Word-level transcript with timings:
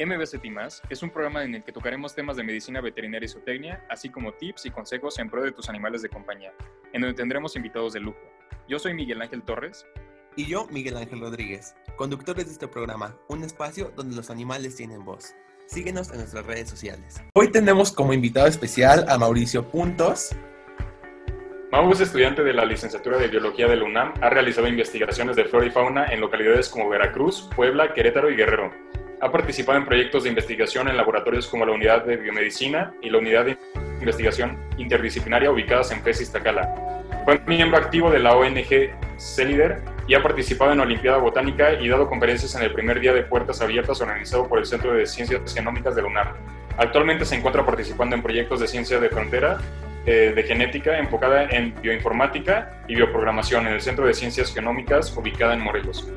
MBCT 0.00 0.44
es 0.90 1.02
un 1.02 1.10
programa 1.10 1.42
en 1.42 1.56
el 1.56 1.64
que 1.64 1.72
tocaremos 1.72 2.14
temas 2.14 2.36
de 2.36 2.44
medicina 2.44 2.80
veterinaria 2.80 3.26
y 3.26 3.28
zootecnia, 3.28 3.84
así 3.88 4.08
como 4.08 4.32
tips 4.32 4.66
y 4.66 4.70
consejos 4.70 5.18
en 5.18 5.28
pro 5.28 5.42
de 5.42 5.50
tus 5.50 5.68
animales 5.68 6.02
de 6.02 6.08
compañía, 6.08 6.52
en 6.92 7.00
donde 7.00 7.16
tendremos 7.16 7.56
invitados 7.56 7.94
de 7.94 8.00
lujo. 8.00 8.20
Yo 8.68 8.78
soy 8.78 8.94
Miguel 8.94 9.20
Ángel 9.20 9.42
Torres. 9.42 9.84
Y 10.36 10.46
yo, 10.46 10.68
Miguel 10.70 10.98
Ángel 10.98 11.18
Rodríguez, 11.18 11.74
conductores 11.96 12.46
de 12.46 12.52
este 12.52 12.68
programa, 12.68 13.16
un 13.26 13.42
espacio 13.42 13.92
donde 13.96 14.14
los 14.14 14.30
animales 14.30 14.76
tienen 14.76 15.04
voz. 15.04 15.34
Síguenos 15.66 16.12
en 16.12 16.18
nuestras 16.18 16.46
redes 16.46 16.70
sociales. 16.70 17.20
Hoy 17.34 17.50
tenemos 17.50 17.90
como 17.90 18.12
invitado 18.12 18.46
especial 18.46 19.04
a 19.08 19.18
Mauricio 19.18 19.68
Puntos. 19.68 20.30
Mau 21.72 21.90
es 21.90 22.00
estudiante 22.00 22.44
de 22.44 22.52
la 22.52 22.64
licenciatura 22.64 23.18
de 23.18 23.26
Biología 23.26 23.66
de 23.66 23.74
la 23.74 23.84
UNAM, 23.84 24.14
ha 24.20 24.30
realizado 24.30 24.68
investigaciones 24.68 25.34
de 25.34 25.46
flora 25.46 25.66
y 25.66 25.70
fauna 25.70 26.06
en 26.06 26.20
localidades 26.20 26.68
como 26.68 26.88
Veracruz, 26.88 27.50
Puebla, 27.56 27.92
Querétaro 27.92 28.30
y 28.30 28.36
Guerrero 28.36 28.87
ha 29.20 29.30
participado 29.30 29.78
en 29.78 29.84
proyectos 29.84 30.24
de 30.24 30.28
investigación 30.28 30.88
en 30.88 30.96
laboratorios 30.96 31.46
como 31.48 31.66
la 31.66 31.72
Unidad 31.72 32.04
de 32.04 32.16
Biomedicina 32.16 32.94
y 33.02 33.10
la 33.10 33.18
Unidad 33.18 33.46
de 33.46 33.58
Investigación 34.00 34.58
Interdisciplinaria 34.76 35.50
ubicadas 35.50 35.90
en 35.90 36.02
FES 36.02 36.22
Iztacala. 36.22 37.04
Fue 37.24 37.40
miembro 37.46 37.78
activo 37.78 38.10
de 38.10 38.20
la 38.20 38.36
ONG 38.36 38.90
CELIDER 39.18 39.80
y 40.06 40.14
ha 40.14 40.22
participado 40.22 40.72
en 40.72 40.80
Olimpiada 40.80 41.18
Botánica 41.18 41.74
y 41.74 41.88
dado 41.88 42.08
conferencias 42.08 42.54
en 42.54 42.62
el 42.62 42.72
primer 42.72 43.00
día 43.00 43.12
de 43.12 43.22
puertas 43.22 43.60
abiertas 43.60 44.00
organizado 44.00 44.48
por 44.48 44.58
el 44.58 44.66
Centro 44.66 44.94
de 44.94 45.04
Ciencias 45.06 45.52
Genómicas 45.52 45.94
de 45.96 46.02
UNAM. 46.02 46.28
Actualmente 46.78 47.24
se 47.24 47.34
encuentra 47.34 47.66
participando 47.66 48.14
en 48.14 48.22
proyectos 48.22 48.60
de 48.60 48.68
ciencia 48.68 49.00
de 49.00 49.08
frontera 49.08 49.58
eh, 50.06 50.32
de 50.34 50.42
genética 50.44 50.98
enfocada 50.98 51.44
en 51.50 51.74
bioinformática 51.82 52.82
y 52.86 52.94
bioprogramación 52.94 53.66
en 53.66 53.74
el 53.74 53.80
Centro 53.80 54.06
de 54.06 54.14
Ciencias 54.14 54.54
Genómicas 54.54 55.14
ubicada 55.16 55.54
en 55.54 55.60
Morelos. 55.60 56.08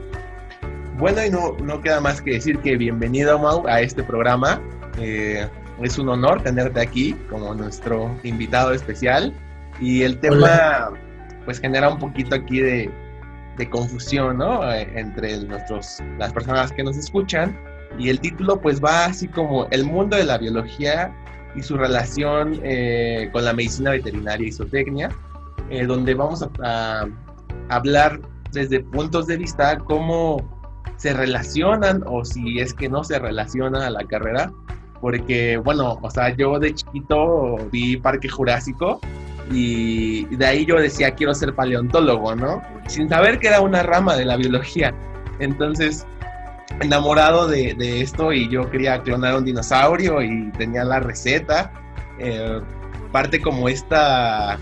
Bueno, 1.01 1.25
y 1.25 1.31
no, 1.31 1.57
no 1.63 1.81
queda 1.81 1.99
más 1.99 2.21
que 2.21 2.33
decir 2.33 2.59
que 2.59 2.77
bienvenido, 2.77 3.39
Mau, 3.39 3.65
a 3.67 3.81
este 3.81 4.03
programa. 4.03 4.61
Eh, 4.99 5.47
es 5.81 5.97
un 5.97 6.09
honor 6.09 6.43
tenerte 6.43 6.79
aquí 6.79 7.13
como 7.27 7.55
nuestro 7.55 8.15
invitado 8.21 8.71
especial. 8.71 9.33
Y 9.79 10.03
el 10.03 10.19
tema, 10.19 10.91
pues, 11.43 11.59
genera 11.59 11.89
un 11.89 11.97
poquito 11.97 12.35
aquí 12.35 12.59
de, 12.59 12.91
de 13.57 13.69
confusión, 13.71 14.37
¿no? 14.37 14.71
Eh, 14.71 14.87
entre 14.93 15.39
nuestros, 15.39 15.97
las 16.19 16.31
personas 16.33 16.71
que 16.71 16.83
nos 16.83 16.95
escuchan. 16.95 17.57
Y 17.97 18.09
el 18.09 18.19
título, 18.19 18.61
pues, 18.61 18.79
va 18.79 19.05
así 19.05 19.27
como 19.27 19.65
el 19.71 19.83
mundo 19.85 20.17
de 20.17 20.25
la 20.25 20.37
biología 20.37 21.11
y 21.55 21.63
su 21.63 21.77
relación 21.77 22.59
eh, 22.61 23.27
con 23.33 23.43
la 23.43 23.53
medicina 23.53 23.89
veterinaria 23.89 24.49
y 24.49 24.51
zootecnia, 24.51 25.09
donde 25.87 26.13
vamos 26.13 26.43
a, 26.43 26.51
a 26.63 27.07
hablar 27.69 28.21
desde 28.51 28.81
puntos 28.81 29.25
de 29.25 29.37
vista 29.37 29.79
cómo 29.79 30.60
se 31.01 31.13
relacionan 31.13 32.03
o 32.05 32.23
si 32.23 32.59
es 32.59 32.75
que 32.75 32.87
no 32.87 33.03
se 33.03 33.17
relaciona 33.17 33.87
a 33.87 33.89
la 33.89 34.03
carrera. 34.05 34.51
Porque, 35.01 35.57
bueno, 35.57 35.97
o 35.99 36.11
sea, 36.11 36.35
yo 36.35 36.59
de 36.59 36.75
chiquito 36.75 37.57
vi 37.71 37.97
Parque 37.97 38.29
Jurásico 38.29 39.01
y 39.49 40.25
de 40.35 40.45
ahí 40.45 40.63
yo 40.63 40.75
decía 40.75 41.11
quiero 41.15 41.33
ser 41.33 41.55
paleontólogo, 41.55 42.35
¿no? 42.35 42.61
Sin 42.87 43.09
saber 43.09 43.39
que 43.39 43.47
era 43.47 43.61
una 43.61 43.81
rama 43.81 44.15
de 44.15 44.25
la 44.25 44.37
biología. 44.37 44.93
Entonces, 45.39 46.05
enamorado 46.81 47.47
de, 47.47 48.01
esto 48.01 48.31
y 48.31 48.47
yo 48.47 48.69
quería 48.69 49.01
clonar 49.01 49.37
un 49.37 49.45
dinosaurio 49.45 50.21
y 50.21 50.51
tenía 50.51 50.83
la 50.83 50.99
receta. 50.99 51.71
Eh, 52.19 52.61
parte 53.11 53.41
como 53.41 53.67
esta 53.67 54.59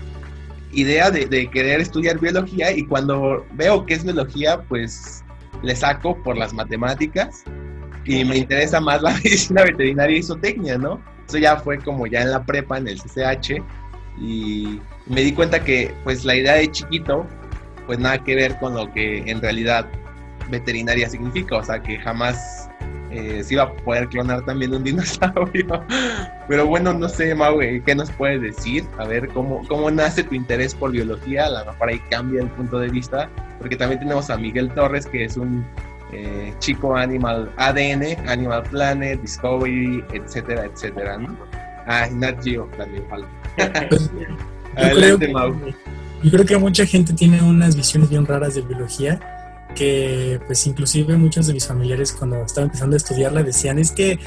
idea 0.72 1.10
de, 1.10 1.26
de, 1.26 1.50
querer 1.50 1.82
estudiar 1.82 2.18
biología 2.18 2.72
y 2.72 2.86
cuando 2.86 3.44
veo 3.52 3.84
que 3.84 3.94
es 3.94 4.04
biología, 4.04 4.62
pues 4.62 5.19
le 5.62 5.76
saco 5.76 6.16
por 6.22 6.36
las 6.36 6.52
matemáticas 6.52 7.44
y 8.04 8.24
me 8.24 8.38
interesa 8.38 8.80
más 8.80 9.02
la 9.02 9.10
medicina 9.24 9.64
veterinaria 9.64 10.18
y 10.18 10.22
zootecnia, 10.22 10.78
¿no? 10.78 11.00
Eso 11.28 11.38
ya 11.38 11.56
fue 11.56 11.78
como 11.78 12.06
ya 12.06 12.22
en 12.22 12.32
la 12.32 12.44
prepa, 12.44 12.78
en 12.78 12.88
el 12.88 13.00
CCH, 13.00 13.62
y 14.18 14.80
me 15.06 15.22
di 15.22 15.32
cuenta 15.32 15.62
que 15.62 15.94
pues 16.04 16.24
la 16.24 16.34
idea 16.34 16.54
de 16.54 16.70
chiquito, 16.70 17.26
pues 17.86 17.98
nada 17.98 18.22
que 18.22 18.34
ver 18.34 18.58
con 18.58 18.74
lo 18.74 18.92
que 18.92 19.18
en 19.30 19.40
realidad 19.40 19.86
veterinaria 20.50 21.08
significa, 21.08 21.56
o 21.56 21.64
sea 21.64 21.80
que 21.80 21.98
jamás 21.98 22.59
eh, 23.10 23.42
se 23.42 23.54
iba 23.54 23.64
a 23.64 23.72
poder 23.72 24.08
clonar 24.08 24.44
también 24.44 24.74
un 24.74 24.84
dinosaurio. 24.84 25.84
Pero 26.48 26.66
bueno, 26.66 26.92
no 26.92 27.08
sé, 27.08 27.34
Mau, 27.34 27.58
¿qué 27.58 27.94
nos 27.94 28.10
puedes 28.12 28.40
decir? 28.40 28.84
A 28.98 29.06
ver, 29.06 29.28
¿cómo, 29.28 29.66
cómo 29.68 29.90
nace 29.90 30.22
tu 30.22 30.34
interés 30.34 30.74
por 30.74 30.92
biología? 30.92 31.46
A 31.46 31.50
lo 31.50 31.72
mejor 31.72 31.88
ahí 31.88 32.00
cambia 32.10 32.42
el 32.42 32.48
punto 32.48 32.78
de 32.78 32.88
vista, 32.88 33.28
porque 33.58 33.76
también 33.76 34.00
tenemos 34.00 34.30
a 34.30 34.36
Miguel 34.36 34.70
Torres, 34.70 35.06
que 35.06 35.24
es 35.24 35.36
un 35.36 35.64
eh, 36.12 36.54
chico 36.58 36.96
Animal 36.96 37.52
ADN, 37.56 38.28
Animal 38.28 38.62
Planet, 38.64 39.20
Discovery, 39.20 40.04
etcétera, 40.12 40.64
etcétera, 40.64 41.18
¿no? 41.18 41.36
Ah, 41.86 42.08
Nat 42.12 42.42
Geo 42.42 42.68
también 42.76 43.04
falta. 43.08 43.28
Adelante, 44.76 45.28
Mau. 45.28 45.54
Yo 46.22 46.30
creo 46.30 46.44
que 46.44 46.58
mucha 46.58 46.84
gente 46.84 47.12
tiene 47.14 47.42
unas 47.42 47.74
visiones 47.74 48.10
bien 48.10 48.26
raras 48.26 48.54
de 48.54 48.60
biología 48.60 49.18
que 49.74 50.40
pues 50.46 50.66
inclusive 50.66 51.16
muchos 51.16 51.46
de 51.46 51.54
mis 51.54 51.66
familiares 51.66 52.12
cuando 52.12 52.42
estaba 52.42 52.66
empezando 52.66 52.94
a 52.94 52.98
estudiarla 52.98 53.42
decían 53.42 53.78
es 53.78 53.92
que 53.92 54.18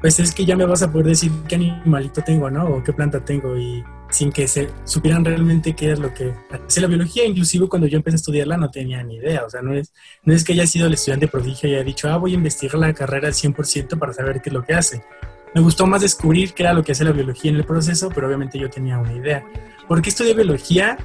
pues 0.00 0.20
es 0.20 0.32
que 0.32 0.44
ya 0.44 0.56
me 0.56 0.64
vas 0.64 0.82
a 0.82 0.92
poder 0.92 1.08
decir 1.08 1.32
qué 1.48 1.56
animalito 1.56 2.22
tengo, 2.22 2.50
¿no? 2.50 2.66
O 2.66 2.84
qué 2.84 2.92
planta 2.92 3.24
tengo 3.24 3.56
y 3.56 3.82
sin 4.10 4.30
que 4.30 4.46
se 4.46 4.70
supieran 4.84 5.24
realmente 5.24 5.74
qué 5.74 5.92
es 5.92 5.98
lo 5.98 6.14
que 6.14 6.32
hace 6.66 6.80
la 6.80 6.86
biología. 6.86 7.24
Inclusive 7.24 7.68
cuando 7.68 7.88
yo 7.88 7.96
empecé 7.96 8.14
a 8.14 8.16
estudiarla 8.16 8.56
no 8.56 8.70
tenía 8.70 9.02
ni 9.02 9.16
idea. 9.16 9.44
O 9.44 9.50
sea, 9.50 9.60
no 9.60 9.74
es, 9.74 9.92
no 10.22 10.34
es 10.34 10.44
que 10.44 10.52
haya 10.52 10.66
sido 10.66 10.86
el 10.86 10.94
estudiante 10.94 11.26
prodigio 11.26 11.68
y 11.68 11.74
haya 11.74 11.84
dicho, 11.84 12.08
ah, 12.08 12.16
voy 12.16 12.32
a 12.32 12.34
investigar 12.34 12.78
la 12.78 12.92
carrera 12.94 13.28
al 13.28 13.34
100% 13.34 13.98
para 13.98 14.12
saber 14.12 14.40
qué 14.40 14.50
es 14.50 14.54
lo 14.54 14.62
que 14.62 14.74
hace. 14.74 15.02
Me 15.54 15.60
gustó 15.60 15.86
más 15.86 16.02
descubrir 16.02 16.52
qué 16.52 16.62
era 16.62 16.72
lo 16.72 16.84
que 16.84 16.92
hace 16.92 17.04
la 17.04 17.12
biología 17.12 17.50
en 17.50 17.56
el 17.56 17.64
proceso, 17.64 18.10
pero 18.14 18.28
obviamente 18.28 18.58
yo 18.58 18.70
tenía 18.70 18.98
una 18.98 19.12
idea. 19.12 19.44
¿Por 19.88 20.00
qué 20.00 20.10
estudié 20.10 20.34
biología? 20.34 20.96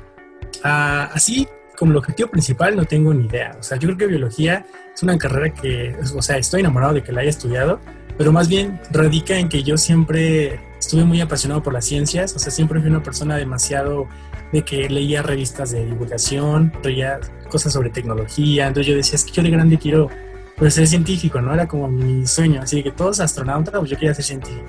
Ah, 0.63 1.09
así 1.13 1.47
como 1.83 1.91
el 1.91 1.97
objetivo 1.97 2.29
principal 2.29 2.77
no 2.77 2.85
tengo 2.85 3.13
ni 3.13 3.25
idea. 3.25 3.57
O 3.59 3.61
sea, 3.61 3.77
yo 3.77 3.89
creo 3.89 3.97
que 3.97 4.07
biología 4.07 4.65
es 4.95 5.03
una 5.03 5.17
carrera 5.17 5.53
que, 5.53 5.93
o 6.15 6.21
sea, 6.21 6.37
estoy 6.37 6.61
enamorado 6.61 6.93
de 6.93 7.03
que 7.03 7.11
la 7.11 7.19
haya 7.19 7.29
estudiado, 7.29 7.81
pero 8.17 8.31
más 8.31 8.47
bien 8.47 8.79
radica 8.89 9.37
en 9.37 9.49
que 9.49 9.63
yo 9.63 9.75
siempre 9.75 10.61
estuve 10.79 11.03
muy 11.03 11.19
apasionado 11.19 11.61
por 11.61 11.73
las 11.73 11.83
ciencias, 11.83 12.33
o 12.37 12.39
sea, 12.39 12.53
siempre 12.53 12.79
fui 12.79 12.89
una 12.89 13.03
persona 13.03 13.35
demasiado 13.35 14.07
de 14.53 14.61
que 14.61 14.89
leía 14.89 15.23
revistas 15.23 15.71
de 15.71 15.85
divulgación, 15.85 16.71
leía 16.85 17.19
cosas 17.49 17.73
sobre 17.73 17.89
tecnología, 17.89 18.67
entonces 18.67 18.89
yo 18.89 18.95
decía, 18.95 19.15
es 19.15 19.25
que 19.25 19.33
yo 19.33 19.43
de 19.43 19.49
grande 19.49 19.77
quiero 19.77 20.09
pues, 20.55 20.75
ser 20.75 20.87
científico, 20.87 21.41
¿no? 21.41 21.53
Era 21.53 21.67
como 21.67 21.89
mi 21.89 22.25
sueño, 22.25 22.61
así 22.61 22.81
que 22.81 22.91
todos 22.91 23.19
astronautas, 23.19 23.73
pues 23.77 23.91
yo 23.91 23.97
quería 23.97 24.13
ser 24.13 24.23
científico. 24.23 24.67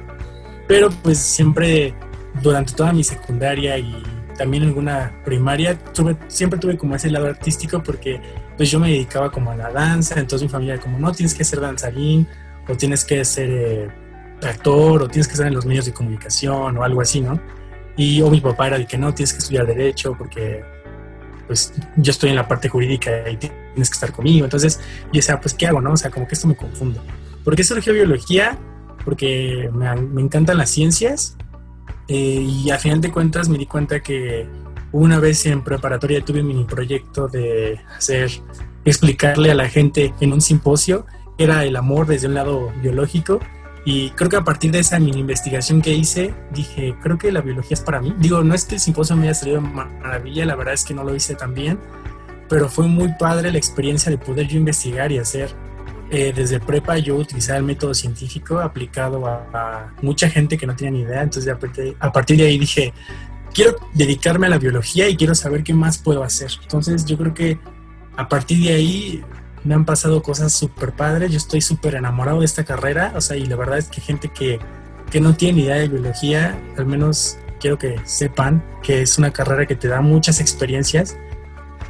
Pero 0.67 0.91
pues 0.91 1.19
siempre 1.19 1.95
durante 2.43 2.73
toda 2.73 2.93
mi 2.93 3.05
secundaria 3.05 3.79
y 3.79 4.03
también 4.37 4.65
alguna 4.65 5.13
primaria 5.25 5.79
tuve, 5.79 6.17
siempre 6.29 6.59
tuve 6.59 6.77
como 6.77 6.95
ese 6.95 7.11
lado 7.11 7.27
artístico 7.27 7.83
porque 7.83 8.21
pues 8.57 8.71
yo 8.71 8.79
me 8.79 8.89
dedicaba 8.89 9.31
como 9.31 9.51
a 9.51 9.57
la 9.57 9.71
danza, 9.71 10.19
entonces 10.19 10.47
mi 10.47 10.49
familia 10.49 10.79
como 10.79 10.99
no 10.99 11.13
tienes 11.13 11.35
que 11.35 11.45
ser 11.45 11.61
danzarín 11.61 12.27
o 12.69 12.77
tienes 12.77 13.05
que 13.05 13.25
ser 13.25 13.51
eh, 13.51 13.89
actor 14.43 15.03
o 15.03 15.09
tienes 15.09 15.27
que 15.27 15.35
estar 15.35 15.47
en 15.47 15.55
los 15.55 15.67
medios 15.67 15.87
de 15.87 15.93
comunicación 15.93 16.77
o 16.77 16.83
algo 16.83 17.01
así, 17.01 17.21
¿no? 17.21 17.41
Y 17.97 18.21
o 18.23 18.31
mi 18.31 18.41
papá 18.41 18.67
era 18.69 18.79
de 18.79 18.87
que 18.87 18.99
no, 18.99 19.15
tienes 19.15 19.33
que 19.33 19.39
estudiar 19.39 19.67
derecho 19.67 20.15
porque 20.17 20.65
pues 21.47 21.73
yo 21.97 22.11
estoy 22.11 22.31
en 22.31 22.37
la 22.37 22.49
parte 22.49 22.69
jurídica 22.69 23.29
y 23.31 23.37
tienes 23.37 23.91
que 23.91 23.95
estar 23.95 24.13
conmigo. 24.13 24.45
Entonces 24.45 24.81
yo 25.07 25.13
decía, 25.13 25.41
pues 25.41 25.55
¿qué 25.55 25.67
hago, 25.67 25.81
no? 25.81 25.93
O 25.93 25.97
sea, 25.97 26.11
como 26.11 26.27
que 26.27 26.35
esto 26.35 26.49
me 26.49 26.57
confunde. 26.57 27.01
¿Por 27.45 27.55
qué 27.55 27.63
surgió 27.63 27.93
biología? 27.93 28.59
Porque 29.05 29.71
me, 29.73 29.95
me 29.95 30.23
encantan 30.23 30.57
las 30.57 30.71
ciencias 30.71 31.37
eh, 32.09 32.15
y 32.17 32.71
al 32.71 32.79
final 32.79 33.01
de 33.01 33.11
cuentas 33.11 33.49
me 33.49 33.59
di 33.59 33.67
cuenta 33.67 34.01
que 34.01 34.47
una 34.93 35.19
vez 35.19 35.45
en 35.47 35.63
preparatoria 35.63 36.25
tuve 36.25 36.43
mini 36.43 36.65
proyecto 36.65 37.29
de 37.29 37.81
hacer, 37.97 38.31
explicarle 38.85 39.51
a 39.51 39.55
la 39.55 39.69
gente 39.69 40.15
en 40.21 40.33
un 40.33 40.41
simposio 40.41 41.07
era 41.39 41.65
el 41.65 41.77
amor 41.77 42.07
desde 42.07 42.29
un 42.29 42.35
lado 42.35 42.73
biológico. 42.81 43.41
Y 43.87 44.11
creo 44.11 44.31
que 44.31 44.37
a 44.37 44.45
partir 44.45 44.71
de 44.71 44.79
esa 44.79 44.99
mini 44.99 45.21
investigación 45.21 45.83
que 45.83 45.93
hice, 45.93 46.33
dije, 46.53 46.95
creo 47.03 47.19
que 47.19 47.31
la 47.31 47.43
biología 47.43 47.75
es 47.75 47.83
para 47.83 48.01
mí. 48.01 48.15
Digo, 48.19 48.43
no 48.43 48.55
es 48.55 48.65
que 48.65 48.79
simposio 48.79 49.15
me 49.17 49.25
haya 49.25 49.35
salido 49.35 49.61
maravilla, 49.61 50.47
la 50.47 50.55
verdad 50.55 50.75
es 50.75 50.85
que 50.85 50.95
no 50.95 51.05
lo 51.05 51.15
hice 51.15 51.35
tan 51.35 51.53
bien, 51.53 51.79
pero 52.49 52.69
fue 52.69 52.87
muy 52.87 53.13
padre 53.19 53.51
la 53.51 53.59
experiencia 53.59 54.11
de 54.11 54.17
poder 54.17 54.47
yo 54.47 54.57
investigar 54.57 55.13
y 55.13 55.19
hacer 55.19 55.55
eh, 56.11 56.33
desde 56.35 56.61
prepa 56.61 56.99
yo 56.99 57.17
utilizaba 57.17 57.59
el 57.59 57.65
método 57.65 57.95
científico 57.95 58.61
aplicado 58.61 59.27
a, 59.27 59.93
mucha 60.03 60.29
gente 60.29 60.59
que 60.59 60.67
no 60.67 60.77
tenía 60.77 60.93
ni 60.93 61.01
idea. 61.01 61.23
Entonces 61.23 61.53
a 62.01 62.13
partir, 62.13 62.37
de 62.37 62.47
ahí 62.47 62.59
dije, 62.59 62.93
quiero 63.53 63.77
dedicarme 63.95 64.47
a 64.47 64.51
la 64.51 64.59
biología 64.59 65.09
y 65.09 65.17
quiero 65.17 65.35
saber 65.35 65.63
qué 65.63 65.75
más 65.75 65.99
puedo 65.99 66.23
hacer. 66.23 66.51
Entonces 66.63 67.05
yo 67.05 67.17
creo 67.17 67.35
que 67.35 67.59
a 68.17 68.29
partir 68.29 68.63
de 68.65 68.75
ahí 68.75 69.25
me 69.65 69.75
han 69.75 69.85
pasado 69.85 70.23
cosas 70.23 70.53
súper 70.53 70.93
padres. 70.93 71.31
Yo 71.31 71.39
estoy 71.39 71.61
súper 71.61 71.95
enamorado 71.95 72.41
de 72.41 72.47
esta 72.47 72.65
carrera. 72.65 73.13
O 73.17 73.21
sea, 73.21 73.37
y 73.37 73.47
la 73.47 73.57
verdad 73.57 73.79
es 73.79 73.89
que 73.89 74.01
gente 74.01 74.29
que, 74.29 74.61
que 75.11 75.21
no 75.21 75.35
tiene 75.35 75.63
idea 75.63 75.77
de 75.77 75.89
biología, 75.89 76.59
al 76.77 76.87
menos 76.87 77.39
quiero 77.61 77.79
que 77.79 77.99
sepan 78.05 78.63
que 78.83 79.01
es 79.01 79.17
una 79.17 79.33
carrera 79.33 79.67
que 79.67 79.75
te 79.75 79.89
da 79.89 80.03
muchas 80.03 80.41
experiencias, 80.41 81.17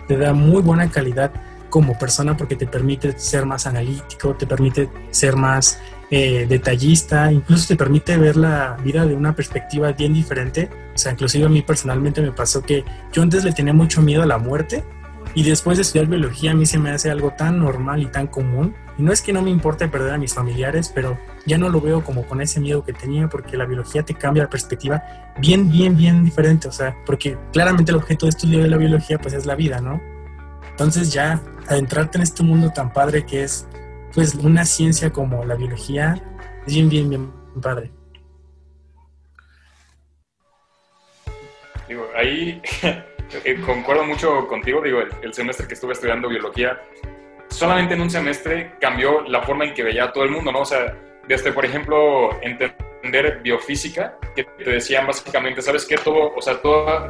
te 0.06 0.16
da 0.16 0.32
muy 0.32 0.62
buena 0.62 0.88
calidad 0.88 1.32
como 1.75 1.99
persona 1.99 2.37
porque 2.37 2.55
te 2.55 2.69
permite 2.69 3.19
ser 3.19 3.47
más 3.47 3.67
analítico, 3.67 4.37
te 4.37 4.47
permite 4.47 4.88
ser 5.11 5.35
más 5.35 5.81
eh, 6.09 6.47
detallista, 6.49 7.32
incluso 7.32 7.67
te 7.67 7.75
permite 7.75 8.17
ver 8.17 8.37
la 8.37 8.76
vida 8.85 9.05
de 9.05 9.12
una 9.12 9.35
perspectiva 9.35 9.91
bien 9.91 10.15
diferente. 10.15 10.71
O 10.94 10.97
sea, 10.97 11.11
inclusive 11.11 11.47
a 11.47 11.49
mí 11.49 11.62
personalmente 11.62 12.23
me 12.23 12.31
pasó 12.31 12.62
que 12.62 12.85
yo 13.12 13.23
antes 13.23 13.43
le 13.43 13.50
tenía 13.50 13.73
mucho 13.73 14.03
miedo 14.03 14.23
a 14.23 14.26
la 14.26 14.38
muerte 14.38 14.85
y 15.35 15.43
después 15.43 15.76
de 15.76 15.82
estudiar 15.82 16.06
biología 16.06 16.53
a 16.53 16.55
mí 16.55 16.65
se 16.65 16.79
me 16.79 16.93
hace 16.93 17.11
algo 17.11 17.32
tan 17.32 17.59
normal 17.59 18.00
y 18.00 18.06
tan 18.06 18.29
común. 18.29 18.76
Y 18.97 19.03
no 19.03 19.11
es 19.11 19.21
que 19.21 19.32
no 19.32 19.43
me 19.43 19.50
importe 19.50 19.88
perder 19.88 20.15
a 20.15 20.19
mis 20.19 20.32
familiares, 20.32 20.93
pero 20.94 21.19
ya 21.44 21.59
no 21.59 21.71
lo 21.71 21.81
veo 21.81 22.05
como 22.05 22.25
con 22.25 22.41
ese 22.41 22.61
miedo 22.61 22.85
que 22.85 22.93
tenía 22.93 23.29
porque 23.29 23.56
la 23.56 23.67
biología 23.67 24.05
te 24.05 24.15
cambia 24.15 24.44
la 24.44 24.49
perspectiva 24.49 25.03
bien, 25.41 25.69
bien, 25.73 25.97
bien 25.97 26.25
diferente. 26.25 26.69
O 26.69 26.73
sea, 26.73 26.94
porque 27.05 27.37
claramente 27.53 27.91
el 27.91 27.97
objeto 27.97 28.26
de 28.26 28.31
estudio 28.31 28.61
de 28.61 28.69
la 28.69 28.76
biología 28.76 29.19
pues 29.19 29.35
es 29.35 29.44
la 29.44 29.56
vida, 29.56 29.81
¿no? 29.81 30.13
Entonces 30.75 31.12
ya 31.12 31.41
adentrarte 31.69 32.19
en 32.19 32.23
este 32.23 32.43
mundo 32.43 32.73
tan 32.75 32.93
padre 32.93 33.25
que 33.25 33.44
es 33.44 33.69
pues 34.12 34.35
una 34.35 34.65
ciencia 34.65 35.11
como 35.11 35.44
la 35.44 35.55
biología 35.55 36.21
es 36.67 36.75
bien, 36.75 36.88
bien, 36.88 37.11
bien 37.11 37.32
padre. 37.62 37.93
Digo, 41.87 42.09
ahí 42.17 42.61
eh, 43.44 43.61
concuerdo 43.65 44.05
mucho 44.05 44.49
contigo, 44.49 44.82
digo, 44.82 44.99
el, 45.23 45.32
semestre 45.32 45.69
que 45.69 45.75
estuve 45.75 45.93
estudiando 45.93 46.29
biología, 46.29 46.81
solamente 47.50 47.94
en 47.94 48.00
un 48.00 48.11
semestre 48.11 48.75
cambió 48.81 49.21
la 49.29 49.43
forma 49.43 49.67
en 49.67 49.75
que 49.75 49.85
veía 49.85 50.05
a 50.05 50.12
todo 50.12 50.25
el 50.25 50.32
mundo, 50.32 50.50
¿no? 50.50 50.62
O 50.62 50.65
sea, 50.65 50.93
desde, 51.29 51.53
por 51.53 51.65
ejemplo, 51.65 52.31
entender 52.43 53.41
biofísica, 53.43 54.19
que 54.35 54.43
te 54.43 54.71
decían 54.71 55.06
básicamente, 55.06 55.62
¿sabes 55.62 55.87
qué? 55.87 55.97
Todo, 55.97 56.35
o 56.35 56.43
sea, 56.43 56.61
todo, 56.61 57.09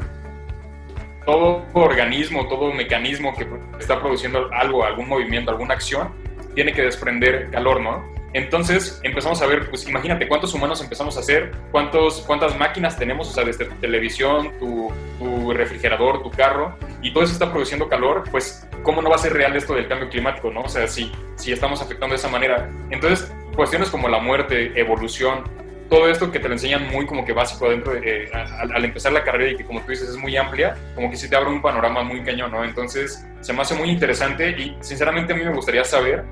todo 1.25 1.65
organismo, 1.75 2.49
todo 2.49 2.73
mecanismo 2.73 3.35
que 3.35 3.47
está 3.79 4.01
produciendo 4.01 4.51
algo, 4.53 4.85
algún 4.85 5.09
movimiento, 5.09 5.51
alguna 5.51 5.75
acción, 5.75 6.09
tiene 6.55 6.73
que 6.73 6.83
desprender 6.83 7.51
calor, 7.51 7.81
¿no? 7.81 8.15
Entonces 8.35 9.01
empezamos 9.05 9.41
a 9.43 9.47
ver, 9.47 9.71
pues 9.71 9.87
imagínate 9.87 10.27
cuántos 10.27 10.53
humanos 10.55 10.83
empezamos 10.83 11.17
a 11.17 11.21
hacer, 11.21 11.53
cuántos, 11.71 12.21
cuántas 12.23 12.59
máquinas 12.59 12.99
tenemos, 12.99 13.31
o 13.31 13.33
sea, 13.33 13.45
desde 13.45 13.65
tu 13.65 13.75
televisión, 13.77 14.51
tu, 14.59 14.93
tu, 15.21 15.53
refrigerador, 15.53 16.21
tu 16.21 16.33
carro, 16.33 16.77
y 17.01 17.13
todo 17.13 17.23
eso 17.23 17.33
está 17.33 17.53
produciendo 17.53 17.89
calor, 17.89 18.25
pues 18.33 18.67
¿cómo 18.83 19.01
no 19.03 19.09
va 19.09 19.15
a 19.15 19.21
ser 19.21 19.35
real 19.35 19.55
esto 19.55 19.75
del 19.75 19.87
cambio 19.87 20.09
climático, 20.09 20.51
no? 20.51 20.63
O 20.63 20.69
sea, 20.69 20.89
si, 20.89 21.13
si 21.37 21.53
estamos 21.53 21.81
afectando 21.81 22.15
de 22.15 22.19
esa 22.19 22.29
manera. 22.29 22.69
Entonces, 22.91 23.33
cuestiones 23.55 23.89
como 23.89 24.09
la 24.09 24.19
muerte, 24.19 24.73
evolución, 24.81 25.45
todo 25.89 26.09
esto 26.09 26.31
que 26.31 26.39
te 26.41 26.49
lo 26.49 26.55
enseñan 26.55 26.91
muy 26.91 27.07
como 27.07 27.25
que 27.25 27.33
básico 27.33 27.69
dentro 27.69 27.93
de, 27.93 28.25
eh, 28.25 28.31
al, 28.33 28.85
empezar 28.85 29.13
la 29.13 29.23
carrera 29.23 29.53
y 29.53 29.57
que 29.57 29.65
como 29.65 29.81
tú 29.81 29.91
dices 29.91 30.09
es 30.09 30.17
muy 30.17 30.37
amplia, 30.37 30.77
como 30.95 31.11
que 31.11 31.17
sí 31.17 31.29
te 31.29 31.37
abre 31.37 31.51
un 31.51 31.63
panorama 31.63 32.03
muy 32.03 32.23
cañón, 32.23 32.51
¿no? 32.51 32.65
Entonces, 32.65 33.27
se 33.41 33.53
me 33.53 33.63
hace 33.63 33.75
muy 33.75 33.91
interesante 33.91 34.51
y 34.51 34.77
sinceramente 34.81 35.33
a 35.33 35.37
mí 35.37 35.45
me 35.45 35.55
gustaría 35.55 35.85
saber 35.85 36.25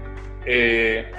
eh, 0.44 1.10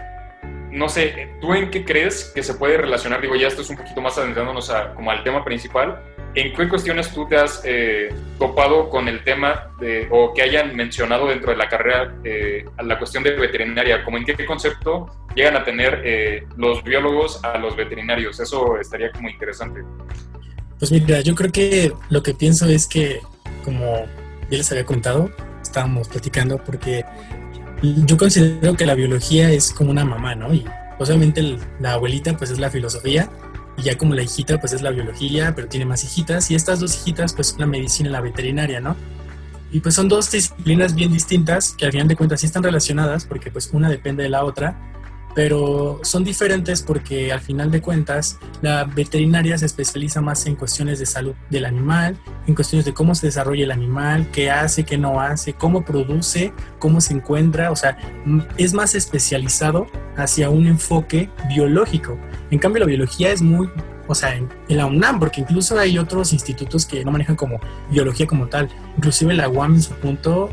no 0.73 0.89
sé, 0.89 1.29
¿tú 1.39 1.53
en 1.53 1.69
qué 1.69 1.85
crees 1.85 2.31
que 2.33 2.41
se 2.41 2.55
puede 2.55 2.77
relacionar? 2.77 3.21
Digo, 3.21 3.35
ya 3.35 3.47
esto 3.47 3.61
es 3.61 3.69
un 3.69 3.77
poquito 3.77 4.01
más 4.01 4.17
adentrándonos 4.17 4.69
a, 4.71 4.93
como 4.95 5.11
al 5.11 5.23
tema 5.23 5.45
principal. 5.45 6.01
¿En 6.35 6.53
qué 6.53 6.67
cuestiones 6.67 7.13
tú 7.13 7.27
te 7.27 7.37
has 7.37 7.61
eh, 7.63 8.13
topado 8.39 8.89
con 8.89 9.07
el 9.07 9.23
tema 9.23 9.71
de, 9.79 10.07
o 10.09 10.33
que 10.33 10.41
hayan 10.41 10.75
mencionado 10.75 11.27
dentro 11.27 11.51
de 11.51 11.57
la 11.57 11.69
carrera 11.69 12.15
eh, 12.23 12.65
la 12.83 12.97
cuestión 12.97 13.23
de 13.23 13.31
veterinaria? 13.31 14.03
¿Como 14.03 14.17
en 14.17 14.25
qué 14.25 14.45
concepto 14.45 15.09
llegan 15.35 15.55
a 15.55 15.63
tener 15.63 16.45
los 16.57 16.83
biólogos 16.83 17.43
a 17.43 17.57
los 17.59 17.75
veterinarios? 17.75 18.39
Eso 18.39 18.79
estaría 18.79 19.11
como 19.11 19.29
interesante. 19.29 19.81
Pues 20.79 20.91
mira, 20.91 21.21
yo 21.21 21.35
creo 21.35 21.51
que 21.51 21.93
lo 22.09 22.23
que 22.23 22.33
pienso 22.33 22.67
es 22.67 22.87
que, 22.87 23.21
como 23.63 24.05
ya 24.49 24.57
les 24.57 24.71
había 24.71 24.85
contado, 24.85 25.31
estábamos 25.61 26.09
platicando 26.09 26.57
porque 26.57 27.05
yo 27.81 28.17
considero 28.17 28.75
que 28.75 28.85
la 28.85 28.95
biología 28.95 29.51
es 29.51 29.71
como 29.71 29.91
una 29.91 30.05
mamá, 30.05 30.35
¿no? 30.35 30.53
Y 30.53 30.65
obviamente 30.99 31.57
la 31.79 31.93
abuelita 31.93 32.35
pues 32.37 32.51
es 32.51 32.59
la 32.59 32.69
filosofía 32.69 33.29
y 33.77 33.83
ya 33.83 33.97
como 33.97 34.13
la 34.13 34.23
hijita 34.23 34.59
pues 34.59 34.73
es 34.73 34.81
la 34.81 34.91
biología, 34.91 35.53
pero 35.55 35.67
tiene 35.67 35.85
más 35.85 36.03
hijitas 36.03 36.51
y 36.51 36.55
estas 36.55 36.79
dos 36.79 36.95
hijitas 36.95 37.33
pues 37.33 37.47
son 37.47 37.59
la 37.61 37.67
medicina 37.67 38.09
y 38.09 38.11
la 38.11 38.21
veterinaria, 38.21 38.79
¿no? 38.79 38.95
Y 39.71 39.79
pues 39.79 39.95
son 39.95 40.07
dos 40.07 40.29
disciplinas 40.31 40.93
bien 40.93 41.11
distintas 41.11 41.73
que 41.75 41.85
al 41.85 41.91
final 41.91 42.07
de 42.07 42.15
cuentas 42.15 42.41
sí 42.41 42.45
están 42.45 42.61
relacionadas 42.63 43.25
porque 43.25 43.49
pues 43.49 43.69
una 43.73 43.89
depende 43.89 44.23
de 44.23 44.29
la 44.29 44.43
otra, 44.43 44.77
pero 45.35 45.99
son 46.03 46.23
diferentes 46.23 46.81
porque 46.81 47.31
al 47.31 47.41
final 47.41 47.71
de 47.71 47.81
cuentas 47.81 48.37
la 48.61 48.83
veterinaria 48.85 49.57
se 49.57 49.65
especializa 49.65 50.21
más 50.21 50.45
en 50.45 50.55
cuestiones 50.55 50.99
de 50.99 51.05
salud 51.05 51.33
del 51.49 51.65
animal, 51.65 52.17
en 52.47 52.55
cuestiones 52.55 52.85
de 52.85 52.93
cómo 52.93 53.15
se 53.15 53.27
desarrolla 53.27 53.63
el 53.63 53.71
animal, 53.71 54.29
qué 54.31 54.51
hace, 54.51 54.83
qué 54.83 54.97
no 54.97 55.19
hace, 55.19 55.53
cómo 55.53 55.83
produce, 55.83 56.53
cómo 56.79 57.01
se 57.01 57.13
encuentra, 57.13 57.71
o 57.71 57.75
sea, 57.75 57.97
es 58.57 58.73
más 58.73 58.95
especializado 58.95 59.87
hacia 60.17 60.49
un 60.49 60.67
enfoque 60.67 61.29
biológico. 61.49 62.17
En 62.51 62.59
cambio 62.59 62.81
la 62.81 62.85
biología 62.85 63.31
es 63.31 63.41
muy, 63.41 63.69
o 64.07 64.15
sea, 64.15 64.35
en, 64.35 64.49
la 64.67 64.85
UNAM, 64.85 65.19
porque 65.19 65.41
incluso 65.41 65.77
hay 65.79 65.97
otros 65.97 66.33
institutos 66.33 66.85
que 66.85 67.03
no 67.03 67.11
manejan 67.11 67.35
como 67.35 67.59
biología 67.89 68.27
como 68.27 68.47
tal, 68.47 68.69
inclusive 68.97 69.33
la 69.33 69.49
UAM 69.49 69.75
en 69.75 69.81
su 69.81 69.93
punto 69.93 70.49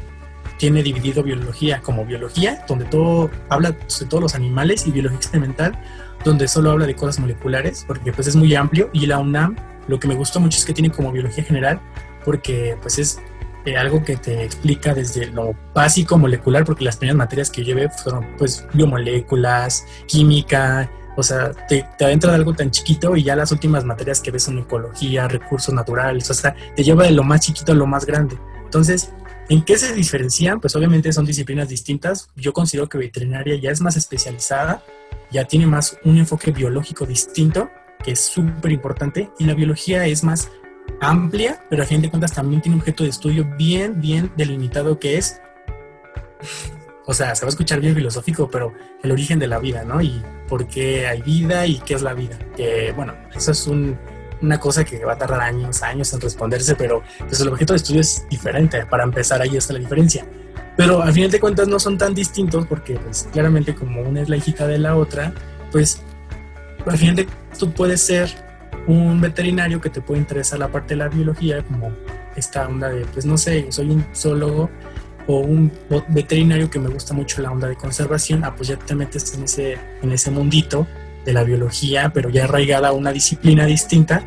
tiene 0.61 0.83
dividido 0.83 1.23
biología 1.23 1.81
como 1.81 2.05
biología, 2.05 2.63
donde 2.69 2.85
todo 2.85 3.31
habla 3.49 3.71
de 3.71 4.07
todos 4.07 4.23
los 4.23 4.35
animales, 4.35 4.87
y 4.87 4.93
biología 4.93 5.17
experimental, 5.17 5.83
donde 6.23 6.47
solo 6.49 6.71
habla 6.71 6.87
de 6.87 6.95
cosas 6.95 7.19
moleculares, 7.19 7.85
porque 7.89 8.13
pues 8.13 8.27
es 8.27 8.37
muy 8.37 8.55
amplio, 8.55 8.91
y 8.93 9.07
la 9.07 9.19
UNAM 9.19 9.57
lo 9.89 9.99
que 9.99 10.07
me 10.07 10.15
gustó 10.15 10.39
mucho 10.39 10.59
es 10.59 10.67
que 10.67 10.75
tiene 10.75 10.91
como 10.91 11.13
biología 11.13 11.45
general, 11.45 11.81
porque 12.27 12.77
pues 12.83 12.99
es 12.99 13.19
eh, 13.65 13.79
algo 13.79 14.05
que 14.05 14.19
te 14.19 14.45
explica 14.45 14.93
desde 14.93 15.29
lo 15.29 15.55
básico 15.73 16.19
molecular, 16.19 16.67
porque 16.67 16.85
las 16.85 16.99
primeras 16.99 17.17
materias 17.17 17.49
que 17.49 17.65
llevé 17.65 17.89
fueron 17.89 18.27
pues 18.37 18.67
biomoléculas, 18.75 19.87
química, 20.07 20.91
o 21.17 21.23
sea, 21.23 21.53
te, 21.69 21.89
te 21.97 22.05
adentra 22.05 22.33
de 22.33 22.37
algo 22.37 22.53
tan 22.53 22.71
chiquito 22.71 23.17
y 23.17 23.23
ya 23.23 23.35
las 23.35 23.51
últimas 23.51 23.87
materias 23.87 24.21
que 24.21 24.31
ves 24.31 24.43
son 24.43 24.59
ecología, 24.59 25.27
recursos 25.27 25.75
naturales, 25.75 26.29
o 26.29 26.35
sea, 26.35 26.55
te 26.77 26.85
lleva 26.85 27.05
de 27.05 27.13
lo 27.13 27.25
más 27.25 27.41
chiquito 27.41 27.73
a 27.73 27.75
lo 27.75 27.87
más 27.87 28.05
grande. 28.05 28.37
Entonces, 28.63 29.11
¿En 29.51 29.65
qué 29.65 29.77
se 29.77 29.93
diferencian? 29.93 30.61
Pues 30.61 30.77
obviamente 30.77 31.13
son 31.13 31.27
disciplinas 31.27 31.69
distintas. 31.69 32.31
Yo 32.37 32.53
considero 32.53 32.89
que 32.89 32.99
veterinaria 32.99 33.57
ya 33.57 33.73
es 33.73 33.81
más 33.81 33.97
especializada, 33.97 34.85
ya 35.33 35.45
tiene 35.45 35.67
más 35.67 35.99
un 36.05 36.19
enfoque 36.19 36.53
biológico 36.53 37.05
distinto, 37.05 37.69
que 38.05 38.13
es 38.13 38.21
súper 38.21 38.71
importante, 38.71 39.29
y 39.41 39.45
la 39.47 39.55
biología 39.55 40.07
es 40.07 40.23
más 40.23 40.53
amplia, 41.01 41.65
pero 41.69 41.83
a 41.83 41.87
fin 41.87 42.01
de 42.01 42.11
cuentas 42.11 42.33
también 42.33 42.63
tiene 42.63 42.77
un 42.77 42.83
objeto 42.83 43.03
de 43.03 43.11
estudio 43.11 43.45
bien, 43.59 44.01
bien 44.01 44.31
delimitado 44.37 45.01
que 45.01 45.19
es, 45.19 45.41
o 47.07 47.13
sea, 47.13 47.35
se 47.35 47.45
va 47.45 47.49
a 47.49 47.51
escuchar 47.51 47.81
bien 47.81 47.97
filosófico, 47.97 48.49
pero 48.49 48.73
el 49.03 49.11
origen 49.11 49.41
de 49.41 49.49
la 49.49 49.59
vida, 49.59 49.83
¿no? 49.83 50.01
Y 50.01 50.23
por 50.47 50.69
qué 50.69 51.09
hay 51.09 51.23
vida 51.23 51.67
y 51.67 51.81
qué 51.81 51.95
es 51.95 52.03
la 52.03 52.15
vida. 52.15 52.39
Que 52.57 52.93
bueno, 52.95 53.15
eso 53.35 53.51
es 53.51 53.67
un 53.67 53.99
una 54.43 54.59
cosa 54.59 54.85
que 54.85 55.05
va 55.05 55.13
a 55.13 55.19
tardar 55.19 55.41
años, 55.41 55.83
años 55.83 56.13
en 56.13 56.21
responderse, 56.21 56.75
pero 56.75 57.03
pues 57.27 57.41
el 57.41 57.49
objeto 57.49 57.73
de 57.73 57.79
estudio 57.79 58.01
es 58.01 58.27
diferente. 58.29 58.85
Para 58.87 59.05
empezar, 59.05 59.43
ahí 59.43 59.57
está 59.57 59.73
la 59.73 59.79
diferencia. 59.79 60.25
Pero 60.77 61.03
al 61.03 61.13
final 61.13 61.31
de 61.31 61.41
cuentas 61.41 61.69
no 61.69 61.79
son 61.79 61.99
tan 61.99 62.15
distintos 62.15 62.67
porque 62.67 62.95
pues 62.95 63.29
claramente 63.33 63.75
como 63.75 64.01
una 64.03 64.23
es 64.23 64.29
la 64.29 64.37
hijita 64.37 64.67
de 64.67 64.79
la 64.79 64.97
otra, 64.97 65.35
pues 65.71 66.01
al 66.87 66.97
final 66.97 67.17
de 67.17 67.29
tú 67.59 67.71
puedes 67.73 68.01
ser 68.01 68.31
un 68.87 69.21
veterinario 69.21 69.81
que 69.81 69.91
te 69.91 70.01
puede 70.01 70.21
interesar 70.21 70.59
la 70.59 70.69
parte 70.69 70.95
de 70.95 70.99
la 70.99 71.09
biología, 71.09 71.63
como 71.63 71.93
esta 72.35 72.67
onda 72.67 72.89
de, 72.89 73.05
pues 73.07 73.27
no 73.27 73.37
sé, 73.37 73.71
soy 73.71 73.91
un 73.91 74.07
zoólogo 74.15 74.71
o 75.27 75.41
un 75.41 75.71
veterinario 76.09 76.71
que 76.71 76.79
me 76.79 76.89
gusta 76.89 77.13
mucho 77.13 77.43
la 77.43 77.53
onda 77.53 77.69
de 77.69 77.77
conservación, 77.77 78.43
ah, 78.45 78.55
pues 78.57 78.69
ya 78.69 78.77
te 78.77 78.95
metes 78.95 79.35
en 79.35 79.45
ese, 79.45 79.79
en 80.03 80.13
ese 80.13 80.31
mundito 80.31 80.87
de 81.25 81.33
la 81.33 81.45
biología, 81.45 82.13
pero 82.13 82.31
ya 82.31 82.45
arraigada 82.45 82.89
a 82.89 82.93
una 82.93 83.13
disciplina 83.13 83.67
distinta, 83.67 84.25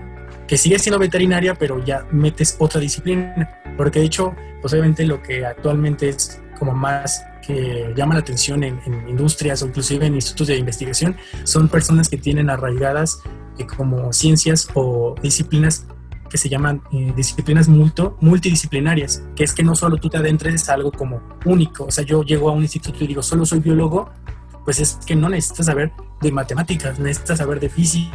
que 0.48 0.58
sigue 0.58 0.80
siendo 0.80 1.00
veterinaria, 1.00 1.56
pero 1.56 1.84
ya 1.84 2.06
metes 2.12 2.56
otra 2.60 2.80
disciplina. 2.80 3.62
Porque 3.78 4.00
de 4.00 4.06
hecho, 4.06 4.36
pues 4.62 4.74
obviamente 4.74 5.06
lo 5.06 5.22
que 5.22 5.46
actualmente 5.46 6.10
es 6.10 6.42
como 6.60 6.74
más 6.74 7.26
que 7.46 7.94
llama 7.96 8.14
la 8.14 8.22
atención 8.22 8.64
en, 8.64 8.80
industrias 9.08 9.62
o 9.62 9.68
inclusive 9.68 10.06
en 10.06 10.16
institutos 10.16 10.48
de 10.48 10.58
investigación 10.58 11.18
son 11.44 11.68
personas 11.68 12.08
que 12.08 12.18
tienen 12.18 12.50
arraigadas 12.50 13.20
eh, 13.58 13.66
como 13.66 14.14
ciencias 14.14 14.70
o 14.74 15.16
disciplinas 15.22 15.86
que 16.30 16.38
se 16.38 16.50
llaman 16.50 16.82
eh, 16.92 17.14
disciplinas 17.16 17.68
multidisciplinarias, 17.68 19.24
que 19.36 19.44
es 19.44 19.54
que 19.54 19.62
no 19.62 19.76
solo 19.76 19.98
tú 19.98 20.10
te 20.10 20.18
adentres 20.18 20.68
a 20.68 20.74
algo 20.74 20.92
como 20.92 21.22
único, 21.46 21.86
o 21.86 21.92
sea, 21.92 22.04
yo 22.04 22.24
llego 22.24 22.50
a 22.50 22.54
un 22.54 22.64
instituto 22.64 23.04
y 23.04 23.08
digo, 23.08 23.22
solo 23.22 23.46
soy 23.46 23.60
biólogo, 23.60 24.10
pues 24.66 24.80
es 24.80 25.00
que 25.06 25.16
no 25.16 25.30
necesitas 25.30 25.66
saber 25.66 25.92
de 26.22 26.32
matemáticas, 26.32 27.00
necesitas 27.00 27.38
saber 27.40 27.60
de 27.60 27.70
física, 27.70 28.12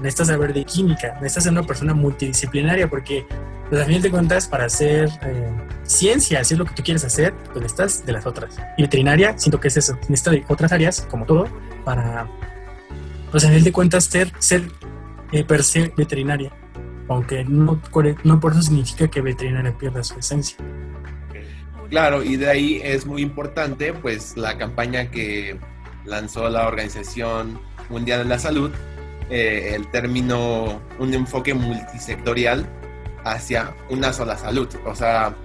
necesitas 0.00 0.28
saber 0.28 0.52
de 0.52 0.64
química, 0.64 1.14
necesitas 1.14 1.44
ser 1.44 1.52
una 1.52 1.62
persona 1.62 1.94
multidisciplinaria 1.94 2.88
porque 2.88 3.26
pues, 3.68 3.82
a 3.82 3.84
fin 3.84 4.00
de 4.00 4.10
cuentas 4.10 4.46
para 4.46 4.66
hacer 4.66 5.10
eh, 5.22 5.50
ciencia, 5.84 6.42
si 6.44 6.54
es 6.54 6.58
lo 6.58 6.64
que 6.64 6.74
tú 6.74 6.82
quieres 6.82 7.04
hacer, 7.04 7.34
pues 7.52 7.60
necesitas 7.60 8.04
de 8.04 8.12
las 8.12 8.26
otras. 8.26 8.56
Y 8.76 8.82
veterinaria, 8.82 9.38
siento 9.38 9.60
que 9.60 9.68
es 9.68 9.76
eso, 9.76 9.94
necesitas 10.08 10.34
de 10.34 10.44
otras 10.48 10.72
áreas, 10.72 11.06
como 11.10 11.26
todo, 11.26 11.48
para, 11.84 12.28
pues 13.30 13.44
a 13.44 13.50
fin 13.50 13.64
de 13.64 13.72
cuentas 13.72 14.04
ser, 14.04 14.32
ser 14.38 14.70
eh, 15.32 15.44
per 15.44 15.62
se 15.62 15.92
veterinaria, 15.96 16.52
aunque 17.08 17.44
no, 17.44 17.80
no 18.24 18.40
por 18.40 18.52
eso 18.52 18.62
significa 18.62 19.08
que 19.08 19.20
veterinaria 19.20 19.76
pierda 19.76 20.02
su 20.02 20.18
esencia. 20.18 20.56
Claro, 21.90 22.22
y 22.22 22.36
de 22.36 22.50
ahí 22.50 22.80
es 22.84 23.06
muy 23.06 23.22
importante 23.22 23.92
pues 23.92 24.36
la 24.36 24.58
campaña 24.58 25.10
que 25.10 25.58
lanzó 26.04 26.48
la 26.48 26.66
Organización 26.66 27.60
Mundial 27.88 28.24
de 28.24 28.28
la 28.28 28.38
Salud 28.38 28.70
eh, 29.30 29.72
el 29.74 29.86
término, 29.90 30.80
un 30.98 31.12
enfoque 31.12 31.52
multisectorial 31.52 32.66
hacia 33.24 33.74
una 33.90 34.12
sola 34.12 34.38
salud. 34.38 34.68
O 34.86 34.94
sea, 34.94 35.36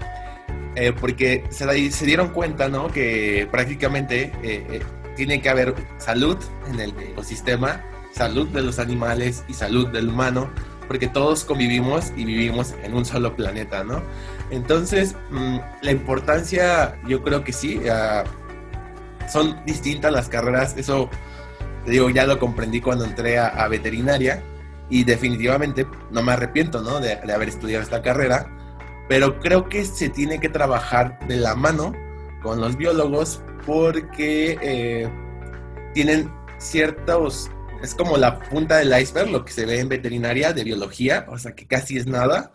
eh, 0.75 0.93
porque 0.93 1.43
se, 1.50 2.05
dieron 2.05 2.29
cuenta, 2.29 2.69
¿no? 2.69 2.88
Que 2.88 3.47
prácticamente 3.51 4.31
eh, 4.41 4.81
tiene 5.15 5.41
que 5.41 5.50
haber 5.50 5.75
salud 5.97 6.38
en 6.69 6.79
el 6.79 6.97
ecosistema, 6.97 7.81
salud 8.13 8.47
de 8.50 8.62
los 8.62 8.79
animales 8.79 9.43
y 9.50 9.53
salud 9.53 9.89
del 9.89 10.07
humano, 10.07 10.50
porque 10.93 11.07
todos 11.07 11.43
convivimos 11.43 12.13
y 12.15 12.23
vivimos 12.23 12.75
en 12.83 12.93
un 12.93 13.03
solo 13.03 13.35
planeta, 13.35 13.83
¿no? 13.83 14.03
Entonces, 14.51 15.15
mm, 15.31 15.57
la 15.81 15.91
importancia, 15.91 17.01
yo 17.07 17.23
creo 17.23 17.43
que 17.43 17.51
sí, 17.51 17.81
ah, 17.89 18.23
son 19.27 19.65
distintas 19.65 20.12
las 20.12 20.29
carreras, 20.29 20.77
eso 20.77 21.09
digo, 21.88 22.12
ya 22.12 22.27
lo 22.27 22.38
comprendí 22.38 22.79
cuando 22.79 23.05
entré 23.05 23.39
a, 23.39 23.67
veterinaria 23.69 24.43
y 24.88 25.03
definitivamente 25.03 25.88
no 26.12 26.21
me 26.21 26.33
arrepiento, 26.33 26.83
¿no? 26.83 27.00
De, 27.00 27.13
haber 27.33 27.50
estudiado 27.50 27.81
esta 27.81 28.03
carrera, 28.03 28.55
pero 29.09 29.39
creo 29.39 29.69
que 29.69 29.85
se 29.85 30.09
tiene 30.09 30.39
que 30.39 30.50
trabajar 30.50 31.17
de 31.27 31.38
la 31.38 31.55
mano 31.55 31.91
con 32.43 32.62
los 32.62 32.77
biólogos 32.77 33.41
porque 33.65 34.59
eh, 34.62 35.09
tienen 35.95 36.31
ciertos, 36.59 37.50
es 37.84 37.94
como 37.94 38.18
la 38.18 38.40
punta 38.40 38.78
del 38.78 38.98
iceberg, 39.00 39.30
lo 39.30 39.44
que 39.44 39.52
se 39.52 39.66
ve 39.66 39.80
en 39.80 39.90
veterinaria 39.90 40.54
de 40.54 40.63
biología, 40.63 41.25
o 41.28 41.38
sea 41.38 41.54
que 41.54 41.68
casi 41.68 41.98
es 41.98 42.08
nada, 42.08 42.54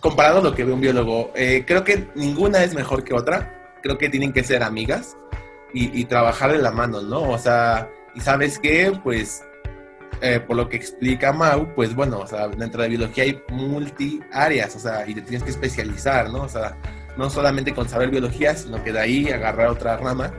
comparado 0.00 0.38
a 0.38 0.42
lo 0.42 0.54
que 0.54 0.64
ve 0.64 0.72
un 0.72 0.80
biólogo. 0.80 1.30
Eh, 1.36 1.64
creo 1.66 1.84
que 1.84 2.08
ninguna 2.14 2.64
es 2.64 2.74
mejor 2.74 3.04
que 3.04 3.12
otra, 3.12 3.76
creo 3.82 3.98
que 3.98 4.08
tienen 4.08 4.32
que 4.32 4.42
ser 4.42 4.62
amigas 4.62 5.16
y, 5.74 6.00
y 6.00 6.06
trabajar 6.06 6.52
de 6.52 6.58
la 6.58 6.72
mano, 6.72 7.02
¿no? 7.02 7.30
O 7.30 7.38
sea, 7.38 7.90
y 8.14 8.20
sabes 8.20 8.58
qué, 8.58 8.98
pues, 9.04 9.44
eh, 10.22 10.40
por 10.40 10.56
lo 10.56 10.70
que 10.70 10.76
explica 10.76 11.34
Mau, 11.34 11.74
pues 11.74 11.94
bueno, 11.94 12.20
o 12.20 12.26
sea, 12.26 12.48
dentro 12.48 12.82
de 12.82 12.88
biología 12.88 13.24
hay 13.24 13.38
multi 13.50 14.20
áreas, 14.32 14.74
o 14.74 14.78
sea, 14.78 15.06
y 15.06 15.14
te 15.14 15.20
tienes 15.20 15.42
que 15.42 15.50
especializar, 15.50 16.30
¿no? 16.30 16.44
O 16.44 16.48
sea, 16.48 16.78
no 17.18 17.28
solamente 17.28 17.74
con 17.74 17.86
saber 17.90 18.10
biología, 18.10 18.54
sino 18.56 18.82
que 18.82 18.92
de 18.92 19.00
ahí 19.00 19.28
agarrar 19.28 19.68
otra 19.68 19.98
rama. 19.98 20.32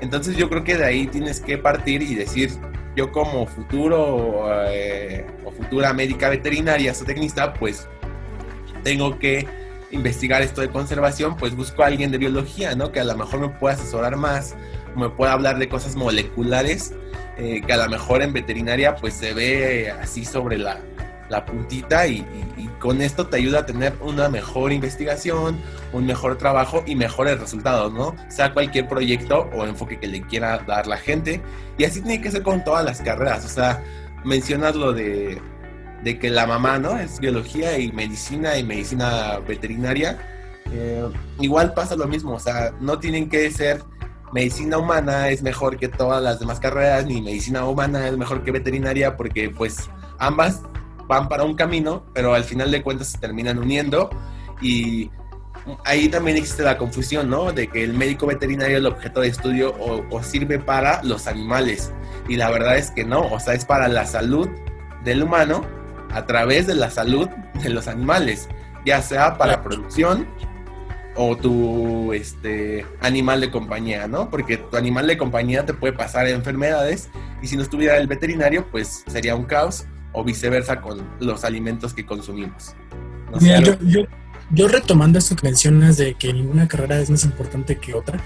Entonces 0.00 0.36
yo 0.36 0.48
creo 0.48 0.62
que 0.62 0.76
de 0.76 0.84
ahí 0.84 1.08
tienes 1.08 1.40
que 1.40 1.58
partir 1.58 2.02
y 2.02 2.14
decir, 2.14 2.50
yo 2.96 3.12
como 3.12 3.46
futuro 3.46 4.46
eh, 4.68 5.26
o 5.44 5.50
futura 5.50 5.92
médica 5.92 6.28
veterinaria, 6.28 6.94
zootecnista, 6.94 7.54
pues 7.54 7.88
tengo 8.82 9.18
que 9.18 9.46
investigar 9.90 10.42
esto 10.42 10.60
de 10.60 10.68
conservación, 10.68 11.36
pues 11.36 11.56
busco 11.56 11.82
a 11.82 11.86
alguien 11.86 12.10
de 12.10 12.18
biología, 12.18 12.74
¿no? 12.74 12.92
Que 12.92 13.00
a 13.00 13.04
lo 13.04 13.16
mejor 13.16 13.40
me 13.40 13.48
pueda 13.48 13.74
asesorar 13.74 14.16
más, 14.16 14.54
me 14.96 15.08
pueda 15.08 15.32
hablar 15.32 15.58
de 15.58 15.68
cosas 15.68 15.96
moleculares 15.96 16.92
eh, 17.36 17.62
que 17.66 17.72
a 17.72 17.78
lo 17.78 17.88
mejor 17.88 18.22
en 18.22 18.32
veterinaria 18.32 18.94
pues 18.94 19.14
se 19.14 19.34
ve 19.34 19.90
así 19.90 20.24
sobre 20.24 20.56
la, 20.58 20.80
puntita 21.46 22.06
y, 22.06 22.24
con 22.84 23.00
esto 23.00 23.28
te 23.28 23.38
ayuda 23.38 23.60
a 23.60 23.64
tener 23.64 23.94
una 24.02 24.28
mejor 24.28 24.70
investigación, 24.70 25.58
un 25.94 26.04
mejor 26.04 26.36
trabajo 26.36 26.84
y 26.86 26.94
mejores 26.96 27.40
resultados, 27.40 27.90
¿no? 27.94 28.14
Sea 28.28 28.52
cualquier 28.52 28.86
proyecto 28.86 29.48
o 29.54 29.64
enfoque 29.64 29.98
que 29.98 30.06
le 30.06 30.20
quiera 30.20 30.58
dar 30.58 30.86
la 30.86 30.98
gente. 30.98 31.40
Y 31.78 31.84
así 31.84 32.02
tiene 32.02 32.20
que 32.20 32.30
ser 32.30 32.42
con 32.42 32.62
todas 32.62 32.84
las 32.84 33.00
carreras, 33.00 33.42
o 33.46 33.48
sea, 33.48 33.82
mencionas 34.22 34.76
lo 34.76 34.92
de, 34.92 35.40
que 36.20 36.28
la 36.28 36.46
mamá, 36.46 36.78
¿no? 36.78 36.98
Es 36.98 37.20
biología 37.20 37.78
y 37.78 37.90
medicina 37.90 38.58
y 38.58 38.64
medicina 38.64 39.38
veterinaria. 39.38 40.18
Eh, 40.70 41.08
igual 41.40 41.72
pasa 41.72 41.96
lo 41.96 42.06
mismo, 42.06 42.34
o 42.34 42.38
sea, 42.38 42.74
no 42.80 42.98
tienen 42.98 43.30
que 43.30 43.50
ser 43.50 43.82
medicina 44.34 44.76
humana 44.76 45.30
es 45.30 45.42
mejor 45.42 45.78
que 45.78 45.88
todas 45.88 46.22
las 46.22 46.38
demás 46.38 46.60
carreras, 46.60 47.06
ni 47.06 47.22
medicina 47.22 47.64
humana 47.64 48.08
es 48.08 48.18
mejor 48.18 48.44
que 48.44 48.50
veterinaria, 48.50 49.16
porque 49.16 49.48
pues 49.48 49.88
ambas 50.18 50.60
van 51.06 51.28
para 51.28 51.44
un 51.44 51.54
camino, 51.54 52.04
pero 52.14 52.34
al 52.34 52.44
final 52.44 52.70
de 52.70 52.82
cuentas 52.82 53.08
se 53.08 53.18
terminan 53.18 53.58
uniendo 53.58 54.10
y 54.60 55.10
ahí 55.84 56.08
también 56.08 56.36
existe 56.36 56.62
la 56.62 56.76
confusión, 56.78 57.30
¿no? 57.30 57.52
De 57.52 57.68
que 57.68 57.84
el 57.84 57.94
médico 57.94 58.26
veterinario 58.26 58.78
el 58.78 58.86
objeto 58.86 59.20
de 59.20 59.28
estudio 59.28 59.74
o, 59.78 60.22
sirve 60.22 60.58
para 60.58 61.02
los 61.02 61.26
animales 61.26 61.92
y 62.28 62.36
la 62.36 62.50
verdad 62.50 62.76
es 62.76 62.90
que 62.90 63.04
no, 63.04 63.20
o 63.20 63.40
sea, 63.40 63.54
es 63.54 63.64
para 63.64 63.88
la 63.88 64.06
salud 64.06 64.48
del 65.04 65.22
humano 65.22 65.64
a 66.12 66.26
través 66.26 66.66
de 66.66 66.74
la 66.74 66.90
salud 66.90 67.28
de 67.62 67.68
los 67.70 67.88
animales, 67.88 68.48
ya 68.86 69.02
sea 69.02 69.36
para 69.36 69.62
producción 69.62 70.26
o 71.16 71.36
tu 71.36 72.12
este, 72.12 72.84
animal 73.00 73.40
de 73.40 73.50
compañía, 73.50 74.08
¿no? 74.08 74.30
Porque 74.30 74.56
tu 74.56 74.76
animal 74.76 75.06
de 75.06 75.16
compañía 75.16 75.64
te 75.64 75.74
puede 75.74 75.92
pasar 75.92 76.26
enfermedades 76.26 77.08
y 77.42 77.46
si 77.46 77.56
no 77.56 77.62
estuviera 77.62 77.96
el 77.98 78.06
veterinario, 78.06 78.66
pues 78.70 79.04
sería 79.06 79.34
un 79.36 79.44
caos 79.44 79.86
o 80.14 80.24
viceversa 80.24 80.80
con 80.80 81.02
los 81.20 81.44
alimentos 81.44 81.92
que 81.92 82.06
consumimos. 82.06 82.74
Mira, 83.40 83.60
yo, 83.60 84.04
yo, 84.50 84.68
retomando 84.68 85.18
esto 85.18 85.36
que 85.36 85.46
mencionas 85.46 85.96
de 85.96 86.14
que 86.14 86.32
ninguna 86.32 86.68
carrera 86.68 86.98
es 87.00 87.10
más 87.10 87.24
importante 87.24 87.76
que 87.76 87.94
otra, 87.94 88.18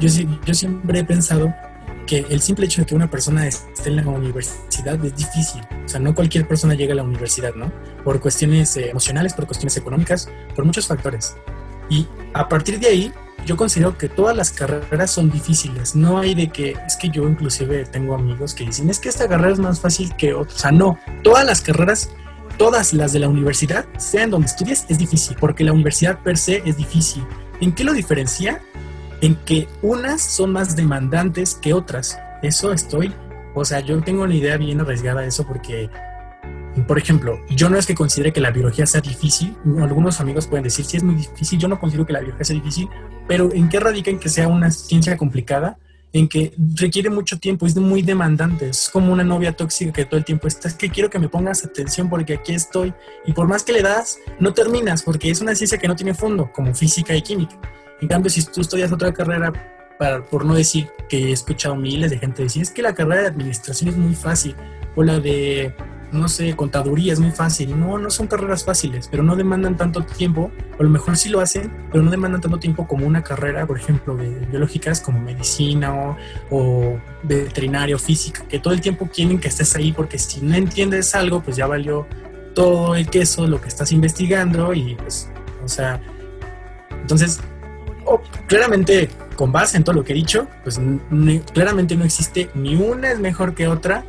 yo, 0.00 0.08
yo 0.46 0.54
siempre 0.54 1.00
he 1.00 1.04
pensado 1.04 1.52
que 2.06 2.26
el 2.30 2.40
simple 2.40 2.66
hecho 2.66 2.82
de 2.82 2.86
que 2.86 2.94
una 2.94 3.10
persona 3.10 3.46
esté 3.46 3.88
en 3.88 3.96
la 3.96 4.06
universidad 4.06 5.04
es 5.04 5.16
difícil. 5.16 5.62
O 5.84 5.88
sea, 5.88 6.00
no 6.00 6.14
cualquier 6.14 6.46
persona 6.46 6.74
llega 6.74 6.92
a 6.92 6.96
la 6.96 7.02
universidad, 7.02 7.54
¿no? 7.54 7.72
Por 8.04 8.20
cuestiones 8.20 8.76
eh, 8.76 8.90
emocionales, 8.90 9.34
por 9.34 9.46
cuestiones 9.46 9.76
económicas, 9.76 10.28
por 10.54 10.64
muchos 10.64 10.86
factores. 10.86 11.36
Y 11.88 12.06
a 12.34 12.48
partir 12.48 12.78
de 12.80 12.88
ahí, 12.88 13.12
yo 13.46 13.56
considero 13.56 13.98
que 13.98 14.08
todas 14.08 14.36
las 14.36 14.50
carreras 14.50 15.10
son 15.10 15.30
difíciles. 15.30 15.94
No 15.94 16.18
hay 16.18 16.34
de 16.34 16.48
que, 16.48 16.76
es 16.86 16.96
que 16.96 17.08
yo 17.08 17.28
inclusive 17.28 17.84
tengo 17.84 18.14
amigos 18.14 18.54
que 18.54 18.64
dicen, 18.64 18.90
es 18.90 18.98
que 18.98 19.08
esta 19.08 19.28
carrera 19.28 19.52
es 19.52 19.58
más 19.58 19.80
fácil 19.80 20.14
que 20.16 20.34
otra. 20.34 20.54
O 20.54 20.58
sea, 20.58 20.72
no, 20.72 20.98
todas 21.22 21.44
las 21.44 21.60
carreras, 21.60 22.10
todas 22.56 22.92
las 22.92 23.12
de 23.12 23.18
la 23.18 23.28
universidad, 23.28 23.86
sean 23.98 24.30
donde 24.30 24.46
estudies, 24.46 24.86
es 24.88 24.98
difícil, 24.98 25.36
porque 25.38 25.64
la 25.64 25.72
universidad 25.72 26.20
per 26.20 26.38
se 26.38 26.62
es 26.64 26.76
difícil. 26.76 27.24
¿En 27.60 27.72
qué 27.72 27.84
lo 27.84 27.92
diferencia? 27.92 28.60
En 29.20 29.36
que 29.36 29.68
unas 29.82 30.20
son 30.20 30.52
más 30.52 30.76
demandantes 30.76 31.54
que 31.54 31.74
otras. 31.74 32.18
Eso 32.42 32.72
estoy, 32.72 33.12
o 33.54 33.64
sea, 33.64 33.80
yo 33.80 34.00
tengo 34.02 34.22
una 34.22 34.34
idea 34.34 34.56
bien 34.56 34.80
arriesgada 34.80 35.20
de 35.20 35.28
eso 35.28 35.46
porque 35.46 35.90
por 36.80 36.98
ejemplo, 36.98 37.38
yo 37.50 37.68
no 37.68 37.76
es 37.76 37.86
que 37.86 37.94
considere 37.94 38.32
que 38.32 38.40
la 38.40 38.50
biología 38.50 38.86
sea 38.86 39.00
difícil, 39.00 39.54
algunos 39.80 40.20
amigos 40.20 40.46
pueden 40.46 40.64
decir, 40.64 40.84
si 40.84 40.96
es 40.96 41.02
muy 41.02 41.14
difícil, 41.16 41.58
yo 41.58 41.68
no 41.68 41.78
considero 41.78 42.06
que 42.06 42.14
la 42.14 42.20
biología 42.20 42.44
sea 42.44 42.54
difícil, 42.54 42.88
pero 43.28 43.52
¿en 43.52 43.68
qué 43.68 43.78
radica 43.78 44.10
en 44.10 44.18
que 44.18 44.28
sea 44.28 44.48
una 44.48 44.70
ciencia 44.70 45.16
complicada? 45.16 45.76
En 46.14 46.28
que 46.28 46.52
requiere 46.74 47.10
mucho 47.10 47.38
tiempo, 47.38 47.66
es 47.66 47.76
muy 47.76 48.02
demandante, 48.02 48.70
es 48.70 48.88
como 48.90 49.12
una 49.12 49.24
novia 49.24 49.52
tóxica 49.52 49.92
que 49.92 50.04
todo 50.04 50.16
el 50.16 50.24
tiempo 50.24 50.48
está, 50.48 50.68
es 50.68 50.74
que 50.74 50.88
quiero 50.90 51.10
que 51.10 51.18
me 51.18 51.28
pongas 51.28 51.64
atención 51.64 52.08
porque 52.08 52.34
aquí 52.34 52.54
estoy, 52.54 52.94
y 53.26 53.32
por 53.32 53.48
más 53.48 53.64
que 53.64 53.72
le 53.72 53.82
das, 53.82 54.18
no 54.40 54.54
terminas, 54.54 55.02
porque 55.02 55.30
es 55.30 55.40
una 55.40 55.54
ciencia 55.54 55.78
que 55.78 55.88
no 55.88 55.96
tiene 55.96 56.14
fondo, 56.14 56.50
como 56.52 56.74
física 56.74 57.14
y 57.14 57.22
química. 57.22 57.58
En 58.00 58.08
cambio, 58.08 58.30
si 58.30 58.44
tú 58.44 58.62
estudias 58.62 58.92
otra 58.92 59.12
carrera, 59.12 59.52
para, 59.98 60.24
por 60.24 60.44
no 60.44 60.54
decir 60.54 60.88
que 61.08 61.28
he 61.28 61.32
escuchado 61.32 61.76
miles 61.76 62.10
de 62.10 62.18
gente 62.18 62.42
decir, 62.42 62.62
es 62.62 62.70
que 62.70 62.82
la 62.82 62.94
carrera 62.94 63.22
de 63.22 63.28
administración 63.28 63.90
es 63.90 63.96
muy 63.96 64.14
fácil, 64.14 64.56
o 64.96 65.02
la 65.02 65.20
de 65.20 65.74
no 66.12 66.28
sé, 66.28 66.54
contaduría 66.54 67.12
es 67.12 67.20
muy 67.20 67.30
fácil. 67.30 67.78
No, 67.78 67.98
no 67.98 68.10
son 68.10 68.26
carreras 68.26 68.64
fáciles, 68.64 69.08
pero 69.10 69.22
no 69.22 69.36
demandan 69.36 69.76
tanto 69.76 70.02
tiempo, 70.02 70.50
a 70.78 70.82
lo 70.82 70.88
mejor 70.88 71.16
sí 71.16 71.28
lo 71.28 71.40
hacen, 71.40 71.72
pero 71.90 72.04
no 72.04 72.10
demandan 72.10 72.40
tanto 72.40 72.58
tiempo 72.58 72.86
como 72.86 73.06
una 73.06 73.22
carrera, 73.22 73.66
por 73.66 73.78
ejemplo, 73.78 74.16
de 74.16 74.46
biológicas 74.46 75.00
como 75.00 75.20
medicina 75.20 75.94
o, 75.94 76.16
o 76.50 77.00
veterinario, 77.22 77.98
física, 77.98 78.44
que 78.48 78.58
todo 78.58 78.74
el 78.74 78.80
tiempo 78.80 79.08
quieren 79.12 79.38
que 79.38 79.48
estés 79.48 79.74
ahí 79.74 79.92
porque 79.92 80.18
si 80.18 80.40
no 80.40 80.54
entiendes 80.54 81.14
algo, 81.14 81.42
pues 81.42 81.56
ya 81.56 81.66
valió 81.66 82.06
todo 82.54 82.94
el 82.94 83.08
queso, 83.08 83.46
lo 83.46 83.60
que 83.60 83.68
estás 83.68 83.92
investigando 83.92 84.74
y 84.74 84.94
pues, 84.96 85.30
o 85.64 85.68
sea, 85.68 86.00
entonces, 86.90 87.40
claramente 88.46 89.08
con 89.36 89.52
base 89.52 89.76
en 89.76 89.84
todo 89.84 89.94
lo 89.96 90.04
que 90.04 90.12
he 90.12 90.16
dicho, 90.16 90.46
pues 90.62 90.80
claramente 91.52 91.96
no 91.96 92.04
existe 92.04 92.50
ni 92.54 92.76
una 92.76 93.10
es 93.10 93.18
mejor 93.18 93.54
que 93.54 93.66
otra, 93.66 94.04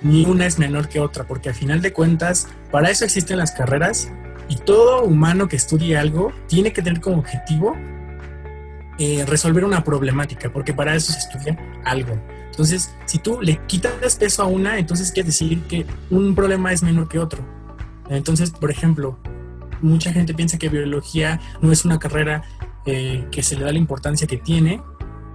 ni 0.00 0.24
una 0.24 0.46
es 0.46 0.58
menor 0.58 0.88
que 0.88 1.00
otra, 1.00 1.24
porque 1.24 1.48
al 1.48 1.54
final 1.54 1.82
de 1.82 1.92
cuentas, 1.92 2.48
para 2.70 2.90
eso 2.90 3.04
existen 3.04 3.38
las 3.38 3.52
carreras 3.52 4.10
y 4.48 4.56
todo 4.56 5.02
humano 5.02 5.48
que 5.48 5.56
estudie 5.56 5.96
algo 5.96 6.32
tiene 6.46 6.72
que 6.72 6.82
tener 6.82 7.00
como 7.00 7.18
objetivo 7.18 7.76
eh, 8.98 9.24
resolver 9.26 9.64
una 9.64 9.84
problemática, 9.84 10.52
porque 10.52 10.74
para 10.74 10.94
eso 10.94 11.12
se 11.12 11.20
estudia 11.20 11.56
algo. 11.84 12.20
Entonces, 12.50 12.92
si 13.06 13.18
tú 13.18 13.38
le 13.40 13.60
quitas 13.66 14.16
peso 14.16 14.42
a 14.42 14.46
una, 14.46 14.78
entonces 14.78 15.12
quiere 15.12 15.28
decir 15.28 15.62
que 15.68 15.86
un 16.10 16.34
problema 16.34 16.72
es 16.72 16.82
menor 16.82 17.08
que 17.08 17.20
otro. 17.20 17.40
Entonces, 18.08 18.50
por 18.50 18.72
ejemplo, 18.72 19.16
mucha 19.80 20.12
gente 20.12 20.34
piensa 20.34 20.58
que 20.58 20.68
biología 20.68 21.40
no 21.60 21.70
es 21.70 21.84
una 21.84 22.00
carrera 22.00 22.42
eh, 22.86 23.24
que 23.30 23.44
se 23.44 23.56
le 23.56 23.64
da 23.64 23.70
la 23.70 23.78
importancia 23.78 24.26
que 24.26 24.38
tiene, 24.38 24.82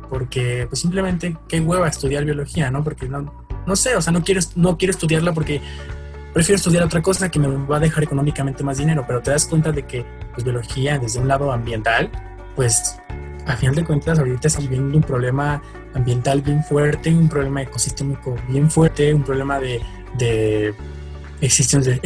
porque 0.09 0.67
pues 0.69 0.81
simplemente 0.81 1.37
qué 1.47 1.61
hueva 1.61 1.87
estudiar 1.87 2.25
biología, 2.25 2.69
¿no? 2.69 2.83
Porque 2.83 3.07
no, 3.07 3.42
no 3.65 3.75
sé, 3.75 3.95
o 3.95 4.01
sea, 4.01 4.13
no 4.13 4.23
quiero, 4.23 4.41
no 4.55 4.77
quiero 4.77 4.91
estudiarla 4.91 5.33
porque 5.33 5.61
prefiero 6.33 6.57
estudiar 6.57 6.83
otra 6.83 7.01
cosa 7.01 7.29
que 7.29 7.39
me 7.39 7.47
va 7.47 7.77
a 7.77 7.79
dejar 7.79 8.03
económicamente 8.03 8.63
más 8.63 8.77
dinero, 8.77 9.03
pero 9.07 9.21
te 9.21 9.31
das 9.31 9.45
cuenta 9.45 9.71
de 9.71 9.83
que 9.85 10.05
pues, 10.33 10.43
biología 10.43 10.97
desde 10.97 11.19
un 11.19 11.27
lado 11.27 11.51
ambiental, 11.51 12.09
pues 12.55 12.97
a 13.45 13.55
final 13.55 13.75
de 13.75 13.83
cuentas 13.83 14.19
ahorita 14.19 14.47
estamos 14.47 14.69
viendo 14.69 14.97
un 14.97 15.03
problema 15.03 15.61
ambiental 15.93 16.41
bien 16.41 16.63
fuerte, 16.63 17.09
un 17.13 17.29
problema 17.29 17.61
ecosistémico 17.61 18.35
bien 18.49 18.69
fuerte, 18.71 19.13
un 19.13 19.23
problema 19.23 19.59
de, 19.59 19.81
de, 20.17 20.73
extinción, 21.41 21.83
de 21.83 21.99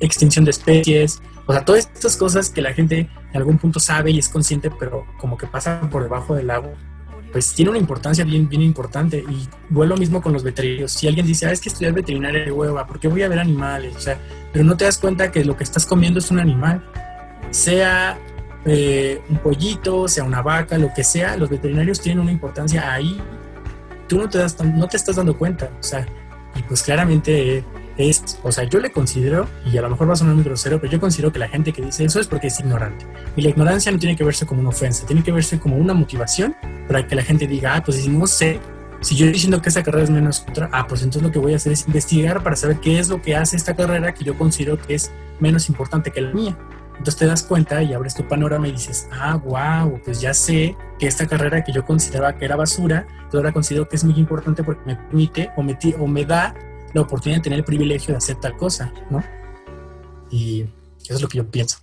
extinción 0.00 0.44
de 0.44 0.50
especies, 0.50 1.20
o 1.46 1.52
sea, 1.52 1.64
todas 1.64 1.88
estas 1.94 2.16
cosas 2.16 2.50
que 2.50 2.60
la 2.60 2.74
gente 2.74 3.08
en 3.32 3.36
algún 3.36 3.58
punto 3.58 3.80
sabe 3.80 4.10
y 4.10 4.18
es 4.18 4.28
consciente, 4.28 4.70
pero 4.70 5.06
como 5.18 5.38
que 5.38 5.46
pasan 5.46 5.88
por 5.88 6.02
debajo 6.02 6.34
del 6.34 6.50
agua, 6.50 6.72
pues 7.32 7.52
tiene 7.52 7.70
una 7.70 7.78
importancia 7.78 8.24
bien, 8.24 8.48
bien 8.48 8.62
importante. 8.62 9.18
Y 9.18 9.48
vuelvo 9.68 9.96
mismo 9.96 10.22
con 10.22 10.32
los 10.32 10.42
veterinarios. 10.42 10.92
Si 10.92 11.08
alguien 11.08 11.26
dice, 11.26 11.46
ah, 11.46 11.52
es 11.52 11.60
que 11.60 11.68
estudiar 11.68 11.92
veterinaria 11.92 12.44
de 12.44 12.50
hueva, 12.50 12.86
porque 12.86 13.08
voy 13.08 13.22
a 13.22 13.28
ver 13.28 13.38
animales? 13.38 13.94
O 13.96 14.00
sea, 14.00 14.18
pero 14.52 14.64
no 14.64 14.76
te 14.76 14.84
das 14.84 14.98
cuenta 14.98 15.30
que 15.30 15.44
lo 15.44 15.56
que 15.56 15.64
estás 15.64 15.86
comiendo 15.86 16.18
es 16.18 16.30
un 16.30 16.40
animal. 16.40 16.84
Sea 17.50 18.18
eh, 18.64 19.20
un 19.28 19.38
pollito, 19.38 20.08
sea 20.08 20.24
una 20.24 20.42
vaca, 20.42 20.78
lo 20.78 20.92
que 20.94 21.04
sea, 21.04 21.36
los 21.36 21.48
veterinarios 21.48 22.00
tienen 22.00 22.20
una 22.20 22.32
importancia 22.32 22.92
ahí. 22.92 23.20
Tú 24.08 24.18
no 24.18 24.28
te, 24.28 24.38
das, 24.38 24.56
no 24.64 24.88
te 24.88 24.96
estás 24.96 25.16
dando 25.16 25.36
cuenta. 25.36 25.70
O 25.78 25.82
sea, 25.82 26.06
y 26.54 26.62
pues 26.62 26.82
claramente 26.82 27.64
es, 27.98 28.38
o 28.42 28.52
sea, 28.52 28.64
yo 28.64 28.78
le 28.78 28.90
considero, 28.90 29.48
y 29.70 29.76
a 29.76 29.82
lo 29.82 29.90
mejor 29.90 30.08
va 30.08 30.12
a 30.12 30.16
sonar 30.16 30.34
muy 30.34 30.44
grosero, 30.44 30.80
pero 30.80 30.92
yo 30.92 31.00
considero 31.00 31.32
que 31.32 31.38
la 31.38 31.48
gente 31.48 31.72
que 31.72 31.82
dice 31.82 32.04
eso 32.04 32.20
es 32.20 32.26
porque 32.26 32.46
es 32.46 32.60
ignorante. 32.60 33.06
Y 33.36 33.42
la 33.42 33.50
ignorancia 33.50 33.90
no 33.90 33.98
tiene 33.98 34.16
que 34.16 34.24
verse 34.24 34.46
como 34.46 34.60
una 34.60 34.70
ofensa, 34.70 35.06
tiene 35.06 35.22
que 35.22 35.32
verse 35.32 35.58
como 35.58 35.76
una 35.76 35.94
motivación 35.94 36.54
para 36.86 37.06
que 37.06 37.14
la 37.14 37.22
gente 37.22 37.46
diga, 37.46 37.76
ah, 37.76 37.82
pues 37.82 38.02
si 38.02 38.08
no 38.08 38.26
sé, 38.26 38.60
si 39.00 39.16
yo 39.16 39.26
diciendo 39.26 39.62
que 39.62 39.68
esa 39.68 39.82
carrera 39.82 40.04
es 40.04 40.10
menos 40.10 40.44
otra, 40.48 40.68
ah, 40.72 40.86
pues 40.86 41.02
entonces 41.02 41.22
lo 41.22 41.30
que 41.30 41.38
voy 41.38 41.52
a 41.52 41.56
hacer 41.56 41.72
es 41.72 41.86
investigar 41.86 42.42
para 42.42 42.56
saber 42.56 42.78
qué 42.78 42.98
es 42.98 43.08
lo 43.08 43.22
que 43.22 43.36
hace 43.36 43.56
esta 43.56 43.74
carrera 43.74 44.14
que 44.14 44.24
yo 44.24 44.36
considero 44.36 44.78
que 44.78 44.94
es 44.94 45.12
menos 45.40 45.68
importante 45.68 46.10
que 46.10 46.20
la 46.20 46.32
mía. 46.32 46.58
Entonces 46.92 47.16
te 47.16 47.26
das 47.26 47.44
cuenta 47.44 47.80
y 47.80 47.94
abres 47.94 48.14
tu 48.14 48.26
panorama 48.26 48.66
y 48.66 48.72
dices, 48.72 49.08
ah, 49.12 49.36
wow, 49.36 50.00
pues 50.04 50.20
ya 50.20 50.34
sé 50.34 50.76
que 50.98 51.06
esta 51.06 51.26
carrera 51.26 51.62
que 51.62 51.72
yo 51.72 51.84
consideraba 51.84 52.36
que 52.36 52.44
era 52.44 52.56
basura, 52.56 53.06
ahora 53.32 53.52
considero 53.52 53.88
que 53.88 53.94
es 53.94 54.04
muy 54.04 54.18
importante 54.18 54.64
porque 54.64 54.82
me 54.84 54.96
permite 54.96 55.50
o 55.56 55.62
me, 55.62 55.78
o 55.98 56.06
me 56.08 56.24
da 56.24 56.54
la 56.94 57.02
oportunidad 57.02 57.40
de 57.40 57.44
tener 57.44 57.58
el 57.58 57.64
privilegio 57.64 58.12
de 58.12 58.18
hacer 58.18 58.36
tal 58.36 58.56
cosa, 58.56 58.92
¿no? 59.10 59.22
Y 60.30 60.62
eso 61.00 61.14
es 61.14 61.22
lo 61.22 61.28
que 61.28 61.38
yo 61.38 61.50
pienso. 61.50 61.78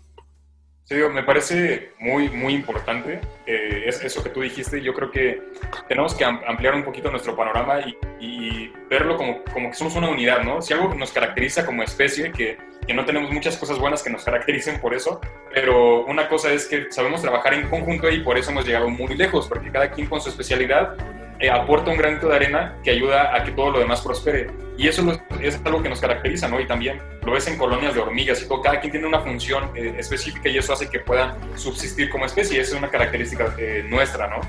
Sí, 0.87 0.93
me 1.11 1.23
parece 1.23 1.93
muy, 1.99 2.29
muy 2.29 2.53
importante 2.53 3.19
eh, 3.47 3.85
es 3.87 4.03
eso 4.03 4.21
que 4.21 4.29
tú 4.29 4.41
dijiste. 4.41 4.83
Yo 4.83 4.93
creo 4.93 5.09
que 5.09 5.41
tenemos 5.87 6.13
que 6.13 6.23
ampliar 6.23 6.75
un 6.75 6.83
poquito 6.83 7.09
nuestro 7.09 7.35
panorama 7.35 7.79
y, 7.79 7.97
y, 8.19 8.71
verlo 8.87 9.17
como, 9.17 9.43
como 9.51 9.71
que 9.71 9.75
somos 9.75 9.95
una 9.95 10.09
unidad, 10.09 10.43
¿no? 10.43 10.61
Si 10.61 10.73
algo 10.73 10.93
nos 10.93 11.11
caracteriza 11.11 11.65
como 11.65 11.81
especie, 11.81 12.31
que, 12.31 12.59
que 12.85 12.93
no 12.93 13.03
tenemos 13.03 13.31
muchas 13.31 13.57
cosas 13.57 13.79
buenas 13.79 14.03
que 14.03 14.11
nos 14.11 14.23
caractericen 14.23 14.79
por 14.79 14.93
eso, 14.93 15.19
pero 15.51 16.05
una 16.05 16.29
cosa 16.29 16.53
es 16.53 16.67
que 16.67 16.91
sabemos 16.91 17.23
trabajar 17.23 17.55
en 17.55 17.67
conjunto 17.67 18.07
y 18.11 18.19
por 18.19 18.37
eso 18.37 18.51
hemos 18.51 18.67
llegado 18.67 18.87
muy 18.87 19.15
lejos, 19.15 19.47
porque 19.47 19.71
cada 19.71 19.89
quien 19.89 20.05
con 20.07 20.21
su 20.21 20.29
especialidad 20.29 20.95
eh, 21.39 21.49
aporta 21.49 21.91
un 21.91 21.97
granito 21.97 22.29
de 22.29 22.35
arena 22.35 22.77
que 22.83 22.91
ayuda 22.91 23.35
a 23.35 23.43
que 23.43 23.51
todo 23.51 23.71
lo 23.71 23.79
demás 23.79 24.01
prospere. 24.01 24.49
Y 24.77 24.87
eso 24.87 25.01
es 25.41 25.61
algo 25.63 25.81
que 25.81 25.89
nos 25.89 26.01
caracteriza, 26.01 26.47
¿no? 26.47 26.59
Y 26.59 26.67
también 26.67 27.01
lo 27.23 27.33
ves 27.33 27.47
en 27.47 27.57
colonias 27.57 27.93
de 27.93 28.01
hormigas 28.01 28.41
y 28.41 28.47
todo. 28.47 28.61
Cada 28.61 28.79
quien 28.79 28.91
tiene 28.91 29.07
una 29.07 29.19
función 29.19 29.71
eh, 29.75 29.95
específica 29.97 30.49
y 30.49 30.57
eso 30.57 30.73
hace 30.73 30.89
que 30.89 30.99
puedan 30.99 31.35
subsistir 31.57 32.09
como 32.09 32.25
especie. 32.25 32.59
Esa 32.59 32.75
es 32.75 32.77
una 32.79 32.89
característica 32.89 33.53
eh, 33.57 33.85
nuestra, 33.87 34.27
¿no? 34.27 34.41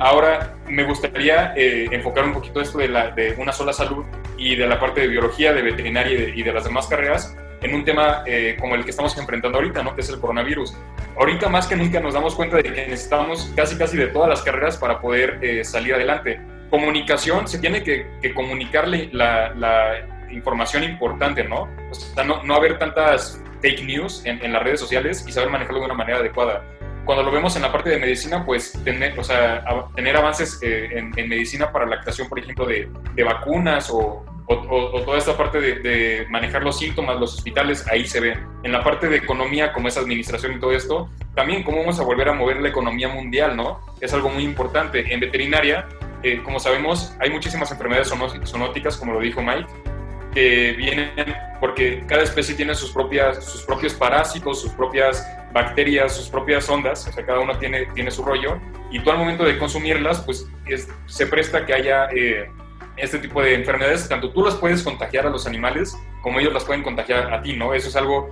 Ahora 0.00 0.54
me 0.68 0.84
gustaría 0.84 1.52
enfocar 1.56 2.24
un 2.24 2.32
poquito 2.32 2.60
esto 2.60 2.78
de, 2.78 2.86
la, 2.86 3.10
de 3.10 3.34
una 3.36 3.52
sola 3.52 3.72
salud 3.72 4.04
y 4.36 4.54
de 4.54 4.68
la 4.68 4.78
parte 4.78 5.00
de 5.00 5.08
biología, 5.08 5.52
de 5.52 5.60
veterinaria 5.60 6.12
y 6.12 6.16
de, 6.16 6.30
y 6.36 6.42
de 6.44 6.52
las 6.52 6.62
demás 6.62 6.86
carreras 6.86 7.36
en 7.60 7.74
un 7.74 7.84
tema 7.84 8.24
como 8.60 8.74
el 8.74 8.84
que 8.84 8.90
estamos 8.90 9.16
enfrentando 9.18 9.58
ahorita, 9.58 9.82
¿no? 9.82 9.94
Que 9.94 10.02
es 10.02 10.08
el 10.08 10.20
coronavirus 10.20 10.74
ahorita 11.18 11.48
más 11.48 11.66
que 11.66 11.76
nunca 11.76 12.00
nos 12.00 12.14
damos 12.14 12.34
cuenta 12.34 12.56
de 12.56 12.62
que 12.62 12.70
necesitamos 12.70 13.52
casi 13.56 13.76
casi 13.76 13.96
de 13.96 14.06
todas 14.08 14.28
las 14.28 14.42
carreras 14.42 14.76
para 14.76 15.00
poder 15.00 15.38
eh, 15.42 15.64
salir 15.64 15.94
adelante. 15.94 16.40
Comunicación, 16.70 17.48
se 17.48 17.58
tiene 17.58 17.82
que, 17.82 18.06
comunicarle 18.34 19.10
la, 19.12 20.14
información 20.30 20.84
importante, 20.84 21.42
¿no? 21.42 21.66
O 21.90 21.94
sea, 21.94 22.22
no, 22.22 22.42
no 22.42 22.54
haber 22.54 22.78
tantas 22.78 23.42
fake 23.62 23.82
news 23.84 24.22
en, 24.26 24.52
las 24.52 24.62
redes 24.62 24.78
sociales 24.78 25.24
y 25.26 25.32
saber 25.32 25.48
manejarlo 25.48 25.80
de 25.80 25.86
una 25.86 25.94
manera 25.94 26.18
adecuada. 26.18 26.62
Cuando 27.06 27.24
lo 27.24 27.30
vemos 27.30 27.56
en 27.56 27.62
la 27.62 27.72
parte 27.72 27.88
de 27.88 27.98
medicina, 27.98 28.44
pues 28.44 28.78
tener, 28.84 29.18
o 29.18 29.24
sea, 29.24 29.64
tener 29.96 30.14
avances 30.14 30.60
eh, 30.62 30.90
en, 30.92 31.18
en, 31.18 31.28
medicina 31.30 31.72
para 31.72 31.86
la 31.86 32.02
creación, 32.02 32.28
por 32.28 32.38
ejemplo, 32.38 32.66
de, 32.66 32.90
de 33.14 33.24
vacunas 33.24 33.88
o 33.90 34.22
o, 34.48 35.02
toda 35.02 35.18
esta 35.18 35.36
parte 35.36 35.60
de, 35.60 36.26
manejar 36.30 36.62
los 36.62 36.78
síntomas, 36.78 37.20
los 37.20 37.34
hospitales, 37.34 37.86
ahí 37.88 38.06
se 38.06 38.20
ve. 38.20 38.38
En 38.62 38.72
la 38.72 38.82
parte 38.82 39.08
de 39.08 39.16
economía, 39.18 39.72
como 39.72 39.88
es 39.88 39.98
administración 39.98 40.54
y 40.54 40.60
todo 40.60 40.72
esto, 40.72 41.10
también 41.34 41.62
cómo 41.62 41.80
vamos 41.80 42.00
a 42.00 42.02
volver 42.02 42.28
a 42.28 42.32
mover 42.32 42.60
la 42.60 42.68
economía 42.68 43.08
mundial, 43.08 43.56
¿no? 43.56 43.80
Es 44.00 44.14
algo 44.14 44.30
muy 44.30 44.44
importante. 44.44 45.12
En 45.12 45.20
veterinaria, 45.20 45.86
eh, 46.22 46.42
como 46.42 46.58
sabemos, 46.58 47.14
hay 47.20 47.30
muchísimas 47.30 47.70
enfermedades 47.70 48.08
zoonóticas, 48.08 48.96
como 48.96 49.12
lo 49.12 49.20
dijo 49.20 49.42
Mike, 49.42 49.66
que 50.32 50.72
vienen 50.72 51.10
porque 51.60 52.04
cada 52.06 52.22
especie 52.22 52.54
tiene 52.54 52.74
sus, 52.74 52.90
propias, 52.90 53.44
sus 53.44 53.62
propios 53.62 53.92
parásitos, 53.94 54.62
sus 54.62 54.72
propias 54.72 55.26
bacterias, 55.52 56.16
sus 56.16 56.28
propias 56.28 56.68
ondas, 56.70 57.06
o 57.06 57.12
sea, 57.12 57.26
cada 57.26 57.40
uno 57.40 57.58
tiene, 57.58 57.86
tiene 57.94 58.10
su 58.10 58.24
rollo, 58.24 58.60
y 58.90 59.00
tú 59.00 59.10
al 59.10 59.18
momento 59.18 59.44
de 59.44 59.58
consumirlas, 59.58 60.20
pues 60.20 60.46
se 61.06 61.26
presta 61.26 61.66
que 61.66 61.74
haya... 61.74 62.08
Eh, 62.14 62.48
este 63.00 63.18
tipo 63.18 63.42
de 63.42 63.54
enfermedades, 63.54 64.08
tanto 64.08 64.30
tú 64.30 64.44
las 64.44 64.54
puedes 64.54 64.82
contagiar 64.82 65.26
a 65.26 65.30
los 65.30 65.46
animales 65.46 65.96
como 66.22 66.40
ellos 66.40 66.52
las 66.52 66.64
pueden 66.64 66.82
contagiar 66.82 67.32
a 67.32 67.42
ti, 67.42 67.54
¿no? 67.54 67.74
Eso 67.74 67.88
es 67.88 67.96
algo 67.96 68.28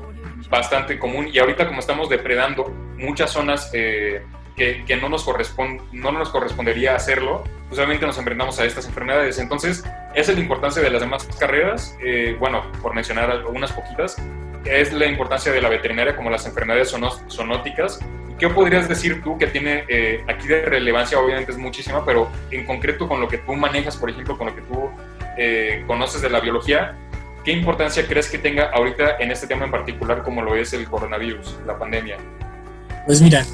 bastante 0.50 0.98
común 0.98 1.28
y 1.32 1.38
ahorita 1.38 1.66
como 1.66 1.80
estamos 1.80 2.08
depredando 2.08 2.66
muchas 2.98 3.30
zonas 3.30 3.70
eh, 3.72 4.22
que, 4.56 4.84
que, 4.84 4.96
no, 4.96 5.08
nos 5.08 5.24
corresponde, 5.24 5.82
no 5.92 6.12
nos 6.12 6.30
correspondería 6.30 6.94
hacerlo, 6.94 7.44
pues 7.68 7.80
nos 8.00 8.18
enfrentamos 8.18 8.58
a 8.58 8.64
estas 8.64 8.86
enfermedades. 8.86 9.38
Entonces, 9.38 9.84
es 10.14 10.28
la 10.28 10.40
importancia 10.40 10.82
de 10.82 10.90
las 10.90 11.00
demás 11.00 11.28
carreras, 11.38 11.96
eh, 12.02 12.36
bueno, 12.38 12.62
por 12.80 12.94
mencionar 12.94 13.30
algunas 13.30 13.72
poquitas, 13.72 14.16
es 14.64 14.92
la 14.92 15.06
importancia 15.06 15.52
de 15.52 15.60
la 15.60 15.68
veterinaria 15.68 16.16
como 16.16 16.30
las 16.30 16.46
enfermedades 16.46 16.94
zoonóticas 17.28 18.00
¿Qué 18.38 18.48
podrías 18.50 18.88
decir 18.88 19.22
tú 19.22 19.38
que 19.38 19.46
tiene 19.46 19.84
eh, 19.88 20.22
aquí 20.28 20.46
de 20.46 20.62
relevancia? 20.66 21.18
Obviamente 21.18 21.52
es 21.52 21.58
muchísima, 21.58 22.04
pero 22.04 22.30
en 22.50 22.66
concreto 22.66 23.08
con 23.08 23.20
lo 23.20 23.28
que 23.28 23.38
tú 23.38 23.54
manejas, 23.54 23.96
por 23.96 24.10
ejemplo, 24.10 24.36
con 24.36 24.48
lo 24.48 24.54
que 24.54 24.60
tú 24.62 24.90
eh, 25.38 25.84
conoces 25.86 26.20
de 26.20 26.28
la 26.28 26.40
biología, 26.40 26.96
¿qué 27.44 27.52
importancia 27.52 28.06
crees 28.06 28.28
que 28.28 28.38
tenga 28.38 28.70
ahorita 28.74 29.16
en 29.20 29.30
este 29.30 29.46
tema 29.46 29.64
en 29.64 29.70
particular 29.70 30.22
como 30.22 30.42
lo 30.42 30.54
es 30.54 30.74
el 30.74 30.86
coronavirus, 30.86 31.60
la 31.66 31.78
pandemia? 31.78 32.18
Pues 33.06 33.22
mira, 33.22 33.46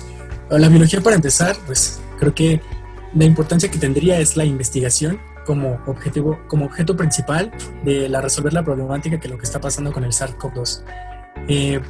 la 0.50 0.68
biología 0.68 1.00
para 1.00 1.14
empezar, 1.14 1.54
pues 1.66 2.02
creo 2.18 2.34
que 2.34 2.60
la 3.14 3.24
importancia 3.24 3.70
que 3.70 3.78
tendría 3.78 4.18
es 4.18 4.36
la 4.36 4.44
investigación 4.44 5.20
como 5.46 5.80
objetivo, 5.86 6.40
como 6.48 6.66
objeto 6.66 6.96
principal 6.96 7.52
de 7.84 8.08
la 8.08 8.20
resolver 8.20 8.52
la 8.52 8.64
problemática 8.64 9.20
que 9.20 9.28
lo 9.28 9.38
que 9.38 9.44
está 9.44 9.60
pasando 9.60 9.92
con 9.92 10.04
el 10.04 10.10
SARS-CoV-2. 10.10 10.82
Eh, 11.48 11.80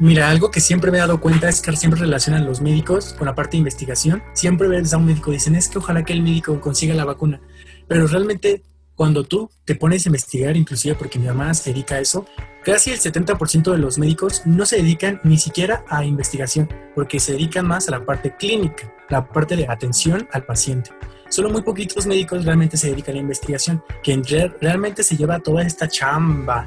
Mira, 0.00 0.30
algo 0.30 0.50
que 0.50 0.60
siempre 0.60 0.90
me 0.90 0.98
he 0.98 1.00
dado 1.00 1.20
cuenta 1.20 1.48
es 1.48 1.60
que 1.60 1.76
siempre 1.76 2.00
relacionan 2.00 2.46
los 2.46 2.60
médicos 2.60 3.14
con 3.16 3.26
la 3.26 3.34
parte 3.34 3.52
de 3.52 3.58
investigación. 3.58 4.22
Siempre 4.32 4.68
ves 4.68 4.92
a 4.92 4.96
un 4.96 5.06
médico 5.06 5.30
y 5.30 5.34
dicen, 5.34 5.54
es 5.54 5.68
que 5.68 5.78
ojalá 5.78 6.04
que 6.04 6.12
el 6.12 6.22
médico 6.22 6.60
consiga 6.60 6.94
la 6.94 7.04
vacuna. 7.04 7.40
Pero 7.86 8.06
realmente 8.06 8.62
cuando 8.94 9.24
tú 9.24 9.50
te 9.64 9.74
pones 9.74 10.04
a 10.04 10.08
investigar, 10.08 10.56
inclusive 10.56 10.94
porque 10.94 11.18
mi 11.18 11.26
mamá 11.26 11.52
se 11.54 11.72
dedica 11.72 11.96
a 11.96 12.00
eso, 12.00 12.26
casi 12.64 12.90
el 12.90 13.00
70% 13.00 13.72
de 13.72 13.78
los 13.78 13.98
médicos 13.98 14.42
no 14.44 14.66
se 14.66 14.76
dedican 14.76 15.20
ni 15.24 15.38
siquiera 15.38 15.84
a 15.88 16.04
investigación, 16.04 16.68
porque 16.94 17.18
se 17.18 17.32
dedican 17.32 17.66
más 17.66 17.88
a 17.88 17.92
la 17.92 18.04
parte 18.04 18.36
clínica, 18.36 18.92
la 19.08 19.26
parte 19.26 19.56
de 19.56 19.66
atención 19.68 20.28
al 20.32 20.44
paciente. 20.44 20.90
Solo 21.28 21.50
muy 21.50 21.62
poquitos 21.62 22.06
médicos 22.06 22.44
realmente 22.44 22.76
se 22.76 22.90
dedican 22.90 23.14
a 23.14 23.16
la 23.16 23.22
investigación, 23.22 23.82
quien 24.02 24.22
realmente 24.24 25.02
se 25.02 25.16
lleva 25.16 25.38
toda 25.38 25.62
esta 25.62 25.88
chamba 25.88 26.66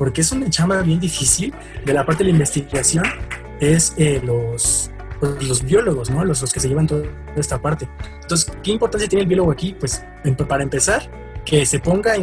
porque 0.00 0.22
es 0.22 0.32
una 0.32 0.48
chamba 0.48 0.80
bien 0.80 0.98
difícil 0.98 1.52
de 1.84 1.92
la 1.92 2.06
parte 2.06 2.24
de 2.24 2.30
la 2.30 2.36
investigación, 2.36 3.04
es 3.60 3.92
eh, 3.98 4.18
los, 4.24 4.90
pues, 5.20 5.46
los 5.46 5.62
biólogos, 5.62 6.08
¿no? 6.08 6.24
Los, 6.24 6.40
los 6.40 6.54
que 6.54 6.58
se 6.58 6.68
llevan 6.70 6.86
toda 6.86 7.04
esta 7.36 7.60
parte. 7.60 7.86
Entonces, 8.22 8.50
¿qué 8.62 8.70
importancia 8.70 9.06
tiene 9.06 9.24
el 9.24 9.28
biólogo 9.28 9.52
aquí? 9.52 9.76
Pues 9.78 10.02
para 10.48 10.62
empezar, 10.62 11.02
que 11.44 11.66
se 11.66 11.80
ponga 11.80 12.14
a 12.14 12.16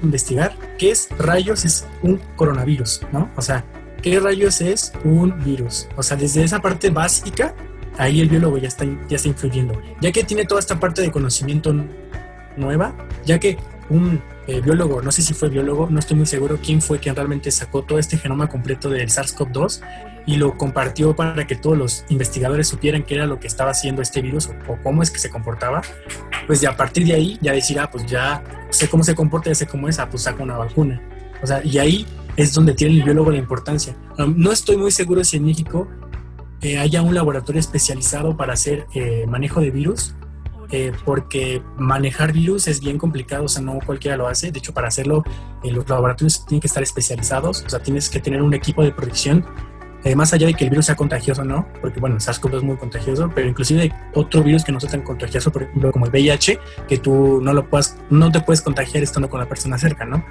investigar 0.00 0.54
qué 0.78 0.92
es 0.92 1.08
rayos 1.18 1.64
es 1.64 1.88
un 2.02 2.20
coronavirus, 2.36 3.00
¿no? 3.10 3.32
O 3.34 3.42
sea, 3.42 3.64
¿qué 4.00 4.20
rayos 4.20 4.60
es 4.60 4.92
un 5.02 5.42
virus? 5.42 5.88
O 5.96 6.04
sea, 6.04 6.16
desde 6.16 6.44
esa 6.44 6.62
parte 6.62 6.90
básica, 6.90 7.52
ahí 7.98 8.20
el 8.20 8.28
biólogo 8.28 8.58
ya 8.58 8.68
está, 8.68 8.84
ya 9.08 9.16
está 9.16 9.26
influyendo. 9.26 9.74
Ya 10.00 10.12
que 10.12 10.22
tiene 10.22 10.44
toda 10.44 10.60
esta 10.60 10.78
parte 10.78 11.02
de 11.02 11.10
conocimiento 11.10 11.74
nueva, 12.56 12.94
ya 13.24 13.40
que 13.40 13.58
un 13.90 14.22
eh, 14.46 14.60
biólogo, 14.60 15.02
no 15.02 15.12
sé 15.12 15.22
si 15.22 15.34
fue 15.34 15.48
biólogo, 15.48 15.88
no 15.90 15.98
estoy 15.98 16.16
muy 16.16 16.26
seguro 16.26 16.58
quién 16.62 16.80
fue 16.80 16.98
quien 16.98 17.14
realmente 17.14 17.50
sacó 17.50 17.82
todo 17.82 17.98
este 17.98 18.16
genoma 18.16 18.48
completo 18.48 18.90
del 18.90 19.08
SARS-CoV-2 19.08 19.80
y 20.26 20.36
lo 20.36 20.56
compartió 20.56 21.14
para 21.14 21.46
que 21.46 21.54
todos 21.54 21.78
los 21.78 22.04
investigadores 22.08 22.68
supieran 22.68 23.04
qué 23.04 23.14
era 23.14 23.26
lo 23.26 23.38
que 23.38 23.46
estaba 23.46 23.70
haciendo 23.70 24.02
este 24.02 24.22
virus 24.22 24.48
o, 24.68 24.76
cómo 24.82 25.02
es 25.02 25.10
que 25.10 25.18
se 25.18 25.30
comportaba, 25.30 25.82
pues 26.46 26.60
ya 26.60 26.70
a 26.70 26.76
partir 26.76 27.06
de 27.06 27.14
ahí 27.14 27.38
ya 27.40 27.52
decir, 27.52 27.78
ah, 27.78 27.90
pues 27.90 28.06
ya 28.06 28.42
sé 28.70 28.88
cómo 28.88 29.04
se 29.04 29.14
comporta, 29.14 29.50
ya 29.50 29.54
sé 29.54 29.66
cómo 29.66 29.88
es, 29.88 29.98
ah, 29.98 30.08
pues 30.08 30.24
saca 30.24 30.42
una 30.42 30.56
vacuna. 30.56 31.00
O 31.42 31.46
sea, 31.46 31.64
y 31.64 31.78
ahí 31.78 32.06
es 32.36 32.52
donde 32.52 32.74
tiene 32.74 32.94
el 32.94 33.02
biólogo 33.02 33.30
la 33.30 33.38
importancia. 33.38 33.96
no 34.18 34.52
estoy 34.52 34.76
muy 34.76 34.90
seguro 34.90 35.22
si 35.24 35.36
en 35.36 35.44
México 35.44 35.88
eh, 36.60 36.78
haya 36.78 37.02
un 37.02 37.14
laboratorio 37.14 37.60
especializado 37.60 38.36
para 38.36 38.54
hacer 38.54 38.86
eh, 38.94 39.26
manejo 39.28 39.60
de 39.60 39.70
virus, 39.70 40.14
eh, 40.70 40.92
porque 41.04 41.62
manejar 41.78 42.32
virus 42.32 42.66
es 42.68 42.80
bien 42.80 42.98
complicado, 42.98 43.44
o 43.44 43.48
sea, 43.48 43.62
no 43.62 43.78
cualquiera 43.84 44.16
lo 44.16 44.28
hace. 44.28 44.50
De 44.52 44.58
hecho, 44.58 44.72
para 44.72 44.88
hacerlo, 44.88 45.24
los 45.62 45.88
laboratorios 45.88 46.44
tienen 46.46 46.60
que 46.60 46.66
estar 46.66 46.82
especializados, 46.82 47.64
o 47.64 47.68
sea, 47.68 47.80
tienes 47.80 48.08
que 48.08 48.20
tener 48.20 48.42
un 48.42 48.54
equipo 48.54 48.82
de 48.82 48.92
protección 48.92 49.44
más 50.14 50.32
allá 50.32 50.46
de 50.46 50.54
que 50.54 50.64
el 50.64 50.70
virus 50.70 50.86
sea 50.86 50.94
contagioso 50.94 51.42
o 51.42 51.44
no, 51.44 51.66
porque 51.80 51.98
bueno, 51.98 52.16
SARS-CoV 52.16 52.58
es 52.58 52.62
muy 52.62 52.76
contagioso, 52.76 53.30
pero 53.34 53.48
inclusive 53.48 53.92
otro 54.14 54.42
virus 54.42 54.62
que 54.62 54.70
no 54.70 54.78
sea 54.78 54.90
tan 54.90 55.02
contagioso, 55.02 55.50
por 55.50 55.64
ejemplo, 55.64 55.90
como 55.90 56.06
el 56.06 56.12
VIH, 56.12 56.60
que 56.86 56.98
tú 56.98 57.40
no 57.42 57.52
lo 57.52 57.68
puedas, 57.68 57.96
no 58.10 58.30
te 58.30 58.40
puedes 58.40 58.62
contagiar 58.62 59.02
estando 59.02 59.28
con 59.28 59.40
la 59.40 59.48
persona 59.48 59.78
cerca, 59.78 60.04
¿no? 60.04 60.24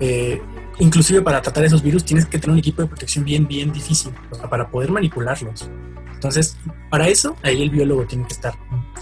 Eh, 0.00 0.40
inclusive 0.78 1.20
para 1.20 1.42
tratar 1.42 1.64
esos 1.64 1.82
virus 1.82 2.04
tienes 2.04 2.24
que 2.24 2.38
tener 2.38 2.52
un 2.52 2.58
equipo 2.58 2.80
de 2.80 2.88
protección 2.88 3.24
bien, 3.24 3.46
bien 3.46 3.72
difícil, 3.72 4.12
o 4.30 4.34
sea, 4.34 4.48
para 4.48 4.70
poder 4.70 4.90
manipularlos. 4.90 5.68
Entonces, 6.14 6.56
para 6.90 7.08
eso, 7.08 7.36
ahí 7.42 7.62
el 7.62 7.70
biólogo 7.70 8.04
tiene 8.04 8.26
que 8.26 8.32
estar 8.32 8.54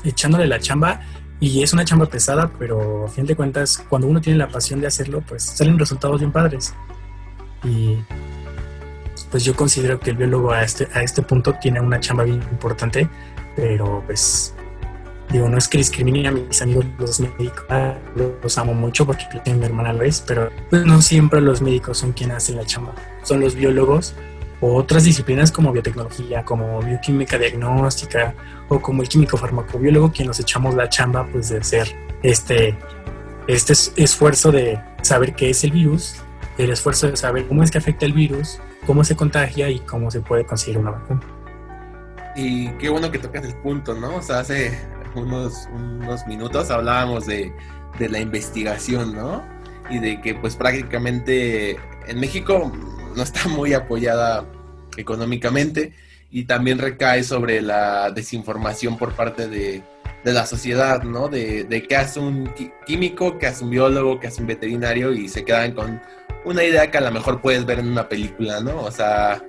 echándole 0.05 0.47
la 0.47 0.59
chamba 0.59 1.01
y 1.39 1.63
es 1.63 1.73
una 1.73 1.85
chamba 1.85 2.07
pesada, 2.07 2.51
pero 2.59 3.07
a 3.07 3.09
fin 3.09 3.27
de 3.27 3.37
cuentas, 3.37 3.85
cuando 3.89 4.09
uno 4.09 4.21
tiene 4.21 4.39
la 4.39 4.49
pasión 4.49 4.81
de 4.81 4.87
hacerlo, 4.87 5.23
pues 5.27 5.43
salen 5.43 5.79
resultados 5.79 6.21
bien 6.21 6.33
padres. 6.33 6.75
Y 7.63 7.97
pues 9.31 9.45
yo 9.45 9.55
considero 9.55 10.01
que 10.01 10.11
el 10.11 10.17
biólogo 10.17 10.53
a 10.53 10.63
este, 10.63 10.89
a 10.95 11.03
este 11.03 11.23
punto 11.23 11.55
tiene 11.61 11.81
una 11.81 12.01
chamba 12.01 12.25
bien 12.25 12.43
importante, 12.51 13.09
pero 13.55 14.03
pues 14.07 14.55
digo, 15.31 15.49
no 15.49 15.59
es 15.59 15.69
que 15.69 15.79
discrimine 15.79 16.29
a 16.29 16.31
mis 16.31 16.63
amigos 16.63 16.87
los 16.99 17.21
médicos, 17.21 17.65
los 18.43 18.59
amo 18.59 18.73
mucho 18.73 19.05
porque 19.05 19.27
mi 19.53 19.65
hermana 19.65 19.93
lo 19.93 20.03
es, 20.03 20.23
pero 20.27 20.51
pues 20.71 20.87
no 20.87 21.03
siempre 21.03 21.41
los 21.41 21.61
médicos 21.61 21.99
son 21.99 22.13
quienes 22.13 22.37
hacen 22.39 22.57
la 22.57 22.65
chamba, 22.65 22.95
son 23.23 23.41
los 23.41 23.55
biólogos 23.55 24.15
o 24.61 24.75
otras 24.75 25.05
disciplinas 25.05 25.53
como 25.53 25.73
biotecnología, 25.73 26.45
como 26.45 26.81
bioquímica 26.81 27.39
diagnóstica 27.39 28.35
o 28.69 28.81
como 28.81 29.03
el 29.03 29.09
químico 29.09 29.37
farmacobiólogo 29.37 30.11
quien 30.13 30.29
nos 30.29 30.41
echamos 30.41 30.75
la 30.75 30.89
chamba 30.89 31.27
pues 31.31 31.51
de 31.51 31.59
hacer 31.59 31.95
este, 32.23 32.79
este 33.47 33.75
esfuerzo 33.97 34.53
de 34.53 34.81
saber 35.03 35.35
qué 35.35 35.51
es 35.51 35.63
el 35.65 35.73
virus, 35.73 36.17
el 36.59 36.71
esfuerzo 36.71 37.09
de 37.11 37.17
saber 37.17 37.47
cómo 37.47 37.63
es 37.63 37.71
que 37.71 37.79
afecta 37.79 38.07
el 38.07 38.13
virus, 38.13 38.59
cómo 38.87 39.05
se 39.05 39.15
contagia 39.15 39.69
y 39.69 39.81
cómo 39.81 40.11
se 40.11 40.21
puede 40.21 40.47
conseguir 40.47 40.79
una 40.79 40.93
vacuna. 40.93 41.21
Y 42.35 42.69
qué 42.73 42.89
bueno 42.89 43.11
que 43.11 43.19
tocas 43.19 43.45
el 43.45 43.55
punto, 43.57 43.95
¿no? 43.95 44.17
O 44.17 44.23
sea, 44.23 44.41
hace 44.41 44.79
unos, 45.15 45.69
unos 45.73 46.27
minutos 46.27 46.71
hablábamos 46.71 47.27
de, 47.27 47.53
de 47.99 48.09
la 48.09 48.21
investigación, 48.21 49.15
¿no? 49.15 49.43
Y 49.91 49.99
de 49.99 50.21
que 50.21 50.35
pues 50.35 50.57
prácticamente 50.57 51.77
en 52.07 52.21
México 52.21 52.73
no 53.15 53.23
está 53.23 53.49
muy 53.49 53.73
apoyada 53.73 54.45
económicamente 54.97 55.93
y 56.31 56.45
también 56.45 56.79
recae 56.79 57.23
sobre 57.23 57.61
la 57.63 58.11
desinformación 58.11 58.99
por 58.99 59.13
parte 59.13 59.49
de, 59.49 59.83
de 60.25 60.33
la 60.33 60.45
sociedad, 60.47 61.03
¿no? 61.03 61.29
De, 61.29 61.65
de 61.65 61.83
qué 61.85 61.97
hace 61.97 62.21
un 62.21 62.53
químico, 62.85 63.39
qué 63.39 63.47
hace 63.47 63.65
un 63.65 63.71
biólogo, 63.71 64.19
qué 64.19 64.27
hace 64.27 64.41
un 64.41 64.49
veterinario 64.49 65.13
y 65.13 65.29
se 65.29 65.45
quedan 65.45 65.73
con 65.73 66.01
una 66.45 66.65
idea 66.65 66.91
que 66.91 66.99
a 66.99 67.03
lo 67.03 67.11
mejor 67.11 67.41
puedes 67.41 67.65
ver 67.65 67.79
en 67.79 67.89
una 67.89 68.09
película, 68.09 68.61
¿no? 68.61 68.83
O 68.83 68.91
sea, 68.91 69.43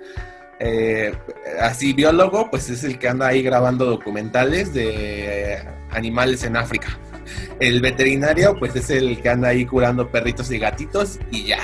eh, 0.60 1.14
así 1.60 1.94
biólogo, 1.94 2.50
pues 2.50 2.70
es 2.70 2.84
el 2.84 2.98
que 2.98 3.08
anda 3.08 3.28
ahí 3.28 3.44
grabando 3.44 3.86
documentales 3.86 4.74
de 4.74 5.60
animales 5.92 6.44
en 6.44 6.58
África. 6.58 6.98
El 7.60 7.82
veterinario, 7.82 8.56
pues 8.58 8.76
es 8.76 8.90
el 8.90 9.22
que 9.22 9.30
anda 9.30 9.50
ahí 9.50 9.66
curando 9.66 10.10
perritos 10.10 10.52
y 10.52 10.60
gatitos 10.60 11.20
y 11.32 11.46
ya. 11.46 11.60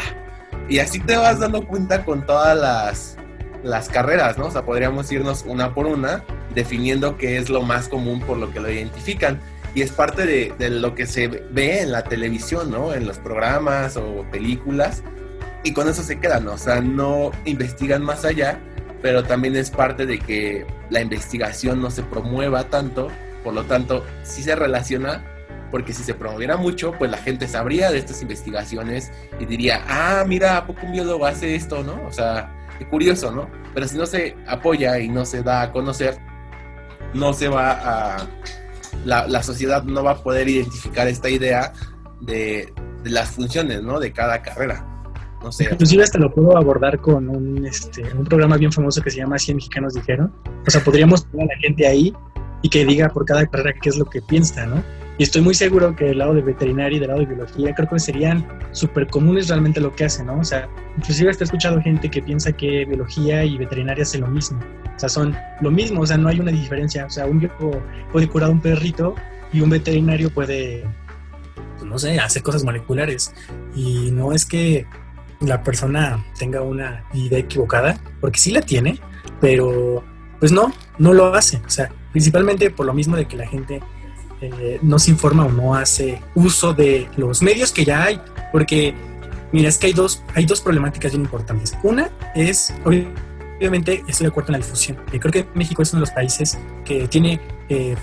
Y 0.69 0.79
así 0.79 0.99
te 0.99 1.15
vas 1.15 1.39
dando 1.39 1.65
cuenta 1.67 2.05
con 2.05 2.25
todas 2.25 2.57
las, 2.57 3.17
las 3.63 3.89
carreras, 3.89 4.37
¿no? 4.37 4.47
O 4.47 4.51
sea, 4.51 4.63
podríamos 4.63 5.11
irnos 5.11 5.43
una 5.47 5.73
por 5.73 5.87
una 5.87 6.23
definiendo 6.53 7.17
qué 7.17 7.37
es 7.37 7.49
lo 7.49 7.61
más 7.61 7.87
común 7.87 8.21
por 8.21 8.37
lo 8.37 8.51
que 8.51 8.59
lo 8.59 8.71
identifican. 8.71 9.39
Y 9.75 9.81
es 9.81 9.91
parte 9.91 10.25
de, 10.25 10.53
de 10.59 10.69
lo 10.69 10.93
que 10.93 11.07
se 11.07 11.27
ve 11.27 11.81
en 11.81 11.91
la 11.91 12.03
televisión, 12.03 12.69
¿no? 12.69 12.93
En 12.93 13.07
los 13.07 13.17
programas 13.17 13.97
o 13.97 14.23
películas 14.31 15.03
y 15.63 15.71
con 15.71 15.87
eso 15.87 16.03
se 16.03 16.19
quedan, 16.19 16.47
o 16.49 16.57
sea, 16.57 16.81
no 16.81 17.31
investigan 17.45 18.03
más 18.03 18.25
allá, 18.25 18.59
pero 19.01 19.23
también 19.23 19.55
es 19.55 19.69
parte 19.69 20.05
de 20.05 20.19
que 20.19 20.65
la 20.89 21.01
investigación 21.01 21.81
no 21.81 21.89
se 21.89 22.03
promueva 22.03 22.65
tanto, 22.65 23.09
por 23.43 23.53
lo 23.53 23.63
tanto, 23.63 24.05
sí 24.23 24.43
se 24.43 24.55
relaciona, 24.55 25.23
porque 25.73 25.91
si 25.91 26.03
se 26.03 26.13
promoviera 26.13 26.55
mucho, 26.55 26.91
pues 26.99 27.09
la 27.09 27.17
gente 27.17 27.47
sabría 27.47 27.89
de 27.89 27.97
estas 27.97 28.21
investigaciones 28.21 29.11
y 29.39 29.47
diría, 29.47 29.83
ah, 29.87 30.23
mira, 30.23 30.57
¿a 30.57 30.67
poco 30.67 30.85
un 30.85 30.91
biólogo 30.91 31.25
hace 31.25 31.55
esto, 31.55 31.83
no? 31.83 31.99
O 32.05 32.11
sea, 32.11 32.67
qué 32.77 32.87
curioso, 32.87 33.31
¿no? 33.31 33.49
Pero 33.73 33.87
si 33.87 33.97
no 33.97 34.05
se 34.05 34.35
apoya 34.45 34.99
y 34.99 35.09
no 35.09 35.25
se 35.25 35.41
da 35.41 35.63
a 35.63 35.71
conocer, 35.71 36.19
no 37.15 37.33
se 37.33 37.47
va 37.47 37.71
a... 37.71 38.27
La, 39.03 39.27
la 39.27 39.41
sociedad 39.41 39.81
no 39.81 40.03
va 40.03 40.11
a 40.11 40.17
poder 40.17 40.47
identificar 40.47 41.07
esta 41.07 41.27
idea 41.27 41.73
de, 42.21 42.71
las 43.03 43.31
funciones, 43.31 43.81
¿no? 43.81 43.99
De 43.99 44.13
cada 44.13 44.43
carrera. 44.43 44.85
Inclusive 45.71 46.03
hasta 46.03 46.19
lo 46.19 46.31
puedo 46.31 46.55
abordar 46.55 46.99
con 46.99 47.27
un, 47.27 47.65
este, 47.65 48.03
un 48.13 48.25
programa 48.25 48.57
bien 48.57 48.71
famoso 48.71 49.01
que 49.01 49.09
se 49.09 49.17
llama 49.17 49.39
100 49.39 49.55
mexicanos 49.55 49.95
dijeron. 49.95 50.31
O 50.67 50.69
sea, 50.69 50.83
podríamos 50.83 51.23
poner 51.23 51.49
a 51.49 51.55
la 51.55 51.59
gente 51.61 51.87
ahí 51.87 52.13
y 52.61 52.69
que 52.69 52.85
diga 52.85 53.09
por 53.09 53.25
cada 53.25 53.47
carrera 53.47 53.73
qué 53.81 53.89
es 53.89 53.97
lo 53.97 54.05
que 54.05 54.21
piensa, 54.21 54.67
¿no? 54.67 55.02
Y 55.17 55.23
estoy 55.23 55.41
muy 55.41 55.53
seguro 55.53 55.95
que 55.95 56.05
del 56.05 56.17
lado 56.17 56.33
de 56.33 56.41
veterinaria 56.41 56.97
y 56.97 56.99
del 56.99 57.09
lado 57.09 57.19
de 57.19 57.27
biología 57.27 57.75
creo 57.75 57.87
que 57.87 57.99
serían 57.99 58.45
súper 58.71 59.07
comunes 59.07 59.47
realmente 59.47 59.79
lo 59.79 59.95
que 59.95 60.05
hacen, 60.05 60.25
¿no? 60.25 60.39
O 60.39 60.43
sea, 60.43 60.67
inclusive 60.97 61.29
hasta 61.29 61.43
he 61.43 61.45
escuchado 61.45 61.79
gente 61.81 62.09
que 62.09 62.21
piensa 62.21 62.51
que 62.51 62.85
biología 62.85 63.45
y 63.45 63.57
veterinaria 63.57 64.01
hacen 64.01 64.21
lo 64.21 64.27
mismo. 64.27 64.59
O 64.95 64.99
sea, 64.99 65.09
son 65.09 65.35
lo 65.61 65.69
mismo, 65.69 66.01
o 66.01 66.07
sea, 66.07 66.17
no 66.17 66.29
hay 66.29 66.39
una 66.39 66.51
diferencia. 66.51 67.05
O 67.05 67.09
sea, 67.11 67.27
un 67.27 67.39
biólogo 67.39 67.79
puede 68.11 68.27
curar 68.27 68.49
un 68.49 68.59
perrito 68.59 69.13
y 69.51 69.61
un 69.61 69.69
veterinario 69.69 70.31
puede, 70.31 70.83
pues, 71.77 71.89
no 71.89 71.99
sé, 71.99 72.19
hacer 72.19 72.41
cosas 72.41 72.63
moleculares. 72.63 73.35
Y 73.75 74.09
no 74.11 74.31
es 74.31 74.45
que 74.47 74.87
la 75.41 75.61
persona 75.61 76.25
tenga 76.39 76.61
una 76.61 77.03
idea 77.13 77.37
equivocada, 77.37 77.99
porque 78.19 78.39
sí 78.39 78.51
la 78.51 78.61
tiene, 78.61 78.99
pero 79.39 80.03
pues 80.39 80.51
no, 80.51 80.73
no 80.97 81.13
lo 81.13 81.35
hace. 81.35 81.57
O 81.57 81.69
sea, 81.69 81.91
principalmente 82.11 82.71
por 82.71 82.85
lo 82.85 82.93
mismo 82.93 83.15
de 83.15 83.27
que 83.27 83.37
la 83.37 83.47
gente 83.47 83.81
eh, 84.45 84.79
no 84.81 84.99
se 84.99 85.11
informa 85.11 85.45
o 85.45 85.51
no 85.51 85.75
hace 85.75 86.21
uso 86.35 86.73
de 86.73 87.09
los 87.17 87.41
medios 87.41 87.71
que 87.71 87.85
ya 87.85 88.03
hay, 88.03 88.21
porque 88.51 88.93
mira, 89.51 89.69
es 89.69 89.77
que 89.77 89.87
hay 89.87 89.93
dos, 89.93 90.23
hay 90.35 90.45
dos 90.45 90.61
problemáticas 90.61 91.11
bien 91.11 91.23
importantes. 91.23 91.77
Una 91.83 92.09
es, 92.35 92.73
obviamente, 92.83 94.03
estoy 94.07 94.25
de 94.25 94.29
acuerdo 94.29 94.49
en 94.49 94.53
la 94.53 94.65
difusión. 94.65 94.97
Yo 95.11 95.19
creo 95.19 95.31
que 95.31 95.47
México 95.53 95.81
es 95.81 95.93
uno 95.93 95.99
de 95.99 96.07
los 96.07 96.11
países 96.11 96.57
que 96.85 97.07
tiene 97.07 97.39
eh, 97.69 97.95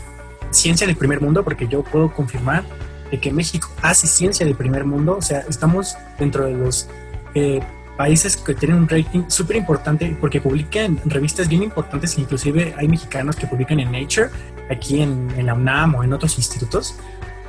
ciencia 0.50 0.84
en 0.84 0.90
el 0.90 0.96
primer 0.96 1.20
mundo, 1.20 1.44
porque 1.44 1.68
yo 1.68 1.82
puedo 1.82 2.12
confirmar 2.12 2.64
de 3.10 3.18
que 3.18 3.32
México 3.32 3.68
hace 3.82 4.06
ciencia 4.06 4.46
del 4.46 4.54
primer 4.54 4.84
mundo, 4.84 5.16
o 5.18 5.22
sea, 5.22 5.40
estamos 5.48 5.96
dentro 6.18 6.46
de 6.46 6.54
los 6.54 6.88
eh, 7.34 7.60
países 7.96 8.36
que 8.36 8.54
tienen 8.54 8.78
un 8.78 8.88
rating 8.88 9.24
súper 9.28 9.56
importante 9.56 10.16
porque 10.20 10.40
publican 10.40 10.98
revistas 11.04 11.48
bien 11.48 11.62
importantes, 11.62 12.16
inclusive 12.18 12.74
hay 12.78 12.88
mexicanos 12.88 13.36
que 13.36 13.46
publican 13.46 13.80
en 13.80 13.92
Nature, 13.92 14.30
aquí 14.70 15.02
en, 15.02 15.28
en 15.36 15.46
la 15.46 15.54
UNAM 15.54 15.96
o 15.96 16.04
en 16.04 16.12
otros 16.12 16.38
institutos. 16.38 16.94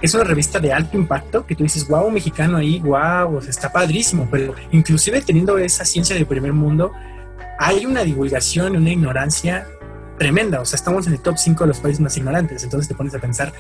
Es 0.02 0.14
una 0.16 0.24
revista 0.24 0.60
de 0.60 0.74
alto 0.74 0.98
impacto 0.98 1.46
que 1.46 1.56
tú 1.56 1.64
dices, 1.64 1.88
wow, 1.88 2.10
mexicano 2.10 2.58
ahí, 2.58 2.80
wow, 2.80 3.40
está 3.48 3.72
padrísimo, 3.72 4.28
pero 4.32 4.56
inclusive 4.72 5.22
teniendo 5.22 5.58
esa 5.60 5.86
ciencia 5.86 6.16
del 6.16 6.26
primer 6.26 6.54
mundo, 6.54 6.92
hay 7.60 7.86
una 7.86 8.04
divulgación, 8.04 8.76
una 8.76 8.90
ignorancia 8.90 9.68
tremenda, 10.18 10.62
o 10.62 10.66
sea, 10.66 10.78
estamos 10.78 11.06
en 11.06 11.14
el 11.14 11.20
top 11.20 11.38
5 11.38 11.64
de 11.64 11.68
los 11.68 11.80
países 11.80 12.00
más 12.00 12.18
ignorantes, 12.18 12.64
entonces 12.64 12.88
te 12.88 12.96
pones 12.96 13.14
a 13.14 13.20
pensar, 13.20 13.54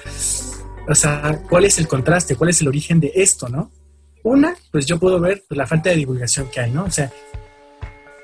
o 0.88 0.96
sea, 0.96 1.40
¿cuál 1.50 1.66
es 1.66 1.78
el 1.78 1.88
contraste? 1.88 2.36
¿Cuál 2.36 2.50
es 2.50 2.62
el 2.62 2.68
origen 2.68 3.00
de 3.00 3.12
esto, 3.16 3.48
no? 3.48 3.72
Una, 4.24 4.56
pues 4.72 4.86
yo 4.86 5.00
puedo 5.00 5.20
ver 5.20 5.44
pues, 5.48 5.58
la 5.58 5.68
falta 5.68 5.90
de 5.90 5.98
divulgación 5.98 6.50
que 6.52 6.60
hay, 6.60 6.72
¿no? 6.72 6.86
O 6.86 6.92
sea, 6.92 7.12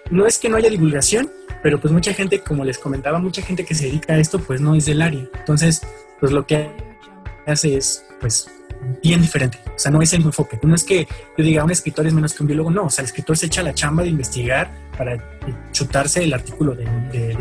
no 0.10 0.26
es 0.26 0.38
que 0.38 0.50
no 0.50 0.58
haya 0.58 0.70
divulgación, 0.70 1.32
pero 1.64 1.80
pues 1.80 1.92
mucha 1.92 2.14
gente, 2.14 2.42
como 2.42 2.64
les 2.64 2.78
comentaba, 2.78 3.20
mucha 3.20 3.42
gente 3.42 3.66
que 3.66 3.76
se 3.76 3.86
dedica 3.86 4.14
a 4.14 4.18
esto, 4.18 4.40
pues 4.40 4.62
no 4.62 4.76
es 4.76 4.86
del 4.86 5.02
área. 5.02 5.28
Entonces, 5.40 5.82
pues 6.20 6.32
lo 6.32 6.46
que 6.46 6.70
hace 7.46 7.78
es, 7.78 8.06
pues, 8.20 8.50
bien 9.04 9.22
diferente. 9.22 9.60
O 9.68 9.80
sea, 9.80 9.92
no 9.92 10.02
es 10.02 10.14
el 10.14 10.24
enfoque. 10.24 10.60
No 10.64 10.76
es 10.76 10.84
que 10.84 11.08
yo 11.38 11.44
diga 11.44 11.64
un 11.64 11.72
escritor 11.72 12.06
es 12.08 12.14
menos 12.14 12.34
que 12.34 12.44
un 12.44 12.48
biólogo, 12.48 12.72
no. 12.72 12.86
O 12.86 12.90
sea, 12.90 13.04
el 13.04 13.08
escritor 13.08 13.38
se 13.38 13.48
echa 13.48 13.64
la 13.64 13.74
chamba 13.74 14.04
de 14.04 14.10
investigar 14.10 14.72
para 14.98 15.40
chutarse 15.72 16.24
el 16.24 16.34
artículo 16.34 16.76
de, 16.76 16.88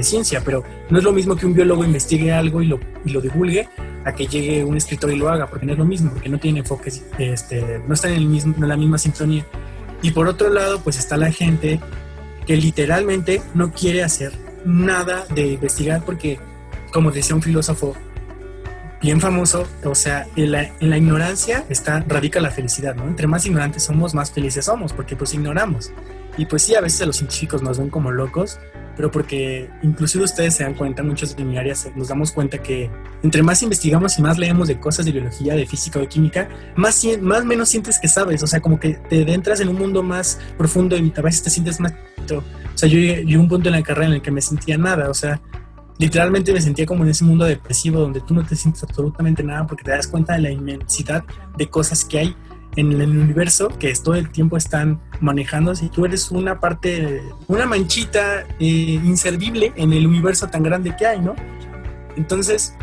ciencia, 0.02 0.42
pero 0.44 0.62
no 0.90 0.98
es 0.98 1.04
lo 1.04 1.12
mismo 1.12 1.36
que 1.36 1.46
un 1.46 1.54
biólogo 1.54 1.84
investigue 1.84 2.32
algo 2.32 2.62
y 2.62 2.66
lo, 2.66 2.78
y 3.04 3.10
lo 3.10 3.20
divulgue 3.20 3.68
a 4.04 4.12
que 4.12 4.26
llegue 4.26 4.62
un 4.62 4.76
escritor 4.76 5.10
y 5.10 5.16
lo 5.16 5.28
haga, 5.28 5.48
porque 5.48 5.66
no 5.66 5.72
es 5.72 5.78
lo 5.78 5.84
mismo, 5.84 6.10
porque 6.12 6.28
no 6.28 6.38
tiene 6.38 6.60
enfoque, 6.60 6.92
este, 7.18 7.82
no 7.86 7.94
está 7.94 8.08
en, 8.08 8.14
el 8.14 8.26
mismo, 8.26 8.54
en 8.56 8.68
la 8.68 8.76
misma 8.76 8.98
sintonía. 8.98 9.44
Y 10.02 10.10
por 10.10 10.28
otro 10.28 10.50
lado, 10.50 10.80
pues 10.80 10.98
está 10.98 11.16
la 11.16 11.32
gente 11.32 11.80
que 12.46 12.56
literalmente 12.56 13.42
no 13.54 13.72
quiere 13.72 14.02
hacer 14.02 14.32
nada 14.64 15.26
de 15.34 15.46
investigar 15.52 16.02
porque, 16.04 16.38
como 16.92 17.10
decía 17.10 17.34
un 17.34 17.42
filósofo 17.42 17.96
bien 19.02 19.20
famoso, 19.20 19.68
o 19.84 19.94
sea, 19.94 20.26
en 20.36 20.52
la, 20.52 20.62
en 20.80 20.90
la, 20.90 20.96
ignorancia 20.96 21.64
está, 21.68 22.00
radica 22.06 22.40
la 22.40 22.50
felicidad, 22.50 22.94
¿no? 22.94 23.04
Entre 23.06 23.26
más 23.26 23.44
ignorantes 23.46 23.82
somos, 23.82 24.14
más 24.14 24.30
felices 24.30 24.64
somos, 24.64 24.92
porque 24.92 25.16
pues 25.16 25.34
ignoramos. 25.34 25.92
Y 26.36 26.46
pues 26.46 26.62
sí, 26.62 26.74
a 26.74 26.80
veces 26.80 27.06
los 27.06 27.16
científicos 27.16 27.62
nos 27.62 27.78
ven 27.78 27.88
como 27.88 28.12
locos, 28.12 28.58
pero 28.96 29.10
porque 29.10 29.70
inclusive 29.82 30.24
ustedes 30.24 30.54
se 30.54 30.64
dan 30.64 30.74
cuenta, 30.74 31.02
muchos 31.02 31.36
de 31.36 31.44
mi 31.44 31.58
área 31.58 31.74
nos 31.94 32.08
damos 32.08 32.32
cuenta 32.32 32.58
que 32.58 32.90
entre 33.22 33.42
más 33.42 33.62
investigamos 33.62 34.18
y 34.18 34.22
más 34.22 34.38
leemos 34.38 34.68
de 34.68 34.80
cosas 34.80 35.04
de 35.04 35.12
biología, 35.12 35.54
de 35.54 35.66
física 35.66 35.98
o 35.98 36.02
de 36.02 36.08
química, 36.08 36.48
más, 36.76 37.04
más 37.20 37.44
menos 37.44 37.68
sientes 37.68 37.98
que 37.98 38.08
sabes, 38.08 38.42
o 38.42 38.46
sea, 38.46 38.60
como 38.60 38.80
que 38.80 38.94
te 38.94 39.22
adentras 39.22 39.60
en 39.60 39.68
un 39.68 39.76
mundo 39.76 40.02
más 40.02 40.38
profundo 40.56 40.96
y 40.96 41.12
a 41.14 41.22
veces 41.22 41.42
te 41.42 41.50
sientes 41.50 41.78
más... 41.80 41.92
O 42.30 42.42
sea, 42.78 42.88
yo 42.88 42.98
llegué 42.98 43.34
a 43.34 43.38
un 43.38 43.48
punto 43.48 43.68
en 43.68 43.74
la 43.74 43.82
carrera 43.82 44.08
en 44.08 44.12
el 44.14 44.22
que 44.22 44.30
me 44.30 44.40
sentía 44.40 44.76
nada, 44.76 45.08
o 45.08 45.14
sea, 45.14 45.40
literalmente 45.98 46.52
me 46.52 46.60
sentía 46.60 46.86
como 46.86 47.04
en 47.04 47.10
ese 47.10 47.24
mundo 47.24 47.44
depresivo 47.44 48.00
donde 48.00 48.20
tú 48.20 48.34
no 48.34 48.44
te 48.44 48.56
sientes 48.56 48.82
absolutamente 48.82 49.42
nada 49.42 49.66
porque 49.66 49.84
te 49.84 49.90
das 49.90 50.06
cuenta 50.06 50.34
de 50.34 50.40
la 50.40 50.50
inmensidad 50.50 51.24
de 51.56 51.68
cosas 51.68 52.04
que 52.04 52.18
hay 52.18 52.36
en 52.76 52.92
el 52.92 53.10
universo 53.10 53.68
que 53.68 53.92
todo 53.94 54.14
el 54.14 54.30
tiempo 54.30 54.56
están 54.56 55.00
manejando 55.20 55.74
si 55.74 55.88
tú 55.88 56.04
eres 56.04 56.30
una 56.30 56.60
parte, 56.60 57.22
una 57.48 57.66
manchita 57.66 58.42
eh, 58.60 59.00
inservible 59.02 59.72
en 59.76 59.92
el 59.92 60.06
universo 60.06 60.46
tan 60.48 60.62
grande 60.62 60.94
que 60.96 61.06
hay, 61.06 61.20
¿no? 61.20 61.34
Entonces, 62.16 62.74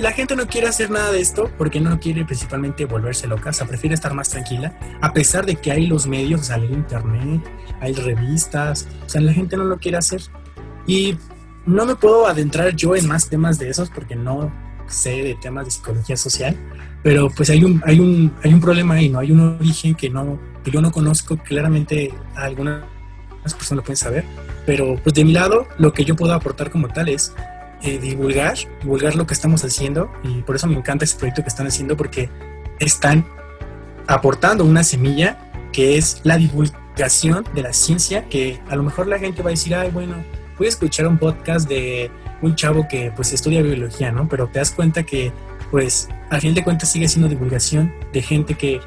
la 0.00 0.12
gente 0.12 0.36
no 0.36 0.46
quiere 0.46 0.68
hacer 0.68 0.90
nada 0.90 1.10
de 1.10 1.20
esto 1.20 1.50
porque 1.58 1.80
no 1.80 1.98
quiere 1.98 2.24
principalmente 2.24 2.84
volverse 2.84 3.26
loca, 3.26 3.50
o 3.50 3.52
sea, 3.52 3.66
prefiere 3.66 3.94
estar 3.94 4.14
más 4.14 4.28
tranquila, 4.28 4.78
a 5.00 5.12
pesar 5.12 5.46
de 5.46 5.56
que 5.56 5.72
hay 5.72 5.86
los 5.86 6.06
medios, 6.06 6.42
o 6.42 6.44
sea, 6.44 6.56
hay 6.56 6.66
internet, 6.66 7.42
hay 7.80 7.92
revistas, 7.92 8.88
o 9.04 9.08
sea, 9.08 9.20
la 9.20 9.32
gente 9.32 9.56
no 9.56 9.64
lo 9.64 9.78
quiere 9.78 9.98
hacer. 9.98 10.22
Y 10.86 11.16
no 11.66 11.86
me 11.86 11.94
puedo 11.96 12.26
adentrar 12.26 12.74
yo 12.74 12.94
en 12.96 13.06
más 13.06 13.28
temas 13.28 13.58
de 13.58 13.70
esos 13.70 13.90
porque 13.90 14.16
no 14.16 14.52
sé 14.86 15.22
de 15.22 15.34
temas 15.34 15.64
de 15.64 15.70
psicología 15.70 16.16
social, 16.16 16.56
pero 17.02 17.28
pues 17.30 17.50
hay 17.50 17.64
un, 17.64 17.82
hay 17.84 18.00
un, 18.00 18.32
hay 18.42 18.54
un 18.54 18.60
problema 18.60 18.94
ahí, 18.94 19.08
¿no? 19.08 19.18
Hay 19.18 19.32
un 19.32 19.56
origen 19.58 19.94
que, 19.94 20.08
no, 20.08 20.38
que 20.62 20.70
yo 20.70 20.80
no 20.80 20.92
conozco, 20.92 21.36
claramente 21.36 22.12
algunas 22.36 22.82
personas 23.42 23.78
lo 23.78 23.82
pueden 23.82 23.96
saber, 23.96 24.24
pero 24.66 24.96
pues 25.02 25.14
de 25.14 25.24
mi 25.24 25.32
lado 25.32 25.66
lo 25.78 25.92
que 25.92 26.04
yo 26.04 26.14
puedo 26.14 26.32
aportar 26.32 26.70
como 26.70 26.88
tal 26.88 27.08
es 27.08 27.34
eh, 27.82 27.98
divulgar, 27.98 28.56
divulgar 28.80 29.16
lo 29.16 29.26
que 29.26 29.34
estamos 29.34 29.64
haciendo 29.64 30.10
y 30.22 30.42
por 30.42 30.54
eso 30.54 30.68
me 30.68 30.76
encanta 30.76 31.04
ese 31.04 31.16
proyecto 31.16 31.42
que 31.42 31.48
están 31.48 31.66
haciendo 31.66 31.96
porque 31.96 32.30
están 32.78 33.26
aportando 34.06 34.64
una 34.64 34.84
semilla 34.84 35.38
que 35.72 35.96
es 35.98 36.20
la 36.22 36.36
divulgación 36.36 37.44
de 37.54 37.62
la 37.62 37.72
ciencia 37.72 38.28
que 38.28 38.60
a 38.68 38.76
lo 38.76 38.84
mejor 38.84 39.08
la 39.08 39.18
gente 39.18 39.42
va 39.42 39.48
a 39.48 39.52
decir, 39.52 39.74
ay, 39.74 39.90
bueno, 39.90 40.14
voy 40.58 40.66
a 40.66 40.70
escuchar 40.70 41.08
un 41.08 41.18
podcast 41.18 41.68
de 41.68 42.10
un 42.42 42.54
chavo 42.54 42.86
que 42.88 43.12
pues 43.16 43.32
estudia 43.32 43.62
biología, 43.62 44.12
¿no? 44.12 44.28
Pero 44.28 44.48
te 44.48 44.58
das 44.58 44.70
cuenta 44.70 45.02
que 45.02 45.32
pues 45.72 46.10
al 46.28 46.40
fin 46.42 46.54
de 46.54 46.62
cuentas 46.62 46.92
sigue 46.92 47.08
siendo 47.08 47.28
divulgación 47.28 47.92
de 48.12 48.20
gente 48.22 48.54
que 48.54 48.80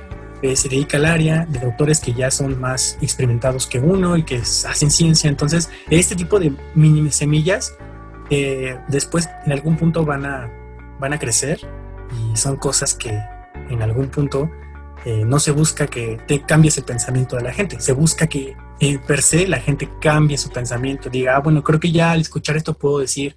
eh, 0.43 0.55
se 0.55 0.69
dedica 0.69 0.97
al 0.97 1.05
área, 1.05 1.47
de 1.47 1.59
doctores 1.59 1.99
que 1.99 2.13
ya 2.13 2.29
son 2.29 2.59
más 2.59 2.99
experimentados 3.01 3.65
que 3.65 3.79
uno 3.79 4.15
y 4.15 4.23
que 4.23 4.37
hacen 4.37 4.91
ciencia. 4.91 5.27
Entonces, 5.27 5.71
este 5.89 6.15
tipo 6.15 6.39
de 6.39 6.53
mini 6.75 7.09
semillas 7.09 7.73
eh, 8.29 8.77
después 8.87 9.27
en 9.45 9.51
algún 9.51 9.77
punto 9.77 10.05
van 10.05 10.27
a, 10.27 10.51
van 10.99 11.13
a 11.13 11.19
crecer 11.19 11.59
y 12.13 12.37
son 12.37 12.57
cosas 12.57 12.93
que 12.93 13.19
en 13.69 13.81
algún 13.81 14.09
punto 14.09 14.51
eh, 15.05 15.23
no 15.25 15.39
se 15.39 15.49
busca 15.51 15.87
que 15.87 16.19
te 16.27 16.41
cambies 16.41 16.77
el 16.77 16.83
pensamiento 16.83 17.35
de 17.35 17.43
la 17.43 17.51
gente, 17.51 17.79
se 17.79 17.93
busca 17.93 18.27
que 18.27 18.55
per 19.07 19.23
se 19.23 19.47
la 19.47 19.57
gente 19.57 19.89
cambie 19.99 20.37
su 20.37 20.51
pensamiento, 20.51 21.09
diga, 21.09 21.35
ah, 21.35 21.39
bueno, 21.39 21.63
creo 21.63 21.79
que 21.79 21.91
ya 21.91 22.11
al 22.11 22.21
escuchar 22.21 22.57
esto 22.57 22.75
puedo 22.75 22.99
decir, 22.99 23.35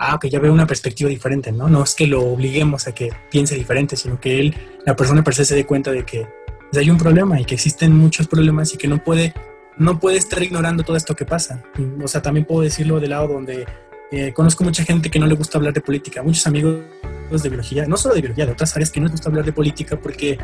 ah, 0.00 0.18
que 0.18 0.30
ya 0.30 0.40
veo 0.40 0.52
una 0.52 0.66
perspectiva 0.66 1.10
diferente, 1.10 1.52
¿no? 1.52 1.68
No 1.68 1.84
es 1.84 1.94
que 1.94 2.06
lo 2.06 2.22
obliguemos 2.22 2.88
a 2.88 2.94
que 2.94 3.12
piense 3.30 3.54
diferente, 3.54 3.96
sino 3.96 4.18
que 4.18 4.40
él, 4.40 4.56
la 4.86 4.96
persona 4.96 5.22
per 5.22 5.34
se 5.34 5.54
dé 5.54 5.66
cuenta 5.66 5.92
de 5.92 6.04
que 6.04 6.26
pues, 6.70 6.82
hay 6.82 6.90
un 6.90 6.96
problema 6.96 7.38
y 7.38 7.44
que 7.44 7.54
existen 7.54 7.94
muchos 7.96 8.26
problemas 8.26 8.72
y 8.72 8.78
que 8.78 8.88
no 8.88 9.04
puede, 9.04 9.34
no 9.76 10.00
puede 10.00 10.16
estar 10.16 10.42
ignorando 10.42 10.82
todo 10.82 10.96
esto 10.96 11.14
que 11.14 11.26
pasa. 11.26 11.62
O 12.02 12.08
sea, 12.08 12.22
también 12.22 12.46
puedo 12.46 12.62
decirlo 12.62 12.98
del 12.98 13.10
lado 13.10 13.28
donde 13.28 13.66
eh, 14.10 14.32
conozco 14.32 14.64
mucha 14.64 14.84
gente 14.84 15.10
que 15.10 15.18
no 15.18 15.26
le 15.26 15.34
gusta 15.34 15.58
hablar 15.58 15.74
de 15.74 15.82
política, 15.82 16.22
muchos 16.22 16.46
amigos 16.46 16.80
de 17.30 17.48
biología, 17.48 17.86
no 17.86 17.96
solo 17.98 18.14
de 18.14 18.22
biología, 18.22 18.46
de 18.46 18.52
otras 18.52 18.74
áreas 18.74 18.90
que 18.90 19.00
no 19.00 19.04
les 19.04 19.12
gusta 19.12 19.28
hablar 19.28 19.44
de 19.44 19.52
política 19.52 20.00
porque, 20.00 20.38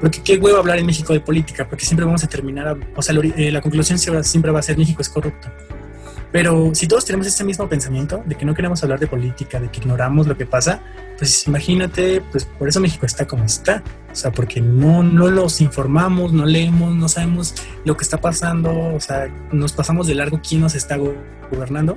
porque 0.00 0.20
qué 0.22 0.36
huevo 0.36 0.58
hablar 0.58 0.78
en 0.78 0.86
México 0.86 1.12
de 1.12 1.20
política, 1.20 1.66
porque 1.68 1.86
siempre 1.86 2.04
vamos 2.04 2.24
a 2.24 2.26
terminar, 2.26 2.76
o 2.94 3.02
sea, 3.02 3.14
eh, 3.36 3.52
la 3.52 3.60
conclusión 3.62 3.98
siempre 3.98 4.50
va 4.50 4.58
a 4.58 4.62
ser 4.62 4.76
México 4.76 5.00
es 5.00 5.08
corrupto. 5.08 5.48
Pero 6.36 6.74
si 6.74 6.86
todos 6.86 7.06
tenemos 7.06 7.26
ese 7.26 7.44
mismo 7.44 7.66
pensamiento 7.66 8.22
de 8.26 8.34
que 8.34 8.44
no 8.44 8.52
queremos 8.52 8.82
hablar 8.82 9.00
de 9.00 9.06
política, 9.06 9.58
de 9.58 9.70
que 9.70 9.80
ignoramos 9.80 10.26
lo 10.26 10.36
que 10.36 10.44
pasa, 10.44 10.82
pues 11.16 11.46
imagínate, 11.46 12.20
pues 12.30 12.44
por 12.44 12.68
eso 12.68 12.78
México 12.78 13.06
está 13.06 13.26
como 13.26 13.44
está. 13.44 13.82
O 14.12 14.14
sea, 14.14 14.30
porque 14.32 14.60
no, 14.60 15.02
no 15.02 15.28
los 15.28 15.62
informamos, 15.62 16.34
no 16.34 16.44
leemos, 16.44 16.94
no 16.94 17.08
sabemos 17.08 17.54
lo 17.86 17.96
que 17.96 18.04
está 18.04 18.20
pasando, 18.20 18.70
o 18.70 19.00
sea, 19.00 19.28
nos 19.50 19.72
pasamos 19.72 20.08
de 20.08 20.14
largo 20.14 20.38
quién 20.46 20.60
nos 20.60 20.74
está 20.74 20.98
gobernando, 21.50 21.96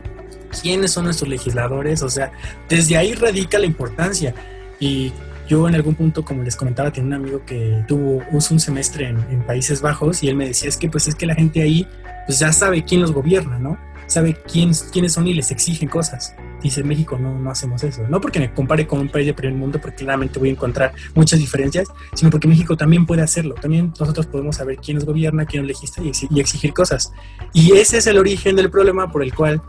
quiénes 0.61 0.91
son 0.91 1.03
nuestros 1.03 1.29
legisladores, 1.29 2.01
o 2.01 2.09
sea, 2.09 2.31
desde 2.69 2.95
ahí 2.95 3.15
radica 3.15 3.59
la 3.59 3.65
importancia. 3.65 4.33
Y 4.79 5.11
yo 5.49 5.67
en 5.67 5.75
algún 5.75 5.95
punto, 5.95 6.23
como 6.23 6.43
les 6.43 6.55
comentaba, 6.55 6.91
tenía 6.91 7.07
un 7.07 7.13
amigo 7.25 7.41
que 7.45 7.83
tuvo 7.89 8.23
un 8.31 8.59
semestre 8.61 9.09
en, 9.09 9.17
en 9.31 9.41
Países 9.41 9.81
Bajos 9.81 10.23
y 10.23 10.29
él 10.29 10.37
me 10.37 10.47
decía, 10.47 10.69
es 10.69 10.77
que 10.77 10.89
pues 10.89 11.09
es 11.09 11.15
que 11.15 11.25
la 11.25 11.35
gente 11.35 11.61
ahí 11.61 11.85
pues 12.25 12.39
ya 12.39 12.53
sabe 12.53 12.85
quién 12.85 13.01
los 13.01 13.11
gobierna, 13.11 13.59
¿no? 13.59 13.88
Sabe 14.09 14.35
quién, 14.51 14.71
quiénes 14.91 15.13
son 15.13 15.27
y 15.27 15.33
les 15.33 15.51
exigen 15.51 15.87
cosas. 15.87 16.35
Dice, 16.61 16.83
México 16.83 17.17
no, 17.17 17.39
no 17.39 17.51
hacemos 17.51 17.83
eso. 17.83 18.05
No 18.09 18.19
porque 18.19 18.39
me 18.39 18.53
compare 18.53 18.85
con 18.85 18.99
un 18.99 19.07
país 19.07 19.25
de 19.25 19.33
primer 19.33 19.57
mundo, 19.57 19.79
porque 19.79 20.03
claramente 20.03 20.39
voy 20.39 20.49
a 20.49 20.51
encontrar 20.51 20.93
muchas 21.15 21.39
diferencias, 21.39 21.87
sino 22.13 22.29
porque 22.29 22.47
México 22.47 22.75
también 22.75 23.05
puede 23.05 23.21
hacerlo. 23.21 23.55
También 23.55 23.93
nosotros 23.97 24.25
podemos 24.25 24.57
saber 24.57 24.77
quién 24.77 24.95
nos 24.95 25.05
gobierna, 25.05 25.45
quién 25.45 25.63
nos 25.63 25.69
legisla 25.69 26.03
y, 26.03 26.39
exigir 26.39 26.73
cosas. 26.73 27.13
Y 27.53 27.73
ese 27.77 27.97
es 27.97 28.07
el 28.07 28.17
origen 28.17 28.55
del 28.55 28.69
problema 28.69 29.09
por 29.11 29.23
el 29.23 29.33
cual 29.33 29.61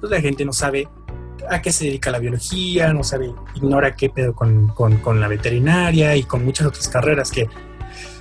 pues, 0.00 0.10
la 0.10 0.20
gente 0.20 0.44
no 0.44 0.52
sabe 0.52 0.88
a 1.48 1.60
qué 1.60 1.70
se 1.70 1.84
dedica 1.84 2.10
la 2.10 2.18
biología, 2.18 2.92
no 2.94 3.04
sabe, 3.04 3.32
ignora 3.54 3.94
qué 3.94 4.08
pedo 4.08 4.34
con, 4.34 4.68
con, 4.68 4.96
con 4.96 5.20
la 5.20 5.28
veterinaria 5.28 6.16
y 6.16 6.22
con 6.22 6.44
muchas 6.44 6.66
otras 6.66 6.88
carreras 6.88 7.30
que 7.30 7.48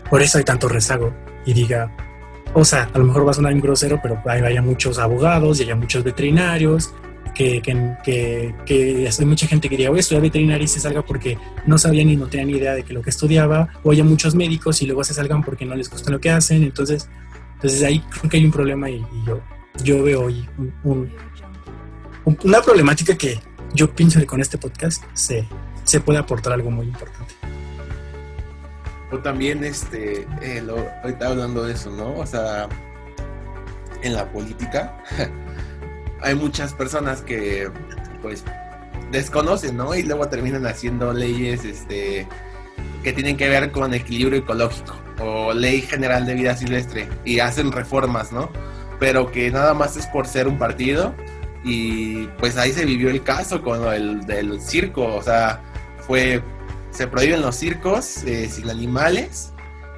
por 0.09 0.21
eso 0.21 0.37
hay 0.37 0.43
tanto 0.43 0.67
rezago. 0.67 1.13
Y 1.45 1.53
diga, 1.53 2.12
o 2.53 2.65
sea, 2.65 2.89
a 2.93 2.97
lo 2.97 3.05
mejor 3.05 3.25
va 3.25 3.31
a 3.31 3.33
sonar 3.33 3.53
un 3.53 3.61
grosero, 3.61 3.99
pero 4.01 4.21
hay, 4.25 4.59
muchos 4.61 4.99
abogados 4.99 5.59
y 5.59 5.63
hay 5.63 5.75
muchos 5.75 6.03
veterinarios, 6.03 6.93
que, 7.33 7.61
que, 7.61 8.53
que, 8.65 9.09
hay 9.19 9.25
mucha 9.25 9.47
gente 9.47 9.67
que 9.67 9.75
diría, 9.75 9.89
voy 9.89 9.99
a 9.99 10.01
estudiar 10.01 10.21
veterinaria 10.21 10.65
y 10.65 10.67
se 10.67 10.79
salga 10.79 11.03
porque 11.03 11.37
no 11.65 11.77
sabía 11.77 12.03
ni 12.05 12.15
no 12.15 12.27
tenía 12.27 12.45
ni 12.45 12.53
idea 12.53 12.75
de 12.75 12.83
que 12.83 12.93
lo 12.93 13.01
que 13.01 13.09
estudiaba, 13.09 13.69
o 13.83 13.91
hay 13.91 14.03
muchos 14.03 14.35
médicos 14.35 14.81
y 14.81 14.85
luego 14.85 15.03
se 15.03 15.13
salgan 15.13 15.43
porque 15.43 15.65
no 15.65 15.75
les 15.75 15.89
gusta 15.89 16.11
lo 16.11 16.19
que 16.19 16.29
hacen, 16.29 16.63
entonces, 16.63 17.09
entonces 17.55 17.81
ahí 17.83 17.99
creo 18.11 18.29
que 18.29 18.37
hay 18.37 18.45
un 18.45 18.51
problema 18.51 18.89
y, 18.89 19.03
yo, 19.25 19.41
yo 19.83 20.03
veo 20.03 20.25
hoy 20.25 20.47
una 22.43 22.61
problemática 22.61 23.17
que 23.17 23.39
yo 23.73 23.93
pienso 23.93 24.19
que 24.19 24.25
con 24.25 24.39
este 24.39 24.57
podcast 24.57 25.03
se, 25.13 25.47
se 25.83 25.99
puede 25.99 26.19
aportar 26.19 26.53
algo 26.53 26.69
muy 26.69 26.85
importante 26.85 27.42
también, 29.19 29.63
este, 29.63 30.27
eh, 30.41 30.61
lo, 30.65 30.77
ahorita 31.03 31.27
hablando 31.27 31.63
de 31.63 31.73
eso, 31.73 31.89
¿no? 31.91 32.15
O 32.15 32.25
sea, 32.25 32.67
en 34.01 34.13
la 34.13 34.31
política 34.31 34.97
hay 36.21 36.35
muchas 36.35 36.73
personas 36.73 37.21
que, 37.21 37.69
pues, 38.21 38.43
desconocen, 39.11 39.77
¿no? 39.77 39.95
Y 39.95 40.03
luego 40.03 40.27
terminan 40.27 40.65
haciendo 40.65 41.13
leyes, 41.13 41.65
este, 41.65 42.27
que 43.03 43.13
tienen 43.13 43.37
que 43.37 43.49
ver 43.49 43.71
con 43.71 43.93
equilibrio 43.93 44.39
ecológico 44.39 44.95
o 45.19 45.53
ley 45.53 45.81
general 45.81 46.25
de 46.25 46.33
vida 46.33 46.55
silvestre 46.55 47.07
y 47.23 47.39
hacen 47.39 47.71
reformas, 47.71 48.31
¿no? 48.31 48.49
Pero 48.99 49.31
que 49.31 49.51
nada 49.51 49.73
más 49.73 49.97
es 49.97 50.07
por 50.07 50.27
ser 50.27 50.47
un 50.47 50.57
partido 50.57 51.13
y 51.63 52.27
pues 52.39 52.57
ahí 52.57 52.71
se 52.71 52.85
vivió 52.85 53.09
el 53.09 53.23
caso 53.23 53.61
con 53.61 53.91
el 53.93 54.25
del 54.25 54.59
circo, 54.61 55.15
o 55.15 55.21
sea, 55.21 55.61
fue 55.99 56.41
se 56.93 57.07
prohíben 57.07 57.41
los 57.41 57.55
circos 57.55 58.23
eh, 58.23 58.47
sin 58.49 58.69
animales 58.69 59.51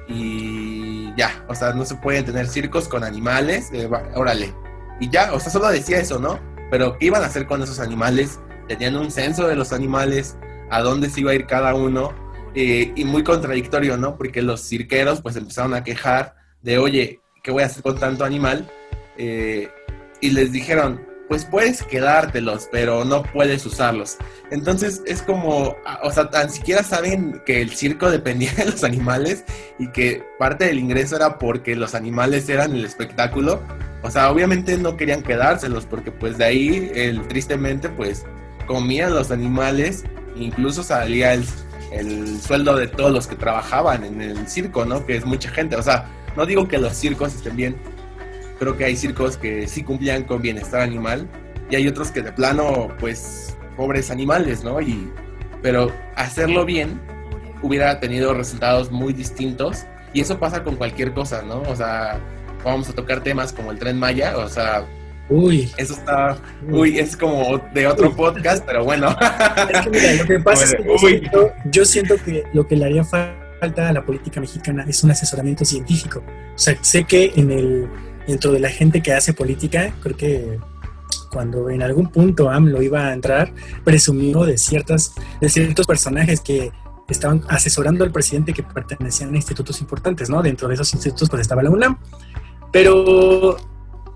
y 0.08 1.14
ya, 1.16 1.44
o 1.48 1.54
sea, 1.54 1.72
no 1.72 1.84
se 1.84 1.96
pueden 1.96 2.24
tener 2.24 2.48
circos 2.48 2.88
con 2.88 3.04
animales, 3.04 3.70
eh, 3.72 3.88
órale. 4.14 4.54
Y 4.98 5.10
ya, 5.10 5.32
o 5.32 5.40
sea, 5.40 5.52
solo 5.52 5.68
decía 5.68 5.98
eso, 5.98 6.18
¿no? 6.18 6.40
Pero 6.70 6.96
¿qué 6.98 7.06
iban 7.06 7.22
a 7.22 7.26
hacer 7.26 7.46
con 7.46 7.62
esos 7.62 7.80
animales? 7.80 8.40
Tenían 8.66 8.96
un 8.96 9.10
censo 9.10 9.46
de 9.46 9.56
los 9.56 9.72
animales, 9.72 10.36
a 10.70 10.80
dónde 10.80 11.10
se 11.10 11.20
iba 11.20 11.32
a 11.32 11.34
ir 11.34 11.46
cada 11.46 11.74
uno, 11.74 12.14
eh, 12.54 12.92
y 12.96 13.04
muy 13.04 13.22
contradictorio, 13.22 13.98
¿no? 13.98 14.16
Porque 14.16 14.40
los 14.40 14.66
cirqueros 14.66 15.20
pues 15.20 15.36
empezaron 15.36 15.74
a 15.74 15.84
quejar 15.84 16.34
de, 16.62 16.78
oye, 16.78 17.20
¿qué 17.42 17.50
voy 17.50 17.62
a 17.62 17.66
hacer 17.66 17.82
con 17.82 17.98
tanto 17.98 18.24
animal? 18.24 18.70
y 19.18 20.30
les 20.30 20.52
dijeron, 20.52 21.00
pues 21.28 21.44
puedes 21.44 21.82
quedártelos, 21.82 22.68
pero 22.70 23.04
no 23.04 23.22
puedes 23.22 23.64
usarlos. 23.66 24.16
Entonces 24.50 25.02
es 25.06 25.22
como, 25.22 25.76
o 26.02 26.10
sea, 26.10 26.30
tan 26.30 26.50
siquiera 26.50 26.82
saben 26.82 27.42
que 27.44 27.60
el 27.60 27.70
circo 27.70 28.10
dependía 28.10 28.52
de 28.52 28.66
los 28.66 28.84
animales 28.84 29.44
y 29.78 29.88
que 29.88 30.24
parte 30.38 30.66
del 30.66 30.78
ingreso 30.78 31.16
era 31.16 31.38
porque 31.38 31.74
los 31.74 31.94
animales 31.94 32.48
eran 32.48 32.74
el 32.74 32.84
espectáculo. 32.84 33.60
O 34.02 34.10
sea, 34.10 34.30
obviamente 34.30 34.76
no 34.76 34.96
querían 34.96 35.22
quedárselos 35.22 35.84
porque 35.86 36.12
pues 36.12 36.38
de 36.38 36.44
ahí, 36.44 36.92
el, 36.94 37.26
tristemente, 37.26 37.88
pues 37.88 38.24
comían 38.66 39.14
los 39.14 39.30
animales, 39.30 40.04
incluso 40.36 40.82
salía 40.82 41.34
el, 41.34 41.44
el 41.92 42.40
sueldo 42.40 42.76
de 42.76 42.88
todos 42.88 43.12
los 43.12 43.26
que 43.26 43.36
trabajaban 43.36 44.04
en 44.04 44.20
el 44.20 44.48
circo, 44.48 44.84
¿no? 44.84 45.06
Que 45.06 45.16
es 45.16 45.24
mucha 45.24 45.50
gente, 45.50 45.76
o 45.76 45.82
sea, 45.82 46.08
no 46.36 46.46
digo 46.46 46.68
que 46.68 46.78
los 46.78 46.92
circos 46.94 47.34
estén 47.34 47.56
bien, 47.56 47.76
creo 48.58 48.76
que 48.76 48.84
hay 48.84 48.96
circos 48.96 49.36
que 49.36 49.66
sí 49.68 49.82
cumplían 49.82 50.24
con 50.24 50.42
bienestar 50.42 50.80
animal 50.80 51.28
y 51.70 51.76
hay 51.76 51.88
otros 51.88 52.10
que 52.10 52.22
de 52.22 52.32
plano, 52.32 52.88
pues, 52.98 53.56
pobres 53.76 54.10
animales, 54.10 54.64
¿no? 54.64 54.80
Y, 54.80 55.10
pero 55.62 55.90
hacerlo 56.14 56.64
bien 56.64 57.00
hubiera 57.62 57.98
tenido 58.00 58.34
resultados 58.34 58.90
muy 58.90 59.12
distintos 59.12 59.84
y 60.12 60.20
eso 60.20 60.38
pasa 60.38 60.62
con 60.62 60.76
cualquier 60.76 61.12
cosa, 61.12 61.42
¿no? 61.42 61.62
O 61.62 61.76
sea, 61.76 62.20
vamos 62.64 62.88
a 62.88 62.92
tocar 62.92 63.22
temas 63.22 63.52
como 63.52 63.72
el 63.72 63.78
tren 63.78 63.98
Maya, 63.98 64.36
o 64.36 64.48
sea, 64.48 64.86
Uy. 65.28 65.72
Eso 65.76 65.94
está. 65.94 66.38
Uy, 66.68 66.98
es 66.98 67.16
como 67.16 67.58
de 67.74 67.86
otro 67.86 68.14
podcast, 68.14 68.64
pero 68.64 68.84
bueno. 68.84 69.08
lo 69.84 70.26
que 70.26 70.38
pasa 70.40 70.64
es 70.64 70.74
que 70.74 70.84
yo 71.64 71.84
siento, 71.84 72.16
que 72.24 72.44
lo 72.52 72.66
que 72.66 72.76
le 72.76 72.84
haría 72.84 73.04
falta 73.04 73.88
a 73.88 73.92
la 73.92 74.04
política 74.04 74.40
mexicana 74.40 74.84
es 74.88 75.02
un 75.02 75.10
asesoramiento 75.10 75.64
científico. 75.64 76.22
O 76.54 76.58
sea, 76.58 76.76
sé 76.80 77.04
que 77.04 77.32
en 77.36 77.50
el 77.50 77.88
dentro 78.26 78.52
de 78.52 78.60
la 78.60 78.70
gente 78.70 79.02
que 79.02 79.12
hace 79.12 79.32
política, 79.32 79.94
creo 80.02 80.16
que 80.16 80.58
cuando 81.30 81.70
en 81.70 81.82
algún 81.82 82.08
punto 82.08 82.50
AMLO 82.50 82.82
iba 82.82 83.08
a 83.08 83.12
entrar, 83.12 83.52
presumió 83.84 84.44
de 84.44 84.58
ciertas, 84.58 85.14
de 85.40 85.48
ciertos 85.48 85.86
personajes 85.86 86.40
que 86.40 86.72
estaban 87.08 87.42
asesorando 87.48 88.04
al 88.04 88.10
presidente 88.10 88.52
que 88.52 88.62
pertenecían 88.62 89.32
a 89.32 89.36
institutos 89.36 89.80
importantes, 89.80 90.28
¿no? 90.28 90.42
Dentro 90.42 90.68
de 90.68 90.74
esos 90.74 90.92
institutos 90.94 91.28
pues 91.28 91.42
estaba 91.42 91.62
la 91.62 91.70
UNAM. 91.70 91.98
Pero 92.72 93.56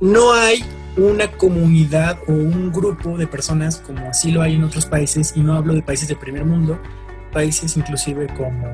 no 0.01 0.33
hay 0.33 0.65
una 0.97 1.31
comunidad 1.31 2.19
o 2.27 2.33
un 2.33 2.73
grupo 2.73 3.17
de 3.17 3.27
personas 3.27 3.77
como 3.79 4.09
así 4.09 4.33
lo 4.33 4.43
hay 4.43 4.55
en 4.55 4.65
otros 4.65 4.87
países, 4.87 5.35
y 5.37 5.41
no 5.41 5.55
hablo 5.55 5.75
de 5.75 5.83
países 5.83 6.09
de 6.09 6.17
primer 6.17 6.45
mundo, 6.45 6.79
países 7.33 7.77
inclusive 7.77 8.27
como, 8.37 8.67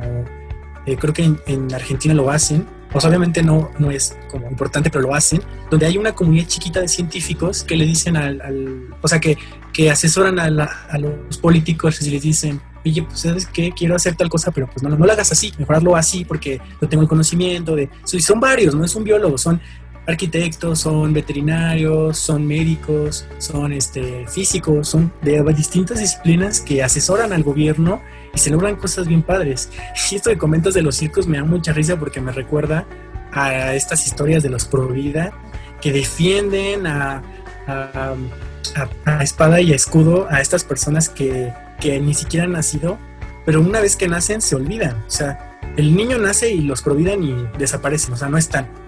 eh, 0.87 0.97
creo 0.97 1.13
que 1.13 1.25
en, 1.47 1.75
Argentina 1.75 2.15
lo 2.15 2.31
hacen, 2.31 2.67
pues 2.97 3.05
obviamente 3.05 3.43
no, 3.43 3.71
no 3.79 3.91
es 3.91 4.17
como 4.31 4.49
importante, 4.49 4.89
pero 4.89 5.03
lo 5.03 5.15
hacen, 5.15 5.43
donde 5.71 5.85
hay 5.85 5.99
una 5.99 6.15
comunidad 6.15 6.47
chiquita 6.47 6.81
de 6.81 6.89
científicos 6.89 7.63
que 7.63 7.77
le 7.77 7.85
dicen 7.85 8.17
al, 8.17 8.89
o 9.03 9.07
sea, 9.07 9.21
que, 9.21 9.37
que 9.75 9.91
asesoran 9.91 10.39
a, 10.39 10.49
los 10.49 11.37
políticos 11.37 12.01
y 12.01 12.09
les 12.09 12.23
dicen, 12.23 12.59
oye, 12.87 13.03
pues 13.03 13.21
sabes 13.21 13.45
qué, 13.45 13.71
quiero 13.77 13.97
hacer 13.97 14.17
tal 14.17 14.31
cosa, 14.31 14.51
pero 14.51 14.67
pues 14.67 14.83
no, 14.83 14.89
no, 14.89 15.05
lo 15.05 15.13
hagas 15.13 15.31
así, 15.31 15.53
mejorarlo 15.59 15.95
así 15.95 16.25
porque 16.25 16.59
no 16.81 16.89
tengo 16.89 17.03
el 17.03 17.09
conocimiento 17.11 17.77
de, 17.77 17.91
son 18.03 18.41
varios, 18.41 18.75
no 18.75 18.83
es 18.83 18.95
un 18.95 19.05
biólogo, 19.05 19.37
son 19.37 19.61
arquitectos, 20.07 20.81
son 20.81 21.13
veterinarios, 21.13 22.19
son 22.19 22.47
médicos, 22.47 23.27
son 23.39 23.73
este, 23.73 24.27
físicos, 24.29 24.89
son 24.89 25.13
de 25.23 25.43
distintas 25.53 25.99
disciplinas 25.99 26.61
que 26.61 26.83
asesoran 26.83 27.33
al 27.33 27.43
gobierno 27.43 28.01
y 28.35 28.39
se 28.39 28.51
logran 28.51 28.77
cosas 28.77 29.09
bien 29.09 29.23
padres. 29.23 29.71
Y 30.11 30.17
esto 30.17 30.31
de 30.31 30.39
comentas 30.39 30.75
de 30.75 30.83
los 30.83 30.97
circos 30.97 31.27
me 31.27 31.39
da 31.39 31.45
mucha 31.45 31.73
risa 31.73 31.99
porque 31.99 32.21
me 32.21 32.33
recuerda 32.33 32.87
a 33.33 33.75
estas 33.75 34.07
historias 34.07 34.43
de 34.43 34.49
los 34.49 34.65
pro 34.65 34.89
vida 34.89 35.33
que 35.81 35.93
defienden 35.93 36.87
a, 36.87 37.23
a, 37.67 39.23
espada 39.23 39.61
y 39.61 39.73
a 39.73 39.77
escudo 39.77 40.27
a 40.31 40.41
estas 40.41 40.65
personas 40.65 41.09
que, 41.09 41.53
que 41.81 41.99
ni 42.01 42.15
siquiera 42.15 42.45
han 42.47 42.53
nacido, 42.53 42.99
pero 43.45 43.61
una 43.61 43.81
vez 43.81 43.97
que 43.97 44.09
nacen 44.09 44.41
se 44.41 44.55
olvidan. 44.55 45.05
O 45.07 45.11
sea, 45.11 45.59
el 45.77 45.97
niño 45.97 46.19
nace 46.19 46.51
y 46.53 46.61
los 46.61 46.83
providan 46.83 47.23
y 47.25 47.35
desaparecen, 47.59 48.15
o 48.15 48.17
sea, 48.17 48.29
no 48.29 48.39
están 48.39 48.86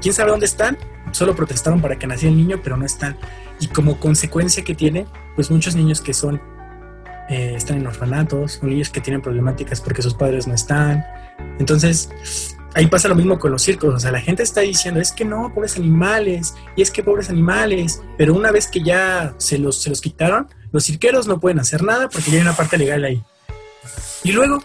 quién 0.00 0.14
sabe 0.14 0.30
dónde 0.30 0.46
están, 0.46 0.78
solo 1.12 1.34
protestaron 1.34 1.80
para 1.80 1.98
que 1.98 2.06
naciera 2.06 2.32
el 2.32 2.38
niño, 2.38 2.60
pero 2.62 2.76
no 2.76 2.84
están. 2.84 3.16
Y 3.60 3.68
como 3.68 3.98
consecuencia 3.98 4.64
que 4.64 4.74
tiene, 4.74 5.06
pues 5.34 5.50
muchos 5.50 5.74
niños 5.74 6.00
que 6.00 6.12
son, 6.12 6.40
eh, 7.28 7.54
están 7.56 7.78
en 7.78 7.86
orfanatos, 7.86 8.60
o 8.62 8.66
niños 8.66 8.90
que 8.90 9.00
tienen 9.00 9.22
problemáticas 9.22 9.80
porque 9.80 10.02
sus 10.02 10.14
padres 10.14 10.46
no 10.46 10.54
están. 10.54 11.04
Entonces, 11.58 12.10
ahí 12.74 12.86
pasa 12.86 13.08
lo 13.08 13.14
mismo 13.14 13.38
con 13.38 13.50
los 13.50 13.62
circos, 13.62 13.94
o 13.94 13.98
sea, 13.98 14.12
la 14.12 14.20
gente 14.20 14.42
está 14.42 14.60
diciendo, 14.60 15.00
es 15.00 15.12
que 15.12 15.24
no, 15.24 15.52
pobres 15.54 15.76
animales, 15.76 16.54
y 16.76 16.82
es 16.82 16.90
que 16.90 17.02
pobres 17.02 17.30
animales, 17.30 18.02
pero 18.18 18.34
una 18.34 18.52
vez 18.52 18.66
que 18.66 18.82
ya 18.82 19.34
se 19.38 19.58
los, 19.58 19.80
se 19.80 19.88
los 19.88 20.00
quitaron, 20.00 20.48
los 20.72 20.84
cirqueros 20.84 21.26
no 21.26 21.40
pueden 21.40 21.58
hacer 21.58 21.82
nada 21.82 22.08
porque 22.08 22.30
ya 22.30 22.36
hay 22.36 22.42
una 22.42 22.56
parte 22.56 22.76
legal 22.76 23.02
ahí. 23.04 23.22
Y 24.24 24.32
luego, 24.32 24.62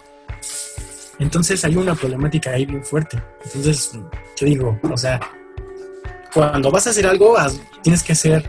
entonces 1.18 1.64
hay 1.64 1.76
una 1.76 1.94
problemática 1.94 2.50
ahí 2.50 2.66
bien 2.66 2.84
fuerte. 2.84 3.22
Entonces, 3.44 3.92
digo, 4.46 4.78
o 4.82 4.96
sea, 4.96 5.20
cuando 6.32 6.70
vas 6.70 6.86
a 6.86 6.90
hacer 6.90 7.06
algo, 7.06 7.36
tienes 7.82 8.02
que 8.02 8.14
ser 8.14 8.48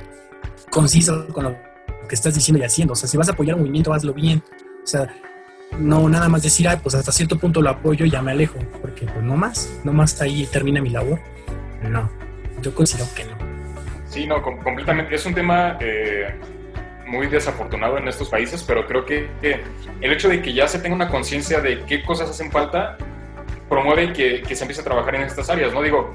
conciso 0.69 1.27
con 1.27 1.43
lo 1.45 1.57
que 2.07 2.15
estás 2.15 2.33
diciendo 2.35 2.61
y 2.61 2.65
haciendo. 2.65 2.93
O 2.93 2.95
sea, 2.95 3.07
si 3.07 3.17
vas 3.17 3.29
a 3.29 3.33
apoyar 3.33 3.55
un 3.55 3.61
movimiento, 3.61 3.93
hazlo 3.93 4.13
bien. 4.13 4.43
O 4.83 4.87
sea, 4.87 5.13
no 5.77 6.07
nada 6.09 6.29
más 6.29 6.43
decir, 6.43 6.67
ah, 6.67 6.79
pues 6.81 6.95
hasta 6.95 7.11
cierto 7.11 7.37
punto 7.37 7.61
lo 7.61 7.69
apoyo 7.69 8.05
y 8.05 8.11
ya 8.11 8.21
me 8.21 8.31
alejo. 8.31 8.59
Porque 8.81 9.05
pues 9.05 9.23
no 9.23 9.35
más, 9.35 9.69
no 9.83 9.93
más 9.93 10.19
ahí 10.21 10.45
termina 10.45 10.81
mi 10.81 10.89
labor. 10.89 11.19
No, 11.81 12.09
yo 12.61 12.73
considero 12.73 13.07
que 13.15 13.25
no. 13.25 13.37
Sí, 14.07 14.27
no, 14.27 14.41
completamente. 14.41 15.15
Es 15.15 15.25
un 15.25 15.33
tema 15.33 15.77
eh, 15.81 16.35
muy 17.07 17.27
desafortunado 17.27 17.97
en 17.97 18.07
estos 18.07 18.29
países, 18.29 18.63
pero 18.63 18.85
creo 18.85 19.05
que, 19.05 19.29
el 20.01 20.11
hecho 20.11 20.29
de 20.29 20.41
que 20.41 20.53
ya 20.53 20.67
se 20.67 20.79
tenga 20.79 20.95
una 20.95 21.09
conciencia 21.09 21.61
de 21.61 21.83
qué 21.85 22.03
cosas 22.03 22.29
hacen 22.29 22.51
falta 22.51 22.97
promueve 23.69 24.13
que, 24.13 24.41
que, 24.41 24.55
se 24.55 24.63
empiece 24.63 24.81
a 24.81 24.83
trabajar 24.83 25.15
en 25.15 25.23
estas 25.23 25.49
áreas, 25.49 25.73
¿no? 25.73 25.81
Digo, 25.81 26.13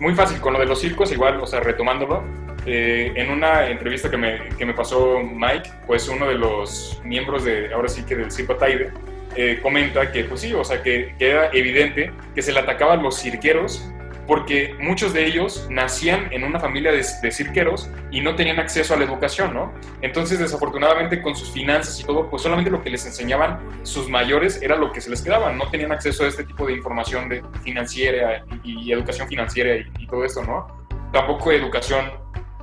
muy 0.00 0.14
fácil, 0.14 0.40
con 0.40 0.52
lo 0.52 0.60
de 0.60 0.66
los 0.66 0.80
circos 0.80 1.12
igual, 1.12 1.40
o 1.40 1.46
sea, 1.46 1.60
retomándolo, 1.60 2.22
eh, 2.66 3.12
en 3.14 3.30
una 3.30 3.68
entrevista 3.68 4.10
que 4.10 4.16
me, 4.16 4.48
que 4.58 4.66
me, 4.66 4.74
pasó 4.74 5.20
Mike, 5.20 5.70
pues 5.86 6.08
uno 6.08 6.28
de 6.28 6.34
los 6.34 7.00
miembros 7.04 7.44
de, 7.44 7.72
ahora 7.72 7.88
sí 7.88 8.04
que 8.04 8.14
del 8.14 8.30
Circo 8.30 8.56
Taide, 8.56 8.92
eh, 9.36 9.58
comenta 9.62 10.10
que, 10.10 10.24
pues 10.24 10.40
sí, 10.40 10.52
o 10.52 10.64
sea, 10.64 10.82
que, 10.82 11.14
que, 11.18 11.30
era 11.30 11.50
evidente 11.52 12.12
que 12.34 12.42
se 12.42 12.52
le 12.52 12.60
atacaban 12.60 13.02
los 13.02 13.20
cirqueros 13.20 13.90
porque 14.28 14.74
muchos 14.78 15.14
de 15.14 15.24
ellos 15.24 15.66
nacían 15.70 16.30
en 16.32 16.44
una 16.44 16.60
familia 16.60 16.92
de, 16.92 17.02
cirqueros 17.32 17.90
y 18.10 18.20
no 18.20 18.36
tenían 18.36 18.60
acceso 18.60 18.92
a 18.92 18.98
la 18.98 19.04
educación, 19.04 19.54
¿no? 19.54 19.72
Entonces, 20.02 20.38
desafortunadamente, 20.38 21.22
con 21.22 21.34
sus 21.34 21.50
finanzas 21.50 21.98
y 21.98 22.04
todo, 22.04 22.28
pues 22.28 22.42
solamente 22.42 22.70
lo 22.70 22.82
que 22.82 22.90
les 22.90 23.06
enseñaban 23.06 23.58
sus 23.84 24.06
mayores 24.10 24.60
era 24.60 24.76
lo 24.76 24.92
que 24.92 25.00
se 25.00 25.08
les 25.08 25.22
quedaba, 25.22 25.50
no 25.52 25.70
tenían 25.70 25.92
acceso 25.92 26.24
a 26.24 26.28
este 26.28 26.44
tipo 26.44 26.66
de 26.66 26.74
información 26.74 27.30
financiera 27.64 28.44
y, 28.62 28.92
educación 28.92 29.26
financiera 29.28 29.76
y, 29.98 30.06
todo 30.06 30.22
esto, 30.24 30.44
¿no? 30.44 30.66
Tampoco 31.10 31.50
educación 31.50 32.10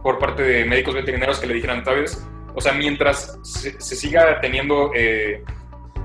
por 0.04 0.20
parte 0.20 0.44
de 0.44 0.66
médicos 0.66 0.94
veterinarios 0.94 1.40
que 1.40 1.48
le 1.48 1.56
dijeran, 1.56 1.84
¿sabes? 1.84 2.24
O 2.54 2.62
sea, 2.62 2.74
mientras 2.74 3.40
se, 3.42 3.80
siga 3.80 4.40
teniendo, 4.40 4.92
eh, 4.96 5.44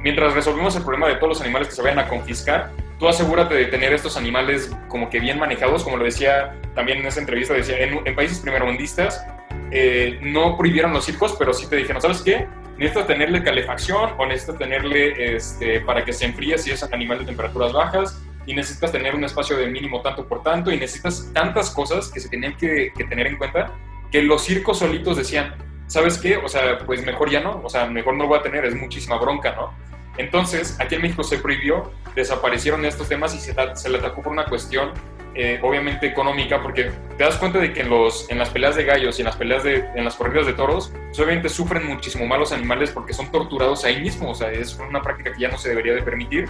mientras 0.02 0.34
resolvemos 0.34 0.74
el 0.76 0.82
problema 0.82 1.08
de 1.08 1.16
todos 1.16 1.28
los 1.28 1.40
animales 1.40 1.68
que 1.68 1.74
se 1.74 1.82
vayan 1.82 1.98
a 1.98 2.08
confiscar, 2.08 2.70
tú 2.98 3.08
asegúrate 3.08 3.54
de 3.54 3.66
tener 3.66 3.92
estos 3.92 4.16
animales 4.16 4.74
como 4.88 5.08
que 5.08 5.20
bien 5.20 5.38
manejados, 5.38 5.82
como 5.82 5.96
lo 5.96 6.04
decía 6.04 6.56
también 6.74 6.98
en 6.98 7.06
esa 7.06 7.20
entrevista, 7.20 7.54
decía, 7.54 7.78
en, 7.78 8.14
países 8.14 8.38
primermundistas 8.40 9.24
eh, 9.70 10.18
no 10.22 10.56
prohibieron 10.56 10.92
los 10.92 11.04
circos, 11.04 11.34
pero 11.38 11.52
sí 11.52 11.66
te 11.68 11.76
dijeron, 11.76 12.02
¿sabes 12.02 12.22
qué? 12.22 12.46
Necesitas 12.76 13.06
tenerle 13.06 13.42
calefacción 13.42 14.10
o 14.18 14.26
necesitas 14.26 14.58
tenerle 14.58 15.34
este, 15.34 15.80
para 15.80 16.04
que 16.04 16.12
se 16.12 16.26
enfríe 16.26 16.56
si 16.58 16.70
es 16.70 16.82
animal 16.82 17.18
de 17.20 17.24
temperaturas 17.26 17.72
bajas 17.72 18.22
y 18.46 18.54
necesitas 18.54 18.90
tener 18.90 19.14
un 19.14 19.24
espacio 19.24 19.56
de 19.56 19.66
mínimo 19.66 20.00
tanto 20.00 20.26
por 20.26 20.42
tanto 20.42 20.70
y 20.70 20.78
necesitas 20.78 21.30
tantas 21.32 21.70
cosas 21.70 22.10
que 22.10 22.20
se 22.20 22.28
tenían 22.28 22.56
que, 22.56 22.92
que 22.96 23.04
tener 23.04 23.26
en 23.26 23.36
cuenta 23.36 23.72
que 24.10 24.22
los 24.22 24.42
circos 24.42 24.78
solitos 24.78 25.16
decían, 25.16 25.54
¿sabes 25.90 26.18
qué? 26.18 26.36
O 26.36 26.48
sea, 26.48 26.78
pues 26.78 27.04
mejor 27.04 27.30
ya 27.30 27.40
no, 27.40 27.60
o 27.64 27.68
sea, 27.68 27.86
mejor 27.86 28.14
no 28.14 28.22
lo 28.22 28.28
voy 28.28 28.38
a 28.38 28.42
tener, 28.42 28.64
es 28.64 28.76
muchísima 28.76 29.18
bronca, 29.18 29.56
¿no? 29.56 29.74
Entonces, 30.18 30.76
aquí 30.78 30.94
en 30.94 31.02
México 31.02 31.24
se 31.24 31.38
prohibió, 31.38 31.90
desaparecieron 32.14 32.84
estos 32.84 33.08
temas 33.08 33.34
y 33.34 33.40
se, 33.40 33.88
le 33.90 33.98
atacó 33.98 34.22
por 34.22 34.32
una 34.32 34.44
cuestión 34.44 34.92
eh, 35.34 35.58
obviamente 35.62 36.06
económica, 36.06 36.62
porque 36.62 36.92
te 37.18 37.24
das 37.24 37.36
cuenta 37.38 37.58
de 37.58 37.72
que 37.72 37.80
en, 37.80 37.90
los, 37.90 38.30
en 38.30 38.38
las 38.38 38.50
peleas 38.50 38.76
de 38.76 38.84
gallos 38.84 39.18
y 39.18 39.22
en 39.22 39.26
las 39.26 39.36
peleas 39.36 39.64
de, 39.64 39.84
en 39.96 40.04
las 40.04 40.14
corridas 40.14 40.46
de 40.46 40.52
toros, 40.52 40.92
pues, 41.06 41.18
obviamente 41.18 41.48
sufren 41.48 41.84
muchísimo 41.86 42.24
más 42.24 42.38
los 42.38 42.52
animales 42.52 42.92
porque 42.92 43.12
son 43.12 43.32
torturados 43.32 43.84
ahí 43.84 44.00
mismo, 44.00 44.30
o 44.30 44.34
sea, 44.34 44.52
es 44.52 44.76
una 44.76 45.02
práctica 45.02 45.32
que 45.32 45.40
ya 45.40 45.48
no 45.48 45.58
se 45.58 45.70
debería 45.70 45.94
de 45.94 46.02
permitir, 46.02 46.48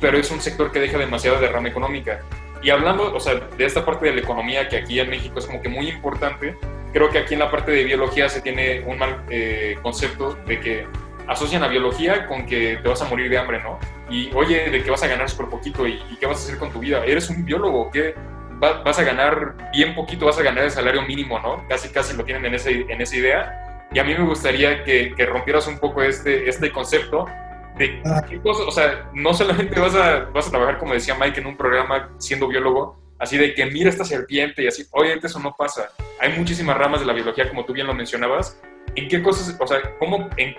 pero 0.00 0.16
es 0.16 0.30
un 0.30 0.40
sector 0.40 0.70
que 0.70 0.78
deja 0.78 0.96
demasiada 0.96 1.40
derrama 1.40 1.68
económica. 1.68 2.20
Y 2.62 2.70
hablando, 2.70 3.14
o 3.14 3.20
sea, 3.20 3.34
de 3.34 3.64
esta 3.64 3.84
parte 3.84 4.06
de 4.06 4.14
la 4.14 4.20
economía 4.20 4.68
que 4.68 4.76
aquí 4.76 5.00
en 5.00 5.10
México 5.10 5.38
es 5.38 5.46
como 5.46 5.60
que 5.60 5.68
muy 5.68 5.88
importante, 5.88 6.56
creo 6.96 7.10
que 7.10 7.18
aquí 7.18 7.34
en 7.34 7.40
la 7.40 7.50
parte 7.50 7.72
de 7.72 7.84
biología 7.84 8.26
se 8.30 8.40
tiene 8.40 8.80
un 8.86 8.96
mal 8.96 9.22
eh, 9.28 9.76
concepto 9.82 10.32
de 10.46 10.58
que 10.58 10.86
asocian 11.26 11.62
a 11.62 11.68
biología 11.68 12.26
con 12.26 12.46
que 12.46 12.78
te 12.82 12.88
vas 12.88 13.02
a 13.02 13.04
morir 13.04 13.28
de 13.28 13.36
hambre, 13.36 13.62
¿no? 13.62 13.78
Y 14.08 14.30
oye, 14.32 14.70
de 14.70 14.82
que 14.82 14.90
vas 14.90 15.02
a 15.02 15.06
ganar 15.06 15.28
súper 15.28 15.48
poquito 15.48 15.86
y, 15.86 15.98
qué 16.18 16.24
vas 16.24 16.38
a 16.38 16.44
hacer 16.44 16.58
con 16.58 16.72
tu 16.72 16.78
vida. 16.78 17.04
Eres 17.04 17.28
un 17.28 17.44
biólogo, 17.44 17.90
¿qué? 17.90 18.14
vas 18.58 18.98
a 18.98 19.02
ganar 19.02 19.54
bien 19.74 19.94
poquito, 19.94 20.24
vas 20.24 20.38
a 20.38 20.42
ganar 20.42 20.64
el 20.64 20.70
salario 20.70 21.02
mínimo, 21.02 21.38
¿no? 21.38 21.68
Casi, 21.68 21.90
casi 21.90 22.16
lo 22.16 22.24
tienen 22.24 22.46
en, 22.46 22.54
ese, 22.54 22.86
en 22.88 22.98
esa 23.02 23.14
idea. 23.14 23.86
Y 23.92 23.98
a 23.98 24.04
mí 24.04 24.14
me 24.14 24.24
gustaría 24.24 24.82
que, 24.82 25.12
que 25.14 25.26
rompieras 25.26 25.66
un 25.66 25.78
poco 25.78 26.02
este, 26.02 26.48
este 26.48 26.72
concepto 26.72 27.26
de 27.76 28.00
ah. 28.06 28.24
qué 28.26 28.40
cosas, 28.40 28.66
o 28.66 28.70
sea, 28.70 29.10
no 29.12 29.34
solamente 29.34 29.78
vas 29.78 29.94
a, 29.94 30.20
vas 30.32 30.48
a 30.48 30.50
trabajar, 30.50 30.78
como 30.78 30.94
decía 30.94 31.14
Mike, 31.20 31.40
en 31.40 31.46
un 31.46 31.58
programa 31.58 32.08
siendo 32.16 32.48
biólogo, 32.48 32.96
así 33.18 33.36
de 33.38 33.54
que 33.54 33.66
mira 33.66 33.90
esta 33.90 34.04
serpiente 34.04 34.62
y 34.62 34.66
así, 34.66 34.84
oye, 34.90 35.18
eso 35.22 35.38
no 35.40 35.54
pasa. 35.56 35.90
Hay 36.20 36.38
muchísimas 36.38 36.76
ramas 36.76 37.00
de 37.00 37.06
la 37.06 37.12
biología, 37.12 37.48
como 37.48 37.64
tú 37.64 37.72
bien 37.72 37.86
lo 37.86 37.94
mencionabas. 37.94 38.60
¿En 38.94 39.08
qué 39.08 39.22
cosas, 39.22 39.56
o 39.58 39.66
sea, 39.66 39.80
cómo, 39.98 40.28
en 40.36 40.54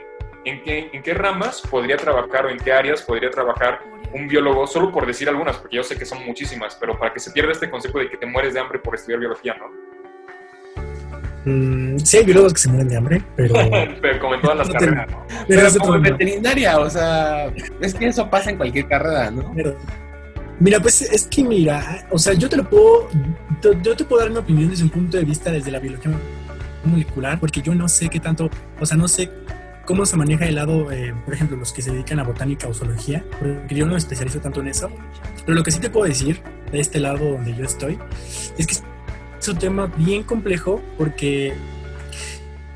¿en 0.47 0.63
qué, 0.63 0.89
¿en 0.93 1.03
qué 1.03 1.13
ramas 1.13 1.61
podría 1.69 1.97
trabajar 1.97 2.45
o 2.45 2.49
en 2.49 2.57
qué 2.57 2.71
áreas 2.71 3.01
podría 3.01 3.29
trabajar 3.29 3.79
un 4.13 4.27
biólogo? 4.27 4.65
Solo 4.65 4.91
por 4.91 5.05
decir 5.05 5.27
algunas, 5.27 5.57
porque 5.57 5.75
yo 5.75 5.83
sé 5.83 5.97
que 5.97 6.05
son 6.05 6.25
muchísimas, 6.25 6.75
pero 6.75 6.97
para 6.97 7.13
que 7.13 7.19
se 7.19 7.31
pierda 7.31 7.51
este 7.51 7.69
concepto 7.69 7.99
de 7.99 8.09
que 8.09 8.17
te 8.17 8.25
mueres 8.25 8.53
de 8.53 8.61
hambre 8.61 8.79
por 8.79 8.95
estudiar 8.95 9.19
biología, 9.19 9.55
¿no? 9.55 9.87
Mm, 11.45 11.99
sí 11.99 12.17
hay 12.17 12.25
biólogos 12.25 12.53
que 12.53 12.59
se 12.59 12.69
mueren 12.69 12.87
de 12.87 12.97
hambre, 12.97 13.21
pero... 13.35 13.53
pero 14.01 14.19
como 14.19 14.35
en 14.35 14.41
todas 14.41 14.57
las 14.57 14.69
carreras, 14.73 15.09
¿no? 15.09 15.25
Pero, 15.47 15.69
como 15.79 15.99
veterinaria, 15.99 16.79
o 16.79 16.89
sea, 16.89 17.51
es 17.81 17.93
que 17.93 18.07
eso 18.07 18.29
pasa 18.29 18.49
en 18.49 18.57
cualquier 18.57 18.87
carrera, 18.87 19.29
¿no? 19.31 19.53
Mira, 20.59 20.79
pues 20.79 21.01
es 21.01 21.25
que 21.25 21.43
mira, 21.43 22.07
o 22.11 22.17
sea, 22.17 22.33
yo 22.33 22.49
te 22.49 22.57
lo 22.57 22.69
puedo, 22.69 23.09
yo 23.81 23.95
te 23.95 24.03
puedo 24.03 24.21
dar 24.21 24.31
mi 24.31 24.37
opinión 24.37 24.69
desde 24.69 24.83
un 24.83 24.89
punto 24.89 25.17
de 25.17 25.23
vista 25.23 25.51
desde 25.51 25.71
la 25.71 25.79
biología 25.79 26.11
molecular, 26.83 27.39
porque 27.39 27.61
yo 27.61 27.75
no 27.75 27.87
sé 27.87 28.09
qué 28.09 28.19
tanto, 28.19 28.49
o 28.79 28.85
sea, 28.85 28.97
no 28.97 29.07
sé 29.07 29.31
cómo 29.85 30.05
se 30.05 30.17
maneja 30.17 30.45
el 30.45 30.55
lado, 30.55 30.91
eh, 30.91 31.13
por 31.23 31.33
ejemplo, 31.33 31.55
los 31.57 31.71
que 31.71 31.81
se 31.81 31.91
dedican 31.91 32.19
a 32.19 32.23
botánica 32.23 32.67
o 32.67 32.73
zoología, 32.73 33.23
porque 33.39 33.75
yo 33.75 33.85
no 33.85 33.93
me 33.93 33.97
especializo 33.97 34.39
tanto 34.39 34.59
en 34.59 34.67
eso, 34.67 34.91
pero 35.45 35.55
lo 35.55 35.63
que 35.63 35.71
sí 35.71 35.79
te 35.79 35.89
puedo 35.89 36.05
decir 36.05 36.41
de 36.71 36.79
este 36.79 36.99
lado 36.99 37.31
donde 37.31 37.55
yo 37.55 37.63
estoy 37.63 37.97
es 38.57 38.67
que 38.67 38.73
es 39.39 39.47
un 39.47 39.57
tema 39.57 39.87
bien 39.97 40.23
complejo 40.23 40.81
porque 40.97 41.53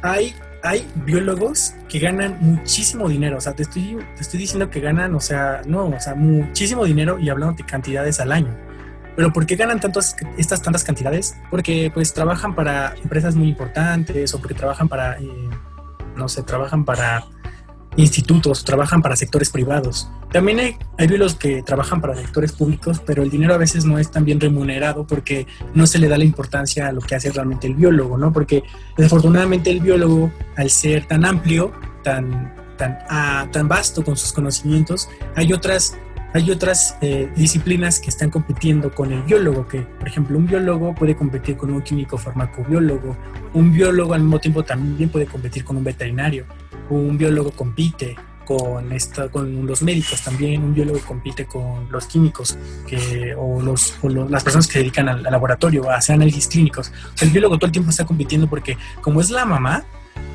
hay, 0.02 0.34
hay 0.64 0.88
biólogos 1.06 1.74
que 1.90 2.00
ganan 2.00 2.38
muchísimo 2.40 3.10
dinero, 3.10 3.38
o 3.38 3.42
sea, 3.42 3.54
te 3.54 3.64
estoy, 3.64 3.98
te 4.16 4.22
estoy 4.22 4.40
diciendo 4.40 4.70
que 4.70 4.80
ganan, 4.80 5.16
o 5.16 5.20
sea, 5.20 5.62
no, 5.66 5.88
o 5.88 6.00
sea, 6.00 6.16
muchísimo 6.16 6.86
dinero 6.86 7.20
y 7.20 7.30
hablando 7.30 7.56
de 7.56 7.66
cantidades 7.66 8.20
al 8.20 8.32
año. 8.32 8.56
Pero 9.16 9.34
¿por 9.34 9.46
qué 9.46 9.56
ganan 9.56 9.80
tantas, 9.80 10.16
estas 10.38 10.62
tantas 10.62 10.84
cantidades? 10.84 11.36
Porque 11.50 11.92
pues 11.94 12.14
trabajan 12.14 12.56
para 12.56 12.96
empresas 13.04 13.36
muy 13.36 13.50
importantes 13.50 14.34
o 14.34 14.40
porque 14.40 14.54
trabajan 14.54 14.88
para, 14.88 15.18
eh, 15.20 15.50
no 16.16 16.30
sé, 16.30 16.44
trabajan 16.44 16.86
para 16.86 17.26
institutos, 17.98 18.64
trabajan 18.64 19.02
para 19.02 19.16
sectores 19.16 19.50
privados. 19.50 20.10
También 20.32 20.60
hay, 20.60 20.78
hay 20.98 21.08
biólogos 21.08 21.36
que 21.36 21.62
trabajan 21.62 22.00
para 22.00 22.16
sectores 22.16 22.54
públicos, 22.54 23.02
pero 23.06 23.24
el 23.24 23.30
dinero 23.30 23.54
a 23.54 23.58
veces 23.58 23.86
no 23.86 24.00
es 24.00 24.12
tan 24.12 24.24
bien 24.24 24.40
remunerado 24.40 25.06
porque 25.06 25.46
no 25.74 25.86
se 25.88 26.00
le 26.00 26.08
da 26.08 26.18
la 26.18 26.24
importancia 26.24 26.88
a 26.88 26.92
lo 26.92 27.02
que 27.02 27.16
hace 27.16 27.32
realmente 27.32 27.68
el 27.68 27.76
biólogo, 27.76 28.18
¿no? 28.18 28.32
Porque 28.32 28.64
desafortunadamente 28.98 29.70
el 29.72 29.82
biólogo, 29.82 30.32
al 30.56 30.70
ser 30.70 31.06
tan 31.06 31.26
amplio, 31.26 31.74
tan, 32.04 32.56
tan, 32.78 33.00
ah, 33.10 33.48
tan 33.52 33.68
vasto 33.68 34.04
con 34.04 34.16
sus 34.16 34.32
conocimientos, 34.32 35.10
hay 35.36 35.52
otras 35.52 35.98
hay 36.34 36.50
otras 36.50 36.98
eh, 37.02 37.30
disciplinas 37.36 38.00
que 38.00 38.10
están 38.10 38.30
compitiendo 38.30 38.94
con 38.94 39.12
el 39.12 39.22
biólogo, 39.24 39.68
que 39.68 39.82
por 39.82 40.08
ejemplo 40.08 40.38
un 40.38 40.48
biólogo 40.48 40.96
puede 40.96 41.16
competir 41.16 41.58
con 41.58 41.72
un 41.72 41.82
químico 41.82 42.18
farmacobiólogo, 42.18 43.18
un 43.54 43.74
biólogo 43.74 44.14
al 44.14 44.22
mismo 44.22 44.40
tiempo 44.40 44.64
también 44.64 45.10
puede 45.10 45.26
competir 45.26 45.66
con 45.66 45.78
un 45.78 45.84
veterinario, 45.84 46.46
un 46.90 47.18
biólogo 47.18 47.52
compite 47.52 48.16
con, 48.46 48.92
esta, 48.92 49.30
con 49.30 49.66
los 49.66 49.82
médicos 49.82 50.22
también, 50.22 50.64
un 50.64 50.74
biólogo 50.74 51.00
compite 51.00 51.46
con 51.46 51.92
los 51.92 52.06
químicos 52.08 52.58
que, 52.88 53.36
o, 53.38 53.62
los, 53.62 53.96
las 54.30 54.44
personas 54.44 54.68
que 54.68 54.74
se 54.74 54.80
dedican 54.80 55.10
al, 55.10 55.24
laboratorio, 55.24 55.90
a 55.90 55.96
hacer 55.96 56.16
análisis 56.16 56.48
clínicos. 56.48 56.92
el 57.22 57.30
biólogo 57.30 57.58
todo 57.58 57.68
el 57.68 57.72
tiempo 57.72 57.92
está 57.92 58.06
compitiendo 58.06 58.48
porque 58.48 58.78
como 59.02 59.22
es 59.22 59.30
la 59.30 59.46
mamá, 59.46 59.84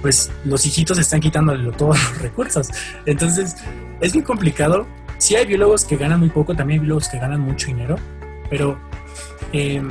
pues 0.03 0.31
los 0.45 0.65
hijitos 0.67 0.99
están 0.99 1.21
quitándole 1.21 1.71
todos 1.73 1.99
los 1.99 2.19
recursos. 2.23 2.69
Entonces 3.07 3.57
es 4.01 4.15
muy 4.15 4.23
complicado 4.23 4.87
sí 5.19 5.37
hay 5.37 5.47
biólogos 5.47 5.85
que 5.85 5.97
ganan 5.97 6.21
muy 6.21 6.31
poco, 6.31 6.55
también 6.55 6.81
hay 6.81 6.81
biólogos 6.81 7.09
que 7.09 7.19
ganan 7.19 7.41
mucho 7.41 7.69
dinero, 7.69 7.97
pero 8.51 8.79
eh, 9.53 9.83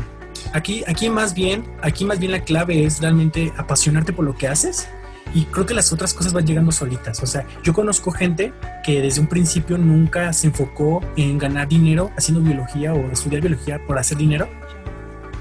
aquí, 0.54 0.84
aquí 0.88 1.10
más 1.10 1.34
bien, 1.34 1.66
aquí 1.82 2.06
más 2.06 2.20
bien 2.20 2.32
la 2.32 2.42
clave 2.42 2.86
es 2.86 3.02
realmente 3.02 3.54
apasionarte 3.58 4.14
por 4.14 4.26
lo 4.26 4.36
que 4.36 4.48
haces 4.48 4.88
y 5.34 5.46
creo 5.46 5.66
que 5.66 5.74
las 5.74 5.92
otras 5.92 6.14
cosas 6.14 6.34
van 6.34 6.46
llegando 6.46 6.72
solitas. 6.72 7.22
O 7.22 7.26
sea, 7.26 7.46
yo 7.64 7.74
conozco 7.74 8.12
gente 8.12 8.54
que 8.84 9.02
desde 9.02 9.20
un 9.20 9.28
principio 9.28 9.78
nunca 9.78 10.32
se 10.34 10.48
enfocó 10.48 11.02
en 11.18 11.38
ganar 11.38 11.68
dinero 11.68 12.12
haciendo 12.18 12.42
biología 12.42 12.94
o 12.94 13.12
estudiar 13.12 13.42
biología 13.42 13.86
por 13.86 13.98
hacer 13.98 14.18
dinero. 14.18 14.48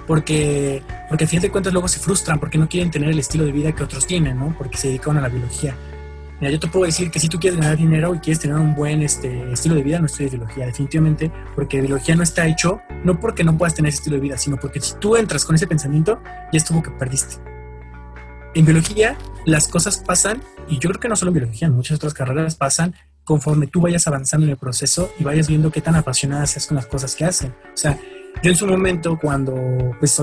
Porque, 0.07 0.83
porque 1.09 1.25
al 1.25 1.31
final 1.31 1.43
de 1.43 1.51
cuentas 1.51 1.73
luego 1.73 1.89
se 1.89 1.99
frustran 1.99 2.39
porque 2.39 2.59
no 2.59 2.69
quieren 2.69 2.91
tener 2.91 3.09
el 3.09 3.19
estilo 3.19 3.45
de 3.45 3.53
vida 3.53 3.73
que 3.73 3.85
otros 3.85 4.07
tienen, 4.07 4.39
¿no? 4.39 4.55
Porque 4.59 4.77
se 4.77 4.89
dedican 4.89 5.17
a 5.17 5.21
la 5.21 5.29
biología. 5.29 5.77
Mira, 6.41 6.53
yo 6.53 6.59
te 6.59 6.67
puedo 6.67 6.85
decir 6.85 7.11
que 7.11 7.21
si 7.21 7.29
tú 7.29 7.39
quieres 7.39 7.61
ganar 7.61 7.77
dinero 7.77 8.15
y 8.15 8.19
quieres 8.19 8.41
tener 8.41 8.57
un 8.57 8.75
buen 8.75 9.03
este, 9.03 9.53
estilo 9.53 9.77
de 9.77 9.83
vida, 9.83 10.01
no 10.01 10.07
estudies 10.07 10.33
biología, 10.33 10.67
definitivamente, 10.67 11.31
porque 11.55 11.81
biología 11.81 12.17
no 12.17 12.23
está 12.23 12.47
hecho, 12.47 12.81
no 13.05 13.21
porque 13.21 13.45
no 13.45 13.57
puedas 13.57 13.75
tener 13.75 13.91
ese 13.91 13.99
estilo 13.99 14.17
de 14.17 14.23
vida, 14.23 14.37
sino 14.37 14.57
porque 14.57 14.81
si 14.81 14.95
tú 14.99 15.17
entras 15.17 15.45
con 15.45 15.55
ese 15.55 15.67
pensamiento, 15.67 16.21
ya 16.53 16.57
estuvo 16.57 16.83
que 16.83 16.91
perdiste. 16.91 17.37
En 18.55 18.65
biología, 18.65 19.17
las 19.47 19.69
cosas 19.69 19.99
pasan, 19.99 20.43
y 20.69 20.79
yo 20.79 20.89
creo 20.91 21.01
que 21.01 21.09
no 21.09 21.17
solo 21.17 21.31
en 21.31 21.35
biología, 21.35 21.69
en 21.69 21.75
muchas 21.75 21.97
otras 21.97 22.15
carreras 22.15 22.57
pasan 22.57 22.95
conforme 23.25 23.67
tú 23.67 23.81
vayas 23.81 24.07
avanzando 24.07 24.45
en 24.45 24.51
el 24.51 24.59
proceso 24.59 25.11
y 25.19 25.25
vayas 25.25 25.49
viendo 25.49 25.71
qué 25.71 25.81
tan 25.81 25.97
apasionada 25.97 26.47
seas 26.47 26.67
con 26.67 26.77
las 26.77 26.87
cosas 26.87 27.17
que 27.17 27.25
hacen. 27.25 27.51
O 27.73 27.77
sea, 27.77 27.99
yo 28.43 28.51
en 28.51 28.57
su 28.57 28.67
momento, 28.67 29.19
cuando 29.21 29.55
pues 29.99 30.23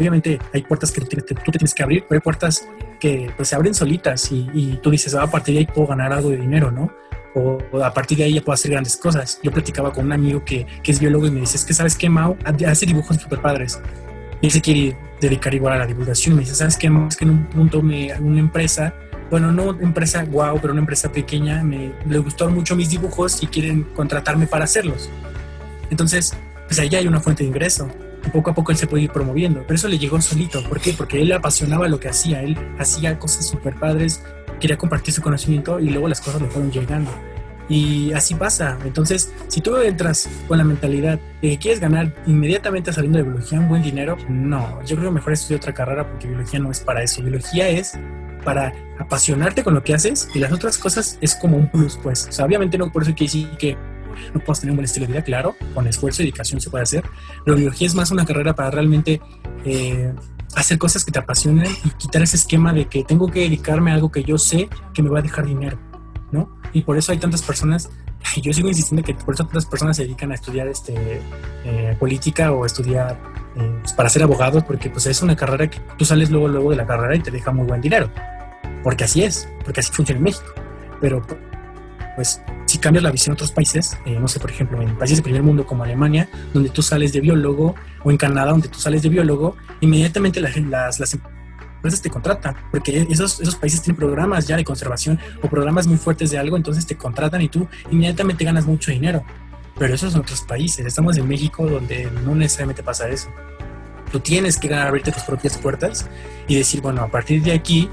obviamente 0.00 0.38
hay 0.54 0.62
puertas 0.62 0.90
que 0.90 1.02
tú, 1.02 1.06
te 1.08 1.34
tienes 1.34 1.74
que 1.74 1.82
abrir, 1.82 2.04
pero 2.08 2.18
hay 2.18 2.22
puertas 2.22 2.66
que 2.98 3.30
pues, 3.36 3.48
se 3.48 3.54
abren 3.54 3.74
solitas 3.74 4.30
y, 4.32 4.78
tú 4.82 4.90
dices, 4.90 5.14
ah, 5.14 5.24
a 5.24 5.30
partir 5.30 5.54
de 5.54 5.60
ahí 5.60 5.66
puedo 5.66 5.88
ganar 5.88 6.12
algo 6.12 6.30
de 6.30 6.38
dinero, 6.38 6.70
¿no? 6.70 6.90
O, 7.34 7.58
a 7.82 7.92
partir 7.92 8.18
de 8.18 8.24
ahí 8.24 8.34
ya 8.34 8.40
puedo 8.40 8.54
hacer 8.54 8.70
grandes 8.70 8.96
cosas. 8.96 9.38
Yo 9.42 9.52
platicaba 9.52 9.92
con 9.92 10.06
un 10.06 10.12
amigo 10.12 10.42
que, 10.44 10.66
que 10.82 10.90
es 10.90 10.98
biólogo 10.98 11.26
y 11.26 11.30
me 11.30 11.40
dice, 11.40 11.58
es 11.58 11.64
que 11.64 11.74
sabes 11.74 11.96
qué, 11.96 12.08
Mao 12.08 12.36
hace 12.66 12.86
dibujos 12.86 13.18
super 13.18 13.40
padres. 13.40 13.80
Y 14.40 14.46
él 14.46 14.52
se 14.52 14.60
quiere 14.62 14.96
dedicar 15.20 15.54
igual 15.54 15.74
a 15.74 15.78
la 15.78 15.86
divulgación. 15.86 16.34
Me 16.34 16.40
dice, 16.40 16.54
¿sabes 16.54 16.76
qué, 16.76 16.88
Mao? 16.88 17.08
Es 17.08 17.16
que 17.16 17.24
en 17.24 17.30
un 17.30 17.44
punto 17.46 17.82
me, 17.82 18.12
una 18.20 18.40
empresa, 18.40 18.94
bueno, 19.30 19.52
no 19.52 19.78
empresa 19.80 20.24
wow, 20.24 20.58
pero 20.60 20.72
una 20.72 20.80
empresa 20.80 21.12
pequeña, 21.12 21.62
me 21.62 21.92
le 22.08 22.18
gustaron 22.18 22.54
mucho 22.54 22.74
mis 22.74 22.88
dibujos 22.88 23.42
y 23.42 23.46
quieren 23.46 23.84
contratarme 23.94 24.46
para 24.46 24.64
hacerlos. 24.64 25.10
Entonces, 25.90 26.34
pues 26.66 26.88
ya 26.88 26.98
hay 26.98 27.06
una 27.06 27.20
fuente 27.20 27.42
de 27.42 27.48
ingreso 27.48 27.90
poco 28.32 28.50
a 28.50 28.54
poco 28.54 28.72
él 28.72 28.78
se 28.78 28.86
puede 28.86 29.04
ir 29.04 29.10
promoviendo. 29.10 29.62
Pero 29.62 29.74
eso 29.74 29.88
le 29.88 29.98
llegó 29.98 30.20
solito. 30.20 30.62
¿Por 30.64 30.80
qué? 30.80 30.92
Porque 30.92 31.20
él 31.20 31.32
apasionaba 31.32 31.88
lo 31.88 31.98
que 31.98 32.08
hacía. 32.08 32.42
Él 32.42 32.56
hacía 32.78 33.18
cosas 33.18 33.46
súper 33.46 33.74
padres, 33.74 34.22
quería 34.60 34.76
compartir 34.76 35.14
su 35.14 35.22
conocimiento 35.22 35.80
y 35.80 35.90
luego 35.90 36.08
las 36.08 36.20
cosas 36.20 36.42
le 36.42 36.48
fueron 36.48 36.70
llegando. 36.70 37.10
Y 37.68 38.12
así 38.12 38.34
pasa. 38.34 38.76
Entonces, 38.84 39.32
si 39.46 39.60
tú 39.60 39.76
entras 39.76 40.28
con 40.48 40.58
la 40.58 40.64
mentalidad 40.64 41.20
de 41.40 41.50
que 41.50 41.58
quieres 41.58 41.80
ganar 41.80 42.12
inmediatamente 42.26 42.92
saliendo 42.92 43.18
de 43.18 43.24
biología 43.24 43.60
un 43.60 43.68
buen 43.68 43.82
dinero, 43.82 44.16
no. 44.28 44.80
Yo 44.84 44.96
creo 44.96 45.10
que 45.10 45.14
mejor 45.14 45.32
estudiar 45.32 45.60
otra 45.60 45.72
carrera 45.72 46.08
porque 46.08 46.26
biología 46.26 46.58
no 46.58 46.70
es 46.72 46.80
para 46.80 47.02
eso. 47.02 47.22
Biología 47.22 47.68
es 47.68 47.96
para 48.44 48.72
apasionarte 48.98 49.62
con 49.62 49.74
lo 49.74 49.84
que 49.84 49.94
haces 49.94 50.28
y 50.34 50.40
las 50.40 50.52
otras 50.52 50.78
cosas 50.78 51.16
es 51.20 51.36
como 51.36 51.56
un 51.56 51.68
plus, 51.68 51.96
pues. 52.02 52.26
O 52.28 52.32
sea, 52.32 52.44
obviamente 52.44 52.76
no 52.76 52.90
por 52.90 53.02
eso 53.02 53.14
quiere 53.14 53.32
decir 53.32 53.50
que 53.56 53.76
no 54.34 54.40
puedes 54.40 54.60
tener 54.60 54.72
un 54.72 54.76
buen 54.76 54.84
estilo 54.84 55.06
de 55.06 55.12
vida, 55.12 55.22
claro, 55.22 55.56
con 55.74 55.86
esfuerzo 55.86 56.22
y 56.22 56.26
dedicación 56.26 56.60
se 56.60 56.70
puede 56.70 56.82
hacer, 56.82 57.04
pero 57.44 57.56
biología 57.56 57.86
es 57.86 57.94
más 57.94 58.10
una 58.10 58.24
carrera 58.24 58.54
para 58.54 58.70
realmente 58.70 59.20
eh, 59.64 60.12
hacer 60.56 60.78
cosas 60.78 61.04
que 61.04 61.12
te 61.12 61.18
apasionen 61.18 61.70
y 61.84 61.90
quitar 61.90 62.22
ese 62.22 62.36
esquema 62.36 62.72
de 62.72 62.86
que 62.86 63.04
tengo 63.04 63.30
que 63.30 63.40
dedicarme 63.40 63.90
a 63.90 63.94
algo 63.94 64.10
que 64.10 64.24
yo 64.24 64.38
sé 64.38 64.68
que 64.94 65.02
me 65.02 65.10
va 65.10 65.20
a 65.20 65.22
dejar 65.22 65.46
dinero, 65.46 65.78
¿no? 66.32 66.50
Y 66.72 66.82
por 66.82 66.96
eso 66.96 67.12
hay 67.12 67.18
tantas 67.18 67.42
personas, 67.42 67.90
yo 68.42 68.52
sigo 68.52 68.68
insistiendo 68.68 69.04
que 69.04 69.14
por 69.14 69.34
eso 69.34 69.44
tantas 69.44 69.66
personas 69.66 69.96
se 69.96 70.04
dedican 70.04 70.32
a 70.32 70.34
estudiar 70.34 70.68
este, 70.68 71.20
eh, 71.64 71.96
política 71.98 72.52
o 72.52 72.66
estudiar 72.66 73.18
eh, 73.56 73.78
pues, 73.80 73.92
para 73.92 74.08
ser 74.08 74.22
abogados, 74.22 74.64
porque 74.64 74.90
pues 74.90 75.06
es 75.06 75.22
una 75.22 75.36
carrera 75.36 75.68
que 75.68 75.78
tú 75.98 76.04
sales 76.04 76.30
luego, 76.30 76.48
luego 76.48 76.70
de 76.70 76.76
la 76.76 76.86
carrera 76.86 77.14
y 77.14 77.20
te 77.20 77.30
deja 77.30 77.52
muy 77.52 77.66
buen 77.66 77.80
dinero, 77.80 78.10
porque 78.82 79.04
así 79.04 79.22
es, 79.22 79.48
porque 79.64 79.80
así 79.80 79.92
funciona 79.92 80.18
en 80.18 80.24
México. 80.24 80.46
Pero 81.00 81.22
pues 82.20 82.42
si 82.66 82.76
cambias 82.76 83.02
la 83.02 83.10
visión 83.10 83.32
en 83.32 83.36
otros 83.36 83.50
países, 83.50 83.96
eh, 84.04 84.18
no 84.20 84.28
sé, 84.28 84.38
por 84.40 84.50
ejemplo, 84.50 84.82
en 84.82 84.94
países 84.98 85.16
de 85.16 85.22
primer 85.22 85.42
mundo 85.42 85.64
como 85.64 85.84
Alemania, 85.84 86.28
donde 86.52 86.68
tú 86.68 86.82
sales 86.82 87.14
de 87.14 87.20
biólogo, 87.22 87.74
o 88.04 88.10
en 88.10 88.18
Canadá, 88.18 88.50
donde 88.50 88.68
tú 88.68 88.78
sales 88.78 89.00
de 89.00 89.08
biólogo, 89.08 89.56
inmediatamente 89.80 90.38
las, 90.38 91.00
las, 91.00 91.14
empresas 91.14 92.02
te 92.02 92.10
contratan, 92.10 92.56
porque 92.70 93.06
esos, 93.08 93.40
esos 93.40 93.56
países 93.56 93.80
tienen 93.80 93.96
programas 93.96 94.46
ya 94.46 94.58
de 94.58 94.64
conservación 94.64 95.18
o 95.42 95.48
programas 95.48 95.86
muy 95.86 95.96
fuertes 95.96 96.30
de 96.30 96.36
algo, 96.36 96.58
entonces 96.58 96.84
te 96.84 96.94
contratan 96.94 97.40
y 97.40 97.48
tú 97.48 97.66
inmediatamente 97.90 98.44
ganas 98.44 98.66
mucho 98.66 98.90
dinero. 98.90 99.24
Pero 99.78 99.94
eso 99.94 100.08
es 100.08 100.14
en 100.14 100.20
otros 100.20 100.42
países, 100.42 100.84
estamos 100.84 101.16
en 101.16 101.26
México 101.26 101.66
donde 101.66 102.10
no 102.22 102.34
necesariamente 102.34 102.82
pasa 102.82 103.08
eso. 103.08 103.30
Tú 104.12 104.20
tienes 104.20 104.58
que 104.58 104.74
abrirte 104.74 105.10
tus 105.10 105.22
propias 105.22 105.56
puertas 105.56 106.06
y 106.46 106.56
decir, 106.56 106.82
bueno, 106.82 107.00
a 107.00 107.10
partir 107.10 107.42
de 107.42 107.52
aquí 107.52 107.88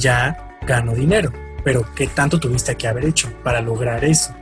ya 0.00 0.58
gano 0.66 0.96
dinero 0.96 1.45
pero 1.66 1.84
¿qué 1.96 2.06
tanto 2.06 2.38
tuviste 2.38 2.76
que 2.76 2.86
haber 2.86 3.06
hecho 3.06 3.28
para 3.42 3.60
lograr 3.60 4.04
eso? 4.04 4.32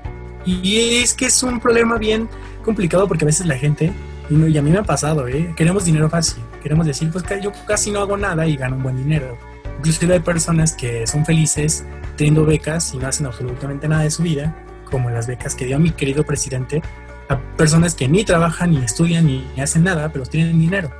Y 0.45 0.97
es 0.97 1.15
que 1.15 1.25
es 1.25 1.43
un 1.43 1.59
problema 1.59 1.97
bien 1.97 2.29
complicado 2.63 3.09
porque 3.09 3.25
a 3.25 3.29
veces 3.29 3.47
la 3.47 3.57
gente, 3.57 3.95
y, 4.29 4.59
a 4.59 4.61
mí 4.61 4.71
me 4.71 4.77
ha 4.77 4.83
pasado, 4.83 5.27
¿eh? 5.27 5.55
queremos 5.57 5.87
dinero 5.87 6.11
fácil, 6.11 6.43
queremos 6.63 6.85
decir, 6.85 7.11
pues 7.11 7.25
yo 7.43 7.51
casi 7.67 7.91
no 7.91 8.01
hago 8.01 8.19
nada 8.19 8.47
y 8.47 8.57
gano 8.57 8.77
un 8.77 8.83
buen 8.83 8.99
dinero. 8.99 9.39
Inclusive 9.79 10.13
hay 10.13 10.21
personas 10.21 10.75
que 10.75 11.07
son 11.07 11.25
felices 11.25 11.87
teniendo 12.19 12.45
becas 12.45 12.93
y 12.93 12.99
no 12.99 13.09
hacen 13.09 13.25
absolutamente 13.25 13.89
nada 13.89 14.03
de 14.03 14.11
su 14.11 14.23
vida, 14.23 14.55
como 14.91 15.09
las 15.09 15.27
becas 15.27 15.55
que 15.55 15.65
dio 15.65 15.79
mi 15.79 15.93
querido 15.93 16.25
presidente, 16.25 16.83
a 17.31 17.41
personas 17.57 17.95
que 17.95 18.07
ni 18.07 18.25
trabajan, 18.25 18.73
ni 18.73 18.85
estudian, 18.85 19.25
ni, 19.25 19.47
hacen 19.59 19.83
nada, 19.83 20.13
pero 20.13 20.27
tienen 20.27 20.59
dinero. 20.59 20.91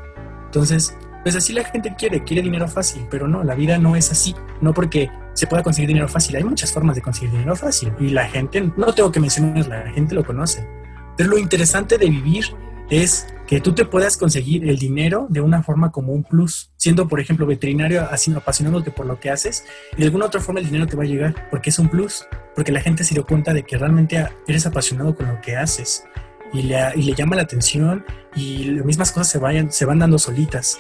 Entonces, 0.47 0.97
pues 1.25 1.35
así 1.35 1.53
la 1.53 1.65
gente 1.65 1.95
quiere, 1.99 2.23
quiere 2.23 2.43
dinero 2.43 2.69
fácil, 2.69 3.07
pero 3.11 3.27
no, 3.27 3.43
la 3.43 3.55
vida 3.55 3.79
no 3.79 3.97
es 3.97 4.13
así. 4.13 4.37
No 4.61 4.73
porque 4.73 5.11
se 5.33 5.47
pueda 5.47 5.63
conseguir 5.63 5.89
dinero 5.89 6.07
fácil. 6.07 6.37
Hay 6.37 6.45
muchas 6.45 6.71
formas 6.71 6.95
de 6.95 7.03
conseguir 7.03 7.33
dinero 7.33 7.57
fácil 7.57 7.93
y 7.99 8.11
la 8.11 8.29
gente, 8.29 8.71
no 8.77 8.93
tengo 8.93 9.11
que 9.11 9.21
mencionar, 9.21 9.67
la 9.67 9.91
gente 9.91 10.15
lo 10.15 10.23
conoce. 10.23 10.69
Pero 11.17 11.31
lo 11.31 11.39
interesante 11.39 11.99
de 11.99 12.11
vivir 12.11 12.45
es 12.91 13.27
que 13.47 13.61
tú 13.61 13.73
te 13.75 13.85
puedas 13.85 14.17
conseguir 14.17 14.69
el 14.69 14.79
dinero 14.79 15.27
de 15.31 15.41
una 15.41 15.63
forma 15.63 15.91
como 15.91 16.13
un 16.13 16.25
plus, 16.25 16.71
siendo 16.77 17.09
por 17.09 17.21
ejemplo 17.21 17.47
veterinario, 17.47 18.07
apasionándote 18.37 18.91
por 18.91 19.07
lo 19.07 19.19
que 19.19 19.31
haces, 19.31 19.65
y 19.95 19.99
de 19.99 20.05
alguna 20.05 20.27
otra 20.27 20.41
forma 20.41 20.61
el 20.61 20.67
dinero 20.67 20.87
te 20.87 20.97
va 20.97 21.05
a 21.05 21.07
llegar, 21.07 21.49
porque 21.51 21.71
es 21.71 21.79
un 21.79 21.89
plus, 21.89 22.27
porque 22.55 22.73
la 22.73 22.81
gente 22.81 23.05
se 23.05 23.15
dio 23.15 23.25
cuenta 23.25 23.53
de 23.53 23.63
que 23.63 23.79
realmente 23.79 24.27
eres 24.47 24.67
apasionado 24.67 25.15
con 25.15 25.29
lo 25.29 25.41
que 25.41 25.57
haces 25.57 26.05
y 26.53 26.63
le, 26.63 26.79
y 26.97 27.03
le 27.03 27.15
llama 27.15 27.37
la 27.37 27.43
atención 27.43 28.05
y 28.37 28.65
las 28.65 28.85
mismas 28.85 29.13
cosas 29.13 29.29
se, 29.29 29.39
vayan, 29.39 29.73
se 29.73 29.85
van 29.85 29.99
dando 29.99 30.19
solitas. 30.19 30.79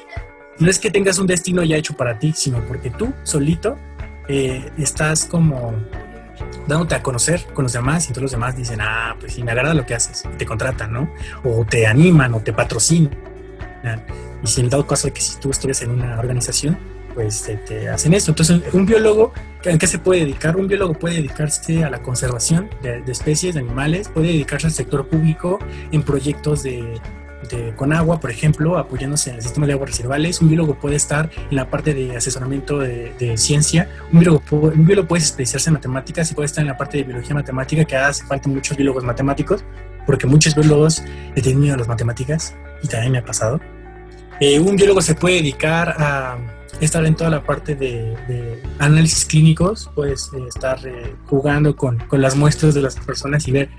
No 0.58 0.70
es 0.70 0.78
que 0.78 0.90
tengas 0.90 1.18
un 1.18 1.26
destino 1.26 1.62
ya 1.64 1.76
hecho 1.76 1.94
para 1.94 2.18
ti, 2.18 2.32
sino 2.34 2.60
porque 2.60 2.90
tú 2.90 3.12
solito 3.24 3.76
eh, 4.28 4.70
estás 4.78 5.24
como 5.24 5.74
dándote 6.66 6.94
a 6.94 7.02
conocer 7.02 7.44
con 7.52 7.64
los 7.64 7.72
demás 7.72 8.08
y 8.08 8.08
todos 8.12 8.22
los 8.22 8.32
demás 8.32 8.56
dicen, 8.56 8.80
ah, 8.80 9.16
pues 9.18 9.34
sí, 9.34 9.42
me 9.42 9.52
agrada 9.52 9.74
lo 9.74 9.84
que 9.84 9.94
haces, 9.94 10.24
te 10.38 10.46
contratan, 10.46 10.92
¿no? 10.92 11.10
O 11.44 11.64
te 11.64 11.86
animan 11.86 12.34
o 12.34 12.40
te 12.40 12.52
patrocinan. 12.52 13.10
Y 14.42 14.46
si 14.46 14.60
en 14.60 14.70
dado 14.70 14.86
caso 14.86 15.08
de 15.08 15.12
que 15.12 15.20
si 15.20 15.38
tú 15.38 15.50
estuvieras 15.50 15.82
en 15.82 15.90
una 15.90 16.18
organización, 16.18 16.78
pues 17.14 17.48
te, 17.66 17.88
hacen 17.88 18.14
esto. 18.14 18.32
Entonces, 18.32 18.62
un 18.72 18.86
biólogo, 18.86 19.32
¿en 19.64 19.78
qué 19.78 19.86
se 19.86 19.98
puede 19.98 20.20
dedicar? 20.20 20.56
Un 20.56 20.66
biólogo 20.66 20.94
puede 20.94 21.16
dedicarse 21.16 21.84
a 21.84 21.90
la 21.90 22.02
conservación 22.02 22.70
de 22.82 23.02
especies, 23.06 23.54
de 23.54 23.60
animales, 23.60 24.08
puede 24.08 24.28
dedicarse 24.28 24.66
al 24.66 24.72
sector 24.72 25.06
público 25.06 25.58
en 25.92 26.02
proyectos 26.02 26.62
de 26.62 27.00
con 27.76 27.92
agua, 27.92 28.20
por 28.20 28.30
ejemplo, 28.30 28.78
apoyándose 28.78 29.30
en 29.30 29.36
el 29.36 29.42
sistema 29.42 29.66
de 29.66 29.72
aguas 29.72 29.90
residuales. 29.90 30.40
Un 30.40 30.48
biólogo 30.48 30.74
puede 30.74 30.96
estar 30.96 31.30
en 31.50 31.56
la 31.56 31.70
parte 31.70 31.94
de 31.94 32.16
asesoramiento 32.16 32.78
de, 32.78 33.34
ciencia. 33.36 33.88
Un 34.12 34.20
biólogo, 34.20 34.42
un 34.50 34.86
biólogo 34.86 35.08
puede 35.08 35.22
especializarse 35.22 35.70
en 35.70 35.74
matemáticas 35.74 36.30
y 36.30 36.34
puede 36.34 36.46
estar 36.46 36.62
en 36.62 36.68
la 36.68 36.76
parte 36.76 36.98
de 36.98 37.04
biología 37.04 37.34
matemática, 37.34 37.84
que 37.84 37.96
hace 37.96 38.24
falta 38.24 38.48
muchos 38.48 38.76
biólogos 38.76 39.04
matemáticos, 39.04 39.64
porque 40.06 40.26
muchos 40.26 40.54
biólogos 40.54 41.02
le 41.34 41.42
tienen 41.42 41.60
miedo 41.60 41.74
a 41.74 41.78
las 41.78 41.88
matemáticas, 41.88 42.54
y 42.82 42.88
también 42.88 43.12
me 43.12 43.18
ha 43.18 43.24
pasado. 43.24 43.60
Eh, 44.40 44.58
un 44.58 44.76
biólogo 44.76 45.00
se 45.00 45.14
puede 45.14 45.36
dedicar 45.36 45.94
a 45.98 46.36
estar 46.80 47.04
en 47.04 47.14
toda 47.14 47.30
la 47.30 47.42
parte 47.42 47.74
de, 47.74 48.62
análisis 48.78 49.24
clínicos, 49.24 49.90
puedes 49.94 50.30
eh, 50.32 50.44
estar 50.48 50.78
eh, 50.86 51.14
jugando 51.26 51.76
con, 51.76 51.98
con, 51.98 52.20
las 52.20 52.36
muestras 52.36 52.74
de 52.74 52.82
las 52.82 52.96
personas 52.96 53.46
y 53.48 53.52
ver 53.52 53.70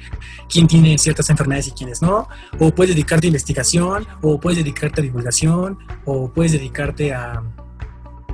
quién 0.50 0.68
tiene 0.68 0.98
ciertas 0.98 1.30
enfermedades 1.30 1.68
y 1.68 1.72
quiénes 1.72 2.02
no, 2.02 2.28
o 2.60 2.72
puedes 2.72 2.96
dedicarte 2.96 3.28
a 3.28 3.30
investigación, 3.30 4.08
o 4.22 4.40
puedes 4.40 4.58
dedicarte 4.58 5.02
a 5.02 5.04
divulgación, 5.04 5.80
o 6.06 6.32
puedes 6.32 6.54
dedicarte 6.54 7.14
a, 7.14 7.44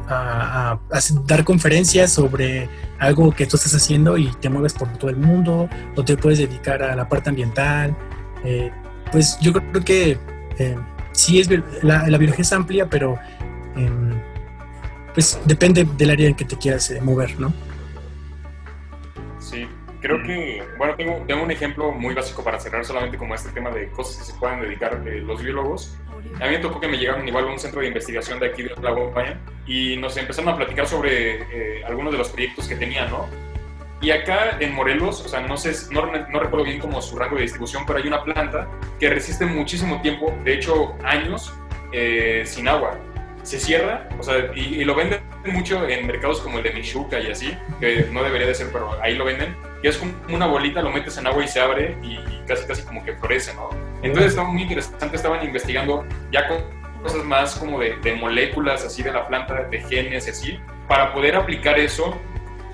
a, 0.08 0.80
dar 1.26 1.44
conferencias 1.44 2.12
sobre 2.12 2.70
algo 3.00 3.32
que 3.32 3.46
tú 3.48 3.58
estás 3.58 3.74
haciendo 3.74 4.18
y 4.18 4.32
te 4.40 4.50
mueves 4.50 4.74
por 4.74 4.88
todo 4.98 5.10
el 5.10 5.18
mundo, 5.18 5.70
o 5.96 6.04
te 6.04 6.18
puedes 6.18 6.40
dedicar 6.40 6.84
a 6.84 6.96
la 6.96 7.10
parte 7.10 7.30
ambiental. 7.30 7.96
Eh, 8.44 8.72
pues 9.12 9.38
yo 9.42 9.52
creo 9.54 9.84
que 9.84 10.18
sí 11.12 11.40
es 11.40 11.50
la, 11.82 12.08
la 12.08 12.18
biología 12.18 12.44
es 12.44 12.54
amplia, 12.54 12.90
pero 12.90 13.18
em, 13.76 14.31
pues 15.14 15.40
depende 15.46 15.86
del 15.98 16.10
área 16.10 16.28
en 16.28 16.36
que 16.36 16.46
te 16.46 16.58
quieras 16.58 16.90
eh, 16.92 17.02
mover, 17.02 17.40
¿no? 17.40 17.54
Sí, 19.40 19.68
creo 20.00 20.22
que, 20.24 20.64
bueno, 20.78 20.96
tengo, 20.96 21.24
tengo, 21.28 21.44
un 21.44 21.52
ejemplo 21.52 21.92
muy 21.92 22.14
básico 22.14 22.44
para 22.44 22.60
cerrar 22.60 22.86
solamente 22.86 23.18
como 23.18 23.36
este 23.36 23.50
tema 23.50 23.70
de 23.72 23.90
cosas 23.90 24.18
que 24.18 24.32
se 24.32 24.40
puedan 24.40 24.62
dedicar 24.62 25.02
eh, 25.06 25.20
los 25.20 25.42
biólogos. 25.42 25.98
A 26.40 26.46
mí 26.46 26.52
me 26.52 26.60
tocó 26.60 26.80
que 26.80 26.88
me 26.88 26.98
llegaron 26.98 27.28
igual 27.28 27.46
a 27.46 27.48
un 27.48 27.60
centro 27.60 27.82
de 27.82 27.88
investigación 27.88 28.40
de 28.40 28.48
aquí 28.48 28.64
de 28.64 28.70
la 28.70 28.92
España 28.92 29.40
y 29.66 29.98
nos 29.98 30.16
empezaron 30.18 30.54
a 30.54 30.58
platicar 30.58 30.88
sobre 30.88 31.42
eh, 31.42 31.84
algunos 31.86 32.12
de 32.12 32.20
los 32.20 32.30
proyectos 32.30 32.68
que 32.68 32.76
tenían, 32.76 33.10
¿no? 33.10 33.28
Y 34.02 34.10
acá 34.10 34.58
en 34.60 34.74
Morelos, 34.74 35.24
o 35.24 35.30
sea, 35.30 35.42
no, 35.42 35.58
sé, 35.58 35.74
no, 35.94 36.08
no, 36.08 36.40
recuerdo 36.40 36.66
bien 36.66 36.80
como 36.80 37.02
su 37.02 37.18
rango 37.20 37.36
de 37.36 37.44
distribución, 37.44 37.84
pero 37.86 38.00
hay 38.00 38.08
una 38.08 38.24
planta 38.24 38.68
que 39.00 39.10
resiste 39.10 39.46
muchísimo 39.46 40.02
tiempo, 40.02 40.34
de 40.44 40.56
hecho 40.56 40.96
años, 41.04 41.54
sin 42.46 42.68
agua 42.68 42.98
se 43.44 43.60
cierra, 43.60 44.08
o 44.20 44.24
sea, 44.24 44.52
y, 44.56 44.84
lo 44.84 44.96
venden 44.96 45.22
mucho 45.46 45.88
en 45.88 46.08
mercados 46.08 46.42
como 46.42 46.58
el 46.58 46.64
de 46.64 46.74
Michuca 46.74 47.20
y 47.20 47.32
así, 47.32 47.58
que 47.80 48.08
no 48.12 48.24
debería 48.24 48.48
de 48.48 48.56
ser, 48.56 48.70
pero 48.72 48.92
ahí 49.02 49.16
lo 49.16 49.26
venden, 49.26 49.56
y 49.84 49.88
es 49.88 49.98
como 49.98 50.14
una 50.30 50.46
bolita, 50.46 50.82
lo 50.82 50.92
metes 50.92 51.18
en 51.18 51.28
agua 51.28 51.44
y 51.44 51.48
se 51.48 51.60
abre 51.60 51.98
y, 52.04 52.18
casi 52.48 52.66
casi 52.66 52.84
como 52.84 53.04
que 53.04 53.14
florece, 53.14 53.54
¿no? 53.54 53.70
Entonces 54.04 54.32
está 54.32 54.44
muy 54.44 54.64
interesante, 54.64 55.16
estaban 55.16 55.44
investigando 55.46 56.06
ya 56.32 56.48
cosas 57.02 57.24
más 57.24 57.56
como 57.56 57.80
de, 57.80 57.96
de 57.98 58.14
moléculas 58.14 58.84
así 58.86 59.04
de 59.04 59.12
la 59.12 59.28
planta, 59.28 59.64
de 59.64 59.80
genes 59.82 60.28
y 60.28 60.30
así, 60.30 60.60
para 60.88 61.14
poder 61.14 61.36
aplicar 61.36 61.80
eso 61.80 62.20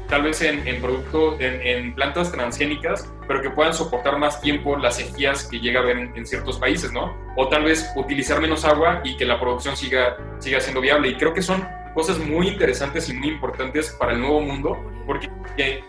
tal 0.08 0.24
vez 0.24 0.42
en, 0.42 0.68
en 0.68 0.82
productos, 0.82 1.40
en, 1.40 1.94
plantas 1.94 2.32
transgénicas, 2.32 3.12
pero 3.28 3.42
que 3.42 3.50
puedan 3.50 3.74
soportar 3.74 4.18
más 4.18 4.42
tiempo 4.42 4.78
las 4.78 4.96
sequías 4.96 5.46
que 5.46 5.60
llega 5.60 5.80
a 5.80 5.84
haber 5.84 5.98
en, 5.98 6.26
ciertos 6.26 6.58
países, 6.58 6.92
¿no? 6.92 7.16
O 7.36 7.48
tal 7.50 7.64
vez 7.64 7.92
utilizar 7.96 8.40
menos 8.40 8.64
agua 8.66 9.02
y 9.04 9.18
que 9.18 9.26
la 9.26 9.40
producción 9.40 9.76
siga, 9.76 10.18
siga 10.40 10.60
siendo 10.60 10.82
viable. 10.82 11.10
Y 11.10 11.16
creo 11.16 11.34
que 11.34 11.42
son 11.42 11.68
cosas 11.94 12.20
muy 12.20 12.48
interesantes 12.48 13.10
y 13.10 13.14
muy 13.14 13.30
importantes 13.30 13.96
para 14.00 14.14
el 14.14 14.22
nuevo 14.22 14.42
mundo, 14.42 14.78
porque 15.06 15.30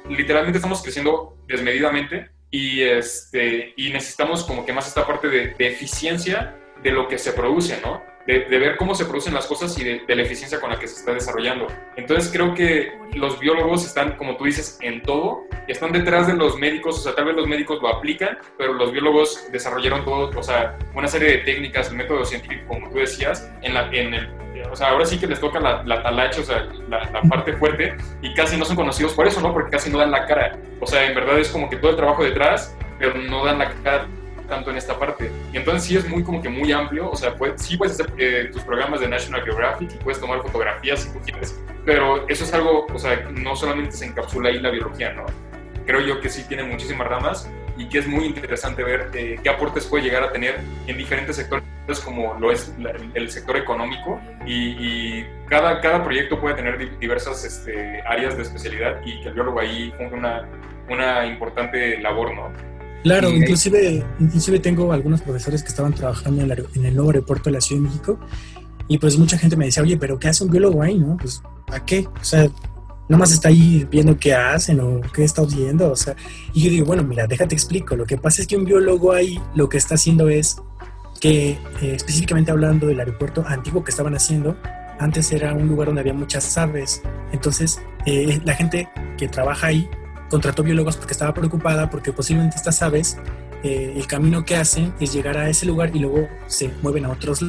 literalmente 0.09 0.59
estamos 0.59 0.83
creciendo 0.83 1.37
desmedidamente 1.47 2.31
y, 2.51 2.83
este, 2.83 3.75
y 3.77 3.91
necesitamos 3.91 4.45
como 4.45 4.65
que 4.65 4.73
más 4.73 4.89
esta 4.89 5.07
parte 5.07 5.29
de, 5.29 5.55
de 5.55 5.69
eficiencia 5.69 6.57
de 6.83 6.91
lo 6.91 7.09
que 7.09 7.19
se 7.19 7.33
produce, 7.33 7.81
¿no? 7.83 8.03
De, 8.29 8.59
ver 8.59 8.77
cómo 8.77 8.95
se 8.95 9.07
producen 9.07 9.33
las 9.33 9.47
cosas 9.47 9.77
y 9.79 9.85
de, 9.85 10.15
la 10.15 10.23
eficiencia 10.23 10.61
con 10.61 10.69
la 10.69 10.79
que 10.79 10.87
se 10.87 11.01
está 11.01 11.15
desarrollando. 11.15 11.67
Entonces 11.97 12.31
creo 12.31 12.55
que 12.55 12.93
los 13.15 13.41
biólogos 13.41 13.87
están, 13.87 14.17
como 14.17 14.37
tú 14.37 14.45
dices, 14.45 14.79
en 14.83 15.03
todo, 15.03 15.45
están 15.67 15.93
detrás 15.93 16.27
de 16.27 16.35
los 16.35 16.59
médicos, 16.59 16.99
o 16.99 17.01
sea, 17.01 17.15
tal 17.15 17.25
vez 17.25 17.37
los 17.37 17.47
médicos 17.47 17.81
lo 17.81 17.89
aplican, 17.89 18.39
pero 18.59 18.75
los 18.75 18.93
biólogos 18.93 19.49
desarrollaron 19.51 20.05
todo, 20.05 20.31
o 20.39 20.43
sea, 20.43 20.77
una 20.95 21.09
serie 21.09 21.31
de 21.31 21.39
técnicas, 21.39 21.89
el 21.89 21.97
método 21.97 22.25
científico, 22.25 22.69
como 22.69 22.91
tú 22.91 22.99
decías, 22.99 23.51
en, 23.63 23.73
la, 23.73 23.89
en 23.93 24.13
el 24.13 24.29
o 24.71 24.77
sea, 24.77 24.89
ahora 24.89 25.07
sí 25.07 25.19
que 25.19 25.27
les 25.27 25.41
toca 25.41 25.61
la, 25.61 25.83
la 25.85 26.03
talacha, 26.03 26.41
o 26.41 26.45
sea, 26.45 26.69
la, 26.89 27.09
la, 27.11 27.23
parte 27.23 27.55
fuerte, 27.55 27.97
y 28.21 28.35
casi 28.35 28.57
no 28.59 28.65
son 28.65 28.77
conocidos 28.77 29.13
por 29.15 29.27
eso, 29.27 29.41
¿no? 29.41 29.53
Porque 29.53 29.71
casi 29.71 29.89
no 29.89 29.99
dan 29.99 30.11
la 30.11 30.27
cara. 30.27 30.59
O 30.81 30.87
sea, 30.87 31.07
en 31.07 31.15
verdad 31.15 31.39
es 31.39 31.49
como 31.49 31.71
que 31.71 31.77
todo 31.77 31.93
el 31.93 31.97
trabajo 31.97 32.25
detrás, 32.25 32.77
pero 32.99 33.15
no 33.15 33.45
dan 33.45 33.59
la 33.61 33.71
cara 33.71 34.09
tanto 34.49 34.71
en 34.71 34.77
esta 34.77 34.99
parte. 34.99 35.31
Y 35.53 35.57
entonces 35.57 35.85
sí 35.85 35.97
es 35.97 36.09
muy 36.09 36.23
como 36.23 36.43
que 36.43 36.49
muy 36.49 36.73
amplio, 36.73 37.11
o 37.11 37.17
sea, 37.17 37.35
pues, 37.37 37.61
sí 37.63 37.77
puedes 37.77 38.01
hacer 38.01 38.13
eh, 38.19 38.51
tus 38.53 38.63
programas 38.63 39.01
de 39.01 39.09
National 39.09 39.43
Geographic 39.45 39.91
y 39.95 39.99
puedes 40.03 40.21
tomar 40.21 40.43
fotografías 40.43 41.01
si 41.01 41.13
tú 41.13 41.21
quieres, 41.25 41.61
pero 41.85 42.27
eso 42.29 42.45
es 42.45 42.53
algo, 42.53 42.87
o 42.93 42.99
sea, 42.99 43.29
no 43.31 43.55
solamente 43.55 43.93
se 43.93 44.07
encapsula 44.07 44.49
ahí 44.49 44.59
la 44.59 44.71
biología, 44.71 45.13
¿no? 45.13 45.27
Creo 45.87 46.01
yo 46.01 46.21
que 46.21 46.29
sí 46.29 46.45
tiene 46.49 46.65
muchísimas 46.65 47.07
ramas 47.07 47.51
y 47.79 47.89
que 47.89 47.99
es 47.99 48.07
muy 48.07 48.27
interesante 48.27 48.83
ver 48.83 49.11
eh, 49.15 49.39
qué 49.43 49.49
aportes 49.49 49.87
puede 49.87 50.05
llegar 50.05 50.25
a 50.25 50.33
tener 50.33 50.59
en 50.87 50.97
diferentes 50.97 51.37
sectores 51.37 51.65
como 52.05 52.35
lo 52.39 52.53
es 52.53 52.75
el 53.15 53.31
sector 53.31 53.57
económico 53.57 54.21
y, 54.45 55.25
cada, 55.49 55.81
cada 55.81 56.05
proyecto 56.05 56.39
puede 56.39 56.55
tener 56.57 56.99
diversas 56.99 57.43
este, 57.43 58.03
áreas 58.03 58.37
de 58.37 58.43
especialidad 58.43 59.01
y 59.03 59.23
que 59.23 59.29
el 59.29 59.35
biólogo 59.35 59.61
ahí 59.61 59.91
cumple 59.97 60.19
una, 60.19 60.47
una 60.91 61.25
importante 61.25 61.99
labor, 61.99 62.35
¿no? 62.35 62.53
Claro, 63.03 63.31
inclusive, 63.31 64.05
inclusive 64.19 64.59
tengo 64.59 64.93
algunos 64.93 65.21
profesores 65.21 65.63
que 65.63 65.69
estaban 65.69 65.95
trabajando 65.95 66.43
en, 66.43 66.85
el 66.85 66.95
nuevo 66.95 67.11
aeropuerto 67.11 67.45
de 67.45 67.53
la 67.53 67.61
Ciudad 67.61 67.83
de 67.83 67.89
México 67.89 68.19
y 68.89 68.99
pues 68.99 69.17
mucha 69.19 69.39
gente 69.39 69.57
me 69.57 69.67
decía, 69.67 69.83
oye, 69.83 69.97
pero 69.97 70.19
¿qué 70.19 70.29
hace 70.29 70.45
un 70.45 70.51
biólogo 70.51 70.83
ahí, 70.83 70.99
no? 70.99 71.17
Pues, 71.17 71.43
¿a 71.69 71.85
qué? 71.85 72.09
O 72.21 72.25
sea, 72.25 72.49
nomás 73.09 73.33
está 73.33 73.49
ahí 73.49 73.87
viendo 73.91 74.19
qué 74.19 74.35
hacen 74.35 74.81
o 74.81 75.01
qué 75.13 75.25
está 75.25 75.43
viendo, 75.45 75.91
o 75.91 75.97
sea, 75.97 76.17
y 76.53 76.65
yo 76.65 76.71
digo, 76.71 76.87
bueno, 76.87 77.03
mira, 77.05 77.27
déjate 77.27 77.55
explico, 77.55 77.97
lo 77.97 78.05
que 78.05 78.17
pasa 78.17 78.43
es 78.43 78.49
que 78.49 78.57
un 78.57 78.65
biólogo 78.65 79.13
ahí 79.13 79.41
lo 79.55 79.69
que 79.69 79.79
está 79.79 79.95
haciendo 79.95 80.29
es 80.29 80.57
que, 81.21 81.51
eh, 81.51 81.59
específicamente 81.95 82.51
hablando 82.51 82.87
del 82.87 82.99
aeropuerto 82.99 83.45
antiguo 83.47 83.85
que 83.85 83.91
estaban 83.91 84.15
haciendo, 84.15 84.57
antes 84.99 85.31
era 85.33 85.55
un 85.55 85.69
lugar 85.69 85.87
donde 85.87 86.01
había 86.01 86.15
muchas 86.15 86.59
aves, 86.59 87.03
entonces 87.33 87.81
eh, 88.07 88.41
la 88.45 88.55
gente 88.55 88.89
que 89.17 89.29
trabaja 89.29 89.69
ahí 89.69 89.89
contrató 90.29 90.63
biólogos 90.63 90.97
porque 90.97 91.13
estaba 91.13 91.35
preocupada 91.35 91.91
porque 91.91 92.13
posiblemente 92.13 92.57
estas 92.57 92.83
aves, 92.83 93.19
eh, 93.63 93.95
el 93.97 94.07
camino 94.07 94.45
que 94.45 94.57
hacen 94.57 94.95
es 95.01 95.13
llegar 95.13 95.37
a 95.37 95.49
ese 95.49 95.67
lugar 95.67 95.95
y 95.95 95.99
luego 95.99 96.29
se 96.47 96.71
mueven 96.83 97.05
a 97.05 97.11
otros 97.11 97.45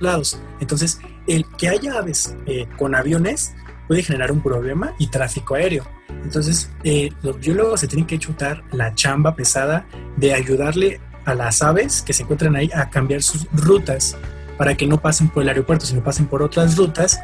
lados. 0.00 0.38
Entonces, 0.60 1.00
el 1.26 1.44
que 1.58 1.68
haya 1.68 1.98
aves 1.98 2.36
eh, 2.46 2.66
con 2.76 2.94
aviones 2.94 3.54
puede 3.88 4.02
generar 4.02 4.32
un 4.32 4.42
problema 4.42 4.94
y 4.98 5.08
tráfico 5.08 5.54
aéreo. 5.54 5.86
Entonces, 6.22 6.70
eh, 6.84 7.10
los 7.22 7.38
biólogos 7.38 7.80
se 7.80 7.88
tienen 7.88 8.06
que 8.06 8.18
chutar 8.18 8.62
la 8.72 8.94
chamba 8.94 9.34
pesada 9.34 9.86
de 10.16 10.34
ayudarle 10.34 11.00
a 11.24 11.34
las 11.34 11.62
aves 11.62 12.02
que 12.02 12.12
se 12.12 12.22
encuentran 12.22 12.56
ahí 12.56 12.70
a 12.74 12.90
cambiar 12.90 13.22
sus 13.22 13.46
rutas 13.52 14.16
para 14.56 14.76
que 14.76 14.86
no 14.86 15.00
pasen 15.00 15.28
por 15.28 15.42
el 15.42 15.48
aeropuerto, 15.48 15.86
sino 15.86 16.02
pasen 16.02 16.26
por 16.26 16.42
otras 16.42 16.76
rutas 16.76 17.20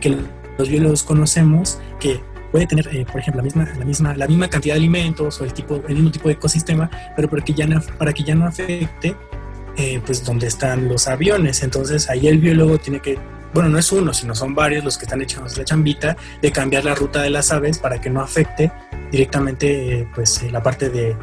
que 0.00 0.16
los 0.58 0.68
biólogos 0.68 1.02
conocemos 1.02 1.78
que 2.00 2.20
puede 2.50 2.66
tener, 2.66 2.88
eh, 2.94 3.04
por 3.04 3.20
ejemplo, 3.20 3.40
la 3.40 3.44
misma, 3.44 3.68
la, 3.78 3.84
misma, 3.84 4.14
la 4.14 4.26
misma 4.26 4.48
cantidad 4.48 4.74
de 4.74 4.80
alimentos 4.80 5.40
o 5.40 5.44
el, 5.44 5.52
tipo, 5.52 5.82
el 5.88 5.94
mismo 5.94 6.10
tipo 6.10 6.28
de 6.28 6.34
ecosistema, 6.34 6.90
pero 7.14 7.28
para 7.28 7.42
que 7.42 7.52
ya 7.52 7.66
no, 7.66 7.80
para 7.98 8.12
que 8.12 8.22
ya 8.22 8.34
no 8.34 8.46
afecte 8.46 9.16
eh, 9.76 10.00
pues 10.04 10.24
donde 10.24 10.46
están 10.46 10.88
los 10.88 11.06
aviones. 11.08 11.62
Entonces 11.62 12.08
ahí 12.08 12.28
el 12.28 12.38
biólogo 12.38 12.78
tiene 12.78 13.00
que 13.00 13.18
bueno, 13.52 13.70
no 13.70 13.78
es 13.78 13.90
uno, 13.90 14.12
sino 14.12 14.34
son 14.34 14.54
varios 14.54 14.84
los 14.84 14.98
que 14.98 15.06
están 15.06 15.22
echando 15.22 15.48
la 15.56 15.64
chambita 15.64 16.16
de 16.42 16.52
cambiar 16.52 16.84
la 16.84 16.94
ruta 16.94 17.22
de 17.22 17.30
las 17.30 17.52
aves 17.52 17.78
para 17.78 17.98
que 18.00 18.10
no 18.10 18.20
afecte 18.20 18.70
directamente 19.10 20.00
eh, 20.00 20.08
pues 20.14 20.42
la 20.52 20.62
parte 20.62 20.90
de 20.90 21.16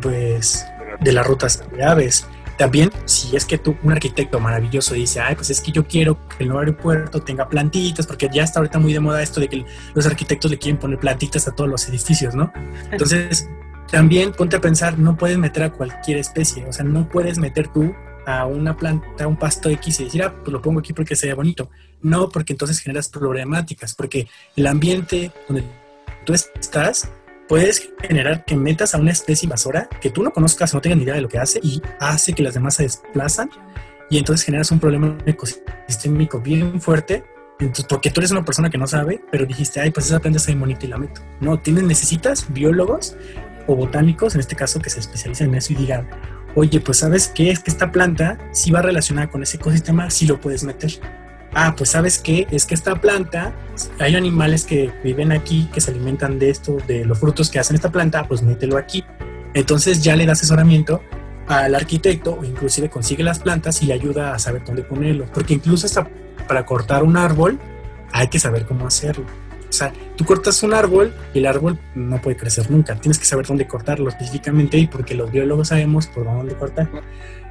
pues 0.00 0.64
de 1.00 1.12
las 1.12 1.26
rutas 1.26 1.64
de 1.74 1.82
aves. 1.82 2.26
También, 2.62 2.92
si 3.06 3.34
es 3.34 3.44
que 3.44 3.58
tú, 3.58 3.76
un 3.82 3.90
arquitecto 3.90 4.38
maravilloso, 4.38 4.94
dice, 4.94 5.18
ay, 5.18 5.34
pues 5.34 5.50
es 5.50 5.60
que 5.60 5.72
yo 5.72 5.84
quiero 5.84 6.16
que 6.28 6.44
el 6.44 6.46
nuevo 6.46 6.60
aeropuerto 6.60 7.20
tenga 7.20 7.48
plantitas, 7.48 8.06
porque 8.06 8.30
ya 8.32 8.44
está 8.44 8.60
ahorita 8.60 8.78
muy 8.78 8.92
de 8.92 9.00
moda 9.00 9.20
esto 9.20 9.40
de 9.40 9.48
que 9.48 9.64
los 9.94 10.06
arquitectos 10.06 10.48
le 10.48 10.58
quieren 10.58 10.78
poner 10.78 11.00
plantitas 11.00 11.48
a 11.48 11.56
todos 11.56 11.68
los 11.68 11.88
edificios, 11.88 12.36
¿no? 12.36 12.52
Entonces, 12.92 13.48
también 13.90 14.30
ponte 14.30 14.54
a 14.54 14.60
pensar, 14.60 14.96
no 14.96 15.16
puedes 15.16 15.38
meter 15.38 15.64
a 15.64 15.72
cualquier 15.72 16.18
especie, 16.18 16.64
o 16.64 16.72
sea, 16.72 16.84
no 16.84 17.08
puedes 17.08 17.36
meter 17.36 17.66
tú 17.66 17.92
a 18.26 18.46
una 18.46 18.76
planta, 18.76 19.24
a 19.24 19.26
un 19.26 19.36
pasto 19.36 19.68
X 19.68 19.98
y 19.98 20.04
decir, 20.04 20.22
ah, 20.22 20.32
pues 20.32 20.52
lo 20.52 20.62
pongo 20.62 20.78
aquí 20.78 20.92
porque 20.92 21.16
se 21.16 21.26
ve 21.26 21.34
bonito. 21.34 21.68
No, 22.00 22.28
porque 22.28 22.52
entonces 22.52 22.78
generas 22.78 23.08
problemáticas, 23.08 23.96
porque 23.96 24.28
el 24.54 24.68
ambiente 24.68 25.32
donde 25.48 25.64
tú 26.24 26.32
estás 26.32 27.10
puedes 27.52 27.92
generar 28.00 28.46
que 28.46 28.56
metas 28.56 28.94
a 28.94 28.98
una 28.98 29.10
especie 29.10 29.44
invasora 29.44 29.86
que 30.00 30.08
tú 30.08 30.22
no 30.22 30.30
conozcas, 30.30 30.72
no 30.72 30.80
tengas 30.80 30.96
ni 30.96 31.04
idea 31.04 31.16
de 31.16 31.20
lo 31.20 31.28
que 31.28 31.38
hace 31.38 31.60
y 31.62 31.82
hace 32.00 32.32
que 32.32 32.42
las 32.42 32.54
demás 32.54 32.76
se 32.76 32.84
desplazan 32.84 33.50
y 34.08 34.16
entonces 34.16 34.46
generas 34.46 34.70
un 34.70 34.80
problema 34.80 35.18
ecosistémico 35.26 36.40
bien 36.40 36.80
fuerte. 36.80 37.22
Entonces, 37.60 37.84
porque 37.86 38.10
tú 38.10 38.20
eres 38.20 38.30
una 38.30 38.42
persona 38.42 38.70
que 38.70 38.78
no 38.78 38.86
sabe, 38.86 39.22
pero 39.30 39.44
dijiste, 39.44 39.82
ay, 39.82 39.90
pues 39.90 40.06
esa 40.06 40.18
planta 40.18 40.38
está 40.38 40.54
bonita 40.54 40.86
y 40.86 40.88
la 40.88 40.96
meto. 40.96 41.20
No, 41.40 41.60
tienes, 41.60 41.82
necesitas 41.84 42.50
biólogos 42.50 43.18
o 43.66 43.76
botánicos, 43.76 44.34
en 44.34 44.40
este 44.40 44.56
caso, 44.56 44.80
que 44.80 44.88
se 44.88 45.00
especialicen 45.00 45.50
en 45.50 45.56
eso 45.56 45.74
y 45.74 45.76
digan, 45.76 46.08
oye, 46.54 46.80
pues 46.80 47.00
sabes 47.00 47.28
qué 47.28 47.50
es 47.50 47.60
que 47.60 47.70
esta 47.70 47.92
planta 47.92 48.38
si 48.52 48.70
va 48.70 48.80
relacionada 48.80 49.28
con 49.28 49.42
ese 49.42 49.58
ecosistema, 49.58 50.08
sí 50.08 50.24
lo 50.24 50.40
puedes 50.40 50.64
meter. 50.64 50.90
Ah, 51.54 51.74
pues 51.76 51.90
sabes 51.90 52.18
qué, 52.18 52.46
es 52.50 52.64
que 52.64 52.74
esta 52.74 53.00
planta, 53.00 53.52
hay 53.98 54.16
animales 54.16 54.64
que 54.64 54.90
viven 55.04 55.32
aquí, 55.32 55.68
que 55.72 55.80
se 55.80 55.90
alimentan 55.90 56.38
de 56.38 56.48
esto, 56.48 56.78
de 56.86 57.04
los 57.04 57.18
frutos 57.18 57.50
que 57.50 57.58
hacen 57.58 57.76
esta 57.76 57.90
planta, 57.90 58.26
pues 58.26 58.42
mételo 58.42 58.78
aquí. 58.78 59.04
Entonces 59.52 60.02
ya 60.02 60.16
le 60.16 60.24
da 60.24 60.32
asesoramiento 60.32 61.02
al 61.46 61.74
arquitecto 61.74 62.38
o 62.40 62.44
inclusive 62.44 62.88
consigue 62.88 63.22
las 63.22 63.38
plantas 63.40 63.82
y 63.82 63.86
le 63.86 63.92
ayuda 63.92 64.34
a 64.34 64.38
saber 64.38 64.64
dónde 64.64 64.82
ponerlo. 64.82 65.26
Porque 65.32 65.54
incluso 65.54 65.86
hasta 65.86 66.08
para 66.48 66.64
cortar 66.64 67.02
un 67.02 67.18
árbol 67.18 67.58
hay 68.12 68.28
que 68.28 68.38
saber 68.38 68.64
cómo 68.64 68.86
hacerlo. 68.86 69.26
O 69.68 69.72
sea, 69.74 69.92
tú 70.16 70.24
cortas 70.24 70.62
un 70.62 70.74
árbol 70.74 71.14
y 71.32 71.38
el 71.38 71.46
árbol 71.46 71.78
no 71.94 72.20
puede 72.20 72.36
crecer 72.36 72.70
nunca. 72.70 72.94
Tienes 72.94 73.18
que 73.18 73.24
saber 73.24 73.46
dónde 73.46 73.66
cortarlo 73.66 74.08
específicamente 74.08 74.78
y 74.78 74.86
porque 74.86 75.14
los 75.14 75.30
biólogos 75.30 75.68
sabemos 75.68 76.06
por 76.06 76.24
dónde 76.24 76.54
cortar. 76.54 76.90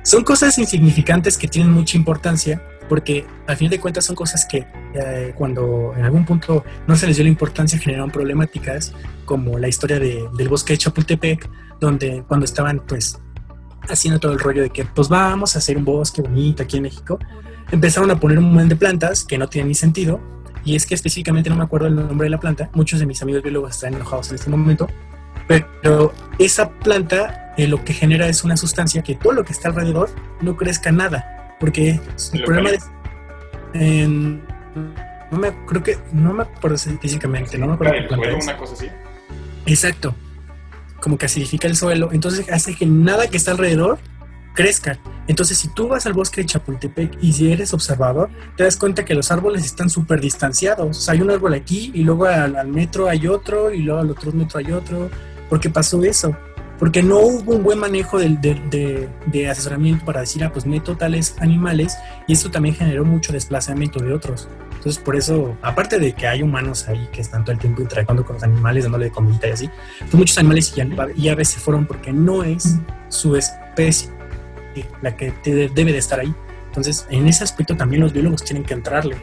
Son 0.04 0.24
cosas 0.24 0.58
insignificantes 0.58 1.38
que 1.38 1.48
tienen 1.48 1.72
mucha 1.72 1.98
importancia 1.98 2.62
porque 2.92 3.26
al 3.48 3.56
fin 3.56 3.70
de 3.70 3.80
cuentas 3.80 4.04
son 4.04 4.18
cosas 4.18 4.46
que 4.46 4.68
eh, 4.94 5.34
cuando 5.38 5.94
en 5.96 6.04
algún 6.04 6.26
punto 6.26 6.66
no 6.88 6.98
se 6.98 7.08
les 7.08 7.16
dio 7.16 7.24
la 7.24 7.30
importancia 7.30 7.80
generaron 7.80 8.12
problemáticas 8.12 8.94
como 9.24 9.58
la 9.58 9.70
historia 9.70 9.98
del 9.98 10.50
bosque 10.50 10.74
de 10.74 10.78
Chapultepec 10.78 11.50
donde 11.80 12.26
cuando 12.28 12.44
estaban 12.44 12.82
pues 12.86 13.18
haciendo 13.88 14.20
todo 14.20 14.34
el 14.34 14.40
rollo 14.40 14.62
de 14.62 14.72
que 14.72 14.84
pues 14.84 15.08
vamos 15.08 15.56
a 15.56 15.60
hacer 15.60 15.78
un 15.78 15.86
bosque 15.86 16.22
bonito 16.22 16.64
aquí 16.64 16.76
en 16.76 16.84
México 16.84 17.18
empezaron 17.72 18.12
a 18.12 18.20
poner 18.20 18.40
un 18.40 18.52
montón 18.52 18.68
de 18.68 18.76
plantas 18.76 19.24
que 19.24 19.38
no 19.38 19.48
tienen 19.48 19.70
ni 19.70 19.76
sentido 19.76 20.20
y 20.66 20.76
es 20.76 20.86
que 20.86 20.94
específicamente 20.94 21.50
no 21.50 21.56
me 21.56 21.64
acuerdo 21.64 21.88
el 21.88 21.96
nombre 21.96 22.26
de 22.26 22.30
la 22.30 22.42
planta. 22.42 22.70
Muchos 22.74 23.00
de 23.00 23.06
mis 23.06 23.22
amigos 23.22 23.42
biólogos 23.42 23.72
están 23.72 23.94
enojados 23.94 24.30
en 24.30 24.36
este 24.36 24.50
momento. 24.50 24.88
Pero 25.48 26.14
esa 26.38 26.70
planta 26.70 27.54
eh, 27.58 27.68
lo 27.68 27.84
que 27.84 27.94
genera 27.94 28.28
es 28.28 28.44
una 28.44 28.58
sustancia 28.58 29.02
que 29.02 29.16
todo 29.16 29.34
lo 29.34 29.44
que 29.44 29.54
está 29.54 29.70
alrededor 29.70 30.10
no 30.42 30.56
crezca 30.56 30.92
nada. 30.92 31.41
Porque 31.62 32.00
el 32.34 32.44
problema 32.44 32.72
es... 32.72 32.90
no 33.74 35.38
me 35.38 35.52
creo 35.68 35.84
que 35.84 35.98
no 36.12 36.34
me 36.34 36.44
acuerdo 36.44 36.76
específicamente, 36.76 37.58
no 37.58 37.68
me 37.68 37.74
acuerdo. 37.76 37.94
El 37.94 38.10
suelo, 38.10 38.38
una 38.44 38.58
cosa 38.58 38.74
así. 38.74 38.88
Exacto. 39.66 40.14
Como 41.00 41.18
que 41.18 41.28
acidifica 41.28 41.70
el 41.70 41.78
suelo. 41.78 42.10
Entonces 42.12 42.52
hace 42.52 42.76
que 42.76 42.86
nada 42.86 43.28
que 43.28 43.38
está 43.38 43.52
alrededor 43.52 44.00
crezcan. 44.54 45.00
Entonces, 45.28 45.58
si 45.58 45.70
tú 45.70 45.88
vas 45.88 46.06
al 46.06 46.14
bosque 46.14 46.42
de 46.42 46.48
Chapultepec 46.48 47.18
y 47.22 47.34
si 47.34 47.52
eres 47.52 47.74
observador, 47.74 48.30
te 48.58 48.64
das 48.64 48.76
cuenta 48.76 49.06
que 49.06 49.14
los 49.14 49.32
árboles 49.32 49.66
están 49.66 49.90
súper 49.90 50.20
distanciados. 50.20 50.98
O 50.98 51.02
sea, 51.02 51.14
hay 51.14 51.22
un 51.22 51.32
árbol 51.32 51.54
aquí 51.54 51.92
y 51.94 52.04
luego 52.04 52.26
al, 52.26 52.68
metro 52.68 53.08
hay 53.08 53.28
otro 53.28 53.72
y 53.72 53.84
luego 53.84 54.02
al 54.02 54.10
otro 54.10 54.32
metro 54.32 54.60
hay 54.60 54.72
otro. 54.72 55.10
¿Por 55.50 55.60
qué 55.60 55.70
pasó 55.70 56.04
eso? 56.04 56.36
Porque 56.82 57.04
no 57.04 57.20
hubo 57.20 57.54
un 57.54 57.62
buen 57.62 57.78
manejo 57.78 58.18
de, 58.18 59.08
de, 59.28 59.50
asesoramiento 59.50 60.04
para 60.04 60.22
decir, 60.22 60.44
ah, 60.44 60.52
pues 60.52 60.66
meto 60.66 60.98
tales 60.98 61.36
animales 61.40 61.96
y 62.28 62.34
esto 62.34 62.50
también 62.50 62.74
generó 62.74 63.06
mucho 63.06 63.32
desplazamiento 63.32 64.00
de 64.00 64.12
otros. 64.12 64.50
Entonces, 64.78 65.00
por 65.00 65.16
eso, 65.16 65.56
aparte 65.62 66.00
de 66.00 66.14
que 66.14 66.28
hay 66.28 66.42
humanos 66.42 66.88
ahí 66.88 67.08
que 67.12 67.22
están 67.22 67.44
todo 67.44 67.52
el 67.54 67.60
tiempo 67.60 67.84
interactuando 67.84 68.26
con 68.26 68.34
los 68.34 68.44
animales, 68.44 68.86
dándole 68.86 69.06
de 69.06 69.12
comida 69.12 69.48
y 69.48 69.52
así, 69.52 69.70
pues 70.00 70.16
muchos 70.16 70.40
animales 70.40 70.74
y 71.16 71.30
a 71.30 71.36
veces 71.36 71.62
fueron 71.62 71.86
porque 71.86 72.12
no 72.12 72.44
es 72.44 72.80
su 73.10 73.36
especie 73.36 74.10
la 75.04 75.16
que 75.16 75.32
debe 75.46 75.92
de 75.92 76.00
estar 76.00 76.20
ahí. 76.20 76.34
Entonces, 76.66 77.06
en 77.12 77.28
ese 77.28 77.44
aspecto 77.44 77.78
también 77.78 78.02
los 78.02 78.12
biólogos 78.12 78.44
tienen 78.44 78.64
que 78.64 78.74
entrarle. 78.74 79.18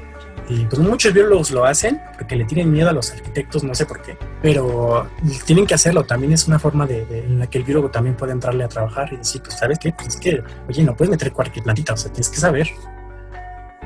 Y 0.48 0.64
pues 0.64 0.80
muchos 0.80 1.12
biólogos 1.12 1.50
lo 1.50 1.64
hacen 1.64 2.00
porque 2.16 2.34
le 2.34 2.44
tienen 2.44 2.72
miedo 2.72 2.88
a 2.88 2.92
los 2.92 3.10
arquitectos, 3.12 3.64
no 3.64 3.74
sé 3.74 3.84
por 3.84 4.00
qué, 4.00 4.16
pero 4.40 5.06
tienen 5.44 5.66
que 5.66 5.74
hacerlo. 5.74 6.04
También 6.04 6.32
es 6.32 6.48
una 6.48 6.58
forma 6.58 6.86
de, 6.86 7.02
en 7.26 7.38
la 7.38 7.48
que 7.48 7.58
el 7.58 7.64
biólogo 7.64 7.90
también 7.90 8.16
puede 8.16 8.32
entrarle 8.32 8.64
a 8.64 8.68
trabajar 8.68 9.12
y 9.12 9.18
decir, 9.18 9.42
pues, 9.42 9.58
¿sabes 9.58 9.78
qué? 9.78 9.92
Pues 9.92 10.08
es 10.08 10.16
que, 10.16 10.42
oye, 10.66 10.82
no 10.82 10.96
puedes 10.96 11.10
meter 11.10 11.32
cualquier 11.32 11.64
plantita, 11.64 11.92
o 11.92 11.96
sea, 11.96 12.10
tienes 12.10 12.30
que 12.30 12.38
saber. 12.38 12.68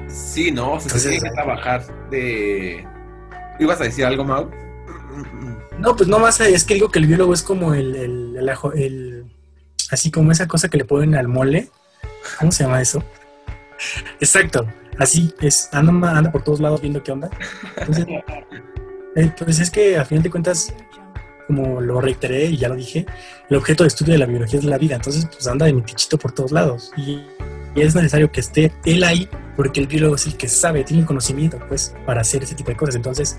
Sí, 0.07 0.53
no, 0.53 0.75
o 0.75 0.81
sea, 0.81 0.87
Entonces, 0.87 1.11
tiene 1.11 1.29
que 1.29 1.35
trabajar 1.35 1.85
de... 2.11 2.87
¿Ibas 3.59 3.81
a 3.81 3.85
decir 3.85 4.05
algo, 4.05 4.25
Mau? 4.25 4.49
No, 5.79 5.97
pues 5.97 6.09
no 6.09 6.21
más, 6.21 6.41
es 6.41 6.65
que 6.65 6.75
digo 6.75 6.91
que 6.91 7.01
el 7.01 7.07
biólogo 7.07 7.35
es 7.35 7.43
como 7.43 7.75
el, 7.75 7.97
el, 7.97 8.37
el, 8.37 8.51
el 8.77 9.25
así 9.91 10.11
como 10.11 10.31
esa 10.31 10.47
cosa 10.47 10.69
que 10.69 10.79
le 10.79 10.85
ponen 10.85 11.17
al 11.17 11.27
mole. 11.27 11.69
¿Cómo 12.39 12.53
se 12.53 12.65
llama 12.65 12.81
eso? 12.81 13.03
Exacto, 14.21 14.67
así 14.99 15.35
es, 15.41 15.69
anda, 15.73 16.17
anda 16.17 16.33
por 16.33 16.43
todos 16.43 16.61
lados 16.61 16.81
viendo 16.81 17.03
qué 17.03 17.13
onda. 17.13 17.31
Entonces, 17.77 18.07
eh, 19.17 19.33
pues 19.39 19.61
es 19.61 19.71
que 19.71 19.99
a 19.99 20.05
final 20.05 20.23
de 20.23 20.31
cuentas, 20.31 20.75
como 21.47 21.81
lo 21.81 22.01
reiteré 22.01 22.47
y 22.47 22.57
ya 22.57 22.69
lo 22.69 22.77
dije, 22.77 23.07
el 23.49 23.57
objeto 23.57 23.85
de 23.85 23.89
estudio 23.89 24.13
de 24.13 24.19
la 24.19 24.27
biología 24.27 24.59
es 24.59 24.65
la 24.65 24.79
vida, 24.79 24.97
entonces 24.97 25.27
pues 25.27 25.47
anda 25.47 25.67
de 25.67 25.73
mi 25.73 25.83
tichito 25.83 26.19
por 26.19 26.33
todos 26.33 26.53
lados. 26.53 26.93
Y, 26.97 27.23
es 27.75 27.95
necesario 27.95 28.31
que 28.31 28.41
esté 28.41 28.71
él 28.85 29.03
ahí, 29.03 29.27
porque 29.57 29.81
el 29.81 29.87
biólogo 29.87 30.17
es 30.17 30.27
el 30.27 30.37
que 30.37 30.47
sabe, 30.47 30.85
tiene 30.85 31.01
el 31.01 31.07
conocimiento, 31.07 31.59
pues, 31.69 31.95
para 32.05 32.21
hacer 32.21 32.43
ese 32.43 32.55
tipo 32.55 32.69
de 32.69 32.77
cosas. 32.77 32.97
Entonces, 32.97 33.39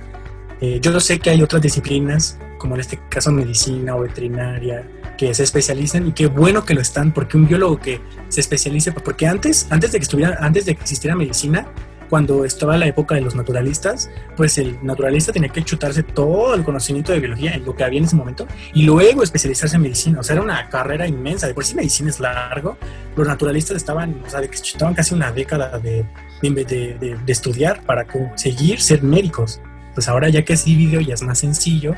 eh, 0.59 0.79
yo 0.81 0.99
sé 0.99 1.19
que 1.19 1.29
hay 1.29 1.43
otras 1.43 1.61
disciplinas, 1.61 2.39
como 2.57 2.73
en 2.73 2.81
este 2.81 2.99
caso 3.09 3.31
medicina 3.31 3.95
o 3.95 4.01
veterinaria, 4.01 4.83
que 5.17 5.33
se 5.33 5.43
especializan 5.43 6.07
y 6.07 6.11
qué 6.11 6.27
bueno 6.27 6.65
que 6.65 6.73
lo 6.73 6.81
están, 6.81 7.11
porque 7.11 7.37
un 7.37 7.47
biólogo 7.47 7.79
que 7.79 8.01
se 8.29 8.41
especialice, 8.41 8.91
porque 8.91 9.27
antes, 9.27 9.67
antes 9.69 9.91
de 9.91 9.99
que 9.99 10.03
estuviera, 10.03 10.37
antes 10.41 10.65
de 10.65 10.75
que 10.75 10.81
existiera 10.81 11.15
medicina, 11.15 11.67
cuando 12.13 12.45
estaba 12.45 12.77
la 12.77 12.85
época 12.85 13.15
de 13.15 13.21
los 13.21 13.33
naturalistas, 13.33 14.11
pues 14.37 14.59
el 14.59 14.77
naturalista 14.83 15.31
tenía 15.31 15.49
que 15.49 15.63
chutarse 15.63 16.03
todo 16.03 16.53
el 16.53 16.63
conocimiento 16.63 17.11
de 17.11 17.19
biología, 17.19 17.55
en 17.55 17.65
lo 17.65 17.75
que 17.75 17.83
había 17.83 17.97
en 17.97 18.05
ese 18.05 18.15
momento, 18.15 18.45
y 18.71 18.83
luego 18.83 19.23
especializarse 19.23 19.77
en 19.77 19.81
medicina. 19.81 20.19
O 20.19 20.23
sea, 20.23 20.35
era 20.35 20.43
una 20.43 20.69
carrera 20.69 21.07
inmensa. 21.07 21.47
De 21.47 21.55
por 21.55 21.65
sí 21.65 21.73
medicina 21.73 22.11
es 22.11 22.19
largo. 22.19 22.77
Los 23.15 23.27
naturalistas 23.27 23.77
estaban, 23.77 24.21
o 24.23 24.29
sea, 24.29 24.41
de 24.41 24.49
que 24.49 24.59
chutaban 24.59 24.93
casi 24.93 25.15
una 25.15 25.31
década 25.31 25.79
de, 25.79 26.05
de, 26.43 27.17
estudiar 27.25 27.81
para 27.81 28.05
conseguir 28.05 28.79
ser 28.79 29.01
médicos. 29.01 29.59
Pues 29.95 30.07
ahora 30.07 30.29
ya 30.29 30.45
que 30.45 30.53
es 30.53 30.65
dividido 30.65 31.01
ya 31.01 31.15
es 31.15 31.23
más 31.23 31.39
sencillo 31.39 31.95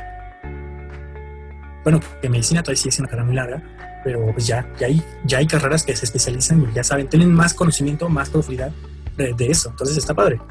bueno, 1.85 2.01
que 2.19 2.29
medicina 2.29 2.63
todavía 2.63 2.81
sigue 2.81 2.91
siendo 2.91 3.05
una 3.05 3.11
carrera 3.11 3.25
muy 3.25 3.35
larga, 3.35 4.01
pero 4.03 4.31
pues 4.33 4.47
ya, 4.47 4.67
ya, 4.79 4.87
hay, 4.87 5.01
ya 5.23 5.37
hay 5.37 5.45
carreras 5.45 5.83
que 5.83 5.95
se 5.95 6.05
especializan 6.05 6.67
y 6.69 6.73
ya 6.73 6.83
saben, 6.83 7.07
tienen 7.07 7.31
más 7.31 7.53
conocimiento, 7.53 8.09
más 8.09 8.29
profundidad 8.31 8.71
de, 9.15 9.35
eso. 9.47 9.69
Entonces 9.69 9.97
está 9.97 10.15
padre. 10.15 10.41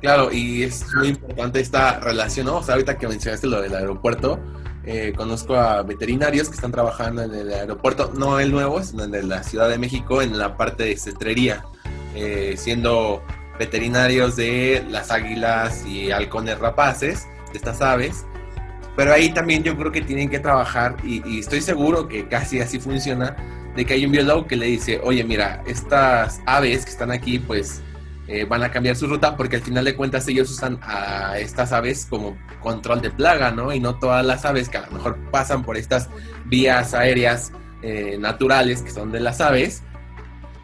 Claro, 0.00 0.32
y 0.32 0.62
es 0.62 0.86
muy 0.94 1.08
importante 1.08 1.60
esta 1.60 2.00
relación, 2.00 2.46
¿no? 2.46 2.56
O 2.56 2.62
sea, 2.62 2.74
ahorita 2.74 2.96
que 2.96 3.06
mencionaste 3.06 3.46
lo 3.46 3.60
del 3.60 3.74
aeropuerto, 3.74 4.40
eh, 4.86 5.12
conozco 5.14 5.56
a 5.56 5.82
veterinarios 5.82 6.48
que 6.48 6.54
están 6.54 6.72
trabajando 6.72 7.22
en 7.22 7.34
el 7.34 7.52
aeropuerto, 7.52 8.10
no 8.16 8.40
el 8.40 8.50
nuevo, 8.50 8.82
sino 8.82 9.04
en 9.04 9.28
la 9.28 9.42
Ciudad 9.42 9.68
de 9.68 9.76
México, 9.76 10.22
en 10.22 10.38
la 10.38 10.56
parte 10.56 10.84
de 10.84 10.96
cetrería, 10.96 11.64
eh, 12.14 12.54
siendo 12.56 13.22
veterinarios 13.58 14.36
de 14.36 14.84
las 14.88 15.10
águilas 15.10 15.84
y 15.86 16.10
halcones 16.12 16.58
rapaces, 16.58 17.26
de 17.52 17.58
estas 17.58 17.82
aves, 17.82 18.26
pero 18.96 19.12
ahí 19.12 19.32
también 19.32 19.62
yo 19.62 19.76
creo 19.76 19.90
que 19.90 20.00
tienen 20.00 20.28
que 20.28 20.38
trabajar 20.38 20.96
y, 21.04 21.38
estoy 21.38 21.60
seguro 21.60 22.08
que 22.08 22.28
casi 22.28 22.60
así 22.60 22.78
funciona, 22.78 23.36
de 23.74 23.84
que 23.84 23.94
hay 23.94 24.06
un 24.06 24.12
biólogo 24.12 24.46
que 24.46 24.56
le 24.56 24.66
dice, 24.66 25.00
oye, 25.02 25.24
mira, 25.24 25.62
estas 25.66 26.40
aves 26.46 26.84
que 26.84 26.90
están 26.90 27.10
aquí, 27.10 27.40
pues 27.40 27.82
eh, 28.28 28.44
van 28.44 28.62
a 28.62 28.70
cambiar 28.70 28.96
su 28.96 29.06
ruta 29.06 29.36
porque 29.36 29.56
al 29.56 29.62
final 29.62 29.84
de 29.84 29.96
cuentas 29.96 30.26
ellos 30.28 30.50
usan 30.50 30.78
a 30.82 31.38
estas 31.38 31.72
aves 31.72 32.06
como 32.08 32.38
control 32.60 33.02
de 33.02 33.10
plaga, 33.10 33.50
¿no? 33.50 33.72
Y 33.72 33.80
no 33.80 33.98
todas 33.98 34.24
las 34.24 34.44
aves 34.44 34.68
que 34.68 34.78
a 34.78 34.86
lo 34.86 34.92
mejor 34.92 35.18
pasan 35.30 35.64
por 35.64 35.76
estas 35.76 36.08
vías 36.46 36.94
aéreas 36.94 37.52
eh, 37.82 38.16
naturales 38.18 38.80
que 38.80 38.90
son 38.90 39.12
de 39.12 39.20
las 39.20 39.40
aves, 39.40 39.82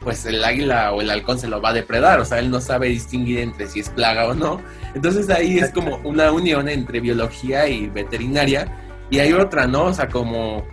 pues 0.01 0.25
el 0.25 0.43
águila 0.43 0.93
o 0.93 1.03
el 1.03 1.11
halcón 1.11 1.39
se 1.39 1.49
lo 1.49 1.61
va 1.61 1.71
a 1.71 1.73
depredar, 1.75 2.21
o 2.21 2.25
sea, 2.25 2.39
él 2.39 2.51
no 2.51 2.61
sabe 2.61 2.89
distinguir 2.89 3.41
entre 3.41 3.67
si 3.69 3.81
es 3.81 3.91
plaga 3.91 4.27
o 4.29 4.35
no. 4.35 4.61
Entonces 4.95 5.29
ahí 5.29 5.59
es 5.59 5.71
como 5.71 5.97
una 6.05 6.33
unión 6.33 6.69
entre 6.69 7.01
biología 7.01 7.69
y 7.69 7.89
veterinaria. 7.89 8.67
Y 9.11 9.19
hay 9.19 9.33
otra, 9.33 9.67
¿no? 9.67 9.85
O 9.85 9.95
sea, 9.95 10.09
como 10.09 10.65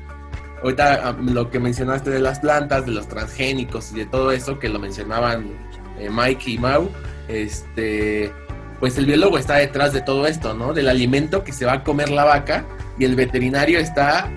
ahorita 0.63 1.09
ah, 1.09 1.15
lo 1.21 1.49
que 1.49 1.59
mencionaste 1.59 2.09
de 2.09 2.19
las 2.19 2.39
plantas, 2.39 2.85
de 2.85 2.91
los 2.91 3.07
transgénicos 3.07 3.91
y 3.91 3.95
de 3.95 4.05
todo 4.05 4.31
eso, 4.31 4.59
que 4.59 4.69
lo 4.69 4.79
mencionaban 4.79 5.51
eh, 5.99 6.09
Mike 6.09 6.51
y 6.51 6.57
Mau, 6.57 6.89
este, 7.27 8.31
pues 8.79 8.97
el 8.97 9.05
biólogo 9.05 9.37
está 9.37 9.55
detrás 9.55 9.91
de 9.91 10.01
todo 10.01 10.25
esto, 10.27 10.53
¿no? 10.53 10.73
Del 10.73 10.87
alimento 10.87 11.43
que 11.43 11.51
se 11.51 11.65
va 11.65 11.73
a 11.73 11.83
comer 11.83 12.09
la 12.09 12.23
vaca 12.23 12.65
y 12.97 13.05
el 13.05 13.15
veterinario 13.15 13.79
está 13.79 14.29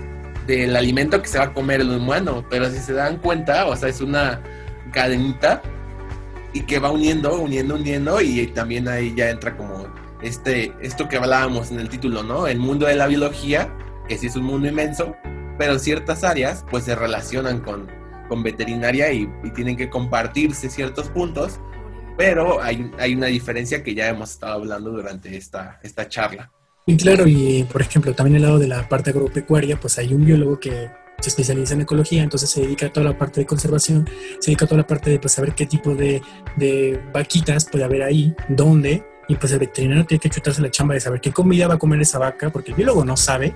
del 0.47 0.75
alimento 0.75 1.23
que 1.23 1.29
se 1.29 1.39
va 1.39 1.45
a 1.45 1.53
comer 1.53 1.81
el 1.81 1.91
humano. 1.91 2.45
Pero 2.51 2.69
si 2.71 2.79
se 2.79 2.93
dan 2.93 3.19
cuenta, 3.19 3.67
o 3.67 3.77
sea, 3.77 3.89
es 3.89 4.01
una 4.01 4.41
cadenita 4.91 5.63
y 6.53 6.63
que 6.63 6.79
va 6.79 6.91
uniendo, 6.91 7.41
uniendo, 7.41 7.77
uniendo 7.77 8.21
y 8.21 8.47
también 8.49 8.89
ahí 8.89 9.15
ya 9.17 9.31
entra 9.31 9.57
como 9.57 9.87
este, 10.23 10.73
esto 10.81 11.09
que 11.09 11.17
hablábamos 11.17 11.71
en 11.71 11.81
el 11.81 11.89
título, 11.89 12.23
¿no? 12.23 12.47
El 12.47 12.59
mundo 12.59 12.87
de 12.87 12.97
la 12.97 13.07
biología, 13.07 13.75
que 14.09 14.19
sí 14.19 14.27
es 14.27 14.37
un 14.37 14.45
mundo 14.45 14.69
inmenso, 14.69 15.17
pero 15.59 15.79
ciertas 15.79 16.25
áreas 16.25 16.65
pues 16.71 16.85
se 16.85 16.95
relacionan 16.95 17.61
con, 17.61 17.89
con 18.29 18.43
veterinaria 18.43 19.13
y, 19.13 19.29
tienen 19.55 19.77
que 19.77 19.91
compartirse 19.91 20.71
ciertos 20.71 21.09
puntos, 21.09 21.61
pero 22.17 22.63
hay, 22.63 22.91
hay 22.99 23.15
una 23.15 23.27
diferencia 23.27 23.83
que 23.83 23.95
ya 23.95 24.09
hemos 24.09 24.31
estado 24.33 24.55
hablando 24.55 24.91
durante 24.91 25.37
esta, 25.37 25.81
esta 25.83 26.09
charla. 26.09 26.51
Y 26.87 26.97
claro, 26.97 27.27
y 27.27 27.65
por 27.65 27.83
ejemplo, 27.83 28.15
también 28.15 28.37
el 28.37 28.43
lado 28.43 28.59
de 28.59 28.67
la 28.67 28.89
parte 28.89 29.11
agropecuaria, 29.11 29.79
pues 29.79 29.99
hay 29.99 30.13
un 30.13 30.25
biólogo 30.25 30.59
que 30.59 30.91
se 31.21 31.31
especializa 31.31 31.75
en 31.75 31.83
ecología, 31.83 32.23
entonces 32.23 32.51
se 32.51 32.63
dedica 32.63 32.87
a 32.87 32.93
toda 32.93 33.05
la 33.05 33.19
parte 33.19 33.41
de 33.41 33.47
conservación, 33.47 34.09
se 34.39 34.51
dedica 34.51 34.65
a 34.65 34.69
toda 34.69 34.81
la 34.83 34.87
parte 34.87 35.11
de 35.11 35.19
pues, 35.19 35.33
saber 35.33 35.55
qué 35.55 35.67
tipo 35.67 35.95
de, 35.95 36.23
de 36.57 37.01
vaquitas 37.13 37.65
puede 37.67 37.85
haber 37.85 38.03
ahí, 38.03 38.35
dónde, 38.49 39.05
y 39.31 39.37
pues 39.37 39.53
el 39.53 39.61
veterinario 39.61 40.05
tiene 40.05 40.21
que 40.21 40.29
chutarse 40.29 40.61
la 40.61 40.73
chamba 40.73 40.95
de 40.95 41.01
saber 41.01 41.21
qué 41.21 41.31
comida 41.31 41.69
va 41.69 41.75
a 41.75 41.79
comer 41.79 42.01
esa 42.01 42.19
vaca, 42.19 42.51
porque 42.51 42.73
el 42.73 42.77
biólogo 42.77 43.05
no 43.05 43.17
sabe. 43.17 43.55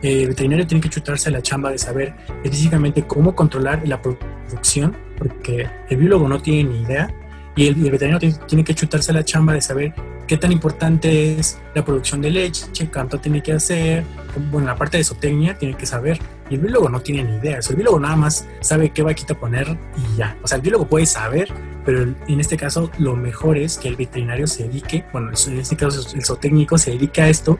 el 0.00 0.28
veterinario 0.28 0.66
tiene 0.66 0.80
que 0.80 0.88
chutarse 0.88 1.30
la 1.30 1.42
chamba 1.42 1.70
de 1.70 1.76
saber 1.76 2.14
específicamente 2.42 3.06
cómo 3.06 3.34
controlar 3.34 3.86
la 3.86 4.00
producción, 4.00 4.96
porque 5.18 5.68
el 5.90 5.96
biólogo 5.98 6.26
no 6.26 6.40
tiene 6.40 6.70
ni 6.70 6.82
idea. 6.84 7.14
Y 7.54 7.66
el, 7.66 7.74
veterinario 7.74 8.30
tiene 8.46 8.64
que 8.64 8.74
chutarse 8.74 9.12
la 9.12 9.22
chamba 9.22 9.52
de 9.52 9.60
saber 9.60 9.94
qué 10.26 10.38
tan 10.38 10.50
importante 10.52 11.38
es 11.38 11.58
la 11.74 11.84
producción 11.84 12.22
de 12.22 12.30
leche, 12.30 12.88
cuánto 12.90 13.18
tiene 13.20 13.42
que 13.42 13.52
hacer. 13.52 14.04
Bueno, 14.50 14.68
la 14.68 14.74
parte 14.74 14.96
de 14.96 15.04
zootecnia 15.04 15.58
tiene 15.58 15.76
que 15.76 15.84
saber. 15.84 16.18
Y 16.50 16.54
el 16.54 16.60
biólogo 16.60 16.88
no 16.88 17.00
tiene 17.00 17.24
ni 17.24 17.36
idea. 17.38 17.58
el 17.58 17.76
biólogo 17.76 18.00
nada 18.00 18.16
más 18.16 18.46
sabe 18.60 18.90
qué 18.90 19.02
vaquita 19.02 19.34
poner 19.34 19.78
y 19.96 20.16
ya. 20.16 20.36
O 20.42 20.48
sea, 20.48 20.56
el 20.56 20.62
biólogo 20.62 20.86
puede 20.86 21.06
saber, 21.06 21.48
pero 21.84 22.02
en 22.02 22.40
este 22.40 22.56
caso 22.56 22.90
lo 22.98 23.16
mejor 23.16 23.56
es 23.56 23.78
que 23.78 23.88
el 23.88 23.96
veterinario 23.96 24.46
se 24.46 24.64
dedique, 24.64 25.04
bueno, 25.12 25.30
en 25.46 25.58
este 25.58 25.76
caso 25.76 26.06
el 26.14 26.24
zootécnico 26.24 26.76
se 26.78 26.92
dedica 26.92 27.24
a 27.24 27.28
esto 27.28 27.58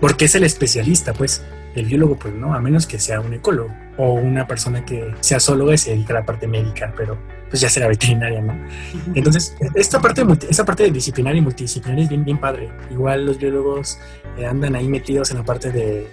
porque 0.00 0.26
es 0.26 0.34
el 0.34 0.44
especialista, 0.44 1.12
pues. 1.12 1.42
El 1.74 1.84
biólogo, 1.84 2.16
pues 2.16 2.34
no, 2.34 2.54
a 2.54 2.60
menos 2.60 2.86
que 2.86 2.98
sea 2.98 3.20
un 3.20 3.34
ecólogo 3.34 3.72
o 3.98 4.14
una 4.14 4.46
persona 4.46 4.84
que 4.84 5.14
sea 5.20 5.38
zoóloga 5.38 5.74
y 5.74 5.78
se 5.78 5.90
dedica 5.90 6.12
a 6.12 6.20
la 6.20 6.26
parte 6.26 6.48
médica, 6.48 6.92
pero 6.96 7.18
pues 7.50 7.60
ya 7.60 7.68
será 7.68 7.86
veterinaria, 7.86 8.40
¿no? 8.40 8.54
Entonces, 9.14 9.54
esta 9.74 10.00
parte, 10.00 10.24
esta 10.48 10.64
parte 10.64 10.84
de 10.84 10.90
disciplinaria 10.90 11.38
y 11.38 11.42
multidisciplinaria 11.42 12.04
es 12.04 12.08
bien, 12.08 12.24
bien 12.24 12.38
padre. 12.38 12.70
Igual 12.90 13.26
los 13.26 13.38
biólogos 13.38 13.98
eh, 14.38 14.46
andan 14.46 14.74
ahí 14.74 14.88
metidos 14.88 15.30
en 15.30 15.36
la 15.36 15.44
parte 15.44 15.70
de, 15.70 16.08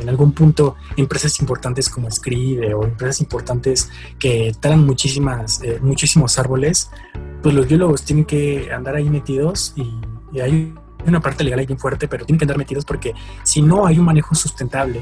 en 0.00 0.08
algún 0.08 0.32
punto, 0.32 0.76
empresas 0.96 1.40
importantes 1.40 1.88
como 1.88 2.08
Escribe 2.08 2.74
o 2.74 2.84
empresas 2.84 3.20
importantes 3.20 3.90
que 4.18 4.52
talan 4.58 4.84
muchísimas, 4.84 5.62
eh, 5.62 5.78
muchísimos 5.80 6.38
árboles, 6.38 6.90
pues 7.42 7.54
los 7.54 7.66
biólogos 7.68 8.02
tienen 8.02 8.24
que 8.24 8.72
andar 8.72 8.96
ahí 8.96 9.08
metidos 9.08 9.72
y, 9.76 9.94
hay 10.38 10.74
una 11.06 11.20
parte 11.20 11.42
legal 11.42 11.58
ahí 11.58 11.64
bien 11.64 11.78
fuerte, 11.78 12.06
pero 12.06 12.26
tienen 12.26 12.38
que 12.38 12.44
andar 12.44 12.58
metidos 12.58 12.84
porque 12.84 13.14
si 13.44 13.62
no 13.62 13.86
hay 13.86 13.98
un 13.98 14.04
manejo 14.04 14.34
sustentable 14.34 15.00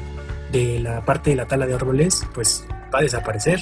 de 0.53 0.79
la 0.79 1.03
parte 1.03 1.31
de 1.31 1.35
la 1.35 1.45
tala 1.45 1.67
de 1.67 1.73
árboles, 1.73 2.25
pues 2.33 2.65
va 2.93 2.99
a 2.99 3.01
desaparecer. 3.01 3.59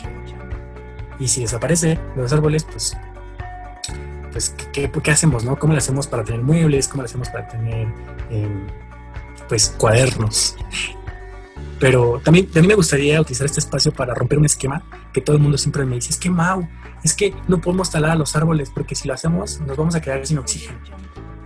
Y 1.20 1.28
si 1.28 1.41
desaparece 1.41 1.99
los 2.16 2.32
árboles, 2.34 2.66
pues, 2.66 2.95
pues 4.32 4.55
¿qué, 4.72 5.11
hacemos? 5.11 5.43
No? 5.43 5.57
¿Cómo 5.57 5.74
lo 5.74 5.80
hacemos 5.80 6.05
para 6.05 6.24
tener 6.24 6.43
muebles? 6.43 6.88
¿Cómo 6.88 7.01
lo 7.01 7.05
hacemos 7.05 7.30
para 7.30 7.47
tener 7.47 7.88
em, 8.30 8.68
pues 9.49 9.74
cuadernos? 9.78 10.55
Pero 11.80 12.22
también, 12.24 12.48
mí 12.54 12.68
me 12.68 12.76
gustaría 12.76 13.20
utilizar 13.20 13.46
este 13.46 13.60
espacio 13.60 13.92
para 13.92 14.14
romper 14.14 14.40
un 14.40 14.46
esquema 14.46 14.84
que 15.14 15.22
todo 15.22 15.36
el 15.36 15.42
mundo 15.42 15.58
siempre 15.58 15.86
me 15.86 15.96
dice, 15.96 16.10
es 16.12 16.18
que 16.18 16.30
Mau, 16.30 16.68
es 17.04 17.14
que 17.14 17.34
no 17.48 17.60
podemos 17.60 17.92
talar 17.92 18.12
a 18.12 18.16
los 18.16 18.36
árboles 18.36 18.72
porque 18.74 18.96
si 18.96 19.08
lo 19.08 19.14
hacemos 19.14 19.60
nos 19.62 19.78
vamos 19.78 19.96
a 19.96 20.02
quedar 20.02 20.26
sin 20.26 20.38
oxígeno. 20.38 20.80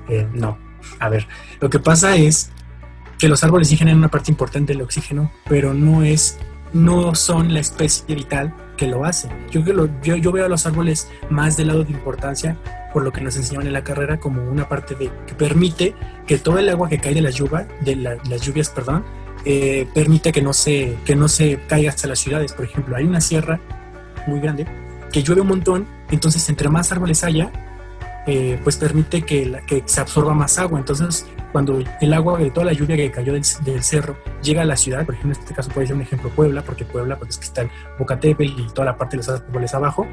Eh, 0.07 0.27
no, 0.33 0.57
a 0.99 1.09
ver, 1.09 1.27
lo 1.59 1.69
que 1.69 1.79
pasa 1.79 2.15
es 2.15 2.51
que 3.17 3.27
los 3.27 3.43
árboles 3.43 3.67
sí 3.67 3.77
generan 3.77 3.99
una 3.99 4.09
parte 4.09 4.31
importante 4.31 4.73
del 4.73 4.81
oxígeno, 4.81 5.31
pero 5.47 5.73
no 5.73 6.03
es, 6.03 6.37
no 6.73 7.13
son 7.15 7.53
la 7.53 7.59
especie 7.59 8.15
vital 8.15 8.55
que 8.77 8.87
lo 8.87 9.03
hace. 9.03 9.29
Yo, 9.51 9.61
yo, 10.01 10.15
yo 10.15 10.31
veo 10.31 10.45
a 10.45 10.49
los 10.49 10.65
árboles 10.65 11.09
más 11.29 11.57
del 11.57 11.67
lado 11.67 11.83
de 11.83 11.91
importancia, 11.91 12.57
por 12.93 13.03
lo 13.03 13.11
que 13.11 13.21
nos 13.21 13.35
enseñaron 13.35 13.67
en 13.67 13.73
la 13.73 13.83
carrera, 13.83 14.19
como 14.19 14.41
una 14.49 14.69
parte 14.69 14.95
de, 14.95 15.11
que 15.27 15.33
permite 15.33 15.93
que 16.25 16.37
todo 16.37 16.57
el 16.59 16.69
agua 16.69 16.87
que 16.87 16.97
cae 16.97 17.13
de, 17.13 17.21
la 17.21 17.29
lluvia, 17.29 17.67
de 17.81 17.97
las 17.97 18.41
lluvias, 18.41 18.69
perdón, 18.69 19.03
eh, 19.45 19.87
permite 19.93 20.31
que 20.31 20.41
no, 20.41 20.53
se, 20.53 20.97
que 21.05 21.15
no 21.15 21.27
se 21.27 21.59
caiga 21.67 21.89
hasta 21.89 22.07
las 22.07 22.19
ciudades. 22.19 22.53
Por 22.53 22.65
ejemplo, 22.65 22.95
hay 22.95 23.05
una 23.05 23.21
sierra 23.21 23.59
muy 24.27 24.39
grande 24.39 24.65
que 25.11 25.23
llueve 25.23 25.41
un 25.41 25.47
montón, 25.47 25.87
entonces 26.11 26.47
entre 26.49 26.69
más 26.69 26.91
árboles 26.91 27.23
haya, 27.23 27.51
eh, 28.27 28.59
pues 28.63 28.77
permite 28.77 29.23
que, 29.23 29.59
que, 29.65 29.83
se 29.85 30.01
absorba 30.01 30.33
más 30.33 30.59
agua. 30.59 30.77
Entonces, 30.77 31.25
cuando 31.51 31.81
el 32.01 32.13
agua 32.13 32.37
de 32.37 32.51
toda 32.51 32.67
la 32.67 32.73
lluvia 32.73 32.95
que 32.95 33.09
cayó 33.09 33.33
del, 33.33 33.43
cerro 33.83 34.17
llega 34.43 34.61
a 34.61 34.65
la 34.65 34.75
ciudad, 34.75 35.05
por 35.05 35.15
ejemplo, 35.15 35.35
en 35.35 35.41
este 35.41 35.53
caso 35.53 35.71
puede 35.71 35.87
ser 35.87 35.95
un 35.95 36.03
ejemplo 36.03 36.29
Puebla, 36.29 36.61
porque 36.61 36.85
Puebla 36.85 37.17
pues, 37.17 37.31
es 37.31 37.37
que 37.37 37.45
está 37.45 37.61
el 37.61 37.71
Bocatepel 37.97 38.53
y 38.59 38.67
toda 38.67 38.85
la 38.85 38.97
parte 38.97 39.17
de 39.17 39.23
los 39.23 39.29
árboles 39.29 39.73
abajo, 39.73 40.05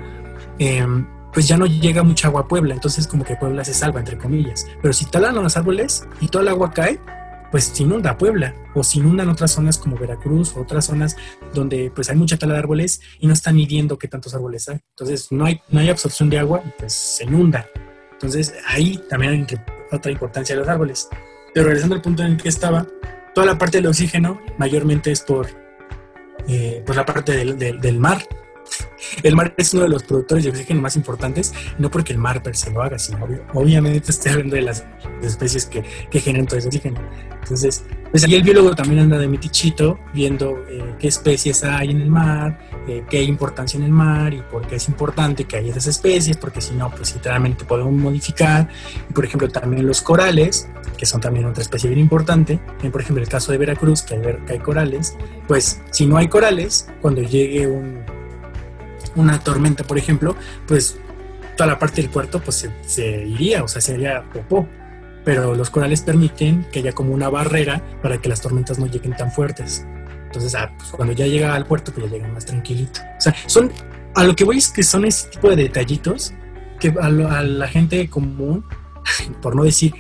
em, 0.59 1.07
pues 1.33 1.47
ya 1.47 1.59
no 1.59 1.67
llega 1.67 2.03
mucha 2.03 2.29
agua 2.29 2.43
a 2.43 2.49
Puebla, 2.49 2.73
entonces 2.73 3.07
como 3.07 3.23
que 3.25 3.37
Puebla 3.37 3.65
se 3.65 3.75
salva, 3.75 4.01
entre 4.01 4.17
comillas. 4.17 4.67
Pero 4.81 4.95
si 4.95 5.05
talan 5.05 5.35
los 5.35 5.57
árboles 5.57 6.07
y 6.21 6.29
toda 6.29 6.43
el 6.43 6.49
agua 6.49 6.71
cae, 6.73 6.99
pues 7.51 7.65
se 7.65 7.83
inunda 7.83 8.19
Puebla 8.19 8.55
o 8.75 8.83
se 8.83 8.99
inundan 8.99 9.29
otras 9.29 9.53
zonas 9.53 9.79
como 9.79 9.97
Veracruz 9.97 10.57
o 10.57 10.63
otras 10.63 10.87
zonas 10.87 11.17
donde 11.55 11.91
pues 11.95 12.11
hay 12.11 12.17
mucha 12.17 12.37
tala 12.37 12.55
de 12.55 12.61
árboles 12.61 13.01
y 13.19 13.27
no 13.27 13.33
están 13.33 13.57
midiendo 13.57 13.99
qué 13.99 14.09
tantos 14.09 14.35
árboles 14.35 14.69
hay. 14.69 14.81
Entonces 14.91 15.31
no 15.31 15.45
hay, 15.45 15.61
no 15.69 15.81
hay 15.81 15.89
absorción 15.89 16.31
de 16.31 16.39
agua 16.39 16.63
pues 16.79 16.93
se 16.93 17.25
inunda. 17.25 17.67
Entonces 18.13 18.55
ahí 18.67 19.01
también 19.09 19.33
hay 19.33 19.59
otra 19.93 20.13
importancia 20.13 20.55
de 20.55 20.61
los 20.61 20.69
árboles. 20.69 21.09
Pero 21.55 21.67
regresando 21.67 21.95
al 21.95 22.03
punto 22.03 22.23
en 22.23 22.33
el 22.33 22.37
que 22.37 22.49
estaba, 22.49 22.87
toda 23.35 23.47
la 23.47 23.59
parte 23.59 23.79
del 23.79 23.87
oxígeno 23.87 24.41
mayormente 24.59 25.11
es 25.11 25.21
por, 25.21 25.47
eh, 26.49 26.85
la 26.95 27.07
parte 27.07 27.33
del, 27.33 27.59
del, 27.59 27.99
mar. 27.99 28.23
El 29.23 29.37
mar 29.37 29.55
es 29.57 29.73
uno 29.75 29.85
de 29.85 29.89
los 29.89 30.03
productores 30.03 30.45
de 30.45 30.51
oxígeno 30.51 30.81
más 30.81 30.97
importantes, 30.97 31.53
no 31.79 31.91
porque 31.91 32.13
el 32.13 32.19
mar 32.19 32.43
per 32.43 32.57
se 32.57 32.71
lo 32.71 32.83
haga, 32.83 32.99
sino 32.99 33.27
obviamente 33.55 34.11
estoy 34.11 34.33
hablando 34.33 34.57
de 34.57 34.63
las 34.63 34.85
especies 35.23 35.67
que, 35.67 35.85
que 36.11 36.21
generan 36.21 36.47
todo 36.47 36.59
ese 36.59 36.69
oxígeno. 36.69 37.01
Entonces, 37.43 37.85
pues 38.11 38.25
ahí 38.25 38.35
el 38.35 38.43
biólogo 38.43 38.75
también 38.75 39.03
anda 39.03 39.19
de 39.19 39.29
mitichito 39.29 39.99
viendo 40.13 40.65
eh, 40.69 40.97
qué 40.99 41.07
especies 41.09 41.63
hay 41.63 41.91
en 41.91 42.01
el 42.01 42.09
mar, 42.09 42.59
eh, 42.89 43.05
qué 43.09 43.23
importancia 43.23 43.79
en 43.79 43.85
el 43.85 43.93
mar 43.93 44.35
y 44.35 44.43
por 44.43 44.67
qué 44.67 44.77
es 44.77 44.89
importante 44.89 45.45
que 45.45 45.57
haya 45.57 45.71
esas 45.71 45.87
especies, 45.87 46.37
porque 46.37 46.61
si 46.61 46.75
no, 46.75 46.91
pues 46.91 47.15
literalmente 47.15 47.65
podemos 47.65 47.93
modificar. 47.93 48.69
Por 49.15 49.25
ejemplo, 49.25 49.49
también 49.49 49.87
los 49.87 50.03
corales, 50.03 50.69
que 50.97 51.07
son 51.07 51.21
también 51.21 51.47
otra 51.47 51.63
especie 51.63 51.89
bien 51.89 52.01
importante. 52.01 52.59
por 52.91 53.01
ejemplo, 53.01 53.23
el 53.23 53.29
caso 53.29 53.53
de 53.53 53.59
Veracruz, 53.59 54.03
que 54.03 54.15
hay, 54.15 54.23
que 54.47 54.53
hay 54.55 54.59
corales, 54.59 55.17
pues 55.47 55.81
si 55.91 56.07
no 56.07 56.17
hay 56.17 56.29
corales, 56.29 56.89
cuando 57.01 57.23
llegue 57.23 57.69
un, 57.69 58.03
una 59.17 59.41
tormenta, 59.41 59.85
por 59.85 59.99
ejemplo, 59.99 60.37
pues 60.69 60.99
toda 61.57 61.69
la 61.71 61.79
parte 61.79 62.03
del 62.03 62.11
puerto 62.11 62.41
pues 62.41 62.57
se, 62.57 62.71
se 62.87 63.27
iría, 63.27 63.65
o 63.65 63.69
sea, 63.69 63.81
sería 63.81 64.23
popó 64.33 64.69
pero 65.27 65.57
los 65.57 65.71
corales 65.71 66.03
permiten 66.03 66.65
que 66.71 66.79
haya 66.79 66.93
como 66.93 67.13
una 67.13 67.29
barrera 67.29 67.83
para 68.01 68.19
que 68.19 68.29
las 68.29 68.41
tormentas 68.41 68.79
no 68.79 68.87
lleguen 68.87 69.17
tan 69.17 69.33
fuertes. 69.33 69.85
Entonces, 70.27 70.55
ah, 70.55 70.73
pues, 70.79 70.91
cuando 70.91 71.13
ya 71.15 71.27
llega 71.27 71.53
al 71.53 71.67
puerto, 71.67 71.93
pues 71.93 72.07
ya 72.07 72.13
llegan 72.13 72.33
más 72.33 72.47
tranquilito. 72.47 73.01
O 73.19 73.21
sea, 73.21 73.35
son, 73.47 73.73
a 74.15 74.23
lo 74.23 74.37
que 74.37 74.45
voy 74.45 74.59
es 74.59 74.69
que 74.69 74.85
son 74.85 75.05
ese 75.05 75.29
tipo 75.31 75.51
de 75.51 75.57
detallitos 75.57 76.33
que 76.79 76.95
a, 77.01 77.11
la 77.11 77.67
gente 77.67 78.09
común, 78.09 78.65
por 79.43 79.57
no 79.57 79.65
decir 79.65 79.95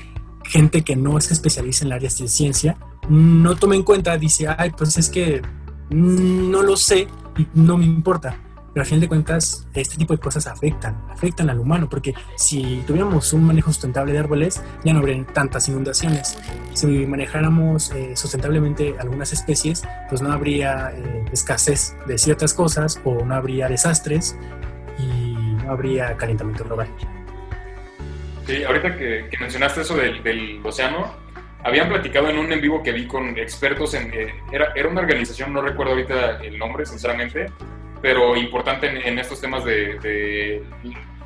gente 0.44 0.82
que 0.82 0.94
no 0.94 1.20
se 1.20 1.34
especializa 1.34 1.84
en 1.84 1.92
áreas 1.92 2.16
de 2.18 2.28
ciencia, 2.28 2.78
no 3.08 3.56
toma 3.56 3.74
en 3.74 3.82
cuenta, 3.82 4.16
dice, 4.16 4.46
ay, 4.56 4.70
pues 4.78 4.96
es 4.96 5.08
que 5.08 5.42
no 5.90 6.62
lo 6.62 6.76
sé 6.76 7.08
y 7.36 7.48
no 7.52 7.76
me 7.76 7.84
importa. 7.84 8.38
Pero 8.76 8.84
al 8.84 8.90
fin 8.90 9.00
de 9.00 9.08
cuentas, 9.08 9.66
este 9.72 9.96
tipo 9.96 10.12
de 10.12 10.20
cosas 10.20 10.46
afectan, 10.46 11.02
afectan 11.08 11.48
al 11.48 11.58
humano, 11.58 11.88
porque 11.88 12.12
si 12.34 12.84
tuviéramos 12.86 13.32
un 13.32 13.46
manejo 13.46 13.72
sustentable 13.72 14.12
de 14.12 14.18
árboles, 14.18 14.62
ya 14.84 14.92
no 14.92 14.98
habrían 14.98 15.24
tantas 15.24 15.66
inundaciones. 15.70 16.38
Si 16.74 16.86
manejáramos 16.86 17.90
eh, 17.92 18.14
sustentablemente 18.14 18.94
algunas 18.98 19.32
especies, 19.32 19.82
pues 20.10 20.20
no 20.20 20.30
habría 20.30 20.92
eh, 20.94 21.24
escasez 21.32 21.96
de 22.06 22.18
ciertas 22.18 22.52
cosas 22.52 23.00
o 23.04 23.24
no 23.24 23.34
habría 23.34 23.66
desastres 23.66 24.36
y 24.98 25.32
no 25.64 25.72
habría 25.72 26.14
calentamiento 26.18 26.64
global. 26.64 26.88
Sí, 28.46 28.62
ahorita 28.62 28.94
que, 28.98 29.30
mencionaste 29.40 29.80
eso 29.80 29.96
del, 29.96 30.22
del, 30.22 30.60
océano, 30.62 31.14
habían 31.64 31.88
platicado 31.88 32.28
en 32.28 32.36
un 32.36 32.52
en 32.52 32.60
vivo 32.60 32.82
que 32.82 32.92
vi 32.92 33.06
con 33.06 33.38
expertos 33.38 33.94
en... 33.94 34.12
Eh, 34.12 34.34
era, 34.52 34.74
era 34.76 34.86
una 34.86 35.00
organización, 35.00 35.54
no 35.54 35.62
recuerdo 35.62 35.92
ahorita 35.92 36.42
el 36.42 36.58
nombre, 36.58 36.84
sinceramente, 36.84 37.46
pero 38.02 38.36
importante 38.36 38.86
en, 38.86 39.18
estos 39.18 39.40
temas 39.40 39.64
de, 39.64 39.98
de, 39.98 40.62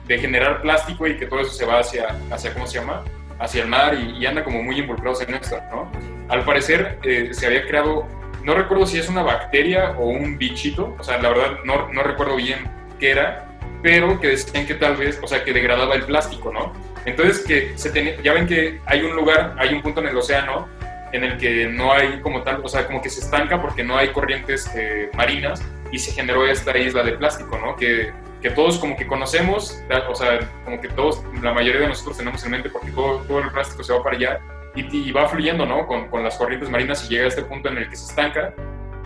de, 0.06 0.18
generar 0.18 0.62
plástico 0.62 1.06
y 1.06 1.16
que 1.16 1.26
todo 1.26 1.40
eso 1.40 1.52
se 1.52 1.66
va 1.66 1.80
hacia, 1.80 2.16
hacia 2.30 2.52
¿cómo 2.52 2.66
se 2.66 2.78
llama? 2.78 3.04
Hacia 3.38 3.62
el 3.62 3.68
mar 3.68 3.94
y, 3.94 4.24
anda 4.26 4.44
como 4.44 4.62
muy 4.62 4.78
involucrados 4.78 5.20
en 5.22 5.34
esto, 5.34 5.58
¿no? 5.70 5.90
Al 6.28 6.44
parecer 6.44 6.98
eh, 7.02 7.30
se 7.32 7.46
había 7.46 7.66
creado, 7.66 8.06
no 8.44 8.54
recuerdo 8.54 8.86
si 8.86 8.98
es 8.98 9.08
una 9.08 9.22
bacteria 9.22 9.92
o 9.98 10.06
un 10.06 10.38
bichito, 10.38 10.94
o 10.98 11.02
sea, 11.02 11.18
la 11.18 11.30
verdad 11.30 11.58
no, 11.64 11.92
no 11.92 12.02
recuerdo 12.02 12.36
bien 12.36 12.70
qué 12.98 13.12
era, 13.12 13.46
pero 13.82 14.20
que 14.20 14.28
decían 14.28 14.66
que 14.66 14.74
tal 14.74 14.96
vez, 14.96 15.18
o 15.22 15.26
sea, 15.26 15.42
que 15.42 15.52
degradaba 15.52 15.94
el 15.94 16.02
plástico, 16.02 16.52
¿no? 16.52 16.72
Entonces, 17.06 17.44
que 17.46 17.72
se 17.76 17.90
tenía, 17.90 18.20
ya 18.22 18.34
ven 18.34 18.46
que 18.46 18.78
hay 18.84 19.02
un 19.02 19.16
lugar, 19.16 19.56
hay 19.58 19.72
un 19.72 19.80
punto 19.80 20.00
en 20.00 20.08
el 20.08 20.16
océano 20.16 20.68
en 21.12 21.24
el 21.24 21.38
que 21.38 21.68
no 21.68 21.92
hay 21.92 22.20
como 22.20 22.42
tal, 22.42 22.60
o 22.62 22.68
sea, 22.68 22.86
como 22.86 23.02
que 23.02 23.10
se 23.10 23.20
estanca 23.20 23.60
porque 23.60 23.82
no 23.82 23.96
hay 23.96 24.08
corrientes 24.08 24.70
eh, 24.74 25.10
marinas 25.14 25.62
y 25.92 25.98
se 25.98 26.12
generó 26.12 26.46
esta 26.46 26.76
isla 26.76 27.02
de 27.02 27.12
plástico, 27.12 27.58
¿no? 27.58 27.76
Que, 27.76 28.12
que, 28.40 28.50
todos 28.50 28.78
como 28.78 28.96
que 28.96 29.06
conocemos, 29.06 29.82
o 30.08 30.14
sea, 30.14 30.38
como 30.64 30.80
que 30.80 30.88
todos, 30.88 31.22
la 31.42 31.52
mayoría 31.52 31.82
de 31.82 31.88
nosotros 31.88 32.16
tenemos 32.16 32.44
en 32.44 32.52
mente 32.52 32.70
porque 32.70 32.90
todo, 32.92 33.18
todo 33.22 33.40
el 33.40 33.50
plástico 33.50 33.82
se 33.82 33.92
va 33.92 34.02
para 34.02 34.16
allá 34.16 34.40
y, 34.74 35.10
va 35.10 35.28
fluyendo, 35.28 35.66
¿no? 35.66 35.86
Con, 35.86 36.08
con, 36.08 36.22
las 36.22 36.36
corrientes 36.36 36.70
marinas 36.70 37.04
y 37.04 37.14
llega 37.14 37.24
a 37.24 37.28
este 37.28 37.42
punto 37.42 37.68
en 37.68 37.78
el 37.78 37.88
que 37.88 37.96
se 37.96 38.06
estanca. 38.06 38.54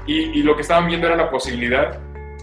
Y, 0.07 0.39
y, 0.39 0.43
lo 0.43 0.55
que 0.55 0.63
estaban 0.63 0.87
viendo 0.87 1.07
era 1.07 1.17
la 1.17 1.31
posibilidad 1.31 1.99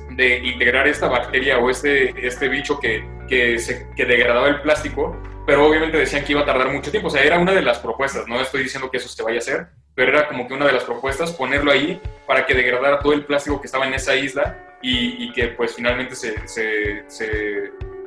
de 0.10 0.40
integrar 0.40 0.88
esta 0.88 1.08
bacteria 1.08 1.60
o 1.60 1.70
este, 1.70 2.26
este 2.26 2.50
bicho 2.50 2.80
que, 2.80 3.06
que, 3.28 3.60
se, 3.60 3.88
que 3.96 4.06
degradaba 4.06 4.48
el 4.48 4.62
plástico 4.62 5.16
pero 5.46 5.68
obviamente 5.68 5.98
decían 5.98 6.24
que 6.24 6.34
iba 6.34 6.42
a 6.42 6.46
tardar 6.46 6.72
mucho 6.72 6.92
tiempo. 6.92 7.08
O 7.08 7.12
sea, 7.12 7.24
era 7.24 7.40
una 7.40 7.52
de 7.52 7.62
las 7.62 7.80
propuestas, 7.80 8.28
no 8.28 8.40
estoy 8.40 8.64
diciendo 8.64 8.90
que 8.90 8.98
eso 8.98 9.10
se 9.10 9.24
vaya 9.24 9.38
a 9.38 9.40
hacer, 9.40 9.68
pero 9.96 10.12
era 10.12 10.28
como 10.28 10.48
que 10.48 10.54
una 10.54 10.66
de 10.66 10.74
las 10.74 10.84
propuestas 10.84 11.32
ponerlo 11.32 11.72
ahí 11.72 12.02
para 12.26 12.46
que 12.46 12.54
degradara 12.54 13.00
todo 13.00 13.14
el 13.14 13.26
plástico 13.26 13.60
que 13.60 13.68
estaba 13.68 13.88
en 13.88 13.94
esa 13.94 14.16
isla 14.16 14.58
y, 14.82 15.26
y 15.26 15.34
que 15.34 15.50
pues 15.50 15.76
finalmente 15.76 16.16
se, 16.16 16.48
se, 16.48 17.04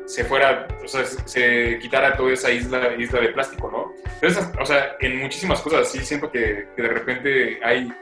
se, 0.06 0.24
fuera, 0.24 0.66
o 0.82 0.88
sea, 0.88 1.04
se 1.04 1.78
quitara 1.80 2.16
toda 2.16 2.32
esa 2.32 2.50
isla, 2.50 2.94
isla 2.98 3.20
de 3.20 3.28
plástico, 3.28 3.70
¿no? 3.70 3.94
Entonces, 4.14 4.48
o 4.60 4.66
sea, 4.66 4.96
en 5.00 5.18
muchísimas 5.18 5.60
cosas 5.60 5.90
sí 5.90 6.04
siento 6.04 6.30
que, 6.30 6.68
que 6.74 6.82
de 6.82 6.88
repente 6.88 7.60
hay 7.62 7.92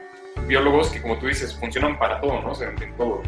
biólogos 0.47 0.89
que, 0.89 1.01
como 1.01 1.17
tú 1.17 1.27
dices, 1.27 1.55
funcionan 1.55 1.97
para 1.97 2.19
todo, 2.19 2.41
¿no? 2.41 2.51
O 2.51 2.55
sea, 2.55 2.69
en, 2.69 2.95
todo. 2.95 3.21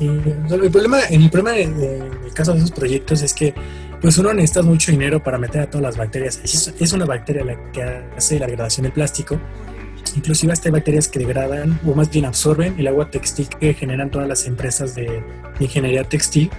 El 0.00 0.70
problema, 0.70 1.00
el 1.00 1.30
problema 1.30 1.58
en 1.58 1.80
el 1.80 2.32
caso 2.32 2.52
de 2.52 2.58
esos 2.58 2.70
proyectos 2.70 3.22
es 3.22 3.32
que 3.32 3.54
pues 4.00 4.18
uno 4.18 4.34
necesita 4.34 4.62
mucho 4.62 4.92
dinero 4.92 5.22
para 5.22 5.38
meter 5.38 5.62
a 5.62 5.66
todas 5.70 5.82
las 5.82 5.96
bacterias. 5.96 6.38
Es 6.44 6.92
una 6.92 7.06
bacteria 7.06 7.44
la 7.44 7.72
que 7.72 7.82
hace 8.16 8.38
la 8.38 8.46
degradación 8.46 8.84
del 8.84 8.92
plástico. 8.92 9.40
Inclusive 10.16 10.52
hasta 10.52 10.68
hay 10.68 10.72
bacterias 10.72 11.08
que 11.08 11.18
degradan 11.18 11.80
o 11.86 11.94
más 11.94 12.10
bien 12.10 12.26
absorben 12.26 12.78
el 12.78 12.86
agua 12.86 13.10
textil 13.10 13.48
que 13.48 13.72
generan 13.72 14.10
todas 14.10 14.28
las 14.28 14.46
empresas 14.46 14.94
de 14.94 15.24
ingeniería 15.58 16.04
textil. 16.04 16.50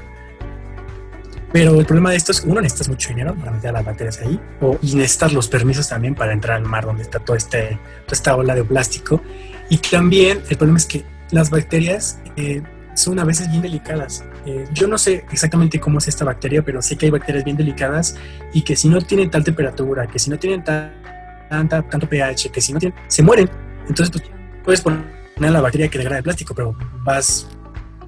Pero 1.54 1.80
el 1.80 1.86
problema 1.86 2.10
de 2.10 2.18
esto 2.18 2.32
es 2.32 2.42
que 2.42 2.50
uno 2.50 2.60
necesita 2.60 2.90
mucho 2.90 3.10
dinero 3.10 3.34
para 3.36 3.52
meter 3.52 3.70
a 3.70 3.74
las 3.74 3.86
bacterias 3.86 4.20
ahí 4.22 4.40
o, 4.60 4.78
y 4.82 4.96
necesitas 4.96 5.32
los 5.32 5.48
permisos 5.48 5.88
también 5.88 6.16
para 6.16 6.34
entrar 6.34 6.58
al 6.58 6.66
mar 6.66 6.86
donde 6.86 7.04
está 7.04 7.20
todo 7.20 7.38
este, 7.38 7.80
toda 8.06 8.12
esta 8.12 8.36
ola 8.36 8.56
de 8.56 8.64
plástico. 8.64 9.22
Y 9.70 9.78
también 9.78 10.42
el 10.50 10.58
problema 10.58 10.80
es 10.80 10.86
que 10.86 11.06
las 11.32 11.50
bacterias 11.50 12.20
eh, 12.36 12.62
son 12.96 13.20
a 13.20 13.24
veces 13.24 13.50
bien 13.50 13.62
delicadas. 13.62 14.26
Eh, 14.46 14.66
yo 14.74 14.88
no 14.88 14.98
sé 14.98 15.26
exactamente 15.32 15.80
cómo 15.80 16.00
es 16.00 16.08
esta 16.08 16.26
bacteria, 16.26 16.64
pero 16.64 16.82
sé 16.82 16.98
que 16.98 17.06
hay 17.06 17.12
bacterias 17.12 17.44
bien 17.44 17.58
delicadas 17.58 18.18
y 18.54 18.64
que 18.64 18.76
si 18.76 18.90
no 18.90 19.00
tienen 19.02 19.30
tal 19.30 19.44
temperatura, 19.44 20.08
que 20.08 20.18
si 20.18 20.30
no 20.30 20.40
tienen 20.40 20.64
tanta, 20.64 21.82
tanto 21.84 22.10
pH, 22.10 22.52
que 22.52 22.62
si 22.62 22.74
no 22.74 22.80
tienen, 22.80 22.98
se 23.08 23.22
mueren. 23.22 23.50
Entonces, 23.88 24.10
pues, 24.10 24.24
puedes 24.64 24.82
poner 24.82 25.52
la 25.52 25.62
bacteria 25.62 25.88
que 25.90 25.98
degrada 25.98 26.18
el 26.18 26.24
plástico, 26.24 26.56
pero 26.56 26.76
vas, 27.04 27.48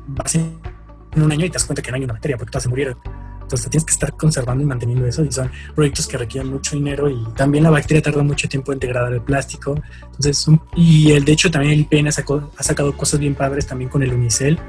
vas 0.08 0.36
en 0.36 0.58
un 1.16 1.32
año 1.32 1.46
y 1.46 1.50
te 1.50 1.54
das 1.54 1.66
cuenta 1.66 1.82
que 1.82 1.92
no 1.92 1.98
hay 1.98 2.04
una 2.04 2.14
bacteria 2.14 2.38
porque 2.38 2.52
todas 2.52 2.64
se 2.64 2.70
murieron. 2.70 2.98
Entonces 3.48 3.70
tienes 3.70 3.86
que 3.86 3.94
estar 3.94 4.12
conservando 4.12 4.62
y 4.62 4.66
manteniendo 4.66 5.08
eso 5.08 5.24
y 5.24 5.32
son 5.32 5.50
proyectos 5.74 6.06
que 6.06 6.18
requieren 6.18 6.52
mucho 6.52 6.76
dinero 6.76 7.10
y 7.10 7.24
también 7.34 7.64
la 7.64 7.70
bacteria 7.70 8.04
tarda 8.04 8.22
mucho 8.22 8.50
tiempo 8.50 8.74
en 8.74 8.80
degradar 8.80 9.14
el 9.14 9.22
plástico. 9.22 9.82
Entonces, 10.04 10.46
y 10.76 11.14
el, 11.14 11.24
de 11.24 11.32
hecho 11.32 11.50
también 11.50 11.72
el 11.72 11.80
IPN 11.80 12.08
ha, 12.08 12.12
sacado 12.12 12.98
cosas 12.98 13.22
bien 13.22 13.36
padres 13.36 13.66
también 13.66 13.90
con 13.90 14.04
el 14.04 14.12
Unicel 14.12 14.60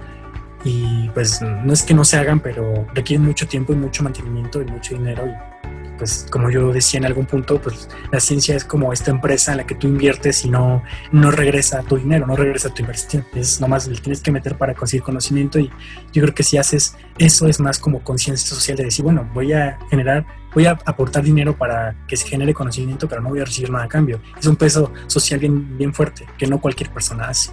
y 0.63 1.09
pues 1.09 1.43
no 1.43 1.73
es 1.73 1.83
que 1.83 1.93
no 1.93 2.05
se 2.05 2.19
hagan, 2.19 2.39
pero 2.39 2.87
requieren 2.95 3.27
mucho 3.27 3.49
tiempo 3.49 3.73
y 3.73 3.77
mucho 3.77 4.05
mantenimiento 4.05 4.63
y 4.63 4.67
mucho 4.67 4.95
dinero 4.95 5.27
y 5.27 5.58
pues 5.99 6.27
como 6.31 6.51
yo 6.51 6.73
decía 6.73 6.99
en 6.99 7.05
algún 7.05 7.27
punto, 7.27 7.61
pues 7.61 7.89
la 8.11 8.21
ciencia 8.21 8.55
es 8.55 8.65
como 8.65 8.93
esta 8.93 9.11
empresa 9.11 9.51
en 9.51 9.59
la 9.59 9.67
que 9.67 9.75
tú 9.75 9.89
inviertes 9.89 10.45
y 10.45 10.49
no, 10.49 10.83
no 11.13 11.31
regresa 11.31 11.83
tu 11.83 11.97
dinero, 11.97 12.27
no 12.27 12.37
regresa 12.37 12.73
tu 12.73 12.83
inversión. 12.83 13.27
Es 13.35 13.61
nomás 13.61 13.89
le 13.89 13.99
tienes 14.01 14.23
que 14.23 14.31
meter 14.31 14.57
para 14.57 14.75
conseguir 14.75 15.03
conocimiento 15.03 15.59
y 15.59 15.71
yo 16.13 16.23
creo 16.23 16.35
que 16.35 16.43
si 16.43 16.57
haces 16.57 16.97
eso 17.19 17.49
es 17.49 17.61
más 17.61 17.79
como 17.79 18.03
conciencia 18.03 18.49
social 18.49 18.77
de 18.77 18.85
decir, 18.85 19.05
bueno, 19.05 19.29
voy 19.35 19.53
a 19.53 19.79
generar, 19.91 20.25
voy 20.55 20.67
a 20.67 20.79
aportar 20.85 21.25
dinero 21.25 21.57
para 21.57 21.97
que 22.07 22.17
se 22.17 22.27
genere 22.27 22.55
conocimiento, 22.55 23.09
pero 23.09 23.21
no 23.21 23.31
voy 23.31 23.41
a 23.41 23.45
recibir 23.45 23.71
nada 23.71 23.85
a 23.85 23.89
cambio. 23.89 24.21
Es 24.39 24.47
un 24.47 24.57
peso 24.57 24.93
social 25.09 25.41
bien, 25.41 25.77
bien 25.77 25.93
fuerte 25.93 26.27
que 26.39 26.47
no 26.47 26.61
cualquier 26.61 26.91
persona 26.91 27.29
hace. 27.29 27.51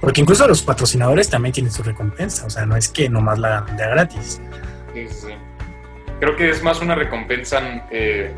Porque 0.00 0.20
incluso 0.20 0.48
los 0.48 0.62
patrocinadores 0.62 1.30
también 1.30 1.52
tienen 1.52 1.70
su 1.70 1.84
recompensa, 1.84 2.44
o 2.46 2.50
sea, 2.50 2.66
no 2.66 2.76
es 2.76 2.88
que 2.88 3.08
nomás 3.08 3.38
la 3.38 3.60
de 3.60 3.86
gratis. 3.88 4.40
Sí, 4.92 5.06
sí 5.08 5.32
creo 6.20 6.36
que 6.36 6.50
es 6.50 6.62
más 6.62 6.80
una 6.80 6.94
recompensa, 6.94 7.86
eh, 7.90 8.32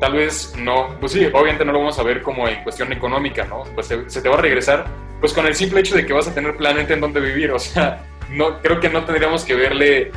tal 0.00 0.14
vez 0.14 0.54
no, 0.58 0.96
pues 1.00 1.12
sí, 1.12 1.24
obviamente 1.26 1.64
no 1.64 1.72
lo 1.72 1.78
vamos 1.78 1.98
a 1.98 2.02
ver 2.02 2.22
como 2.22 2.48
en 2.48 2.62
cuestión 2.62 2.92
económica, 2.92 3.44
¿no? 3.44 3.64
Pues 3.74 3.86
se, 3.86 4.20
te 4.20 4.28
va 4.28 4.36
a 4.36 4.40
regresar, 4.40 4.86
pues 5.20 5.32
con 5.32 5.46
el 5.46 5.54
simple 5.54 5.80
hecho 5.80 5.94
de 5.94 6.04
que 6.04 6.12
vas 6.12 6.28
a 6.28 6.34
tener 6.34 6.56
planeta 6.56 6.94
en 6.94 7.00
donde 7.00 7.20
vivir, 7.20 7.50
o 7.52 7.58
sea, 7.58 8.04
no, 8.30 8.60
creo 8.60 8.80
que 8.80 8.88
no 8.88 9.04
tendríamos 9.04 9.44
que 9.44 9.54
verle 9.54 10.10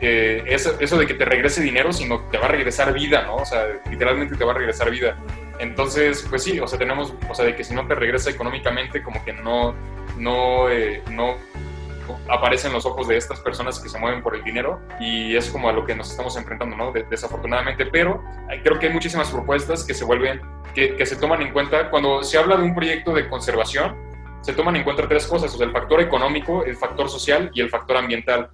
eh, 0.00 0.44
eso, 0.46 0.98
de 0.98 1.06
que 1.06 1.14
te 1.14 1.24
regrese 1.24 1.62
dinero, 1.62 1.92
sino 1.92 2.20
te 2.30 2.38
va 2.38 2.46
a 2.46 2.48
regresar 2.48 2.92
vida, 2.92 3.22
¿no? 3.22 3.36
O 3.36 3.44
sea, 3.44 3.66
literalmente 3.90 4.36
te 4.36 4.44
va 4.44 4.52
a 4.52 4.56
regresar 4.56 4.90
vida. 4.90 5.16
Entonces, 5.60 6.26
pues 6.28 6.42
sí, 6.42 6.58
o 6.58 6.66
sea, 6.66 6.78
tenemos, 6.78 7.14
o 7.28 7.34
sea, 7.34 7.44
de 7.44 7.54
que 7.54 7.62
si 7.62 7.72
no 7.72 7.86
te 7.86 7.94
regresa 7.94 8.30
económicamente, 8.30 9.00
como 9.02 9.24
que 9.24 9.32
no, 9.32 9.74
no, 10.18 10.68
eh, 10.68 11.02
no 11.10 11.36
aparecen 12.28 12.72
los 12.72 12.86
ojos 12.86 13.08
de 13.08 13.16
estas 13.16 13.40
personas 13.40 13.78
que 13.80 13.88
se 13.88 13.98
mueven 13.98 14.22
por 14.22 14.34
el 14.34 14.42
dinero 14.42 14.80
y 15.00 15.36
es 15.36 15.50
como 15.50 15.68
a 15.68 15.72
lo 15.72 15.84
que 15.84 15.94
nos 15.94 16.10
estamos 16.10 16.36
enfrentando, 16.36 16.76
¿no? 16.76 16.92
desafortunadamente, 16.92 17.86
pero 17.86 18.22
creo 18.62 18.78
que 18.78 18.86
hay 18.86 18.92
muchísimas 18.92 19.30
propuestas 19.30 19.84
que 19.84 19.94
se 19.94 20.04
vuelven, 20.04 20.40
que, 20.74 21.04
se 21.06 21.16
toman 21.16 21.42
en 21.42 21.52
cuenta 21.52 21.90
cuando 21.90 22.22
se 22.22 22.38
habla 22.38 22.56
de 22.56 22.62
un 22.62 22.74
proyecto 22.74 23.12
de 23.12 23.28
conservación, 23.28 23.96
se 24.40 24.52
toman 24.52 24.76
en 24.76 24.84
cuenta 24.84 25.08
tres 25.08 25.26
cosas, 25.26 25.58
el 25.60 25.70
factor 25.70 26.00
económico, 26.00 26.64
el 26.64 26.76
factor 26.76 27.08
social 27.08 27.50
y 27.54 27.60
el 27.60 27.70
factor 27.70 27.96
ambiental. 27.96 28.50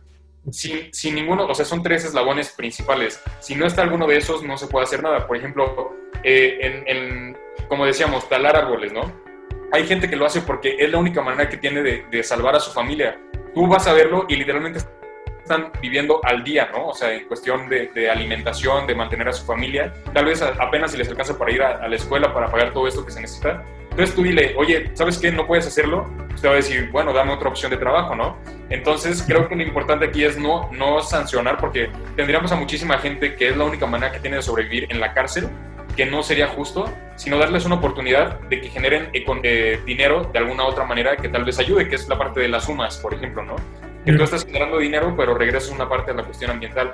Sin, 0.51 0.93
sin 0.95 1.15
ninguno, 1.15 1.47
o 1.47 1.55
sea, 1.55 1.65
son 1.65 1.83
tres 1.83 2.05
eslabones 2.05 2.51
principales. 2.51 3.23
Si 3.41 3.55
no 3.55 3.67
está 3.67 3.83
alguno 3.83 4.07
de 4.07 4.17
esos, 4.17 4.43
no 4.43 4.57
se 4.57 4.67
puede 4.67 4.85
hacer 4.85 5.03
nada. 5.03 5.27
Por 5.27 5.37
ejemplo, 5.37 5.95
eh, 6.23 7.35
como 7.69 7.85
decíamos, 7.85 8.29
talar 8.29 8.57
árboles, 8.57 8.93
¿no? 8.93 9.13
Hay 9.73 9.87
gente 9.87 10.09
que 10.09 10.17
lo 10.17 10.25
hace 10.25 10.41
porque 10.41 10.77
es 10.79 10.91
la 10.91 10.99
única 10.99 11.21
manera 11.21 11.49
que 11.51 11.59
tiene 11.59 11.83
de 11.83 12.23
salvar 12.23 12.57
a 12.57 12.61
su 12.61 12.71
familia 12.71 13.19
tú 13.55 13.66
vas 13.66 13.86
a 13.86 13.92
verlo 13.92 14.26
y 14.28 14.36
literalmente 14.36 14.80
están 15.49 15.72
viviendo 15.80 16.20
al 16.24 16.44
día, 16.44 16.68
¿no? 16.72 16.88
O 16.88 16.94
sea, 16.94 17.12
en 17.14 17.26
cuestión 17.26 17.68
de, 17.68 18.11
alimentación, 18.11 18.86
de 18.86 18.94
mantener 18.94 19.28
a 19.28 19.32
su 19.32 19.46
familia. 19.46 19.94
Tal 20.12 20.26
vez 20.26 20.42
apenas 20.42 20.92
si 20.92 20.99
les 20.99 21.09
alcanza 21.09 21.38
para 21.38 21.51
ir 21.51 21.62
a, 21.62 21.88
la 21.88 21.96
escuela 21.96 22.34
para 22.34 22.51
pagar 22.51 22.72
todo 22.72 22.86
esto 22.86 23.05
que 23.05 23.12
se 23.12 23.20
necesita. 23.20 23.64
Entonces 23.90 24.14
tú 24.14 24.22
dile, 24.22 24.55
oye, 24.57 24.90
¿sabes 24.94 25.18
qué? 25.18 25.32
No 25.32 25.46
puedes 25.46 25.66
hacerlo. 25.66 26.07
Usted 26.34 26.49
va 26.49 26.53
a 26.53 26.57
decir, 26.57 26.90
bueno, 26.92 27.12
dame 27.12 27.32
otra 27.32 27.49
opción 27.49 27.70
de 27.70 27.78
trabajo, 27.78 28.14
¿no? 28.14 28.36
Entonces 28.68 29.24
creo 29.26 29.49
que 29.49 29.57
lo 29.57 29.62
importante 29.62 30.05
aquí 30.05 30.24
es 30.24 30.38
no, 30.38 30.70
no 30.72 31.01
sancionar 31.01 31.57
porque 31.59 31.90
tendríamos 32.14 32.53
a 32.53 32.57
muchísima 32.57 32.99
gente 32.99 33.34
que 33.34 33.49
es 33.49 33.57
la 33.57 33.64
única 33.64 33.86
manera 33.86 34.12
que 34.12 34.20
tiene 34.20 34.36
de 34.36 34.42
sobrevivir 34.42 34.86
en 34.90 35.01
la 35.01 35.14
cárcel 35.14 35.49
que 35.99 36.07
no 36.07 36.22
sería 36.22 36.46
justo, 36.46 36.88
sino 37.16 37.38
darles 37.38 37.66
una 37.66 37.74
oportunidad 37.74 38.38
de 38.42 38.61
que 38.61 38.68
generen 38.68 39.11
eh, 39.12 39.80
dinero 39.84 40.30
de 40.32 40.38
alguna 40.38 40.64
otra 40.64 40.84
manera 40.84 41.16
que 41.16 41.28
tal 41.28 41.44
vez 41.44 41.59
ayude, 41.59 41.88
que 41.88 41.96
es 41.96 42.09
la 42.09 42.16
parte 42.16 42.38
de 42.38 42.46
las 42.46 42.66
sumas, 42.66 42.99
por 42.99 43.14
ejemplo, 43.14 43.42
¿no? 43.42 43.57
Que 44.05 44.12
tú 44.12 44.22
estás 44.22 44.44
generando 44.46 44.78
dinero, 44.78 45.12
pero 45.16 45.34
regresas 45.34 45.70
una 45.70 45.88
parte 45.88 46.12
de 46.12 46.18
la 46.18 46.22
cuestión 46.22 46.53
ambiental. 46.53 46.92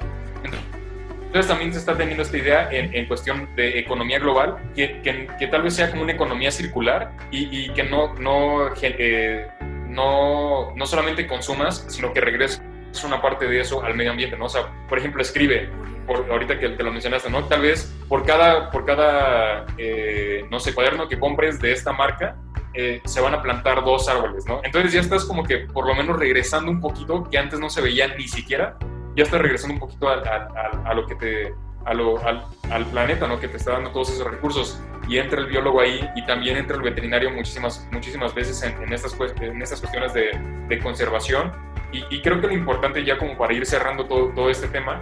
Entonces 1.26 1.46
también 1.46 1.70
se 1.74 1.80
está 1.80 1.94
teniendo 1.94 2.22
esta 2.22 2.38
idea 2.38 2.70
en, 2.72 3.06
cuestión 3.06 3.54
de 3.56 3.78
economía 3.78 4.18
global, 4.18 4.56
que, 4.74 5.02
que, 5.02 5.46
tal 5.48 5.60
vez 5.60 5.74
sea 5.74 5.90
como 5.90 6.02
una 6.02 6.12
economía 6.12 6.50
circular 6.50 7.12
y, 7.30 7.68
que 7.74 7.82
no, 7.82 8.14
no, 8.14 8.70
eh, 8.80 9.48
no, 9.86 10.74
no 10.74 10.86
solamente 10.86 11.26
consumas, 11.26 11.84
sino 11.88 12.14
que 12.14 12.22
regreses 12.22 12.62
una 13.02 13.20
parte 13.20 13.46
de 13.48 13.60
eso 13.60 13.82
al 13.82 13.94
medio 13.94 14.12
ambiente, 14.12 14.36
¿no? 14.36 14.44
O 14.44 14.48
sea, 14.48 14.68
por 14.88 14.98
ejemplo, 14.98 15.20
escribe, 15.20 15.70
por, 16.06 16.30
ahorita 16.30 16.58
que 16.60 16.68
te 16.68 16.82
lo 16.82 16.92
mencionaste, 16.92 17.30
¿no? 17.30 17.44
Tal 17.46 17.62
vez 17.62 17.92
por 18.08 18.24
cada, 18.24 18.70
por 18.70 18.84
cada 18.84 19.66
eh, 19.78 20.44
no 20.50 20.60
sé, 20.60 20.74
cuaderno 20.74 21.08
que 21.08 21.18
compres 21.18 21.58
de 21.58 21.72
esta 21.72 21.92
marca, 21.92 22.36
eh, 22.74 23.00
se 23.04 23.20
van 23.20 23.34
a 23.34 23.42
plantar 23.42 23.84
dos 23.84 24.08
árboles, 24.08 24.46
¿no? 24.46 24.60
Entonces 24.64 24.92
ya 24.92 25.00
estás 25.00 25.24
como 25.24 25.44
que 25.44 25.58
por 25.58 25.86
lo 25.86 25.94
menos 25.94 26.18
regresando 26.18 26.70
un 26.70 26.80
poquito, 26.80 27.28
que 27.30 27.38
antes 27.38 27.58
no 27.60 27.70
se 27.70 27.80
veía 27.80 28.08
ni 28.16 28.28
siquiera, 28.28 28.76
ya 29.16 29.22
estás 29.22 29.40
regresando 29.40 29.74
un 29.74 29.80
poquito 29.80 30.08
a, 30.08 30.92
lo 30.92 31.06
que 31.06 31.14
te, 31.14 31.54
al, 31.84 32.86
planeta, 32.90 33.28
¿no? 33.28 33.38
Que 33.38 33.48
te 33.48 33.58
está 33.58 33.72
dando 33.72 33.90
todos 33.90 34.10
esos 34.10 34.28
recursos. 34.28 34.80
Y 35.08 35.18
entra 35.18 35.40
el 35.40 35.46
biólogo 35.46 35.80
ahí 35.80 36.08
y 36.16 36.24
también 36.26 36.56
entra 36.56 36.76
el 36.76 36.82
veterinario 36.82 37.30
muchísimas, 37.30 37.86
muchísimas 37.92 38.34
veces 38.34 38.60
en, 38.62 38.92
estas, 38.92 39.16
en 39.40 39.62
estas 39.62 39.80
cuestiones 39.80 40.12
de, 40.14 40.80
conservación. 40.82 41.52
Y, 42.10 42.20
creo 42.22 42.40
que 42.40 42.48
lo 42.48 42.52
importante 42.52 43.04
ya 43.04 43.16
como 43.16 43.36
para 43.38 43.54
ir 43.54 43.64
cerrando 43.66 44.06
todo, 44.06 44.30
todo 44.30 44.50
este 44.50 44.66
tema, 44.68 45.00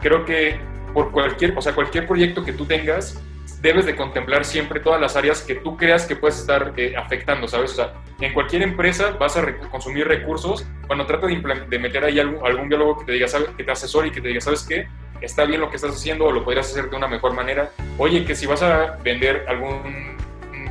creo 0.00 0.24
que 0.24 0.58
por 0.92 1.10
cualquier, 1.10 1.56
o 1.56 1.62
sea, 1.62 1.74
cualquier 1.74 2.06
proyecto 2.06 2.44
que 2.44 2.52
tú 2.52 2.66
tengas, 2.66 3.22
debes 3.60 3.86
de 3.86 3.96
contemplar 3.96 4.44
siempre 4.44 4.80
todas 4.80 5.00
las 5.00 5.16
áreas 5.16 5.42
que 5.42 5.56
tú 5.56 5.76
creas 5.76 6.06
que 6.06 6.16
puedes 6.16 6.38
estar 6.38 6.72
eh, 6.76 6.94
afectando, 6.96 7.48
¿sabes? 7.48 7.72
O 7.72 7.74
sea, 7.74 7.94
en 8.20 8.32
cualquier 8.32 8.62
empresa 8.62 9.12
vas 9.18 9.36
a 9.36 9.44
consumir 9.70 10.06
recursos, 10.06 10.66
bueno, 10.86 11.06
trata 11.06 11.26
de, 11.26 11.36
de 11.68 11.78
meter 11.78 12.04
ahí 12.04 12.20
algún, 12.20 12.44
algún, 12.46 12.68
biólogo 12.68 12.98
que 12.98 13.06
te 13.06 13.12
diga, 13.12 13.28
¿sabe? 13.28 13.46
que 13.56 13.64
te 13.64 13.70
asesore 13.70 14.08
y 14.08 14.10
que 14.10 14.20
te 14.20 14.28
diga, 14.28 14.40
¿sabes 14.40 14.64
qué? 14.68 14.88
Está 15.20 15.44
bien 15.44 15.60
lo 15.60 15.70
que 15.70 15.76
estás 15.76 15.92
haciendo 15.92 16.26
o 16.26 16.32
lo 16.32 16.44
podrías 16.44 16.70
hacer 16.70 16.90
de 16.90 16.96
una 16.96 17.08
mejor 17.08 17.32
manera. 17.32 17.70
Oye, 17.98 18.24
que 18.24 18.34
si 18.34 18.46
vas 18.46 18.62
a 18.62 18.98
vender 19.02 19.46
algún 19.48 20.16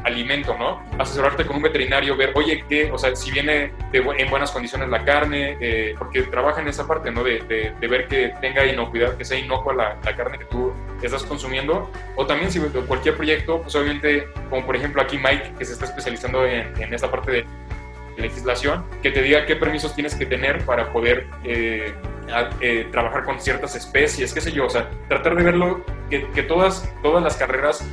alimento, 0.05 0.55
¿no? 0.57 0.81
Asesorarte 0.99 1.45
con 1.45 1.57
un 1.57 1.63
veterinario, 1.63 2.15
ver, 2.15 2.31
oye, 2.35 2.63
¿qué? 2.69 2.91
O 2.91 2.97
sea, 2.97 3.15
si 3.15 3.31
viene 3.31 3.71
en 3.91 4.29
buenas 4.29 4.51
condiciones 4.51 4.87
la 4.89 5.03
carne, 5.03 5.57
eh, 5.59 5.95
porque 5.97 6.21
trabaja 6.23 6.61
en 6.61 6.67
esa 6.67 6.87
parte, 6.87 7.11
¿no? 7.11 7.23
De, 7.23 7.39
de, 7.79 7.87
ver 7.87 8.07
que 8.07 8.33
tenga 8.39 8.65
inocuidad, 8.65 9.17
que 9.17 9.25
sea 9.25 9.37
inocua 9.37 9.73
la, 9.73 9.97
la, 10.03 10.15
carne 10.15 10.37
que 10.37 10.45
tú 10.45 10.71
estás 11.01 11.23
consumiendo. 11.23 11.89
O 12.15 12.25
también 12.25 12.51
si 12.51 12.59
cualquier 12.59 13.15
proyecto, 13.15 13.61
pues 13.61 13.75
obviamente, 13.75 14.27
como 14.49 14.65
por 14.65 14.75
ejemplo 14.75 15.01
aquí 15.01 15.17
Mike, 15.17 15.53
que 15.57 15.65
se 15.65 15.73
está 15.73 15.85
especializando 15.85 16.45
en, 16.45 16.71
en 16.81 16.93
esta 16.93 17.09
parte 17.09 17.31
de 17.31 17.45
legislación, 18.17 18.85
que 19.01 19.11
te 19.11 19.21
diga 19.21 19.45
qué 19.45 19.55
permisos 19.55 19.93
tienes 19.95 20.15
que 20.15 20.25
tener 20.25 20.63
para 20.65 20.91
poder 20.93 21.27
eh, 21.43 21.93
eh, 22.61 22.87
trabajar 22.91 23.23
con 23.23 23.41
ciertas 23.41 23.75
especies, 23.75 24.33
qué 24.33 24.41
sé 24.41 24.51
yo, 24.51 24.65
o 24.65 24.69
sea, 24.69 24.89
tratar 25.09 25.35
de 25.35 25.43
verlo, 25.43 25.83
que, 26.09 26.27
que 26.31 26.43
todas, 26.43 26.89
todas 27.01 27.23
las 27.23 27.35
carreras 27.35 27.85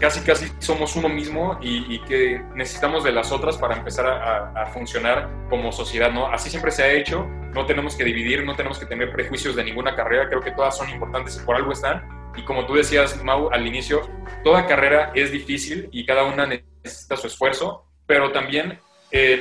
casi 0.00 0.20
casi 0.20 0.50
somos 0.58 0.96
uno 0.96 1.08
mismo 1.08 1.58
y, 1.60 1.98
que 2.00 2.42
necesitamos 2.54 3.04
de 3.04 3.12
las 3.12 3.32
otras 3.32 3.56
para 3.56 3.76
empezar 3.76 4.06
a, 4.06 4.66
funcionar 4.66 5.28
como 5.48 5.72
sociedad, 5.72 6.10
¿no? 6.10 6.26
Así 6.26 6.50
siempre 6.50 6.70
se 6.70 6.82
ha 6.82 6.92
hecho, 6.92 7.26
no 7.54 7.66
tenemos 7.66 7.96
que 7.96 8.04
dividir, 8.04 8.44
no 8.44 8.56
tenemos 8.56 8.78
que 8.78 8.86
tener 8.86 9.12
prejuicios 9.12 9.54
de 9.56 9.64
ninguna 9.64 9.94
carrera, 9.94 10.28
creo 10.28 10.40
que 10.40 10.50
todas 10.50 10.76
son 10.76 10.90
importantes 10.90 11.38
y 11.40 11.44
por 11.44 11.56
algo 11.56 11.72
están. 11.72 12.32
Y 12.36 12.42
como 12.42 12.66
tú 12.66 12.74
decías, 12.74 13.22
Mau, 13.22 13.50
al 13.52 13.66
inicio, 13.66 14.08
toda 14.42 14.66
carrera 14.66 15.12
es 15.14 15.30
difícil 15.30 15.88
y 15.92 16.04
cada 16.04 16.24
una 16.24 16.46
necesita 16.46 17.16
su 17.16 17.28
esfuerzo, 17.28 17.86
pero 18.06 18.32
también 18.32 18.80
eh, 19.16 19.40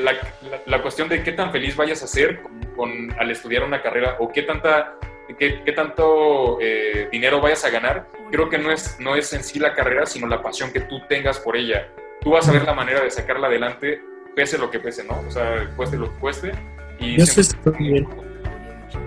la, 0.68 0.82
cuestión 0.84 1.10
de 1.10 1.24
qué 1.24 1.32
tan 1.32 1.52
feliz 1.52 1.76
vayas 1.76 2.04
a 2.04 2.08
ser 2.08 2.44
con, 2.76 3.12
al 3.20 3.32
estudiar 3.32 3.64
una 3.64 3.82
carrera 3.82 4.18
o 4.20 4.32
qué 4.32 4.44
tanta 4.44 4.98
qué, 5.38 5.74
tanto 5.76 6.58
eh, 6.62 7.08
dinero 7.12 7.42
vayas 7.42 7.66
a 7.66 7.70
ganar, 7.70 8.08
creo 8.32 8.50
que 8.50 8.58
no 8.58 8.72
es, 8.72 8.98
no 9.00 9.16
es 9.16 9.34
en 9.34 9.44
sí 9.44 9.60
la 9.60 9.74
carrera, 9.74 10.06
sino 10.06 10.28
la 10.28 10.42
pasión 10.42 10.72
que 10.72 10.82
tú 10.82 11.02
tengas 11.08 11.40
por 11.40 11.56
ella. 11.56 11.90
Tú 12.22 12.32
vas 12.32 12.48
a 12.48 12.52
ver 12.52 12.64
la 12.64 12.74
manera 12.74 13.02
de 13.02 13.12
sacarla 13.12 13.48
adelante, 13.48 14.02
pese 14.36 14.58
lo 14.58 14.70
que 14.70 14.80
pese, 14.80 15.04
¿no? 15.04 15.20
O 15.28 15.32
sea, 15.32 15.70
cueste 15.76 15.98
lo 15.98 16.12
que 16.14 16.20
cueste. 16.20 16.52
Y 17.00 17.18
yo, 17.18 17.26
soy 17.26 17.44
súper 17.44 17.76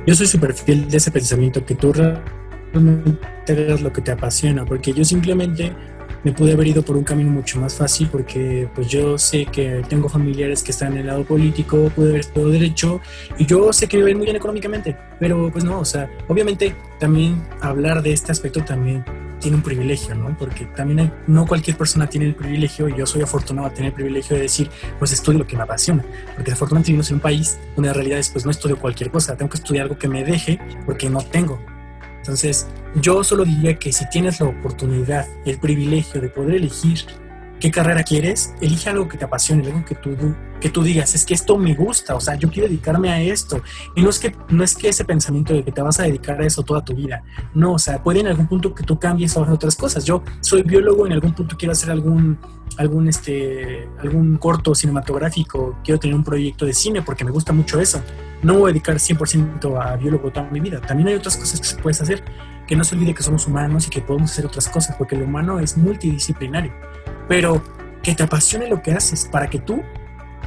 yo 0.06 0.14
soy 0.14 0.26
súper 0.26 0.54
fiel 0.54 0.88
de 0.88 0.96
ese 0.96 1.10
pensamiento, 1.10 1.64
que 1.64 1.74
tú 1.74 1.92
realmente 1.92 3.18
hagas 3.48 3.80
lo 3.80 3.92
que 3.92 4.02
te 4.02 4.12
apasiona, 4.12 4.64
porque 4.64 4.92
yo 4.92 5.04
simplemente 5.04 5.72
me 6.26 6.32
pude 6.32 6.54
haber 6.54 6.66
ido 6.66 6.82
por 6.82 6.96
un 6.96 7.04
camino 7.04 7.30
mucho 7.30 7.60
más 7.60 7.76
fácil 7.76 8.08
porque 8.10 8.68
pues 8.74 8.88
yo 8.88 9.16
sé 9.16 9.46
que 9.46 9.84
tengo 9.88 10.08
familiares 10.08 10.60
que 10.60 10.72
están 10.72 10.94
en 10.94 10.98
el 10.98 11.06
lado 11.06 11.22
político, 11.22 11.88
pude 11.94 12.08
haber 12.08 12.20
estudiado 12.22 12.50
derecho 12.50 13.00
y 13.38 13.46
yo 13.46 13.72
sé 13.72 13.86
que 13.86 13.98
viven 13.98 14.16
muy 14.16 14.26
bien 14.26 14.34
económicamente, 14.34 14.96
pero 15.20 15.52
pues 15.52 15.62
no, 15.62 15.78
o 15.78 15.84
sea, 15.84 16.10
obviamente 16.26 16.74
también 16.98 17.40
hablar 17.60 18.02
de 18.02 18.12
este 18.12 18.32
aspecto 18.32 18.64
también 18.64 19.04
tiene 19.38 19.56
un 19.58 19.62
privilegio, 19.62 20.16
¿no? 20.16 20.36
Porque 20.36 20.64
también 20.64 20.98
hay, 20.98 21.12
no 21.28 21.46
cualquier 21.46 21.76
persona 21.76 22.08
tiene 22.08 22.26
el 22.26 22.34
privilegio, 22.34 22.88
y 22.88 22.96
yo 22.96 23.06
soy 23.06 23.22
afortunado 23.22 23.68
de 23.68 23.76
tener 23.76 23.90
el 23.90 23.94
privilegio 23.94 24.34
de 24.34 24.42
decir, 24.42 24.68
pues 24.98 25.12
estudio 25.12 25.38
lo 25.38 25.46
que 25.46 25.56
me 25.56 25.62
apasiona, 25.62 26.04
porque 26.34 26.50
afortunadamente 26.50 26.88
vivimos 26.90 27.10
en 27.10 27.16
un 27.16 27.20
país 27.20 27.56
donde 27.76 27.86
la 27.86 27.94
realidad 27.94 28.18
es, 28.18 28.30
pues 28.30 28.44
no 28.44 28.50
estudio 28.50 28.80
cualquier 28.80 29.12
cosa, 29.12 29.36
tengo 29.36 29.50
que 29.50 29.58
estudiar 29.58 29.84
algo 29.84 29.96
que 29.96 30.08
me 30.08 30.24
deje, 30.24 30.58
porque 30.86 31.08
no 31.08 31.20
tengo, 31.20 31.60
entonces, 32.26 32.66
yo 33.00 33.22
solo 33.22 33.44
diría 33.44 33.78
que 33.78 33.92
si 33.92 34.08
tienes 34.08 34.40
la 34.40 34.48
oportunidad, 34.48 35.28
el 35.44 35.60
privilegio 35.60 36.20
de 36.20 36.28
poder 36.28 36.56
elegir 36.56 36.98
qué 37.60 37.70
carrera 37.70 38.02
quieres, 38.02 38.52
elige 38.60 38.90
algo 38.90 39.06
que 39.06 39.16
te 39.16 39.24
apasione, 39.24 39.64
algo 39.64 39.84
que 39.84 39.94
tú, 39.94 40.10
que 40.60 40.68
tú 40.68 40.82
digas, 40.82 41.14
es 41.14 41.24
que 41.24 41.34
esto 41.34 41.56
me 41.56 41.74
gusta, 41.74 42.16
o 42.16 42.20
sea, 42.20 42.34
yo 42.34 42.50
quiero 42.50 42.68
dedicarme 42.68 43.10
a 43.10 43.22
esto. 43.22 43.62
Y 43.94 44.02
no 44.02 44.10
es, 44.10 44.18
que, 44.18 44.34
no 44.48 44.64
es 44.64 44.74
que 44.74 44.88
ese 44.88 45.04
pensamiento 45.04 45.54
de 45.54 45.62
que 45.62 45.70
te 45.70 45.80
vas 45.80 46.00
a 46.00 46.02
dedicar 46.02 46.40
a 46.40 46.44
eso 46.44 46.64
toda 46.64 46.84
tu 46.84 46.96
vida, 46.96 47.22
no, 47.54 47.74
o 47.74 47.78
sea, 47.78 48.02
puede 48.02 48.18
en 48.18 48.26
algún 48.26 48.48
punto 48.48 48.74
que 48.74 48.82
tú 48.82 48.98
cambies 48.98 49.36
a 49.36 49.42
otras 49.42 49.76
cosas. 49.76 50.04
Yo 50.04 50.24
soy 50.40 50.62
biólogo, 50.62 51.06
en 51.06 51.12
algún 51.12 51.32
punto 51.32 51.56
quiero 51.56 51.72
hacer 51.72 51.92
algún, 51.92 52.38
algún, 52.78 53.08
este, 53.08 53.88
algún 53.98 54.36
corto 54.36 54.74
cinematográfico, 54.74 55.78
quiero 55.84 55.98
tener 55.98 56.16
un 56.16 56.24
proyecto 56.24 56.66
de 56.66 56.72
cine 56.72 57.02
porque 57.02 57.24
me 57.24 57.30
gusta 57.30 57.52
mucho 57.52 57.80
eso 57.80 58.02
no 58.42 58.54
voy 58.54 58.70
a 58.70 58.72
dedicar 58.72 58.96
100% 58.96 59.82
a 59.82 59.96
biólogo 59.96 60.30
toda 60.30 60.48
mi 60.50 60.60
vida. 60.60 60.80
También 60.80 61.08
hay 61.08 61.14
otras 61.14 61.36
cosas 61.36 61.60
que 61.60 61.66
se 61.66 61.76
puedes 61.76 62.00
hacer, 62.00 62.22
que 62.66 62.76
no 62.76 62.84
se 62.84 62.94
olvide 62.94 63.14
que 63.14 63.22
somos 63.22 63.46
humanos 63.46 63.86
y 63.86 63.90
que 63.90 64.00
podemos 64.00 64.30
hacer 64.30 64.46
otras 64.46 64.68
cosas, 64.68 64.96
porque 64.96 65.16
el 65.16 65.22
humano 65.22 65.58
es 65.60 65.76
multidisciplinario. 65.76 66.72
Pero 67.28 67.62
que 68.02 68.14
te 68.14 68.22
apasione 68.22 68.68
lo 68.68 68.82
que 68.82 68.92
haces 68.92 69.28
para 69.30 69.48
que 69.48 69.58
tú 69.58 69.82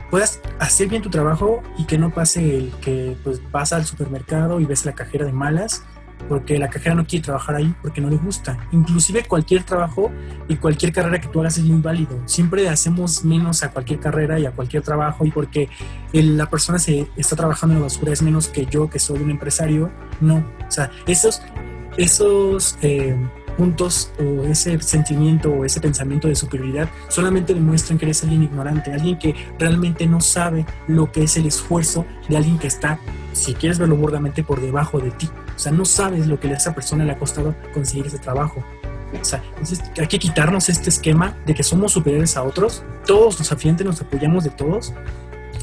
puedas 0.10 0.40
hacer 0.60 0.88
bien 0.88 1.02
tu 1.02 1.10
trabajo 1.10 1.62
y 1.78 1.86
que 1.86 1.98
no 1.98 2.12
pase 2.12 2.58
el 2.58 2.72
que 2.82 3.16
pues 3.24 3.42
vas 3.52 3.74
al 3.74 3.86
supermercado 3.86 4.60
y 4.60 4.66
ves 4.66 4.86
la 4.86 4.94
cajera 4.94 5.26
de 5.26 5.34
malas 5.34 5.84
porque 6.28 6.60
la 6.60 6.70
cajera 6.70 6.96
no 6.96 7.06
quiere 7.06 7.24
trabajar 7.24 7.56
ahí 7.56 7.74
porque 7.82 8.02
no 8.02 8.10
le 8.10 8.18
gusta. 8.18 8.58
Inclusive 8.72 9.24
cualquier 9.24 9.64
trabajo 9.64 10.12
y 10.48 10.56
cualquier 10.56 10.92
carrera 10.92 11.20
que 11.22 11.28
tú 11.28 11.40
hagas 11.40 11.58
es 11.58 11.64
muy 11.64 11.82
válido. 11.82 12.20
Siempre 12.26 12.68
hacemos 12.70 13.24
menos 13.24 13.64
a 13.64 13.72
cualquier 13.72 14.00
carrera 14.00 14.40
y 14.40 14.46
a 14.46 14.52
cualquier 14.52 14.84
trabajo 14.84 15.26
y 15.26 15.32
porque 15.32 15.70
la 16.14 16.50
persona 16.50 16.80
se 16.80 17.08
está 17.16 17.36
trabajando 17.36 17.76
en 17.76 17.82
la 17.82 17.86
basura 17.86 18.14
es 18.14 18.22
menos 18.22 18.48
que 18.48 18.66
yo 18.66 18.90
que 18.90 19.00
soy 19.00 19.20
un 19.20 19.32
empresario. 19.32 19.92
No, 20.22 20.38
o 20.38 20.72
sea, 20.72 20.92
esos, 21.08 21.42
esos 21.98 22.78
eh, 22.82 23.16
puntos 23.50 24.12
o 24.20 24.44
ese 24.46 24.80
sentimiento 24.82 25.52
o 25.52 25.66
ese 25.66 25.82
pensamiento 25.82 26.28
de 26.28 26.36
superioridad 26.36 26.90
solamente 27.08 27.54
demuestran 27.54 27.98
que 27.98 28.06
eres 28.06 28.24
alguien 28.24 28.44
ignorante, 28.44 28.94
alguien 28.94 29.18
que 29.18 29.36
realmente 29.58 30.08
no 30.08 30.22
sabe 30.22 30.66
lo 30.88 31.12
que 31.12 31.24
es 31.24 31.38
el 31.38 31.46
esfuerzo 31.46 32.06
de 32.28 32.38
alguien 32.38 32.58
que 32.58 32.68
está, 32.68 33.00
si 33.34 33.54
quieres 33.54 33.80
verlo 33.80 33.96
burdamente, 33.96 34.44
por 34.44 34.62
debajo 34.62 35.00
de 35.00 35.12
ti. 35.12 35.30
O 35.56 35.60
sea, 35.60 35.72
no 35.72 35.86
sabes 35.86 36.28
lo 36.28 36.40
que 36.40 36.48
a 36.48 36.54
esa 36.54 36.74
persona 36.74 37.04
le 37.04 37.12
ha 37.12 37.18
costado 37.18 37.56
conseguir 37.74 38.08
ese 38.08 38.20
trabajo. 38.20 38.64
O 39.20 39.26
sea, 39.26 39.44
entonces 39.50 39.82
hay 39.98 40.08
que 40.08 40.20
quitarnos 40.20 40.70
este 40.70 40.90
esquema 40.90 41.36
de 41.46 41.54
que 41.54 41.64
somos 41.64 41.92
superiores 41.92 42.38
a 42.38 42.44
otros, 42.44 42.84
todos 43.06 43.40
nos 43.40 43.52
afiantes, 43.52 43.86
nos 43.86 44.02
apoyamos 44.02 44.44
de 44.44 44.52
todos 44.52 44.94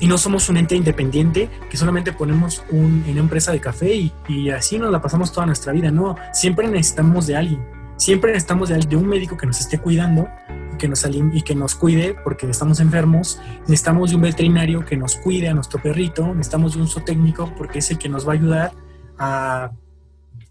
y 0.01 0.09
no 0.09 0.19
somos 0.19 0.49
un 0.49 0.57
ente 0.57 0.77
independiente 0.77 1.49
que 1.71 1.77
solamente 1.77 2.13
ponemos 2.13 2.63
un, 2.71 3.05
en 3.07 3.13
una 3.13 3.21
empresa 3.21 3.53
de 3.53 3.61
café 3.61 3.95
y, 3.95 4.13
y, 4.29 4.51
así 4.51 4.79
nos 4.79 4.91
la 4.91 5.01
pasamos 5.01 5.33
toda 5.33 5.47
nuestra 5.47 5.73
vida. 5.73 5.91
No, 5.91 6.17
siempre 6.33 6.69
necesitamos 6.69 7.27
de 7.27 7.37
alguien, 7.37 7.61
siempre 7.97 8.33
necesitamos 8.33 8.69
de, 8.69 8.97
un 8.97 9.07
médico 9.07 9.37
que 9.37 9.47
nos 9.47 9.61
esté 9.61 9.79
cuidando 9.79 10.29
y 10.75 10.77
que, 10.77 10.89
nos, 10.89 11.07
y 11.07 11.43
que 11.43 11.55
nos 11.55 11.75
cuide 11.75 12.15
porque 12.23 12.49
estamos 12.49 12.81
enfermos, 12.81 13.41
necesitamos 13.63 14.11
de 14.11 14.17
un 14.17 14.23
veterinario 14.23 14.85
que 14.85 14.97
nos 14.97 15.17
cuide 15.17 15.49
a 15.49 15.55
nuestro 15.55 15.81
perrito, 15.81 16.27
necesitamos 16.29 16.75
de 16.75 16.83
un 16.83 16.89
zootécnico 16.89 17.53
porque 17.57 17.79
es 17.79 17.91
el 17.91 17.99
que 17.99 18.09
nos 18.09 18.27
va 18.27 18.33
a 18.33 18.35
ayudar 18.35 18.73
a 19.19 19.71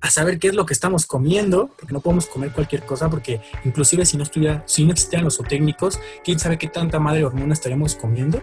a 0.05 0.11
saber 0.11 0.37
qué 0.37 0.49
es 0.49 0.53
lo 0.53 0.67
que 0.67 0.73
estamos 0.73 1.07
comiendo, 1.07 1.71
porque 1.79 1.91
no 1.91 1.99
podemos 1.99 2.27
comer 2.27 2.51
cualquier 2.51 2.85
cosa, 2.85 3.09
porque 3.09 3.41
inclusive 3.63 4.05
si 4.05 4.17
no 4.17 4.23
estuviera, 4.23 4.63
si 4.67 4.85
no 4.85 4.91
existieran 4.91 5.25
los 5.25 5.37
zootécnicos, 5.37 5.99
quién 6.23 6.37
sabe 6.37 6.59
qué 6.59 6.67
tanta 6.67 6.99
madre 6.99 7.25
hormona 7.25 7.53
estaríamos 7.53 7.95
comiendo. 7.95 8.39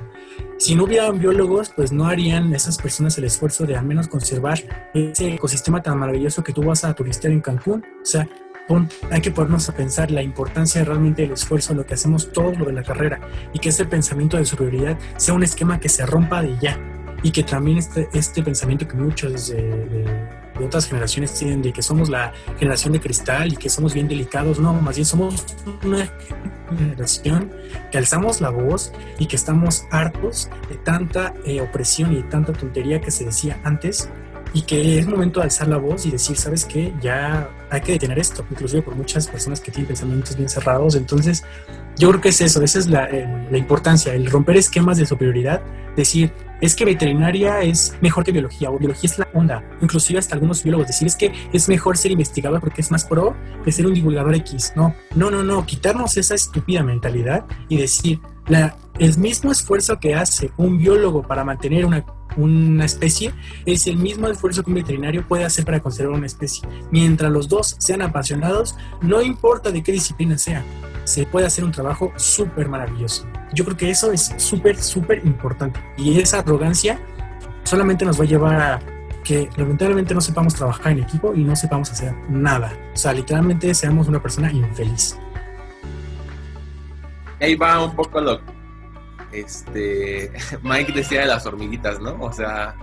Si 0.59 0.75
no 0.75 0.85
hubieran 0.85 1.21
biólogos, 1.21 1.71
pues 1.71 1.93
no 1.93 2.07
harían 2.07 2.53
esas 2.53 2.79
personas 2.79 3.17
el 3.19 3.25
esfuerzo 3.25 3.65
de 3.65 3.77
al 3.77 3.85
menos 3.85 4.09
conservar 4.09 4.61
ese 4.93 5.35
ecosistema 5.35 5.81
tan 5.81 5.99
maravilloso 5.99 6.43
que 6.43 6.53
tú 6.53 6.65
vas 6.65 6.85
a 6.85 6.95
turistear 6.95 7.33
en 7.33 7.41
Cancún. 7.41 7.85
O 8.03 8.05
sea, 8.05 8.29
hay 9.11 9.21
que 9.21 9.31
ponernos 9.31 9.69
a 9.69 9.75
pensar 9.75 10.11
la 10.11 10.23
importancia 10.23 10.85
realmente 10.85 11.23
del 11.23 11.33
esfuerzo, 11.33 11.75
lo 11.75 11.85
que 11.85 11.95
hacemos 11.95 12.33
todo 12.33 12.53
lo 12.53 12.65
de 12.67 12.73
la 12.73 12.83
carrera, 12.83 13.21
y 13.53 13.59
que 13.59 13.69
ese 13.69 13.85
pensamiento 13.85 14.37
de 14.37 14.45
superioridad 14.45 14.99
sea 15.17 15.35
un 15.35 15.43
esquema 15.43 15.79
que 15.79 15.89
se 15.89 16.07
rompa 16.07 16.43
de 16.43 16.57
ya, 16.61 16.79
y 17.23 17.31
que 17.31 17.43
también 17.43 17.79
este, 17.79 18.09
este 18.13 18.43
pensamiento 18.43 18.89
que 18.89 18.97
muchos 18.97 19.49
de 19.49 20.43
de 20.59 20.65
otras 20.65 20.87
generaciones 20.87 21.35
tienen 21.35 21.63
de 21.63 21.73
que 21.73 21.83
somos 21.83 22.09
la 22.09 22.33
generación 22.59 22.93
de 22.93 23.01
cristal 23.01 23.53
y 23.53 23.57
que 23.57 23.69
somos 23.69 23.95
bien 23.95 24.09
delicados, 24.09 24.59
no, 24.59 24.73
más 24.75 24.97
bien 24.97 25.07
somos 25.07 25.45
una 25.85 26.09
generación 26.77 27.51
que 27.91 27.99
alzamos 27.99 28.41
la 28.41 28.51
voz 28.51 28.93
y 29.19 29.27
que 29.27 29.37
estamos 29.37 29.85
hartos 29.91 30.51
de 30.69 30.77
tanta 30.77 31.35
eh, 31.45 31.61
opresión 31.61 32.17
y 32.17 32.23
tanta 32.25 32.53
tontería 32.53 33.01
que 33.01 33.11
se 33.11 33.25
decía 33.25 33.61
antes 33.65 34.09
y 34.55 34.63
que 34.63 34.99
es 34.99 35.07
momento 35.07 35.41
de 35.41 35.45
alzar 35.45 35.69
la 35.69 35.79
voz 35.79 36.05
y 36.07 36.11
decir, 36.11 36.37
¿sabes 36.37 36.65
qué? 36.65 36.93
Ya 37.01 37.49
hay 37.73 37.81
que 37.81 37.93
detener 37.93 38.19
esto, 38.19 38.45
inclusive 38.51 38.83
por 38.83 38.95
muchas 38.95 39.27
personas 39.27 39.61
que 39.61 39.71
tienen 39.71 39.89
pensamientos 39.89 40.37
bien 40.37 40.49
cerrados. 40.49 40.95
Entonces, 40.95 41.43
yo 41.97 42.11
creo 42.11 42.21
que 42.21 42.29
es 42.29 42.41
eso, 42.43 42.63
esa 42.63 42.79
es 42.79 42.87
la, 42.87 43.07
eh, 43.07 43.49
la 43.51 43.59
importancia, 43.59 44.13
el 44.13 44.31
romper 44.31 44.59
esquemas 44.59 44.99
de 44.99 45.07
superioridad, 45.07 45.63
decir, 45.97 46.33
es 46.61 46.77
que 46.77 46.85
veterinaria 46.85 47.63
es 47.63 47.97
mejor 48.03 48.25
que 48.25 48.31
biología 48.31 48.71
o 48.71 48.79
biología 48.79 49.11
es 49.11 49.19
la 49.19 49.29
onda. 49.35 49.65
Inclusive 49.81 50.19
hasta 50.19 50.35
algunos 50.35 50.63
biólogos 50.63 50.87
decir 50.87 51.09
es 51.09 51.17
que 51.17 51.33
es 51.53 51.69
mejor 51.69 51.97
ser 51.97 52.13
investigador 52.13 52.61
porque 52.61 52.83
es 52.83 52.91
más 52.91 53.05
pro 53.05 53.35
que 53.65 53.73
ser 53.73 53.87
un 53.87 53.95
divulgador 53.95 54.35
X. 54.37 54.75
No, 54.77 54.95
no, 55.17 55.31
no, 55.31 55.43
no, 55.43 55.67
quitarnos 55.67 56.17
esa 56.19 56.35
estúpida 56.35 56.83
mentalidad 56.85 57.47
y 57.69 57.79
decir, 57.79 58.21
la, 58.47 58.77
el 58.99 59.19
mismo 59.19 59.51
esfuerzo 59.51 59.99
que 59.99 60.15
hace 60.15 60.53
un 60.57 60.79
biólogo 60.79 61.23
para 61.23 61.43
mantener 61.43 61.85
una, 61.85 62.05
una 62.37 62.85
especie 62.85 63.33
es 63.67 63.87
el 63.87 63.97
mismo 63.97 64.29
esfuerzo 64.29 64.63
que 64.63 64.71
un 64.71 64.77
veterinario 64.77 65.27
puede 65.27 65.45
hacer 65.45 65.65
para 65.65 65.81
conservar 65.81 66.17
una 66.17 66.27
especie. 66.27 66.69
Mientras 66.91 67.31
los 67.31 67.49
dos 67.49 67.77
sean 67.79 68.03
apasionados, 68.03 68.77
no 69.01 69.23
importa 69.23 69.71
de 69.71 69.83
qué 69.83 69.93
disciplina 69.93 70.39
sea, 70.39 70.65
se 71.05 71.27
puede 71.27 71.47
hacer 71.47 71.65
un 71.65 71.73
trabajo 71.73 72.13
súper 72.17 72.69
maravilloso. 72.69 73.27
Yo 73.53 73.65
creo 73.65 73.77
que 73.77 73.91
eso 73.91 74.13
es 74.13 74.33
súper, 74.37 74.81
súper 74.81 75.25
importante. 75.25 75.81
Y 75.97 76.19
esa 76.21 76.39
arrogancia 76.39 77.01
solamente 77.65 78.05
nos 78.05 78.19
va 78.19 78.25
a 78.25 78.27
llevar 78.27 78.61
a 78.61 78.81
que 79.25 79.49
lamentablemente 79.57 80.15
no 80.15 80.21
sepamos 80.21 80.55
trabajar 80.55 80.93
en 80.93 81.01
equipo 81.01 81.33
y 81.35 81.45
no 81.45 81.55
sepamos 81.55 81.91
hacer 81.91 82.15
nada. 82.29 82.73
O 82.93 82.97
sea, 82.97 83.13
literalmente 83.13 83.73
seamos 83.75 84.09
una 84.09 84.21
persona 84.21 84.51
infeliz. 84.51 85.17
Ahí 87.41 87.55
va 87.57 87.85
un 87.85 87.95
poco 87.95 88.21
lo 88.21 88.41
este 89.33 90.33
Mike 90.63 90.93
decía 90.93 91.21
de 91.21 91.27
las 91.27 91.47
hormiguitas, 91.47 92.01
¿no? 92.01 92.17
O 92.21 92.33
sea, 92.33 92.77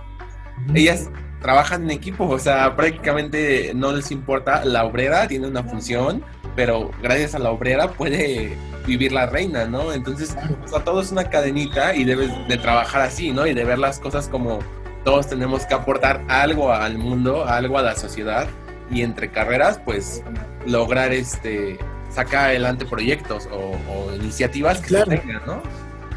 ellas 0.74 1.10
trabajan 1.40 1.84
en 1.84 1.90
equipo, 1.90 2.28
o 2.28 2.38
sea, 2.38 2.76
prácticamente 2.76 3.72
no 3.74 3.92
les 3.92 4.10
importa, 4.10 4.64
la 4.64 4.84
obrera 4.84 5.26
tiene 5.26 5.46
una 5.46 5.62
función, 5.62 6.22
pero 6.54 6.90
gracias 7.02 7.34
a 7.34 7.38
la 7.38 7.50
obrera 7.50 7.92
puede 7.92 8.56
vivir 8.86 9.12
la 9.12 9.26
reina, 9.26 9.64
¿no? 9.64 9.92
Entonces, 9.92 10.36
o 10.64 10.68
sea, 10.68 10.84
todo 10.84 11.00
es 11.00 11.12
una 11.12 11.30
cadenita 11.30 11.94
y 11.94 12.04
debes 12.04 12.30
de 12.48 12.56
trabajar 12.58 13.02
así, 13.02 13.32
¿no? 13.32 13.46
Y 13.46 13.54
de 13.54 13.64
ver 13.64 13.78
las 13.78 13.98
cosas 13.98 14.28
como 14.28 14.58
todos 15.04 15.28
tenemos 15.28 15.64
que 15.64 15.74
aportar 15.74 16.22
algo 16.28 16.72
al 16.72 16.98
mundo, 16.98 17.46
algo 17.46 17.78
a 17.78 17.82
la 17.82 17.96
sociedad 17.96 18.46
y 18.90 19.02
entre 19.02 19.30
carreras, 19.30 19.80
pues 19.84 20.22
lograr 20.66 21.12
este 21.12 21.78
sacar 22.10 22.46
adelante 22.46 22.84
proyectos 22.84 23.48
o, 23.52 24.12
iniciativas 24.14 24.80
que 24.80 24.88
se 24.88 25.04
tengan, 25.04 25.42
¿no? 25.46 25.62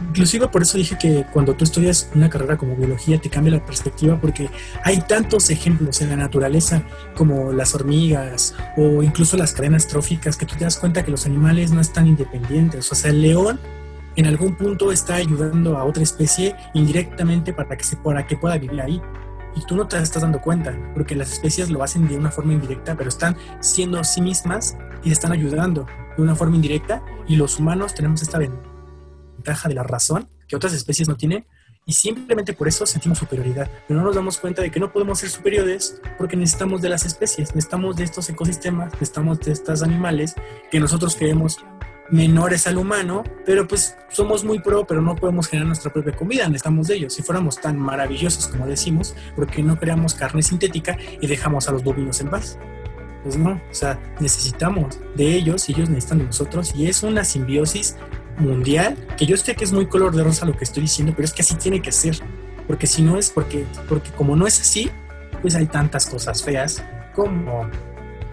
Inclusive 0.10 0.47
por 0.47 0.62
eso 0.62 0.78
dije 0.78 0.97
que 0.97 1.26
cuando 1.32 1.56
tú 1.56 1.64
estudias 1.64 2.10
una 2.14 2.30
carrera 2.30 2.58
como 2.58 2.76
biología 2.76 3.20
te 3.20 3.30
cambia 3.30 3.54
la 3.54 3.66
perspectiva 3.66 4.20
porque 4.20 4.49
hay 4.84 5.01
tantos 5.01 5.49
ejemplos 5.49 6.01
en 6.01 6.10
la 6.10 6.16
naturaleza 6.16 6.84
como 7.16 7.51
las 7.51 7.74
hormigas 7.76 8.56
o 8.78 9.01
incluso 9.04 9.38
las 9.38 9.54
cadenas 9.54 9.88
tróficas 9.88 10.38
que 10.38 10.45
tú 10.45 10.56
te 10.56 10.66
das 10.66 10.78
cuenta 10.78 11.04
que 11.04 11.12
los 11.12 11.26
animales 11.26 11.72
no 11.72 11.82
están 11.82 12.08
independientes. 12.08 12.91
O 12.91 12.95
sea, 12.95 13.12
el 13.12 13.22
león 13.22 13.60
en 14.16 14.28
algún 14.28 14.56
punto 14.56 14.91
está 14.91 15.16
ayudando 15.16 15.78
a 15.78 15.84
otra 15.84 16.04
especie 16.04 16.56
indirectamente 16.74 17.54
para 17.54 17.76
que, 17.76 17.84
se, 17.84 17.97
para 17.97 18.26
que 18.28 18.38
pueda 18.38 18.58
vivir 18.58 18.82
ahí. 18.82 19.01
Y 19.56 19.66
tú 19.66 19.76
no 19.76 19.88
te 19.88 19.97
estás 19.97 20.24
dando 20.24 20.41
cuenta, 20.41 20.76
porque 20.95 21.16
las 21.16 21.32
especies 21.32 21.70
lo 21.70 21.84
hacen 21.84 22.08
de 22.08 22.18
una 22.18 22.32
forma 22.32 22.54
indirecta, 22.54 22.95
pero 22.95 23.10
están 23.10 23.36
siendo 23.60 24.04
sí 24.04 24.20
mismas 24.20 24.76
y 25.04 25.12
están 25.12 25.32
ayudando 25.32 25.86
de 26.18 26.24
una 26.24 26.36
forma 26.36 26.56
indirecta. 26.56 27.04
Y 27.28 27.36
los 27.36 27.60
humanos 27.60 27.93
tenemos 27.93 28.22
esta 28.24 28.39
ventaja 28.39 28.72
ventaja 29.44 29.68
de 29.68 29.76
la 29.76 29.84
razón 29.84 30.30
que 30.48 30.56
otras 30.56 30.74
especies 30.74 31.10
no 31.10 31.18
tienen 31.18 31.46
y 31.86 31.94
simplemente 31.94 32.54
por 32.54 32.70
eso 32.70 32.86
sentimos 32.86 33.18
superioridad. 33.18 33.70
Pero 33.88 34.00
no 34.00 34.06
nos 34.06 34.16
damos 34.16 34.38
cuenta 34.38 34.62
de 34.62 34.72
que 34.72 34.80
no 34.80 34.94
podemos 34.94 35.20
ser 35.20 35.30
superiores 35.30 36.00
porque 36.18 36.38
necesitamos 36.38 36.82
de 36.82 36.88
las 36.88 37.06
especies, 37.06 37.54
necesitamos 37.54 37.98
de 37.98 38.06
estos 38.06 38.30
ecosistemas, 38.30 38.94
necesitamos 38.94 39.41
de 39.41 39.52
estos 39.52 39.84
animales 39.84 40.34
que 40.72 40.80
nosotros 40.80 41.16
creemos 41.18 41.58
menores 42.10 42.68
al 42.68 42.78
humano, 42.78 43.24
pero 43.46 43.68
pues 43.68 43.98
somos 44.10 44.46
muy 44.46 44.60
pro, 44.60 44.86
pero 44.86 45.02
no 45.02 45.16
podemos 45.16 45.48
generar 45.48 45.68
nuestra 45.68 45.91
propia 45.91 46.16
comida, 46.16 46.48
necesitamos 46.48 46.88
de 46.88 46.96
ellos. 46.96 47.14
Si 47.14 47.22
fuéramos 47.22 47.60
tan 47.60 47.78
maravillosos 47.78 48.48
como 48.48 48.66
decimos, 48.66 49.14
porque 49.36 49.62
no 49.62 49.78
creamos 49.78 50.14
carne 50.14 50.41
sintética 50.41 50.98
y 51.20 51.28
dejamos 51.28 51.68
a 51.68 51.74
los 51.74 51.84
bovinos 51.84 52.22
en 52.22 52.30
paz? 52.30 52.58
Pues 53.24 53.38
no, 53.38 53.52
o 53.52 53.74
sea, 53.74 54.00
necesitamos 54.20 55.00
de 55.16 55.34
ellos 55.34 55.70
y 55.70 55.74
ellos 55.74 55.89
necesitan 55.89 56.20
de 56.20 56.26
nosotros 56.26 56.74
y 56.76 56.88
es 56.88 57.04
una 57.04 57.24
simbiosis 57.24 57.96
mundial, 58.38 58.95
que 59.17 59.25
yo 59.25 59.38
sé 59.38 59.55
que 59.55 59.63
es 59.63 59.71
muy 59.71 59.86
color 59.88 60.15
de 60.15 60.23
rosa 60.23 60.45
lo 60.45 60.55
que 60.55 60.63
estoy 60.63 60.84
diciendo, 60.84 61.13
pero 61.15 61.25
es 61.25 61.34
que 61.34 61.41
así 61.41 61.55
tiene 61.55 61.81
que 61.81 61.91
ser, 61.91 62.17
porque 62.67 62.88
si 62.88 63.01
no 63.01 63.17
es 63.17 63.29
porque, 63.29 63.65
porque 63.88 64.11
como 64.11 64.36
no 64.36 64.47
es 64.47 64.59
así, 64.59 64.89
pues 65.41 65.55
hay 65.55 65.65
tantas 65.65 66.05
cosas 66.05 66.43
feas 66.43 66.84
como 67.13 67.69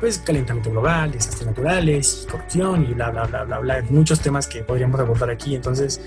pues 0.00 0.18
calentamiento 0.18 0.70
global, 0.70 1.12
desastres 1.12 1.46
naturales, 1.46 2.26
corrupción 2.30 2.86
y 2.88 2.94
bla, 2.94 3.10
bla, 3.10 3.24
bla, 3.26 3.44
bla, 3.44 3.58
bla, 3.58 3.84
muchos 3.90 4.20
temas 4.20 4.46
que 4.46 4.62
podríamos 4.62 4.98
abordar 4.98 5.28
aquí. 5.28 5.54
Entonces, 5.54 6.00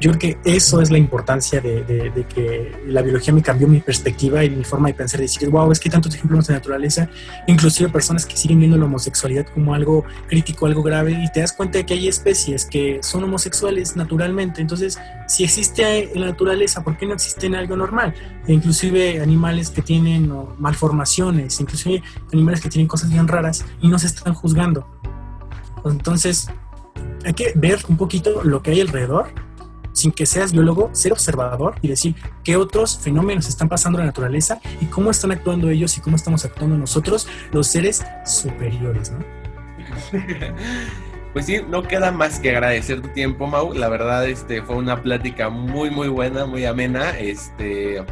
yo 0.00 0.12
creo 0.12 0.18
que 0.18 0.38
eso 0.44 0.80
es 0.80 0.90
la 0.90 0.98
importancia 0.98 1.60
de, 1.60 1.82
de, 1.82 2.24
que 2.24 2.72
la 2.86 3.02
biología 3.02 3.32
me 3.32 3.42
cambió 3.42 3.66
mi 3.66 3.80
perspectiva 3.80 4.44
y 4.44 4.50
mi 4.50 4.64
forma 4.64 4.88
de 4.88 4.94
pensar, 4.94 5.18
de 5.18 5.24
decir, 5.24 5.48
wow, 5.48 5.72
es 5.72 5.80
que 5.80 5.88
hay 5.88 5.92
tantos 5.92 6.14
ejemplos 6.14 6.46
de 6.46 6.54
naturaleza, 6.54 7.08
inclusive 7.46 7.88
personas 7.88 8.24
que 8.24 8.36
siguen 8.36 8.60
viendo 8.60 8.76
la 8.76 8.84
homosexualidad 8.84 9.46
como 9.46 9.74
algo 9.74 10.04
crítico, 10.28 10.66
algo 10.66 10.82
grave, 10.82 11.12
y 11.12 11.32
te 11.32 11.40
das 11.40 11.52
cuenta 11.52 11.78
de 11.78 11.86
que 11.86 11.94
hay 11.94 12.06
especies 12.06 12.64
que 12.64 13.00
son 13.02 13.24
homosexuales 13.24 13.96
naturalmente. 13.96 14.60
Entonces, 14.60 14.98
si 15.26 15.44
existe 15.44 16.12
en 16.12 16.20
la 16.20 16.28
naturaleza, 16.28 16.84
¿por 16.84 16.96
qué 16.96 17.06
no 17.06 17.14
existe 17.14 17.46
en 17.46 17.56
algo 17.56 17.76
normal? 17.76 18.14
E 18.46 18.52
inclusive 18.52 19.20
animales 19.20 19.70
que 19.70 19.82
tienen 19.82 20.32
malformaciones, 20.58 21.60
inclusive 21.60 22.02
animales 22.32 22.60
que 22.60 22.68
tienen 22.68 22.86
cosas 22.86 23.10
bien 23.10 23.26
raras 23.26 23.64
y 23.80 23.88
no 23.88 23.98
se 23.98 24.06
están 24.06 24.34
juzgando. 24.34 24.86
Entonces, 25.84 26.48
hay 27.24 27.34
que 27.34 27.52
ver 27.54 27.80
un 27.88 27.96
poquito 27.96 28.42
lo 28.44 28.62
que 28.62 28.70
hay 28.70 28.80
alrededor 28.80 29.47
sin 29.98 30.12
que 30.12 30.26
seas 30.26 30.52
biólogo, 30.52 30.90
ser 30.92 31.12
observador 31.12 31.74
y 31.82 31.88
decir 31.88 32.14
qué 32.44 32.56
otros 32.56 32.98
fenómenos 32.98 33.48
están 33.48 33.68
pasando 33.68 33.98
en 33.98 34.06
la 34.06 34.06
naturaleza 34.06 34.60
y 34.80 34.86
cómo 34.86 35.10
están 35.10 35.32
actuando 35.32 35.68
ellos 35.70 35.96
y 35.98 36.00
cómo 36.00 36.16
estamos 36.16 36.44
actuando 36.44 36.76
nosotros, 36.76 37.28
los 37.52 37.66
seres 37.66 38.04
superiores, 38.24 39.12
¿no? 39.12 39.18
Pues 41.34 41.44
sí, 41.44 41.58
no 41.68 41.82
queda 41.82 42.10
más 42.10 42.40
que 42.40 42.50
agradecer 42.50 43.02
tu 43.02 43.08
tiempo, 43.08 43.46
Mau. 43.46 43.74
La 43.74 43.88
verdad, 43.88 44.26
este 44.26 44.62
fue 44.62 44.76
una 44.76 45.02
plática 45.02 45.50
muy, 45.50 45.90
muy 45.90 46.08
buena, 46.08 46.46
muy 46.46 46.64
amena. 46.64 47.10
Este, 47.18 48.02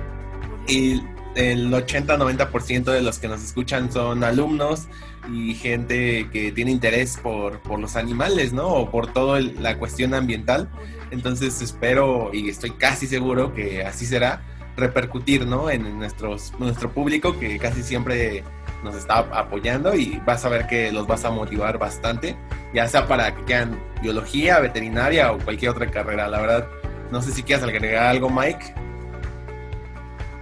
y 0.69 1.03
el 1.35 1.73
80-90% 1.73 2.85
de 2.85 3.03
los 3.03 3.19
que 3.19 3.27
nos 3.27 3.43
escuchan 3.43 3.91
son 3.91 4.23
alumnos 4.23 4.87
y 5.33 5.55
gente 5.55 6.29
que 6.33 6.53
tiene 6.53 6.71
interés 6.71 7.17
por, 7.17 7.61
por 7.61 7.79
los 7.79 7.97
animales, 7.97 8.53
¿no? 8.53 8.69
O 8.69 8.91
por 8.91 9.13
toda 9.13 9.41
la 9.41 9.79
cuestión 9.79 10.15
ambiental. 10.15 10.69
Entonces 11.11 11.61
espero 11.63 12.31
y 12.33 12.49
estoy 12.49 12.71
casi 12.71 13.07
seguro 13.07 13.55
que 13.55 13.85
así 13.85 14.07
será 14.07 14.43
repercutir 14.77 15.47
¿no? 15.47 15.71
en 15.71 15.99
nuestro 15.99 16.91
público 16.93 17.39
que 17.39 17.59
casi 17.59 17.83
siempre 17.83 18.45
nos 18.85 18.95
está 18.95 19.19
apoyando 19.19 19.95
y 19.95 20.21
vas 20.25 20.45
a 20.45 20.49
ver 20.49 20.67
que 20.67 20.93
los 20.93 21.07
vas 21.07 21.25
a 21.25 21.31
motivar 21.31 21.79
bastante, 21.79 22.37
ya 22.75 22.87
sea 22.87 23.07
para 23.07 23.35
que 23.35 23.43
quieran 23.45 23.81
biología, 24.03 24.61
veterinaria 24.61 25.33
o 25.33 25.39
cualquier 25.39 25.71
otra 25.71 25.91
carrera. 25.91 26.29
La 26.29 26.41
verdad, 26.41 26.69
no 27.11 27.23
sé 27.23 27.33
si 27.33 27.43
quieres 27.43 27.65
agregar 27.65 28.07
algo, 28.07 28.29
Mike. 28.29 28.75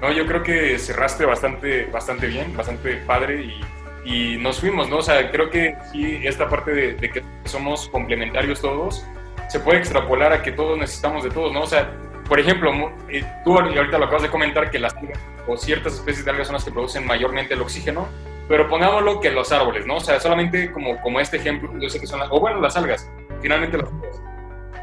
No, 0.00 0.12
yo 0.12 0.26
creo 0.26 0.42
que 0.42 0.78
cerraste 0.78 1.24
bastante, 1.24 1.86
bastante 1.86 2.26
bien, 2.26 2.54
bastante 2.56 2.96
padre 2.98 3.44
y, 3.44 3.60
y 4.04 4.36
nos 4.36 4.60
fuimos, 4.60 4.88
¿no? 4.88 4.98
O 4.98 5.02
sea, 5.02 5.30
creo 5.30 5.50
que 5.50 5.76
sí, 5.92 6.20
esta 6.24 6.48
parte 6.48 6.72
de, 6.72 6.94
de 6.94 7.10
que 7.10 7.22
somos 7.44 7.88
complementarios 7.88 8.60
todos, 8.60 9.06
se 9.48 9.60
puede 9.60 9.78
extrapolar 9.78 10.32
a 10.32 10.42
que 10.42 10.52
todos 10.52 10.78
necesitamos 10.78 11.24
de 11.24 11.30
todos, 11.30 11.52
¿no? 11.52 11.62
O 11.62 11.66
sea, 11.66 11.90
por 12.28 12.40
ejemplo, 12.40 12.72
eh, 13.08 13.24
tú 13.44 13.58
ahorita 13.58 13.98
lo 13.98 14.06
acabas 14.06 14.22
de 14.22 14.30
comentar 14.30 14.70
que 14.70 14.78
las 14.78 14.94
algas 14.94 15.18
o 15.46 15.56
ciertas 15.56 15.94
especies 15.94 16.24
de 16.24 16.30
algas 16.30 16.46
son 16.46 16.54
las 16.54 16.64
que 16.64 16.70
producen 16.70 17.06
mayormente 17.06 17.54
el 17.54 17.60
oxígeno, 17.60 18.08
pero 18.48 18.68
pongámoslo 18.68 19.20
que 19.20 19.30
los 19.30 19.52
árboles, 19.52 19.86
¿no? 19.86 19.96
O 19.96 20.00
sea, 20.00 20.18
solamente 20.20 20.72
como, 20.72 21.00
como 21.02 21.20
este 21.20 21.36
ejemplo, 21.36 21.70
yo 21.78 21.88
sé 21.88 22.00
que 22.00 22.06
son 22.06 22.20
las, 22.20 22.30
o 22.30 22.40
bueno, 22.40 22.60
las 22.60 22.76
algas, 22.76 23.10
finalmente 23.42 23.76
las 23.76 23.90
algas 23.90 24.22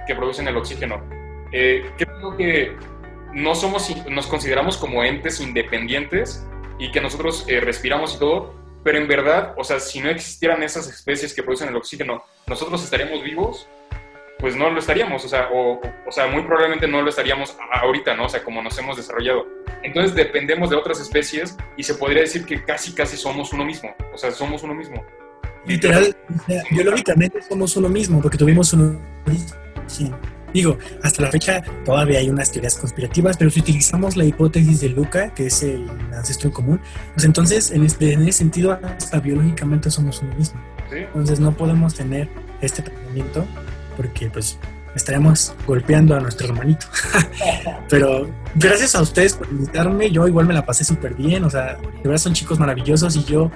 que 0.05 0.15
producen 0.15 0.47
el 0.47 0.57
oxígeno. 0.57 1.01
Eh, 1.51 1.89
creo 1.97 2.37
que 2.37 2.75
no 3.33 3.55
somos, 3.55 3.93
nos 4.07 4.27
consideramos 4.27 4.77
como 4.77 5.03
entes 5.03 5.41
independientes 5.41 6.47
y 6.77 6.91
que 6.91 7.01
nosotros 7.01 7.45
eh, 7.47 7.59
respiramos 7.59 8.15
y 8.15 8.19
todo, 8.19 8.53
pero 8.83 8.97
en 8.97 9.07
verdad, 9.07 9.53
o 9.57 9.63
sea, 9.63 9.79
si 9.79 9.99
no 9.99 10.09
existieran 10.09 10.63
esas 10.63 10.87
especies 10.87 11.33
que 11.33 11.43
producen 11.43 11.69
el 11.69 11.75
oxígeno, 11.75 12.23
nosotros 12.47 12.83
estaríamos 12.83 13.23
vivos 13.23 13.67
pues 14.41 14.55
no 14.55 14.71
lo 14.71 14.79
estaríamos, 14.79 15.23
o 15.23 15.29
sea, 15.29 15.49
o, 15.53 15.79
o, 16.07 16.11
sea, 16.11 16.25
muy 16.25 16.41
probablemente 16.41 16.87
no 16.87 17.03
lo 17.03 17.09
estaríamos 17.09 17.55
ahorita, 17.71 18.15
¿no? 18.15 18.25
O 18.25 18.29
sea, 18.29 18.43
como 18.43 18.61
nos 18.63 18.75
hemos 18.79 18.97
desarrollado. 18.97 19.45
Entonces 19.83 20.15
dependemos 20.15 20.71
de 20.71 20.75
otras 20.75 20.99
especies 20.99 21.55
y 21.77 21.83
se 21.83 21.93
podría 21.93 22.21
decir 22.21 22.43
que 22.43 22.65
casi, 22.65 22.93
casi 22.93 23.17
somos 23.17 23.53
uno 23.53 23.63
mismo, 23.63 23.95
o 24.11 24.17
sea, 24.17 24.31
somos 24.31 24.63
uno 24.63 24.73
mismo. 24.73 25.05
Literal, 25.65 26.15
biológicamente 26.71 27.39
somos 27.43 27.77
uno 27.77 27.87
mismo 27.87 28.19
porque 28.19 28.37
tuvimos 28.37 28.73
un 28.73 28.99
origen. 29.27 30.15
Digo, 30.53 30.77
hasta 31.03 31.23
la 31.23 31.31
fecha 31.31 31.63
todavía 31.85 32.19
hay 32.19 32.29
unas 32.29 32.51
teorías 32.51 32.75
conspirativas, 32.75 33.37
pero 33.37 33.49
si 33.49 33.59
utilizamos 33.61 34.17
la 34.17 34.25
hipótesis 34.25 34.81
de 34.81 34.89
Luca, 34.89 35.33
que 35.33 35.47
es 35.47 35.63
el 35.63 35.89
ancestro 36.13 36.49
en 36.49 36.53
común, 36.53 36.81
pues 37.13 37.25
entonces 37.25 37.71
en, 37.71 37.83
este, 37.83 38.13
en 38.13 38.21
ese 38.23 38.39
sentido 38.39 38.77
hasta 38.83 39.19
biológicamente 39.19 39.89
somos 39.89 40.21
uno 40.21 40.35
mismo. 40.35 40.59
Entonces 40.91 41.39
no 41.39 41.53
podemos 41.53 41.95
tener 41.95 42.29
este 42.61 42.81
pensamiento 42.83 43.45
porque 43.95 44.29
pues 44.29 44.57
estaríamos 44.95 45.53
golpeando 45.65 46.15
a 46.15 46.19
nuestro 46.19 46.47
hermanito. 46.47 46.85
Pero 47.89 48.29
gracias 48.55 48.95
a 48.95 49.01
ustedes 49.01 49.35
por 49.35 49.47
invitarme, 49.49 50.11
yo 50.11 50.27
igual 50.27 50.45
me 50.45 50.53
la 50.53 50.65
pasé 50.65 50.83
súper 50.83 51.15
bien, 51.15 51.43
o 51.43 51.49
sea, 51.49 51.75
de 51.75 52.01
verdad 52.03 52.17
son 52.17 52.33
chicos 52.33 52.59
maravillosos 52.59 53.15
y 53.15 53.23
yo 53.23 53.51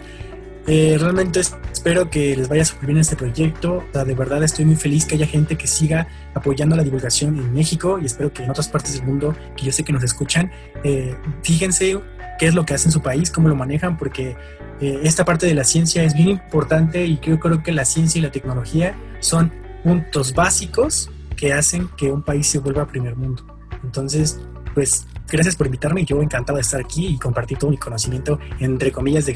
eh, 0.67 0.97
realmente 0.99 1.41
espero 1.41 2.09
que 2.09 2.35
les 2.35 2.49
vaya 2.49 2.65
súper 2.65 2.87
bien 2.87 2.97
este 2.97 3.15
proyecto. 3.15 3.77
O 3.77 3.93
sea, 3.93 4.03
de 4.03 4.15
verdad 4.15 4.43
estoy 4.43 4.65
muy 4.65 4.75
feliz 4.75 5.05
que 5.05 5.15
haya 5.15 5.27
gente 5.27 5.57
que 5.57 5.67
siga 5.67 6.07
apoyando 6.33 6.75
la 6.75 6.83
divulgación 6.83 7.37
en 7.37 7.53
México 7.53 7.99
y 8.01 8.05
espero 8.05 8.33
que 8.33 8.43
en 8.43 8.49
otras 8.49 8.67
partes 8.67 8.93
del 8.93 9.03
mundo, 9.03 9.35
que 9.55 9.65
yo 9.65 9.71
sé 9.71 9.83
que 9.83 9.93
nos 9.93 10.03
escuchan, 10.03 10.51
eh, 10.83 11.15
fíjense 11.43 11.99
qué 12.39 12.47
es 12.47 12.55
lo 12.55 12.65
que 12.65 12.73
hacen 12.73 12.89
en 12.89 12.93
su 12.93 13.01
país, 13.01 13.29
cómo 13.29 13.47
lo 13.47 13.55
manejan, 13.55 13.97
porque 13.97 14.35
eh, 14.81 14.99
esta 15.03 15.23
parte 15.23 15.45
de 15.45 15.53
la 15.53 15.63
ciencia 15.63 16.03
es 16.03 16.15
bien 16.15 16.29
importante 16.29 17.05
y 17.05 17.19
yo 17.19 17.39
creo 17.39 17.61
que 17.61 17.71
la 17.71 17.85
ciencia 17.85 18.19
y 18.19 18.21
la 18.23 18.31
tecnología 18.31 18.95
son 19.19 19.51
puntos 19.83 20.33
básicos 20.33 21.11
que 21.37 21.53
hacen 21.53 21.89
que 21.95 22.11
un 22.11 22.23
país 22.23 22.47
se 22.47 22.59
vuelva 22.59 22.87
primer 22.87 23.15
mundo. 23.15 23.45
Entonces, 23.83 24.39
pues 24.73 25.05
gracias 25.27 25.55
por 25.55 25.67
invitarme. 25.67 26.03
Yo 26.05 26.21
encantado 26.21 26.57
de 26.57 26.61
estar 26.61 26.81
aquí 26.81 27.07
y 27.07 27.17
compartir 27.19 27.57
todo 27.57 27.69
mi 27.69 27.77
conocimiento, 27.77 28.39
entre 28.59 28.91
comillas, 28.91 29.25
de 29.25 29.33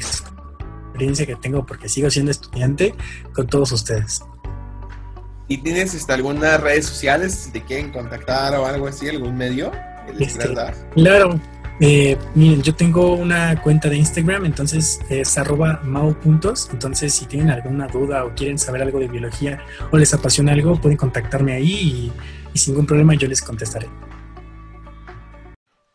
experiencia 0.90 1.26
que 1.26 1.36
tengo 1.36 1.64
porque 1.64 1.88
sigo 1.88 2.10
siendo 2.10 2.30
estudiante 2.30 2.94
con 3.32 3.46
todos 3.46 3.72
ustedes. 3.72 4.22
¿Y 5.48 5.58
tienes 5.58 5.94
este, 5.94 6.12
algunas 6.12 6.60
redes 6.60 6.86
sociales 6.86 7.34
si 7.34 7.50
te 7.50 7.62
quieren 7.62 7.90
contactar 7.90 8.54
o 8.54 8.66
algo 8.66 8.86
así, 8.86 9.08
algún 9.08 9.36
medio 9.36 9.72
este, 10.18 10.54
Claro, 10.94 11.40
eh, 11.80 12.16
miren, 12.34 12.62
yo 12.62 12.74
tengo 12.74 13.14
una 13.14 13.60
cuenta 13.60 13.88
de 13.88 13.96
Instagram, 13.96 14.44
entonces 14.44 15.00
es 15.08 15.38
arroba 15.38 15.80
mau.puntos. 15.82 16.68
Entonces, 16.72 17.14
si 17.14 17.26
tienen 17.26 17.50
alguna 17.50 17.86
duda 17.86 18.24
o 18.24 18.34
quieren 18.34 18.58
saber 18.58 18.82
algo 18.82 19.00
de 19.00 19.08
biología 19.08 19.60
o 19.90 19.96
les 19.96 20.12
apasiona 20.12 20.52
algo, 20.52 20.80
pueden 20.80 20.98
contactarme 20.98 21.54
ahí 21.54 22.12
y, 22.54 22.58
sin 22.58 22.74
ningún 22.74 22.86
problema 22.86 23.14
yo 23.14 23.28
les 23.28 23.40
contestaré. 23.40 23.88